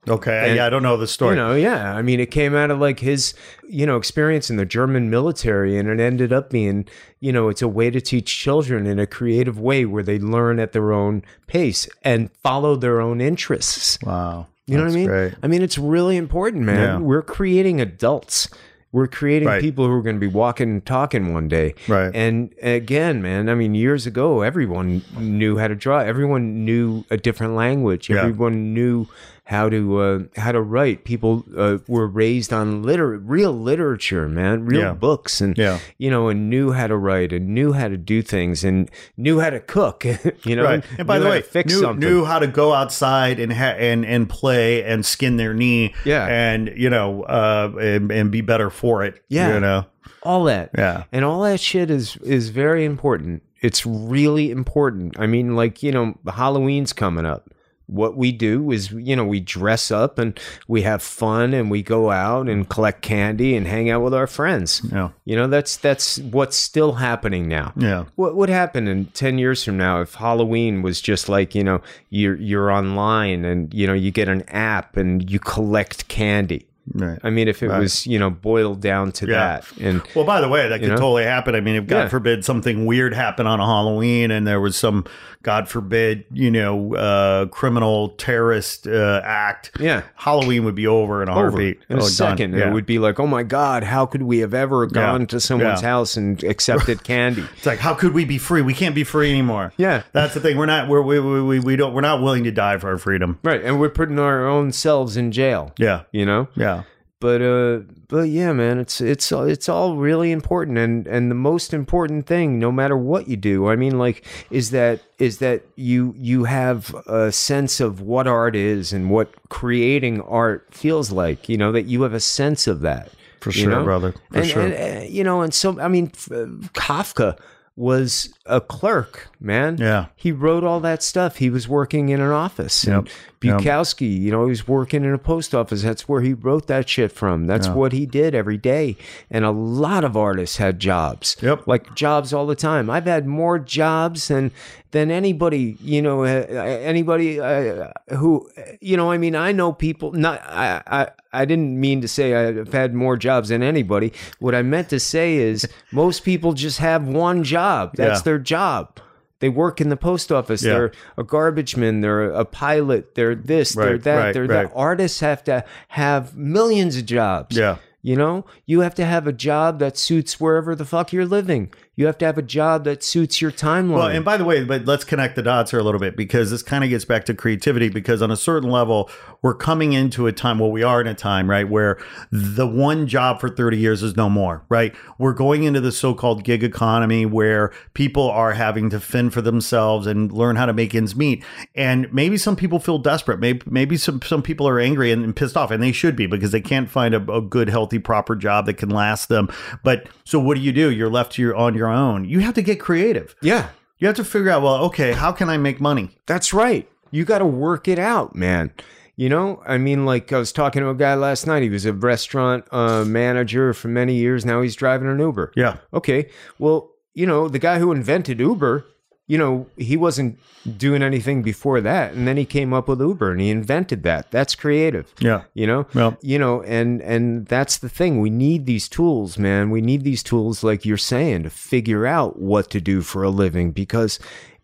Okay, 0.08 0.48
And- 0.48 0.56
yeah, 0.56 0.66
I 0.66 0.70
don't 0.70 0.82
know 0.82 0.96
the 0.96 1.06
story. 1.06 1.36
You 1.36 1.42
know, 1.42 1.54
yeah. 1.54 1.94
I 1.94 2.02
mean, 2.02 2.20
it 2.20 2.30
came 2.30 2.54
out 2.54 2.70
of 2.70 2.78
like 2.78 3.00
his, 3.00 3.34
you 3.68 3.86
know, 3.86 3.96
experience 3.96 4.50
in 4.50 4.56
the 4.56 4.64
German 4.66 5.08
military, 5.10 5.78
and 5.78 5.88
it 5.88 6.00
ended 6.00 6.32
up 6.32 6.50
being, 6.50 6.86
you 7.20 7.32
know, 7.32 7.48
it's 7.48 7.62
a 7.62 7.68
way 7.68 7.90
to 7.90 8.00
teach 8.00 8.38
children 8.38 8.86
in 8.86 8.98
a 8.98 9.06
creative 9.06 9.58
way 9.58 9.84
where 9.84 10.02
they 10.02 10.18
learn 10.18 10.58
at 10.60 10.72
their 10.72 10.92
own 10.92 11.22
pace 11.46 11.88
and 12.02 12.30
follow 12.42 12.76
their 12.76 13.00
own 13.00 13.20
interests. 13.20 13.98
wow, 14.02 14.46
You 14.66 14.76
know 14.76 14.84
what 14.84 14.92
I 14.92 14.94
mean? 14.94 15.06
Great. 15.06 15.34
I 15.42 15.46
mean, 15.46 15.62
it's 15.62 15.78
really 15.78 16.16
important, 16.16 16.64
man. 16.64 16.78
Yeah. 16.78 16.98
We're 16.98 17.22
creating 17.22 17.80
adults. 17.80 18.48
We're 18.92 19.08
creating 19.08 19.48
Right. 19.48 19.60
people 19.60 19.86
who 19.86 19.92
are 19.92 20.02
going 20.02 20.14
to 20.16 20.20
be 20.20 20.28
walking 20.28 20.68
and 20.70 20.86
talking 20.86 21.34
one 21.34 21.48
day. 21.48 21.74
Right. 21.88 22.12
And 22.14 22.54
again, 22.62 23.20
man, 23.22 23.48
I 23.48 23.54
mean, 23.56 23.74
years 23.74 24.06
ago, 24.06 24.42
everyone 24.42 25.02
knew 25.18 25.58
how 25.58 25.66
to 25.66 25.74
draw. 25.74 25.98
Everyone 25.98 26.64
knew 26.64 27.04
a 27.10 27.16
different 27.16 27.54
language. 27.56 28.08
Yeah. 28.08 28.18
Everyone 28.20 28.72
knew 28.72 29.06
how 29.46 29.68
to 29.68 29.98
uh, 29.98 30.18
how 30.40 30.52
to 30.52 30.62
write. 30.62 31.04
People 31.04 31.44
uh, 31.56 31.76
were 31.86 32.06
raised 32.06 32.50
on 32.52 32.82
liter- 32.82 33.18
real 33.18 33.52
literature, 33.52 34.26
man, 34.28 34.64
real 34.64 34.80
Yeah. 34.80 34.92
books, 34.94 35.40
and 35.42 35.56
Yeah. 35.58 35.80
you 35.98 36.10
know, 36.10 36.28
and 36.28 36.48
knew 36.48 36.72
how 36.72 36.86
to 36.86 36.96
write, 36.96 37.30
and 37.32 37.48
knew 37.48 37.72
how 37.74 37.88
to 37.88 37.96
do 37.98 38.22
things, 38.22 38.64
and 38.64 38.90
knew 39.18 39.40
how 39.40 39.50
to 39.50 39.60
cook. 39.60 40.04
you 40.44 40.56
know, 40.56 40.64
Right. 40.64 40.84
And 40.98 41.06
by 41.06 41.18
the 41.18 41.28
way, 41.28 41.42
fix 41.42 41.72
knew, 41.72 41.80
something. 41.80 42.00
knew 42.08 42.24
how 42.24 42.38
to 42.38 42.46
go 42.46 42.72
outside 42.72 43.38
and 43.38 43.52
ha- 43.52 43.76
and 43.78 44.06
and 44.06 44.28
play 44.30 44.82
and 44.82 45.04
skin 45.04 45.36
their 45.36 45.52
knee. 45.52 45.94
Yeah. 46.06 46.24
And 46.26 46.72
you 46.74 46.88
know, 46.88 47.22
uh, 47.24 47.70
and, 47.78 48.10
and 48.10 48.30
be 48.30 48.40
better 48.40 48.70
for 48.70 49.04
it. 49.04 49.22
Yeah. 49.28 49.54
You 49.54 49.60
know. 49.60 49.84
all 50.22 50.44
that 50.44 50.70
Yeah. 50.78 51.04
and 51.12 51.22
all 51.24 51.42
that 51.42 51.60
shit 51.60 51.90
is 51.90 52.16
is 52.22 52.48
very 52.48 52.84
important 52.86 53.42
it's 53.60 53.84
really 53.86 54.50
important 54.50 55.18
i 55.20 55.26
mean 55.26 55.54
like 55.54 55.82
you 55.82 55.92
know 55.92 56.14
halloween's 56.32 56.92
coming 56.94 57.26
up 57.26 57.50
what 57.94 58.16
we 58.16 58.32
do 58.32 58.70
is 58.70 58.90
you 58.92 59.14
know 59.16 59.24
we 59.24 59.38
dress 59.40 59.90
up 59.90 60.18
and 60.18 60.38
we 60.68 60.82
have 60.82 61.02
fun 61.02 61.54
and 61.54 61.70
we 61.70 61.82
go 61.82 62.10
out 62.10 62.48
and 62.48 62.68
collect 62.68 63.02
candy 63.02 63.54
and 63.56 63.66
hang 63.66 63.88
out 63.90 64.02
with 64.02 64.12
our 64.14 64.26
friends 64.26 64.82
Yeah. 64.92 65.10
you 65.24 65.36
know 65.36 65.46
that's 65.46 65.76
that's 65.76 66.18
what's 66.18 66.56
still 66.56 66.92
happening 66.94 67.46
now 67.48 67.72
Yeah. 67.76 68.04
what 68.16 68.34
would 68.36 68.48
happen 68.50 68.88
in 68.88 69.06
10 69.06 69.38
years 69.38 69.62
from 69.64 69.76
now 69.76 70.00
if 70.00 70.14
halloween 70.14 70.82
was 70.82 71.00
just 71.00 71.28
like 71.28 71.54
you 71.54 71.62
know 71.64 71.80
you're 72.10 72.36
you're 72.36 72.70
online 72.70 73.44
and 73.44 73.72
you 73.72 73.86
know 73.86 73.94
you 73.94 74.10
get 74.10 74.28
an 74.28 74.42
app 74.48 74.96
and 74.96 75.30
you 75.30 75.38
collect 75.38 76.08
candy 76.08 76.66
Right. 76.92 77.18
i 77.22 77.30
mean 77.30 77.48
if 77.48 77.62
it 77.62 77.68
Right. 77.68 77.80
was 77.80 78.06
you 78.06 78.18
know 78.18 78.28
boiled 78.28 78.82
down 78.82 79.10
to 79.12 79.26
Yeah. 79.26 79.32
that 79.32 79.64
and 79.80 80.02
Well, 80.14 80.26
by 80.26 80.42
the 80.42 80.48
way, 80.50 80.68
that 80.68 80.80
could 80.80 80.90
know? 80.90 80.96
totally 80.96 81.24
happen. 81.24 81.54
I 81.54 81.60
mean, 81.60 81.76
if 81.76 81.86
God 81.86 81.98
Yeah. 82.02 82.08
forbid 82.08 82.44
something 82.44 82.84
weird 82.84 83.14
happened 83.14 83.48
on 83.48 83.58
a 83.58 83.64
Halloween 83.64 84.30
and 84.30 84.46
there 84.46 84.60
was 84.60 84.76
some, 84.76 85.06
God 85.44 85.68
forbid, 85.68 86.24
you 86.32 86.50
know, 86.50 86.94
uh, 86.96 87.46
criminal 87.46 88.08
terrorist 88.10 88.88
uh, 88.88 89.20
act, 89.24 89.70
yeah 89.78 90.02
Halloween 90.16 90.64
would 90.64 90.74
be 90.74 90.86
over 90.86 91.22
in 91.22 91.28
a 91.28 91.32
over 91.32 91.40
heartbeat. 91.50 91.80
in 91.88 91.98
a 91.98 92.00
Oh, 92.00 92.00
done. 92.00 92.08
second. 92.10 92.54
Yeah. 92.54 92.68
It 92.68 92.72
would 92.72 92.86
be 92.86 92.98
like, 92.98 93.20
oh 93.20 93.26
my 93.26 93.42
God, 93.44 93.84
how 93.84 94.06
could 94.06 94.22
we 94.22 94.38
have 94.38 94.54
ever 94.54 94.86
gone 94.86 95.26
to 95.28 95.38
someone's 95.38 95.82
Yeah. 95.82 95.88
house 95.88 96.16
and 96.16 96.42
accepted 96.42 97.04
candy? 97.04 97.44
It's 97.56 97.66
like, 97.66 97.78
how 97.78 97.94
could 97.94 98.14
we 98.14 98.24
be 98.24 98.38
free? 98.38 98.62
We 98.62 98.74
can't 98.74 98.94
be 98.94 99.04
free 99.04 99.30
anymore. 99.30 99.72
Yeah. 99.76 100.02
That's 100.12 100.34
the 100.34 100.40
thing. 100.40 100.56
We're 100.56 100.66
not. 100.66 100.88
We're, 100.88 101.02
we 101.02 101.20
we 101.20 101.42
we 101.42 101.60
we 101.60 101.76
don't. 101.76 101.92
We're 101.94 102.00
not 102.00 102.22
willing 102.22 102.44
to 102.44 102.50
die 102.50 102.78
for 102.78 102.88
our 102.88 102.98
freedom. 102.98 103.38
right. 103.44 103.62
And 103.62 103.78
we're 103.78 103.90
putting 103.90 104.18
our 104.18 104.46
own 104.48 104.72
selves 104.72 105.16
in 105.16 105.30
jail. 105.30 105.72
Yeah. 105.78 106.02
You 106.10 106.24
know? 106.26 106.48
Yeah. 106.56 106.82
But 107.24 107.40
uh 107.40 107.78
but 108.08 108.28
yeah, 108.28 108.52
man, 108.52 108.78
it's 108.78 109.00
it's 109.00 109.32
it's 109.32 109.66
all 109.66 109.96
really 109.96 110.30
important 110.30 110.76
and 110.76 111.06
and 111.06 111.30
the 111.30 111.34
most 111.34 111.72
important 111.72 112.26
thing 112.26 112.58
no 112.58 112.70
matter 112.70 112.98
what 112.98 113.28
you 113.28 113.38
do, 113.38 113.66
I 113.66 113.76
mean 113.76 113.96
like 113.96 114.26
is 114.50 114.72
that 114.72 115.00
is 115.18 115.38
that 115.38 115.62
you 115.74 116.12
you 116.18 116.44
have 116.44 116.94
a 117.06 117.32
sense 117.32 117.80
of 117.80 118.02
what 118.02 118.26
art 118.26 118.54
is 118.54 118.92
and 118.92 119.08
what 119.08 119.32
creating 119.48 120.20
art 120.20 120.66
feels 120.70 121.12
like, 121.12 121.48
you 121.48 121.56
know, 121.56 121.72
that 121.72 121.86
you 121.86 122.02
have 122.02 122.12
a 122.12 122.20
sense 122.20 122.66
of 122.66 122.80
that. 122.80 123.10
For 123.40 123.52
you 123.52 123.62
sure, 123.62 123.70
know? 123.70 123.84
brother. 123.84 124.12
For 124.30 124.40
and, 124.40 124.46
sure. 124.46 124.62
and, 124.66 124.74
uh, 124.74 125.06
you 125.06 125.24
know, 125.24 125.40
and 125.40 125.54
so 125.54 125.80
I 125.80 125.88
mean, 125.88 126.10
Kafka 126.10 127.38
was 127.76 128.32
a 128.46 128.60
clerk, 128.60 129.28
man. 129.40 129.78
Yeah. 129.78 130.06
he 130.14 130.30
wrote 130.30 130.62
all 130.62 130.80
that 130.80 131.02
stuff. 131.02 131.36
He 131.36 131.50
was 131.50 131.68
working 131.68 132.10
in 132.10 132.20
an 132.20 132.30
office. 132.30 132.84
And 132.84 132.92
Yep. 132.92 133.04
Yep. 133.06 133.14
Bukowski, 133.44 134.20
you 134.20 134.30
know, 134.30 134.44
he 134.44 134.50
was 134.50 134.66
working 134.66 135.04
in 135.04 135.12
a 135.12 135.18
post 135.18 135.54
office. 135.54 135.82
That's 135.82 136.08
where 136.08 136.20
he 136.20 136.32
wrote 136.32 136.66
that 136.66 136.88
shit 136.88 137.12
from. 137.12 137.46
That's 137.46 137.68
what 137.68 137.92
he 137.92 138.06
did 138.06 138.34
every 138.34 138.56
day. 138.58 138.96
And 139.30 139.44
a 139.44 139.50
lot 139.50 140.04
of 140.04 140.16
artists 140.16 140.56
had 140.56 140.78
jobs. 140.78 141.36
Yep. 141.40 141.66
like 141.66 141.94
jobs 141.94 142.32
all 142.32 142.46
the 142.46 142.54
time. 142.56 142.88
I've 142.90 143.06
had 143.06 143.26
more 143.26 143.58
jobs 143.58 144.28
than 144.28 144.50
than 144.92 145.10
anybody. 145.10 145.76
You 145.80 146.02
know, 146.02 146.22
uh, 146.24 146.26
anybody 146.26 147.40
uh, 147.40 147.88
who, 148.16 148.48
you 148.80 148.96
know, 148.96 149.10
I 149.10 149.18
mean, 149.18 149.34
I 149.34 149.52
know 149.52 149.72
people. 149.72 150.12
Not 150.12 150.40
I. 150.42 150.82
I 150.86 151.08
I 151.36 151.44
didn't 151.46 151.80
mean 151.80 152.00
to 152.00 152.06
say 152.06 152.32
I've 152.32 152.72
had 152.72 152.94
more 152.94 153.16
jobs 153.16 153.48
than 153.48 153.60
anybody. 153.60 154.12
What 154.38 154.54
I 154.54 154.62
meant 154.62 154.88
to 154.90 155.00
say 155.00 155.34
is 155.34 155.66
most 155.90 156.22
people 156.24 156.52
just 156.52 156.78
have 156.78 157.08
one 157.08 157.42
job. 157.42 157.90
That's 157.96 158.20
Yeah. 158.20 158.22
their 158.24 158.38
job. 158.38 159.00
They 159.44 159.50
work 159.50 159.78
in 159.78 159.90
the 159.90 159.96
post 159.98 160.32
office. 160.32 160.64
Yeah. 160.64 160.72
They're 160.72 160.92
a 161.18 161.22
garbage 161.22 161.76
man. 161.76 162.00
They're 162.00 162.30
a 162.30 162.46
pilot. 162.46 163.14
They're 163.14 163.34
this. 163.34 163.74
they're 163.74 163.98
that. 163.98 164.16
right, 164.16 164.32
they're 164.32 164.46
right. 164.46 164.68
that. 164.68 164.72
Artists 164.74 165.20
have 165.20 165.44
to 165.44 165.66
have 165.88 166.34
millions 166.34 166.96
of 166.96 167.04
jobs. 167.04 167.54
Yeah. 167.54 167.76
You 168.04 168.16
know, 168.16 168.44
you 168.66 168.80
have 168.80 168.94
to 168.96 169.06
have 169.06 169.26
a 169.26 169.32
job 169.32 169.78
that 169.78 169.96
suits 169.96 170.38
wherever 170.38 170.74
the 170.74 170.84
fuck 170.84 171.10
you're 171.10 171.24
living. 171.24 171.72
You 171.96 172.04
have 172.04 172.18
to 172.18 172.26
have 172.26 172.36
a 172.36 172.42
job 172.42 172.84
that 172.84 173.02
suits 173.02 173.40
your 173.40 173.50
timeline. 173.52 173.94
Well, 173.94 174.08
and 174.08 174.24
by 174.24 174.36
the 174.36 174.44
way, 174.44 174.62
but 174.64 174.84
let's 174.84 175.04
connect 175.04 175.36
the 175.36 175.42
dots 175.42 175.70
here 175.70 175.80
a 175.80 175.82
little 175.82 176.00
bit 176.00 176.14
because 176.14 176.50
this 176.50 176.62
kind 176.62 176.84
of 176.84 176.90
gets 176.90 177.06
back 177.06 177.24
to 177.26 177.34
creativity. 177.34 177.88
Because 177.88 178.20
on 178.20 178.30
a 178.30 178.36
certain 178.36 178.68
level, 178.68 179.08
we're 179.40 179.54
coming 179.54 179.94
into 179.94 180.26
a 180.26 180.32
time. 180.32 180.58
Well, 180.58 180.70
we 180.70 180.82
are 180.82 181.00
in 181.00 181.06
a 181.06 181.14
time, 181.14 181.48
right, 181.48 181.66
where 181.66 181.96
the 182.30 182.66
one 182.66 183.06
job 183.06 183.40
for 183.40 183.48
thirty 183.48 183.78
years 183.78 184.02
is 184.02 184.16
no 184.16 184.28
more, 184.28 184.64
right? 184.68 184.94
We're 185.16 185.32
going 185.32 185.62
into 185.62 185.80
the 185.80 185.92
so-called 185.92 186.44
gig 186.44 186.62
economy 186.62 187.24
where 187.24 187.72
people 187.94 188.28
are 188.28 188.52
having 188.52 188.90
to 188.90 189.00
fend 189.00 189.32
for 189.32 189.40
themselves 189.40 190.06
and 190.06 190.30
learn 190.30 190.56
how 190.56 190.66
to 190.66 190.74
make 190.74 190.94
ends 190.94 191.16
meet. 191.16 191.42
And 191.74 192.12
maybe 192.12 192.36
some 192.36 192.56
people 192.56 192.80
feel 192.80 192.98
desperate. 192.98 193.38
Maybe 193.38 193.62
maybe 193.66 193.96
some 193.96 194.20
some 194.20 194.42
people 194.42 194.68
are 194.68 194.78
angry 194.80 195.10
and, 195.10 195.24
and 195.24 195.34
pissed 195.34 195.56
off, 195.56 195.70
and 195.70 195.82
they 195.82 195.92
should 195.92 196.16
be 196.16 196.26
because 196.26 196.50
they 196.50 196.60
can't 196.60 196.90
find 196.90 197.14
a, 197.14 197.32
a 197.32 197.40
good, 197.40 197.68
healthy, 197.68 197.93
proper 197.98 198.36
job 198.36 198.66
that 198.66 198.74
can 198.74 198.88
last 198.90 199.28
them. 199.28 199.48
But 199.82 200.08
so, 200.24 200.38
what 200.38 200.54
do 200.56 200.60
you 200.60 200.72
do? 200.72 200.90
You're 200.90 201.10
left 201.10 201.32
to 201.32 201.42
your 201.42 201.54
on 201.56 201.74
your 201.74 201.88
own. 201.88 202.24
You 202.24 202.40
have 202.40 202.54
to 202.54 202.62
get 202.62 202.80
creative. 202.80 203.34
yeah, 203.42 203.70
You 203.98 204.06
have 204.08 204.16
to 204.16 204.24
figure 204.24 204.50
out, 204.50 204.62
well, 204.62 204.76
okay, 204.86 205.12
how 205.12 205.32
can 205.32 205.48
I 205.48 205.56
make 205.56 205.80
money? 205.80 206.10
that's 206.26 206.52
right. 206.54 206.88
You 207.10 207.24
got 207.24 207.38
to 207.38 207.46
work 207.46 207.86
it 207.86 207.98
out, 207.98 208.34
man. 208.34 208.72
You 209.16 209.28
know, 209.28 209.62
I 209.64 209.78
mean, 209.78 210.04
like 210.04 210.32
I 210.32 210.38
was 210.38 210.50
talking 210.50 210.82
to 210.82 210.88
a 210.88 210.94
guy 210.96 211.14
last 211.14 211.46
night. 211.46 211.62
He 211.62 211.70
was 211.70 211.86
a 211.86 211.92
restaurant 211.92 212.64
uh, 212.72 213.04
manager 213.04 213.72
for 213.72 213.86
many 213.86 214.16
years. 214.16 214.44
Now 214.44 214.60
he's 214.62 214.74
driving 214.74 215.08
an 215.08 215.20
Uber. 215.20 215.52
Yeah. 215.54 215.76
Okay. 215.92 216.28
Well, 216.58 216.90
you 217.14 217.24
know, 217.24 217.48
the 217.48 217.60
guy 217.60 217.78
who 217.78 217.92
invented 217.92 218.40
Uber, 218.40 218.84
you 219.26 219.38
know, 219.38 219.66
he 219.76 219.96
wasn't 219.96 220.38
doing 220.76 221.02
anything 221.02 221.42
before 221.42 221.80
that. 221.80 222.12
And 222.12 222.28
then 222.28 222.36
he 222.36 222.44
came 222.44 222.74
up 222.74 222.88
with 222.88 223.00
Uber 223.00 223.32
and 223.32 223.40
he 223.40 223.48
invented 223.50 224.02
that. 224.02 224.30
That's 224.30 224.54
creative. 224.54 225.14
Yeah. 225.18 225.44
You 225.54 225.66
know? 225.66 225.86
Well- 225.94 226.18
you 226.20 226.38
know, 226.38 226.62
and 226.62 227.00
and 227.02 227.46
that's 227.46 227.78
the 227.78 227.88
thing. 227.88 228.20
We 228.20 228.30
need 228.30 228.66
these 228.66 228.88
tools, 228.88 229.38
man. 229.38 229.70
We 229.70 229.80
need 229.80 230.04
these 230.04 230.22
tools 230.22 230.62
like 230.62 230.84
you're 230.84 230.96
saying 230.98 231.44
to 231.44 231.50
figure 231.50 232.06
out 232.06 232.38
what 232.38 232.70
to 232.70 232.80
do 232.80 233.00
for 233.00 233.22
a 233.22 233.30
living 233.30 233.72
because 233.72 234.18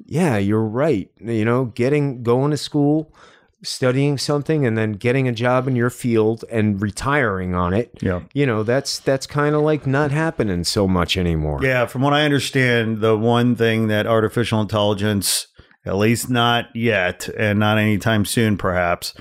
yeah, 0.06 0.36
you're 0.38 0.64
right. 0.64 1.10
You 1.20 1.44
know, 1.44 1.66
getting 1.66 2.22
going 2.22 2.50
to 2.50 2.56
school, 2.56 3.14
studying 3.62 4.16
something 4.18 4.64
and 4.64 4.76
then 4.76 4.92
getting 4.92 5.28
a 5.28 5.32
job 5.32 5.68
in 5.68 5.76
your 5.76 5.90
field 5.90 6.44
and 6.50 6.80
retiring 6.80 7.54
on 7.54 7.74
it. 7.74 7.90
Yeah. 8.00 8.22
You 8.32 8.46
know, 8.46 8.62
that's 8.62 8.98
that's 9.00 9.26
kind 9.26 9.54
of 9.54 9.62
like 9.62 9.86
not 9.86 10.10
happening 10.10 10.64
so 10.64 10.88
much 10.88 11.16
anymore. 11.16 11.60
Yeah. 11.62 11.86
From 11.86 12.02
what 12.02 12.12
I 12.12 12.24
understand, 12.24 13.00
the 13.00 13.16
one 13.16 13.56
thing 13.56 13.88
that 13.88 14.06
artificial 14.06 14.60
intelligence, 14.60 15.46
at 15.84 15.96
least 15.96 16.30
not 16.30 16.66
yet, 16.74 17.28
and 17.36 17.58
not 17.58 17.78
anytime 17.78 18.24
soon, 18.24 18.56
perhaps, 18.56 19.14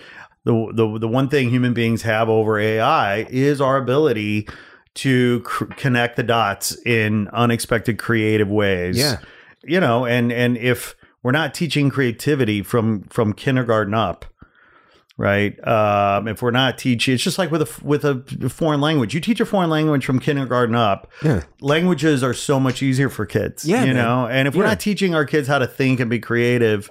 the 0.46 0.72
the, 0.74 1.00
the 1.00 1.08
one 1.08 1.30
thing 1.30 1.50
human 1.50 1.74
beings 1.74 2.04
have 2.04 2.30
over 2.30 2.58
AI 2.58 3.26
is 3.30 3.60
our 3.60 3.78
ability 3.78 4.48
to 4.96 5.42
cr- 5.42 5.66
connect 5.66 6.16
the 6.16 6.24
dots 6.24 6.76
in 6.86 7.28
unexpected 7.30 8.00
creative 8.00 8.50
ways. 8.50 8.98
Yeah. 8.98 9.18
You 9.64 9.80
know, 9.80 10.06
and 10.06 10.32
and 10.32 10.58
if 10.58 10.96
we're 11.24 11.32
not 11.32 11.54
teaching 11.54 11.90
creativity 11.90 12.64
from 12.64 13.04
from 13.04 13.34
kindergarten 13.34 13.94
up, 13.94 14.26
right? 15.18 15.56
Um, 15.68 16.28
if 16.28 16.42
we're 16.42 16.52
not 16.52 16.78
teaching, 16.78 17.14
it's 17.16 17.24
just 17.24 17.38
like 17.38 17.52
with 17.52 17.62
a 17.62 17.84
with 17.84 18.06
a 18.06 18.50
foreign 18.50 18.82
language. 18.82 19.14
You 19.14 19.22
teach 19.22 19.40
a 19.40 19.46
foreign 19.46 19.70
language 19.70 20.06
from 20.06 20.20
kindergarten 20.20 20.76
up. 20.76 21.12
Yeah. 21.24 21.44
Languages 21.62 22.24
are 22.24 22.34
so 22.34 22.60
much 22.60 22.82
easier 22.82 23.10
for 23.10 23.26
kids. 23.26 23.66
Yeah, 23.66 23.82
you 23.82 23.94
man. 23.94 23.96
know. 23.96 24.28
And 24.28 24.48
if 24.48 24.56
we're 24.56 24.64
not 24.64 24.80
teaching 24.80 25.16
our 25.16 25.26
kids 25.26 25.48
how 25.48 25.60
to 25.60 25.68
think 25.68 26.00
and 26.00 26.10
be 26.10 26.20
creative, 26.20 26.90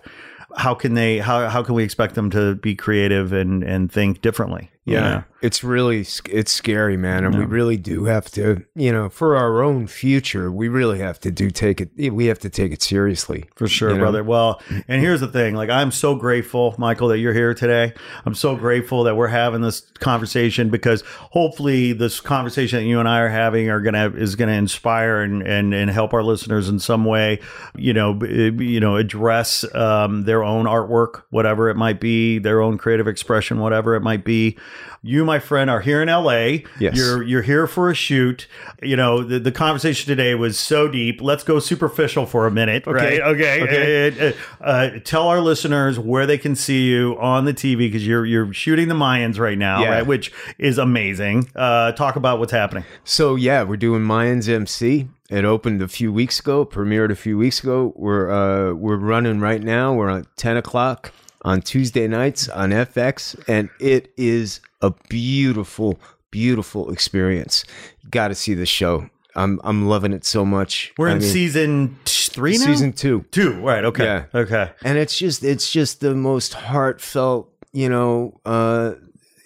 how 0.56 0.74
can 0.74 0.94
they? 0.94 1.18
How 1.18 1.48
how 1.48 1.62
can 1.62 1.74
we 1.74 1.84
expect 1.84 2.14
them 2.14 2.30
to 2.30 2.54
be 2.56 2.74
creative 2.74 3.32
and 3.32 3.62
and 3.62 3.90
think 3.90 4.20
differently? 4.20 4.70
Yeah, 4.92 5.22
it's 5.40 5.62
really 5.62 6.00
it's 6.00 6.50
scary, 6.50 6.96
man, 6.96 7.24
and 7.24 7.38
we 7.38 7.44
really 7.44 7.76
do 7.76 8.06
have 8.06 8.28
to, 8.32 8.64
you 8.74 8.90
know, 8.90 9.08
for 9.08 9.36
our 9.36 9.62
own 9.62 9.86
future, 9.86 10.50
we 10.50 10.68
really 10.68 10.98
have 10.98 11.20
to 11.20 11.30
do 11.30 11.50
take 11.50 11.80
it. 11.80 12.12
We 12.12 12.26
have 12.26 12.40
to 12.40 12.50
take 12.50 12.72
it 12.72 12.82
seriously 12.82 13.48
For 13.54 13.68
sure, 13.68 13.90
you 13.90 13.94
know? 13.96 14.00
brother. 14.00 14.24
Well, 14.24 14.60
and 14.88 15.00
here's 15.00 15.20
the 15.20 15.28
thing: 15.28 15.54
like, 15.54 15.70
I'm 15.70 15.92
so 15.92 16.16
grateful, 16.16 16.74
Michael, 16.76 17.08
that 17.08 17.18
you're 17.18 17.34
here 17.34 17.54
today. 17.54 17.92
I'm 18.26 18.34
so 18.34 18.56
grateful 18.56 19.04
that 19.04 19.16
we're 19.16 19.28
having 19.28 19.60
this 19.60 19.82
conversation 20.00 20.70
because 20.70 21.02
hopefully, 21.02 21.92
this 21.92 22.18
conversation 22.20 22.80
that 22.80 22.86
you 22.86 22.98
and 22.98 23.08
I 23.08 23.20
are 23.20 23.28
having 23.28 23.70
are 23.70 23.80
gonna 23.80 24.10
is 24.10 24.34
gonna 24.34 24.52
inspire 24.52 25.20
and 25.20 25.42
and, 25.42 25.72
and 25.72 25.88
help 25.88 26.14
our 26.14 26.24
listeners 26.24 26.68
in 26.68 26.80
some 26.80 27.04
way. 27.04 27.38
You 27.76 27.92
know, 27.92 28.18
you 28.24 28.80
know, 28.80 28.96
address 28.96 29.64
um, 29.74 30.24
their 30.24 30.42
own 30.42 30.64
artwork, 30.66 31.22
whatever 31.30 31.68
it 31.68 31.76
might 31.76 32.00
be, 32.00 32.38
their 32.38 32.60
own 32.60 32.76
creative 32.76 33.06
expression, 33.06 33.60
whatever 33.60 33.94
it 33.94 34.00
might 34.00 34.24
be. 34.24 34.58
You, 35.02 35.24
my 35.24 35.38
friend, 35.38 35.70
are 35.70 35.80
here 35.80 36.02
in 36.02 36.08
LA. 36.08 36.64
Yes. 36.80 36.96
You're 36.96 37.22
you're 37.22 37.42
here 37.42 37.66
for 37.66 37.90
a 37.90 37.94
shoot. 37.94 38.46
You 38.82 38.96
know, 38.96 39.22
the, 39.22 39.38
the 39.38 39.52
conversation 39.52 40.08
today 40.08 40.34
was 40.34 40.58
so 40.58 40.88
deep. 40.88 41.20
Let's 41.20 41.44
go 41.44 41.58
superficial 41.60 42.26
for 42.26 42.46
a 42.46 42.50
minute. 42.50 42.86
Okay. 42.86 43.18
Right. 43.18 43.20
Okay. 43.20 43.62
Okay. 43.62 44.28
Uh, 44.60 44.64
uh, 44.64 44.90
tell 45.04 45.28
our 45.28 45.40
listeners 45.40 45.98
where 45.98 46.26
they 46.26 46.38
can 46.38 46.56
see 46.56 46.88
you 46.88 47.16
on 47.20 47.44
the 47.44 47.54
TV 47.54 47.78
because 47.78 48.06
you're 48.06 48.26
you're 48.26 48.52
shooting 48.52 48.88
the 48.88 48.94
Mayans 48.94 49.38
right 49.38 49.56
now, 49.58 49.82
Yeah. 49.82 49.90
right? 49.90 50.06
Which 50.06 50.32
is 50.58 50.78
amazing. 50.78 51.50
Uh, 51.54 51.92
talk 51.92 52.16
about 52.16 52.38
what's 52.38 52.52
happening. 52.52 52.84
So 53.04 53.36
yeah, 53.36 53.62
we're 53.62 53.76
doing 53.76 54.02
Mayans 54.02 54.48
MC. 54.48 55.08
It 55.30 55.44
opened 55.44 55.82
a 55.82 55.88
few 55.88 56.12
weeks 56.12 56.40
ago, 56.40 56.64
premiered 56.64 57.10
a 57.12 57.16
few 57.16 57.36
weeks 57.38 57.62
ago. 57.62 57.92
We're 57.96 58.30
uh, 58.30 58.72
we're 58.74 58.96
running 58.96 59.40
right 59.40 59.62
now. 59.62 59.92
We're 59.92 60.08
at 60.10 60.36
ten 60.36 60.56
o'clock 60.56 61.12
on 61.42 61.60
Tuesday 61.62 62.08
nights 62.08 62.48
on 62.48 62.70
FX, 62.70 63.38
and 63.46 63.68
it 63.78 64.12
is 64.16 64.60
a 64.80 64.92
beautiful, 65.08 65.98
beautiful 66.30 66.90
experience. 66.90 67.64
Got 68.10 68.28
to 68.28 68.34
see 68.34 68.54
the 68.54 68.66
show. 68.66 69.08
I'm 69.34 69.60
I'm 69.62 69.86
loving 69.88 70.12
it 70.12 70.24
so 70.24 70.44
much. 70.44 70.92
We're 70.98 71.08
I 71.08 71.12
in 71.12 71.18
mean, 71.18 71.28
season 71.28 71.98
three 72.06 72.58
now. 72.58 72.64
season 72.66 72.92
two. 72.92 73.24
two, 73.30 73.60
right? 73.64 73.84
Okay. 73.84 74.04
Yeah. 74.04 74.24
Okay. 74.34 74.70
and 74.84 74.98
it's 74.98 75.16
just 75.18 75.44
it's 75.44 75.70
just 75.70 76.00
the 76.00 76.14
most 76.14 76.54
heartfelt 76.54 77.52
you 77.72 77.88
know 77.88 78.40
uh 78.46 78.94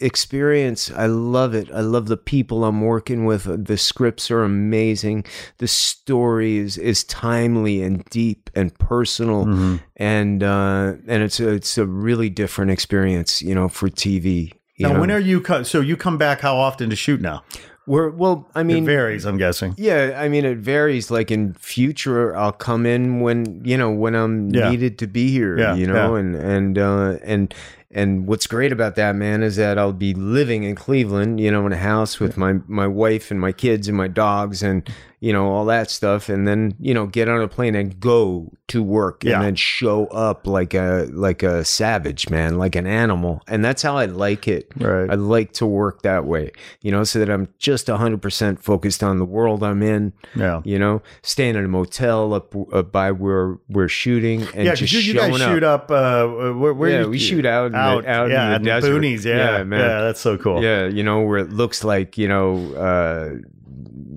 experience 0.01 0.91
i 0.93 1.07
love 1.07 1.55
it 1.55 1.71
i 1.73 1.81
love 1.81 2.07
the 2.07 2.17
people 2.17 2.65
i'm 2.65 2.81
working 2.81 3.25
with 3.25 3.67
the 3.67 3.77
scripts 3.79 4.31
are 4.33 4.43
amazing 4.43 5.25
the 5.59 5.69
story 5.69 6.57
is 6.59 6.77
is 6.77 7.05
timely 7.05 7.83
and 7.83 8.05
deep 8.07 8.51
and 8.57 8.77
personal 8.79 9.45
Mm-hmm. 9.47 9.77
and 9.97 10.43
uh 10.43 10.95
and 11.07 11.23
it's 11.23 11.39
a, 11.41 11.51
it's 11.51 11.79
a 11.79 11.87
really 11.87 12.29
different 12.31 12.71
experience 12.73 13.43
you 13.43 13.55
know 13.55 13.69
for 13.69 13.89
tv 13.89 14.53
you 14.77 14.87
Now, 14.87 14.95
know? 14.95 15.01
when 15.01 15.11
are 15.11 15.19
you? 15.21 15.41
Co- 15.41 15.63
so 15.63 15.81
you 15.81 15.97
come 15.97 16.19
back 16.19 16.41
how 16.41 16.57
often 16.57 16.91
to 16.91 16.97
shoot 16.97 17.21
now? 17.21 17.43
we're 17.85 18.11
well 18.11 18.49
i 18.55 18.63
mean, 18.63 18.85
It 18.85 18.87
varies. 18.87 19.25
I'm 19.25 19.39
guessing. 19.39 19.75
Yeah, 19.77 20.17
I 20.17 20.29
mean 20.29 20.45
it 20.45 20.59
varies. 20.59 21.11
Like 21.11 21.33
in 21.33 21.55
future, 21.55 22.37
I'll 22.37 22.53
come 22.53 22.87
in 22.87 23.21
when 23.21 23.61
you 23.65 23.77
know 23.77 23.91
when 23.91 24.15
I'm 24.15 24.51
Yeah. 24.55 24.71
needed 24.71 24.99
to 25.01 25.07
be 25.09 25.31
here. 25.33 25.59
Yeah, 25.59 25.75
you 25.75 25.87
know, 25.89 26.15
yeah. 26.15 26.21
and 26.21 26.35
and 26.37 26.79
uh, 26.79 27.17
and 27.25 27.53
and 27.91 28.27
what's 28.29 28.47
great 28.47 28.71
about 28.73 28.95
that 28.95 29.17
man 29.17 29.43
is 29.43 29.57
that 29.57 29.79
I'll 29.79 29.93
be 29.93 30.15
living 30.15 30.63
in 30.63 30.77
Cleveland, 30.77 31.41
you 31.41 31.51
know, 31.51 31.67
in 31.67 31.73
a 31.73 31.77
house 31.77 32.21
with 32.21 32.37
my 32.37 32.55
my 32.69 32.87
wife 32.87 33.33
and 33.33 33.41
my 33.41 33.51
kids 33.53 33.89
and 33.89 33.97
my 33.97 34.09
dogs 34.09 34.63
and 34.63 34.89
you 35.23 35.33
know 35.33 35.47
all 35.53 35.65
that 35.67 35.89
stuff, 35.89 36.29
and 36.29 36.47
then 36.49 36.75
you 36.81 36.93
know 36.93 37.07
get 37.07 37.29
on 37.29 37.41
a 37.41 37.47
plane 37.49 37.75
and 37.77 37.99
go 38.01 38.53
to 38.69 38.83
work 38.83 39.23
Yeah. 39.23 39.35
and 39.37 39.45
then 39.45 39.55
show 39.55 40.07
up 40.07 40.47
like 40.47 40.75
a 40.75 41.07
like 41.13 41.43
a 41.43 41.65
savage 41.65 42.29
man, 42.29 42.59
like 42.59 42.75
an 42.75 42.87
animal, 42.87 43.41
and 43.47 43.65
that's 43.65 43.83
how 43.83 43.97
I 43.97 44.07
like 44.07 44.49
it. 44.49 44.71
Right. 44.77 45.09
I 45.11 45.15
like 45.15 45.53
to 45.55 45.67
work 45.67 46.03
that 46.03 46.25
way, 46.25 46.51
you 46.81 46.91
know, 46.91 47.05
so 47.05 47.19
that 47.21 47.31
I'm 47.31 47.49
just 47.59 47.87
100% 47.87 48.59
focused 48.59 49.03
on 49.05 49.19
the 49.19 49.25
world 49.25 49.63
I'm 49.63 49.83
in, 49.83 50.13
Yeah. 50.35 50.61
you 50.65 50.79
know, 50.79 51.03
staying 51.23 51.55
in 51.55 51.65
a 51.65 51.69
motel 51.69 52.35
up, 52.35 52.55
up 52.73 52.91
by 52.91 53.13
where 53.13 53.59
we're 53.69 53.89
shooting 53.89 54.43
and 54.55 54.65
Yeah, 54.65 54.75
just 54.75 54.93
you, 54.93 55.01
you 55.01 55.15
guys 55.15 55.41
up. 55.41 55.51
shoot 55.53 55.63
up. 55.63 55.91
Uh, 55.91 56.27
where, 56.55 56.73
where 56.75 56.91
Yeah, 56.91 57.01
you, 57.03 57.11
we 57.11 57.19
shoot 57.19 57.47
out 57.47 57.67
in 57.67 57.73
the- 57.73 57.79
out, 57.79 58.07
out 58.07 58.27
in 58.27 58.33
yeah, 58.33 58.49
the 58.51 58.57
in 58.57 58.63
desert. 58.65 59.01
boonies. 59.01 59.25
Yeah, 59.25 59.59
Yeah, 59.59 59.65
man. 59.65 59.81
Yeah, 59.81 60.01
that's 60.03 60.21
so 60.21 60.37
cool. 60.39 60.63
Yeah, 60.63 60.87
you 60.89 61.03
know, 61.05 61.21
where 61.21 61.39
it 61.39 61.51
looks 61.53 61.85
like, 61.85 62.19
you 62.19 62.27
know, 62.29 62.73
uh, 62.75 63.37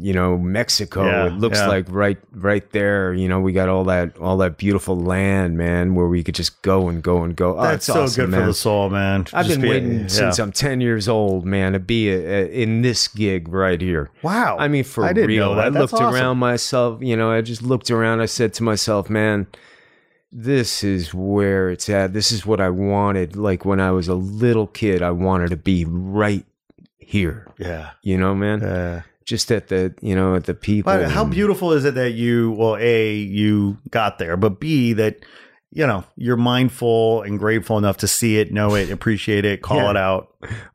you 0.05 0.13
know, 0.13 0.37
Mexico. 0.37 1.03
Yeah, 1.03 1.25
it 1.25 1.33
looks 1.33 1.57
yeah. 1.57 1.67
like 1.67 1.87
right 1.89 2.19
right 2.31 2.69
there, 2.69 3.11
you 3.15 3.27
know, 3.27 3.39
we 3.39 3.53
got 3.53 3.69
all 3.69 3.85
that 3.85 4.15
all 4.19 4.37
that 4.37 4.55
beautiful 4.55 4.95
land, 4.95 5.57
man, 5.57 5.95
where 5.95 6.05
we 6.05 6.23
could 6.23 6.35
just 6.35 6.61
go 6.61 6.89
and 6.89 7.01
go 7.01 7.23
and 7.23 7.35
go. 7.35 7.57
Oh, 7.57 7.63
that's 7.63 7.77
it's 7.77 7.85
so 7.87 8.03
awesome, 8.03 8.25
good 8.25 8.29
man. 8.29 8.41
for 8.41 8.45
the 8.45 8.53
soul, 8.53 8.91
man. 8.91 9.25
I've 9.33 9.47
Just 9.47 9.59
been 9.59 9.61
be- 9.61 9.69
waiting 9.69 9.99
yeah. 10.01 10.07
since 10.07 10.37
I'm 10.37 10.51
10 10.51 10.79
years 10.79 11.07
old, 11.09 11.43
man, 11.43 11.73
to 11.73 11.79
be 11.79 12.11
a, 12.11 12.17
a, 12.17 12.45
in 12.51 12.83
this 12.83 13.07
gig 13.07 13.47
right 13.47 13.81
here. 13.81 14.11
Wow. 14.21 14.57
I 14.59 14.67
mean, 14.67 14.83
for 14.83 15.05
I 15.05 15.09
real. 15.09 15.53
I 15.53 15.71
That's 15.71 15.91
looked 15.91 15.93
awesome. 15.95 16.13
around 16.13 16.37
myself, 16.37 17.01
you 17.01 17.17
know, 17.17 17.31
I 17.31 17.41
just 17.41 17.63
looked 17.63 17.89
around. 17.89 18.21
I 18.21 18.27
said 18.27 18.53
to 18.55 18.63
myself, 18.63 19.09
man, 19.09 19.47
this 20.31 20.83
is 20.83 21.15
where 21.15 21.71
it's 21.71 21.89
at. 21.89 22.13
This 22.13 22.31
is 22.31 22.45
what 22.45 22.61
I 22.61 22.69
wanted. 22.69 23.35
Like 23.35 23.65
when 23.65 23.79
I 23.79 23.89
was 23.89 24.07
a 24.07 24.13
little 24.13 24.67
kid, 24.67 25.01
I 25.01 25.09
wanted 25.09 25.49
to 25.49 25.57
be 25.57 25.83
right 25.83 26.45
here, 26.99 27.51
Yeah. 27.57 27.93
you 28.03 28.19
know, 28.19 28.35
man? 28.35 28.61
Yeah. 28.61 29.01
Just 29.25 29.51
at 29.51 29.69
the, 29.69 29.93
you 30.01 30.15
know, 30.15 30.35
at 30.35 30.43
the 30.45 30.53
people. 30.53 30.91
How 31.09 31.23
and- 31.23 31.31
beautiful 31.31 31.71
is 31.73 31.83
it 31.85 31.95
that 31.95 32.11
you, 32.11 32.51
well, 32.51 32.77
A, 32.77 33.13
you 33.15 33.77
got 33.89 34.19
there, 34.19 34.37
but 34.37 34.59
B, 34.59 34.93
that, 34.93 35.25
you 35.71 35.87
know, 35.87 36.03
you're 36.15 36.37
mindful 36.37 37.23
and 37.23 37.39
grateful 37.39 37.77
enough 37.79 37.97
to 37.97 38.07
see 38.07 38.37
it, 38.37 38.53
know 38.53 38.75
it, 38.75 38.91
appreciate 38.91 39.43
it, 39.43 39.61
call 39.63 39.77
Yeah. 39.77 39.89
it 39.91 39.97
out. 39.97 40.27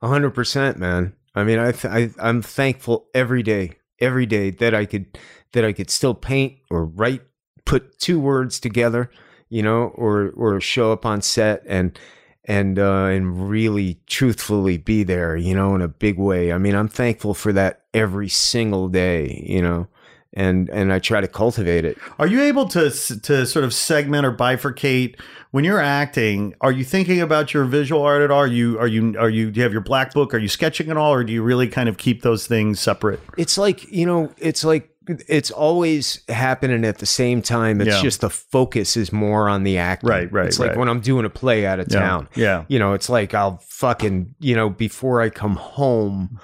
A 0.02 0.08
hundred 0.08 0.30
percent, 0.32 0.78
man. 0.78 1.12
I 1.34 1.44
mean, 1.44 1.60
I, 1.60 1.70
th- 1.72 1.84
I 1.84 2.10
I'm 2.28 2.42
thankful 2.42 3.06
every 3.14 3.44
day, 3.44 3.74
every 4.00 4.26
day 4.26 4.50
that 4.50 4.74
I 4.74 4.84
could 4.84 5.16
that 5.52 5.64
I 5.64 5.72
could 5.72 5.88
still 5.90 6.14
paint 6.14 6.54
or 6.70 6.84
write, 6.84 7.22
put 7.64 7.98
two 8.00 8.18
words 8.18 8.58
together, 8.58 9.10
you 9.48 9.62
know, 9.62 9.92
or 9.94 10.32
or 10.36 10.60
show 10.60 10.92
up 10.92 11.06
on 11.06 11.22
set 11.22 11.62
and 11.66 11.96
and 12.44 12.78
uh, 12.78 13.04
and 13.04 13.50
really 13.50 14.00
truthfully 14.06 14.78
be 14.78 15.02
there, 15.02 15.36
you 15.36 15.54
know, 15.54 15.74
in 15.74 15.82
a 15.82 15.88
big 15.88 16.18
way. 16.18 16.52
I 16.52 16.58
mean, 16.58 16.74
I'm 16.74 16.88
thankful 16.88 17.34
for 17.34 17.52
that 17.52 17.82
every 17.92 18.28
single 18.28 18.88
day, 18.88 19.44
you 19.46 19.60
know, 19.60 19.88
and 20.32 20.68
and 20.70 20.92
I 20.92 20.98
try 20.98 21.20
to 21.20 21.28
cultivate 21.28 21.84
it. 21.84 21.98
Are 22.18 22.26
you 22.26 22.40
able 22.42 22.66
to 22.68 22.90
to 22.90 23.46
sort 23.46 23.64
of 23.64 23.74
segment 23.74 24.24
or 24.24 24.32
bifurcate 24.32 25.20
when 25.50 25.64
you're 25.64 25.80
acting? 25.80 26.54
Are 26.60 26.72
you 26.72 26.84
thinking 26.84 27.20
about 27.20 27.52
your 27.52 27.64
visual 27.64 28.02
art 28.02 28.22
at 28.22 28.30
all? 28.30 28.40
Are 28.40 28.46
you 28.46 28.78
are 28.78 28.86
you 28.86 29.16
are 29.18 29.30
you 29.30 29.50
do 29.50 29.58
you 29.58 29.62
have 29.64 29.72
your 29.72 29.82
black 29.82 30.14
book? 30.14 30.32
Are 30.32 30.38
you 30.38 30.48
sketching 30.48 30.90
at 30.90 30.96
all, 30.96 31.12
or 31.12 31.24
do 31.24 31.32
you 31.32 31.42
really 31.42 31.68
kind 31.68 31.88
of 31.88 31.98
keep 31.98 32.22
those 32.22 32.46
things 32.46 32.80
separate? 32.80 33.20
It's 33.36 33.58
like, 33.58 33.90
you 33.90 34.06
know, 34.06 34.32
it's 34.38 34.64
like 34.64 34.90
it's 35.28 35.50
always 35.50 36.22
happening 36.28 36.84
at 36.84 36.98
the 36.98 37.06
same 37.06 37.42
time. 37.42 37.80
It's 37.80 37.96
Yeah. 37.96 38.02
just 38.02 38.20
the 38.20 38.30
focus 38.30 38.96
is 38.96 39.12
more 39.12 39.48
on 39.48 39.62
the 39.64 39.78
acting. 39.78 40.10
Right, 40.10 40.32
right, 40.32 40.46
It's 40.46 40.58
like 40.58 40.76
when 40.76 40.88
I'm 40.88 41.00
doing 41.00 41.24
a 41.24 41.30
play 41.30 41.66
out 41.66 41.80
of 41.80 41.88
town. 41.88 42.28
Yeah. 42.34 42.64
You 42.68 42.78
know, 42.78 42.92
it's 42.92 43.08
like 43.08 43.34
I'll 43.34 43.58
fucking, 43.68 44.34
you 44.40 44.54
know, 44.54 44.70
before 44.70 45.20
I 45.20 45.28
come 45.30 45.56
home, 45.56 46.38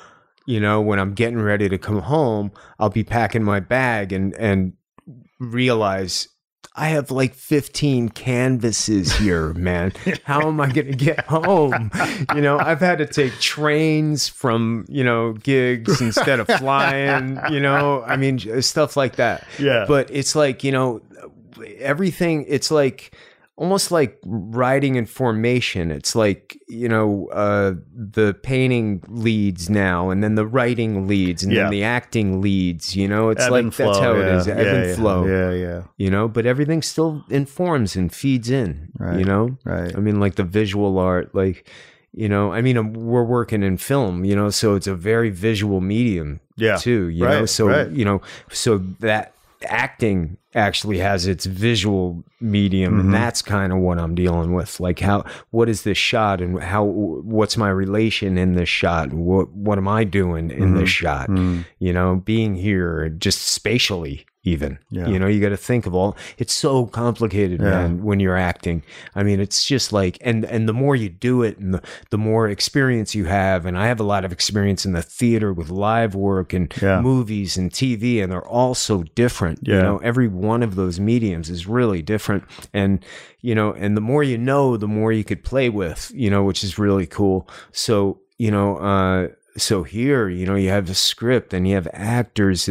you 0.47 0.61
know, 0.61 0.81
when 0.81 0.99
I'm 0.99 1.15
getting 1.15 1.41
ready 1.41 1.69
to 1.69 1.79
come 1.79 2.01
home, 2.01 2.53
I'll 2.79 2.91
be 2.91 3.05
packing 3.05 3.43
my 3.43 3.61
bag 3.61 4.13
and 4.13 4.35
and 4.35 4.75
realize 5.41 6.29
I 6.79 6.89
have 6.89 7.11
like 7.11 7.35
15 7.35 8.11
canvases 8.11 9.17
here, 9.17 9.55
man. 9.55 9.93
How 10.25 10.47
am 10.47 10.61
I 10.61 10.71
going 10.71 10.89
to 10.89 10.93
get 10.93 11.25
home? 11.25 11.91
You 12.35 12.43
know, 12.43 12.59
I've 12.59 12.81
had 12.81 12.99
to 12.99 13.07
take 13.07 13.33
trains 13.41 14.29
from, 14.29 14.85
you 14.89 15.03
know, 15.03 15.33
gigs 15.33 16.03
instead 16.03 16.39
of 16.39 16.47
flying, 16.47 17.41
you 17.51 17.61
know, 17.61 18.03
I 18.03 18.17
mean, 18.17 18.61
stuff 18.61 18.95
like 18.95 19.17
that. 19.17 19.47
Yeah. 19.59 19.87
But 19.89 20.11
it's 20.11 20.37
like, 20.37 20.65
you 20.65 20.73
know, 20.73 21.01
everything, 21.79 22.45
it's 22.47 22.71
like 22.71 23.11
almost 23.57 23.91
like 23.91 24.19
writing 24.25 24.97
in 24.97 25.07
formation. 25.07 25.91
It's 25.91 26.15
like, 26.15 26.59
you 26.69 26.89
know, 26.89 27.29
uh, 27.33 27.73
the 27.95 28.35
painting 28.43 29.03
leads 29.09 29.71
now, 29.71 30.11
and 30.11 30.23
then 30.23 30.35
the 30.35 30.47
writing 30.47 31.09
leads, 31.09 31.43
and 31.43 31.53
Yeah. 31.53 31.63
then 31.63 31.71
the 31.73 31.83
acting 31.85 32.43
leads, 32.43 32.95
you 32.95 33.09
know, 33.09 33.31
it's 33.31 33.43
Ebb 33.45 33.51
like 33.53 33.63
and 33.65 33.73
that's 33.73 33.99
how 33.99 34.15
it 34.15 34.27
yeah. 34.27 34.37
is. 34.37 34.49
Ebb 34.49 34.59
Yeah, 34.59 34.73
and 34.75 34.89
yeah, 34.91 34.95
flow 34.95 35.27
Yeah, 35.27 35.53
yeah. 35.53 35.83
you 35.97 36.11
know 36.11 36.29
but 36.29 36.45
everything 36.47 36.83
still 36.83 37.25
informs 37.31 37.97
and 37.97 38.13
feeds 38.13 38.51
in 38.51 38.93
Right, 38.99 39.19
you 39.19 39.25
know 39.25 39.57
right. 39.65 39.95
i 39.97 40.01
mean 40.01 40.21
like 40.21 40.35
the 40.37 40.45
visual 40.45 40.99
art 40.99 41.35
like 41.35 41.69
you 42.13 42.29
know 42.29 42.53
i 42.53 42.61
mean 42.63 42.77
um, 42.77 42.93
we're 42.93 43.25
working 43.25 43.63
in 43.63 43.77
film 43.77 44.25
you 44.25 44.35
know 44.37 44.51
so 44.51 44.75
it's 44.75 44.87
a 44.87 44.95
very 44.95 45.31
visual 45.31 45.81
medium 45.81 46.41
Yeah, 46.57 46.77
too 46.77 47.09
you 47.09 47.25
know 47.25 47.47
so 47.47 47.67
right. 47.69 47.91
you 47.91 48.05
know 48.05 48.21
so 48.51 48.79
that 49.01 49.33
acting 49.69 50.37
actually 50.55 50.99
has 50.99 51.27
its 51.27 51.45
visual 51.47 52.25
medium 52.41 52.93
Mm-hmm. 52.95 53.01
and 53.01 53.15
that's 53.15 53.43
kind 53.43 53.73
of 53.73 53.79
what 53.79 53.99
i'm 53.99 54.15
dealing 54.15 54.55
with 54.55 54.79
like 54.81 54.99
how 55.01 55.25
what 55.51 55.69
is 55.69 55.83
this 55.83 55.99
shot 55.99 56.41
and 56.41 56.63
how 56.63 56.85
what's 56.85 57.57
my 57.57 57.69
relation 57.69 58.39
in 58.39 58.55
this 58.55 58.69
shot 58.69 59.13
what 59.13 59.51
what 59.53 59.77
am 59.79 59.89
i 59.89 60.05
doing 60.05 60.51
in 60.51 60.59
Mm-hmm. 60.71 60.77
this 60.79 60.89
shot 60.91 61.29
you 61.79 61.93
know 61.93 62.17
being 62.25 62.55
here 62.55 63.09
just 63.11 63.43
spatially 63.43 64.25
even 64.47 64.79
Yeah. 64.91 65.09
you 65.09 65.19
know 65.19 65.27
you 65.27 65.41
got 65.41 65.51
to 65.51 65.57
think 65.57 65.87
of 65.87 65.95
all 65.95 66.17
it's 66.39 66.55
so 66.55 66.87
complicated 66.87 67.61
Yeah. 67.61 67.71
man 67.71 68.03
when 68.05 68.21
you're 68.21 68.37
acting 68.39 68.83
i 69.15 69.23
mean 69.23 69.41
it's 69.41 69.65
just 69.65 69.93
like 69.93 70.17
and 70.21 70.45
and 70.45 70.69
the 70.69 70.73
more 70.73 70.95
you 70.97 71.09
do 71.11 71.43
it 71.43 71.59
and 71.59 71.75
the, 71.75 71.83
the 72.11 72.17
more 72.19 72.49
experience 72.49 73.15
you 73.15 73.25
have 73.27 73.67
and 73.67 73.77
i 73.77 73.87
have 73.89 74.01
a 74.01 74.05
lot 74.05 74.25
of 74.25 74.33
experience 74.33 74.87
in 74.87 74.93
the 74.93 75.03
theater 75.03 75.53
with 75.53 75.69
live 75.69 76.15
work 76.15 76.53
and 76.53 76.73
Yeah. 76.81 77.01
movies 77.01 77.57
and 77.59 77.71
tv 77.71 78.23
and 78.23 78.31
they're 78.33 78.47
all 78.49 78.75
so 78.75 79.03
different 79.15 79.59
Yeah. 79.63 79.75
you 79.77 79.83
know 79.83 79.97
every 79.99 80.29
one 80.29 80.63
of 80.63 80.77
those 80.77 81.01
mediums 81.01 81.51
is 81.51 81.67
really 81.67 82.01
different 82.01 82.45
and 82.73 83.05
you 83.43 83.55
know 83.55 83.73
and 83.73 83.97
the 83.97 84.01
more 84.01 84.23
you 84.23 84.39
know 84.39 84.77
the 84.77 84.89
more 84.89 85.11
you 85.13 85.25
could 85.25 85.43
play 85.43 85.69
with 85.69 86.13
you 86.15 86.31
know 86.31 86.45
which 86.45 86.63
is 86.63 86.79
really 86.79 87.07
cool 87.07 87.49
so 87.73 88.21
you 88.39 88.51
know 88.53 88.77
uh 88.79 89.29
so 89.57 89.83
here 89.83 90.29
you 90.29 90.45
know 90.47 90.55
you 90.55 90.69
have 90.69 90.91
a 90.91 90.95
script 90.95 91.55
and 91.55 91.67
you 91.67 91.75
have 91.75 91.89
actors 91.93 92.69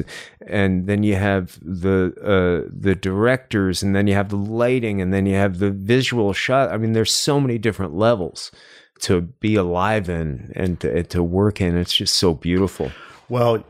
and 0.48 0.88
then 0.88 1.04
you 1.04 1.16
have 1.16 1.60
the 1.62 2.14
uh 2.22 2.70
the 2.72 2.96
directors 2.96 3.82
and 3.82 3.96
then 3.96 4.08
you 4.08 4.14
have 4.14 4.30
the 4.30 4.36
lighting 4.36 5.02
and 5.02 5.14
then 5.14 5.26
you 5.26 5.36
have 5.36 5.60
the 5.60 5.72
visual 5.72 6.34
shot 6.34 6.72
i 6.72 6.78
mean 6.78 6.94
there's 6.94 7.14
so 7.14 7.40
many 7.40 7.58
different 7.58 7.96
levels 7.96 8.52
to 9.00 9.22
be 9.22 9.56
alive 9.56 10.10
in 10.10 10.52
and 10.56 10.80
to, 10.80 10.98
and 10.98 11.10
to 11.10 11.24
work 11.24 11.62
in. 11.62 11.78
It's 11.78 11.96
just 11.96 12.16
so 12.16 12.34
beautiful. 12.34 12.92
Well, 13.30 13.64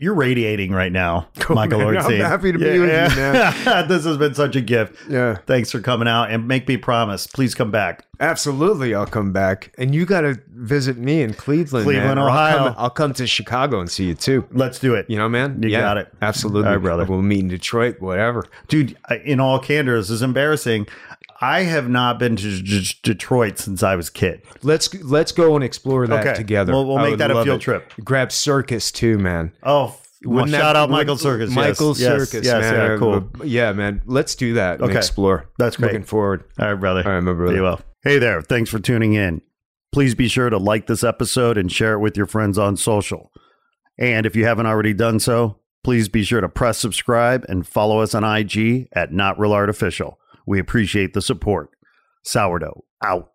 you're 0.00 0.14
radiating 0.14 0.72
right 0.72 0.90
now, 0.90 1.28
oh, 1.50 1.54
Michael 1.54 1.78
man, 1.78 1.98
I'm 1.98 2.12
happy 2.20 2.52
to 2.52 2.58
be 2.58 2.78
with 2.78 2.90
you, 2.90 3.16
man. 3.16 3.88
this 3.88 4.04
has 4.04 4.16
been 4.16 4.34
such 4.34 4.56
a 4.56 4.60
gift. 4.60 4.96
Yeah. 5.08 5.36
Thanks 5.46 5.70
for 5.70 5.80
coming 5.80 6.08
out 6.08 6.30
and 6.30 6.48
make 6.48 6.66
me 6.66 6.78
promise. 6.78 7.26
Please 7.26 7.54
come 7.54 7.70
back. 7.70 8.06
Absolutely, 8.18 8.94
I'll 8.94 9.06
come 9.06 9.32
back, 9.32 9.72
and 9.78 9.94
you 9.94 10.04
got 10.04 10.22
to 10.22 10.38
visit 10.48 10.98
me 10.98 11.22
in 11.22 11.32
Cleveland, 11.32 11.84
Cleveland, 11.84 12.08
man, 12.08 12.18
or 12.18 12.28
I'll 12.28 12.36
Ohio. 12.36 12.58
come, 12.58 12.74
I'll 12.76 12.90
come 12.90 13.14
to 13.14 13.26
Chicago 13.26 13.80
and 13.80 13.90
see 13.90 14.06
you 14.06 14.14
too. 14.14 14.46
Let's 14.52 14.78
do 14.78 14.94
it. 14.94 15.08
You 15.08 15.16
know, 15.16 15.28
man. 15.28 15.62
You 15.62 15.70
got 15.70 15.96
it. 15.96 16.12
Absolutely, 16.20 16.70
right, 16.70 16.78
brother. 16.78 17.04
We'll 17.04 17.22
meet 17.22 17.40
in 17.40 17.48
Detroit, 17.48 18.00
whatever. 18.00 18.46
Dude, 18.68 18.96
in 19.24 19.40
all 19.40 19.58
candor, 19.58 19.96
this 19.96 20.10
is 20.10 20.20
embarrassing. 20.22 20.86
I 21.40 21.62
have 21.62 21.88
not 21.88 22.18
been 22.18 22.36
to 22.36 22.62
D- 22.62 22.84
Detroit 23.02 23.58
since 23.58 23.82
I 23.82 23.96
was 23.96 24.08
a 24.08 24.12
kid. 24.12 24.42
Let's 24.62 24.92
let's 25.02 25.32
go 25.32 25.54
and 25.54 25.64
explore 25.64 26.06
that 26.06 26.26
Okay. 26.26 26.36
together. 26.36 26.72
We'll- 26.72 26.86
we'll 26.86 26.98
make 26.98 27.18
that 27.18 27.30
a 27.30 27.42
field 27.44 27.60
it. 27.60 27.62
trip. 27.62 27.92
Grab 28.04 28.30
Circus 28.30 28.92
too, 28.92 29.18
man. 29.18 29.52
Oh, 29.62 29.94
well, 30.24 30.34
Wouldn't 30.34 30.52
that- 30.52 30.58
shout 30.60 30.76
out 30.76 30.90
Michael 30.90 31.16
Circus. 31.16 31.50
Michael 31.54 31.94
Yes, 31.96 32.28
Circus, 32.30 32.46
Yes, 32.46 32.60
man. 32.70 32.90
yeah, 32.92 32.96
cool. 32.98 33.30
Yeah, 33.42 33.72
man. 33.72 34.02
Let's 34.04 34.34
do 34.34 34.52
that 34.54 34.82
Okay. 34.82 34.94
explore. 34.96 35.46
That's 35.58 35.76
great. 35.76 35.92
Looking 35.92 36.04
forward. 36.04 36.44
All 36.58 36.68
right, 36.68 36.74
brother. 36.74 37.02
All 37.06 37.12
right, 37.12 37.22
my 37.22 37.32
brother. 37.32 37.54
Be 37.54 37.60
well. 37.60 37.80
Hey 38.04 38.18
there. 38.18 38.42
Thanks 38.42 38.68
for 38.68 38.78
tuning 38.78 39.14
in. 39.14 39.40
Please 39.92 40.14
be 40.14 40.28
sure 40.28 40.50
to 40.50 40.58
like 40.58 40.86
this 40.88 41.02
episode 41.02 41.56
and 41.56 41.72
share 41.72 41.94
it 41.94 41.98
with 42.00 42.16
your 42.16 42.26
friends 42.26 42.58
on 42.58 42.76
social. 42.76 43.32
And 43.98 44.24
if 44.26 44.36
you 44.36 44.44
haven't 44.44 44.66
already 44.66 44.92
done 44.94 45.18
so, 45.20 45.56
please 45.82 46.08
be 46.08 46.22
sure 46.22 46.40
to 46.42 46.48
press 46.48 46.78
subscribe 46.78 47.44
and 47.48 47.66
follow 47.66 48.00
us 48.00 48.14
on 48.14 48.24
IG 48.24 48.88
at 48.92 49.12
Not 49.12 49.38
Real 49.40 49.52
Artificial. 49.52 50.18
We 50.50 50.58
appreciate 50.58 51.14
the 51.14 51.22
support. 51.22 51.70
Sourdough 52.24 52.82
out. 53.04 53.30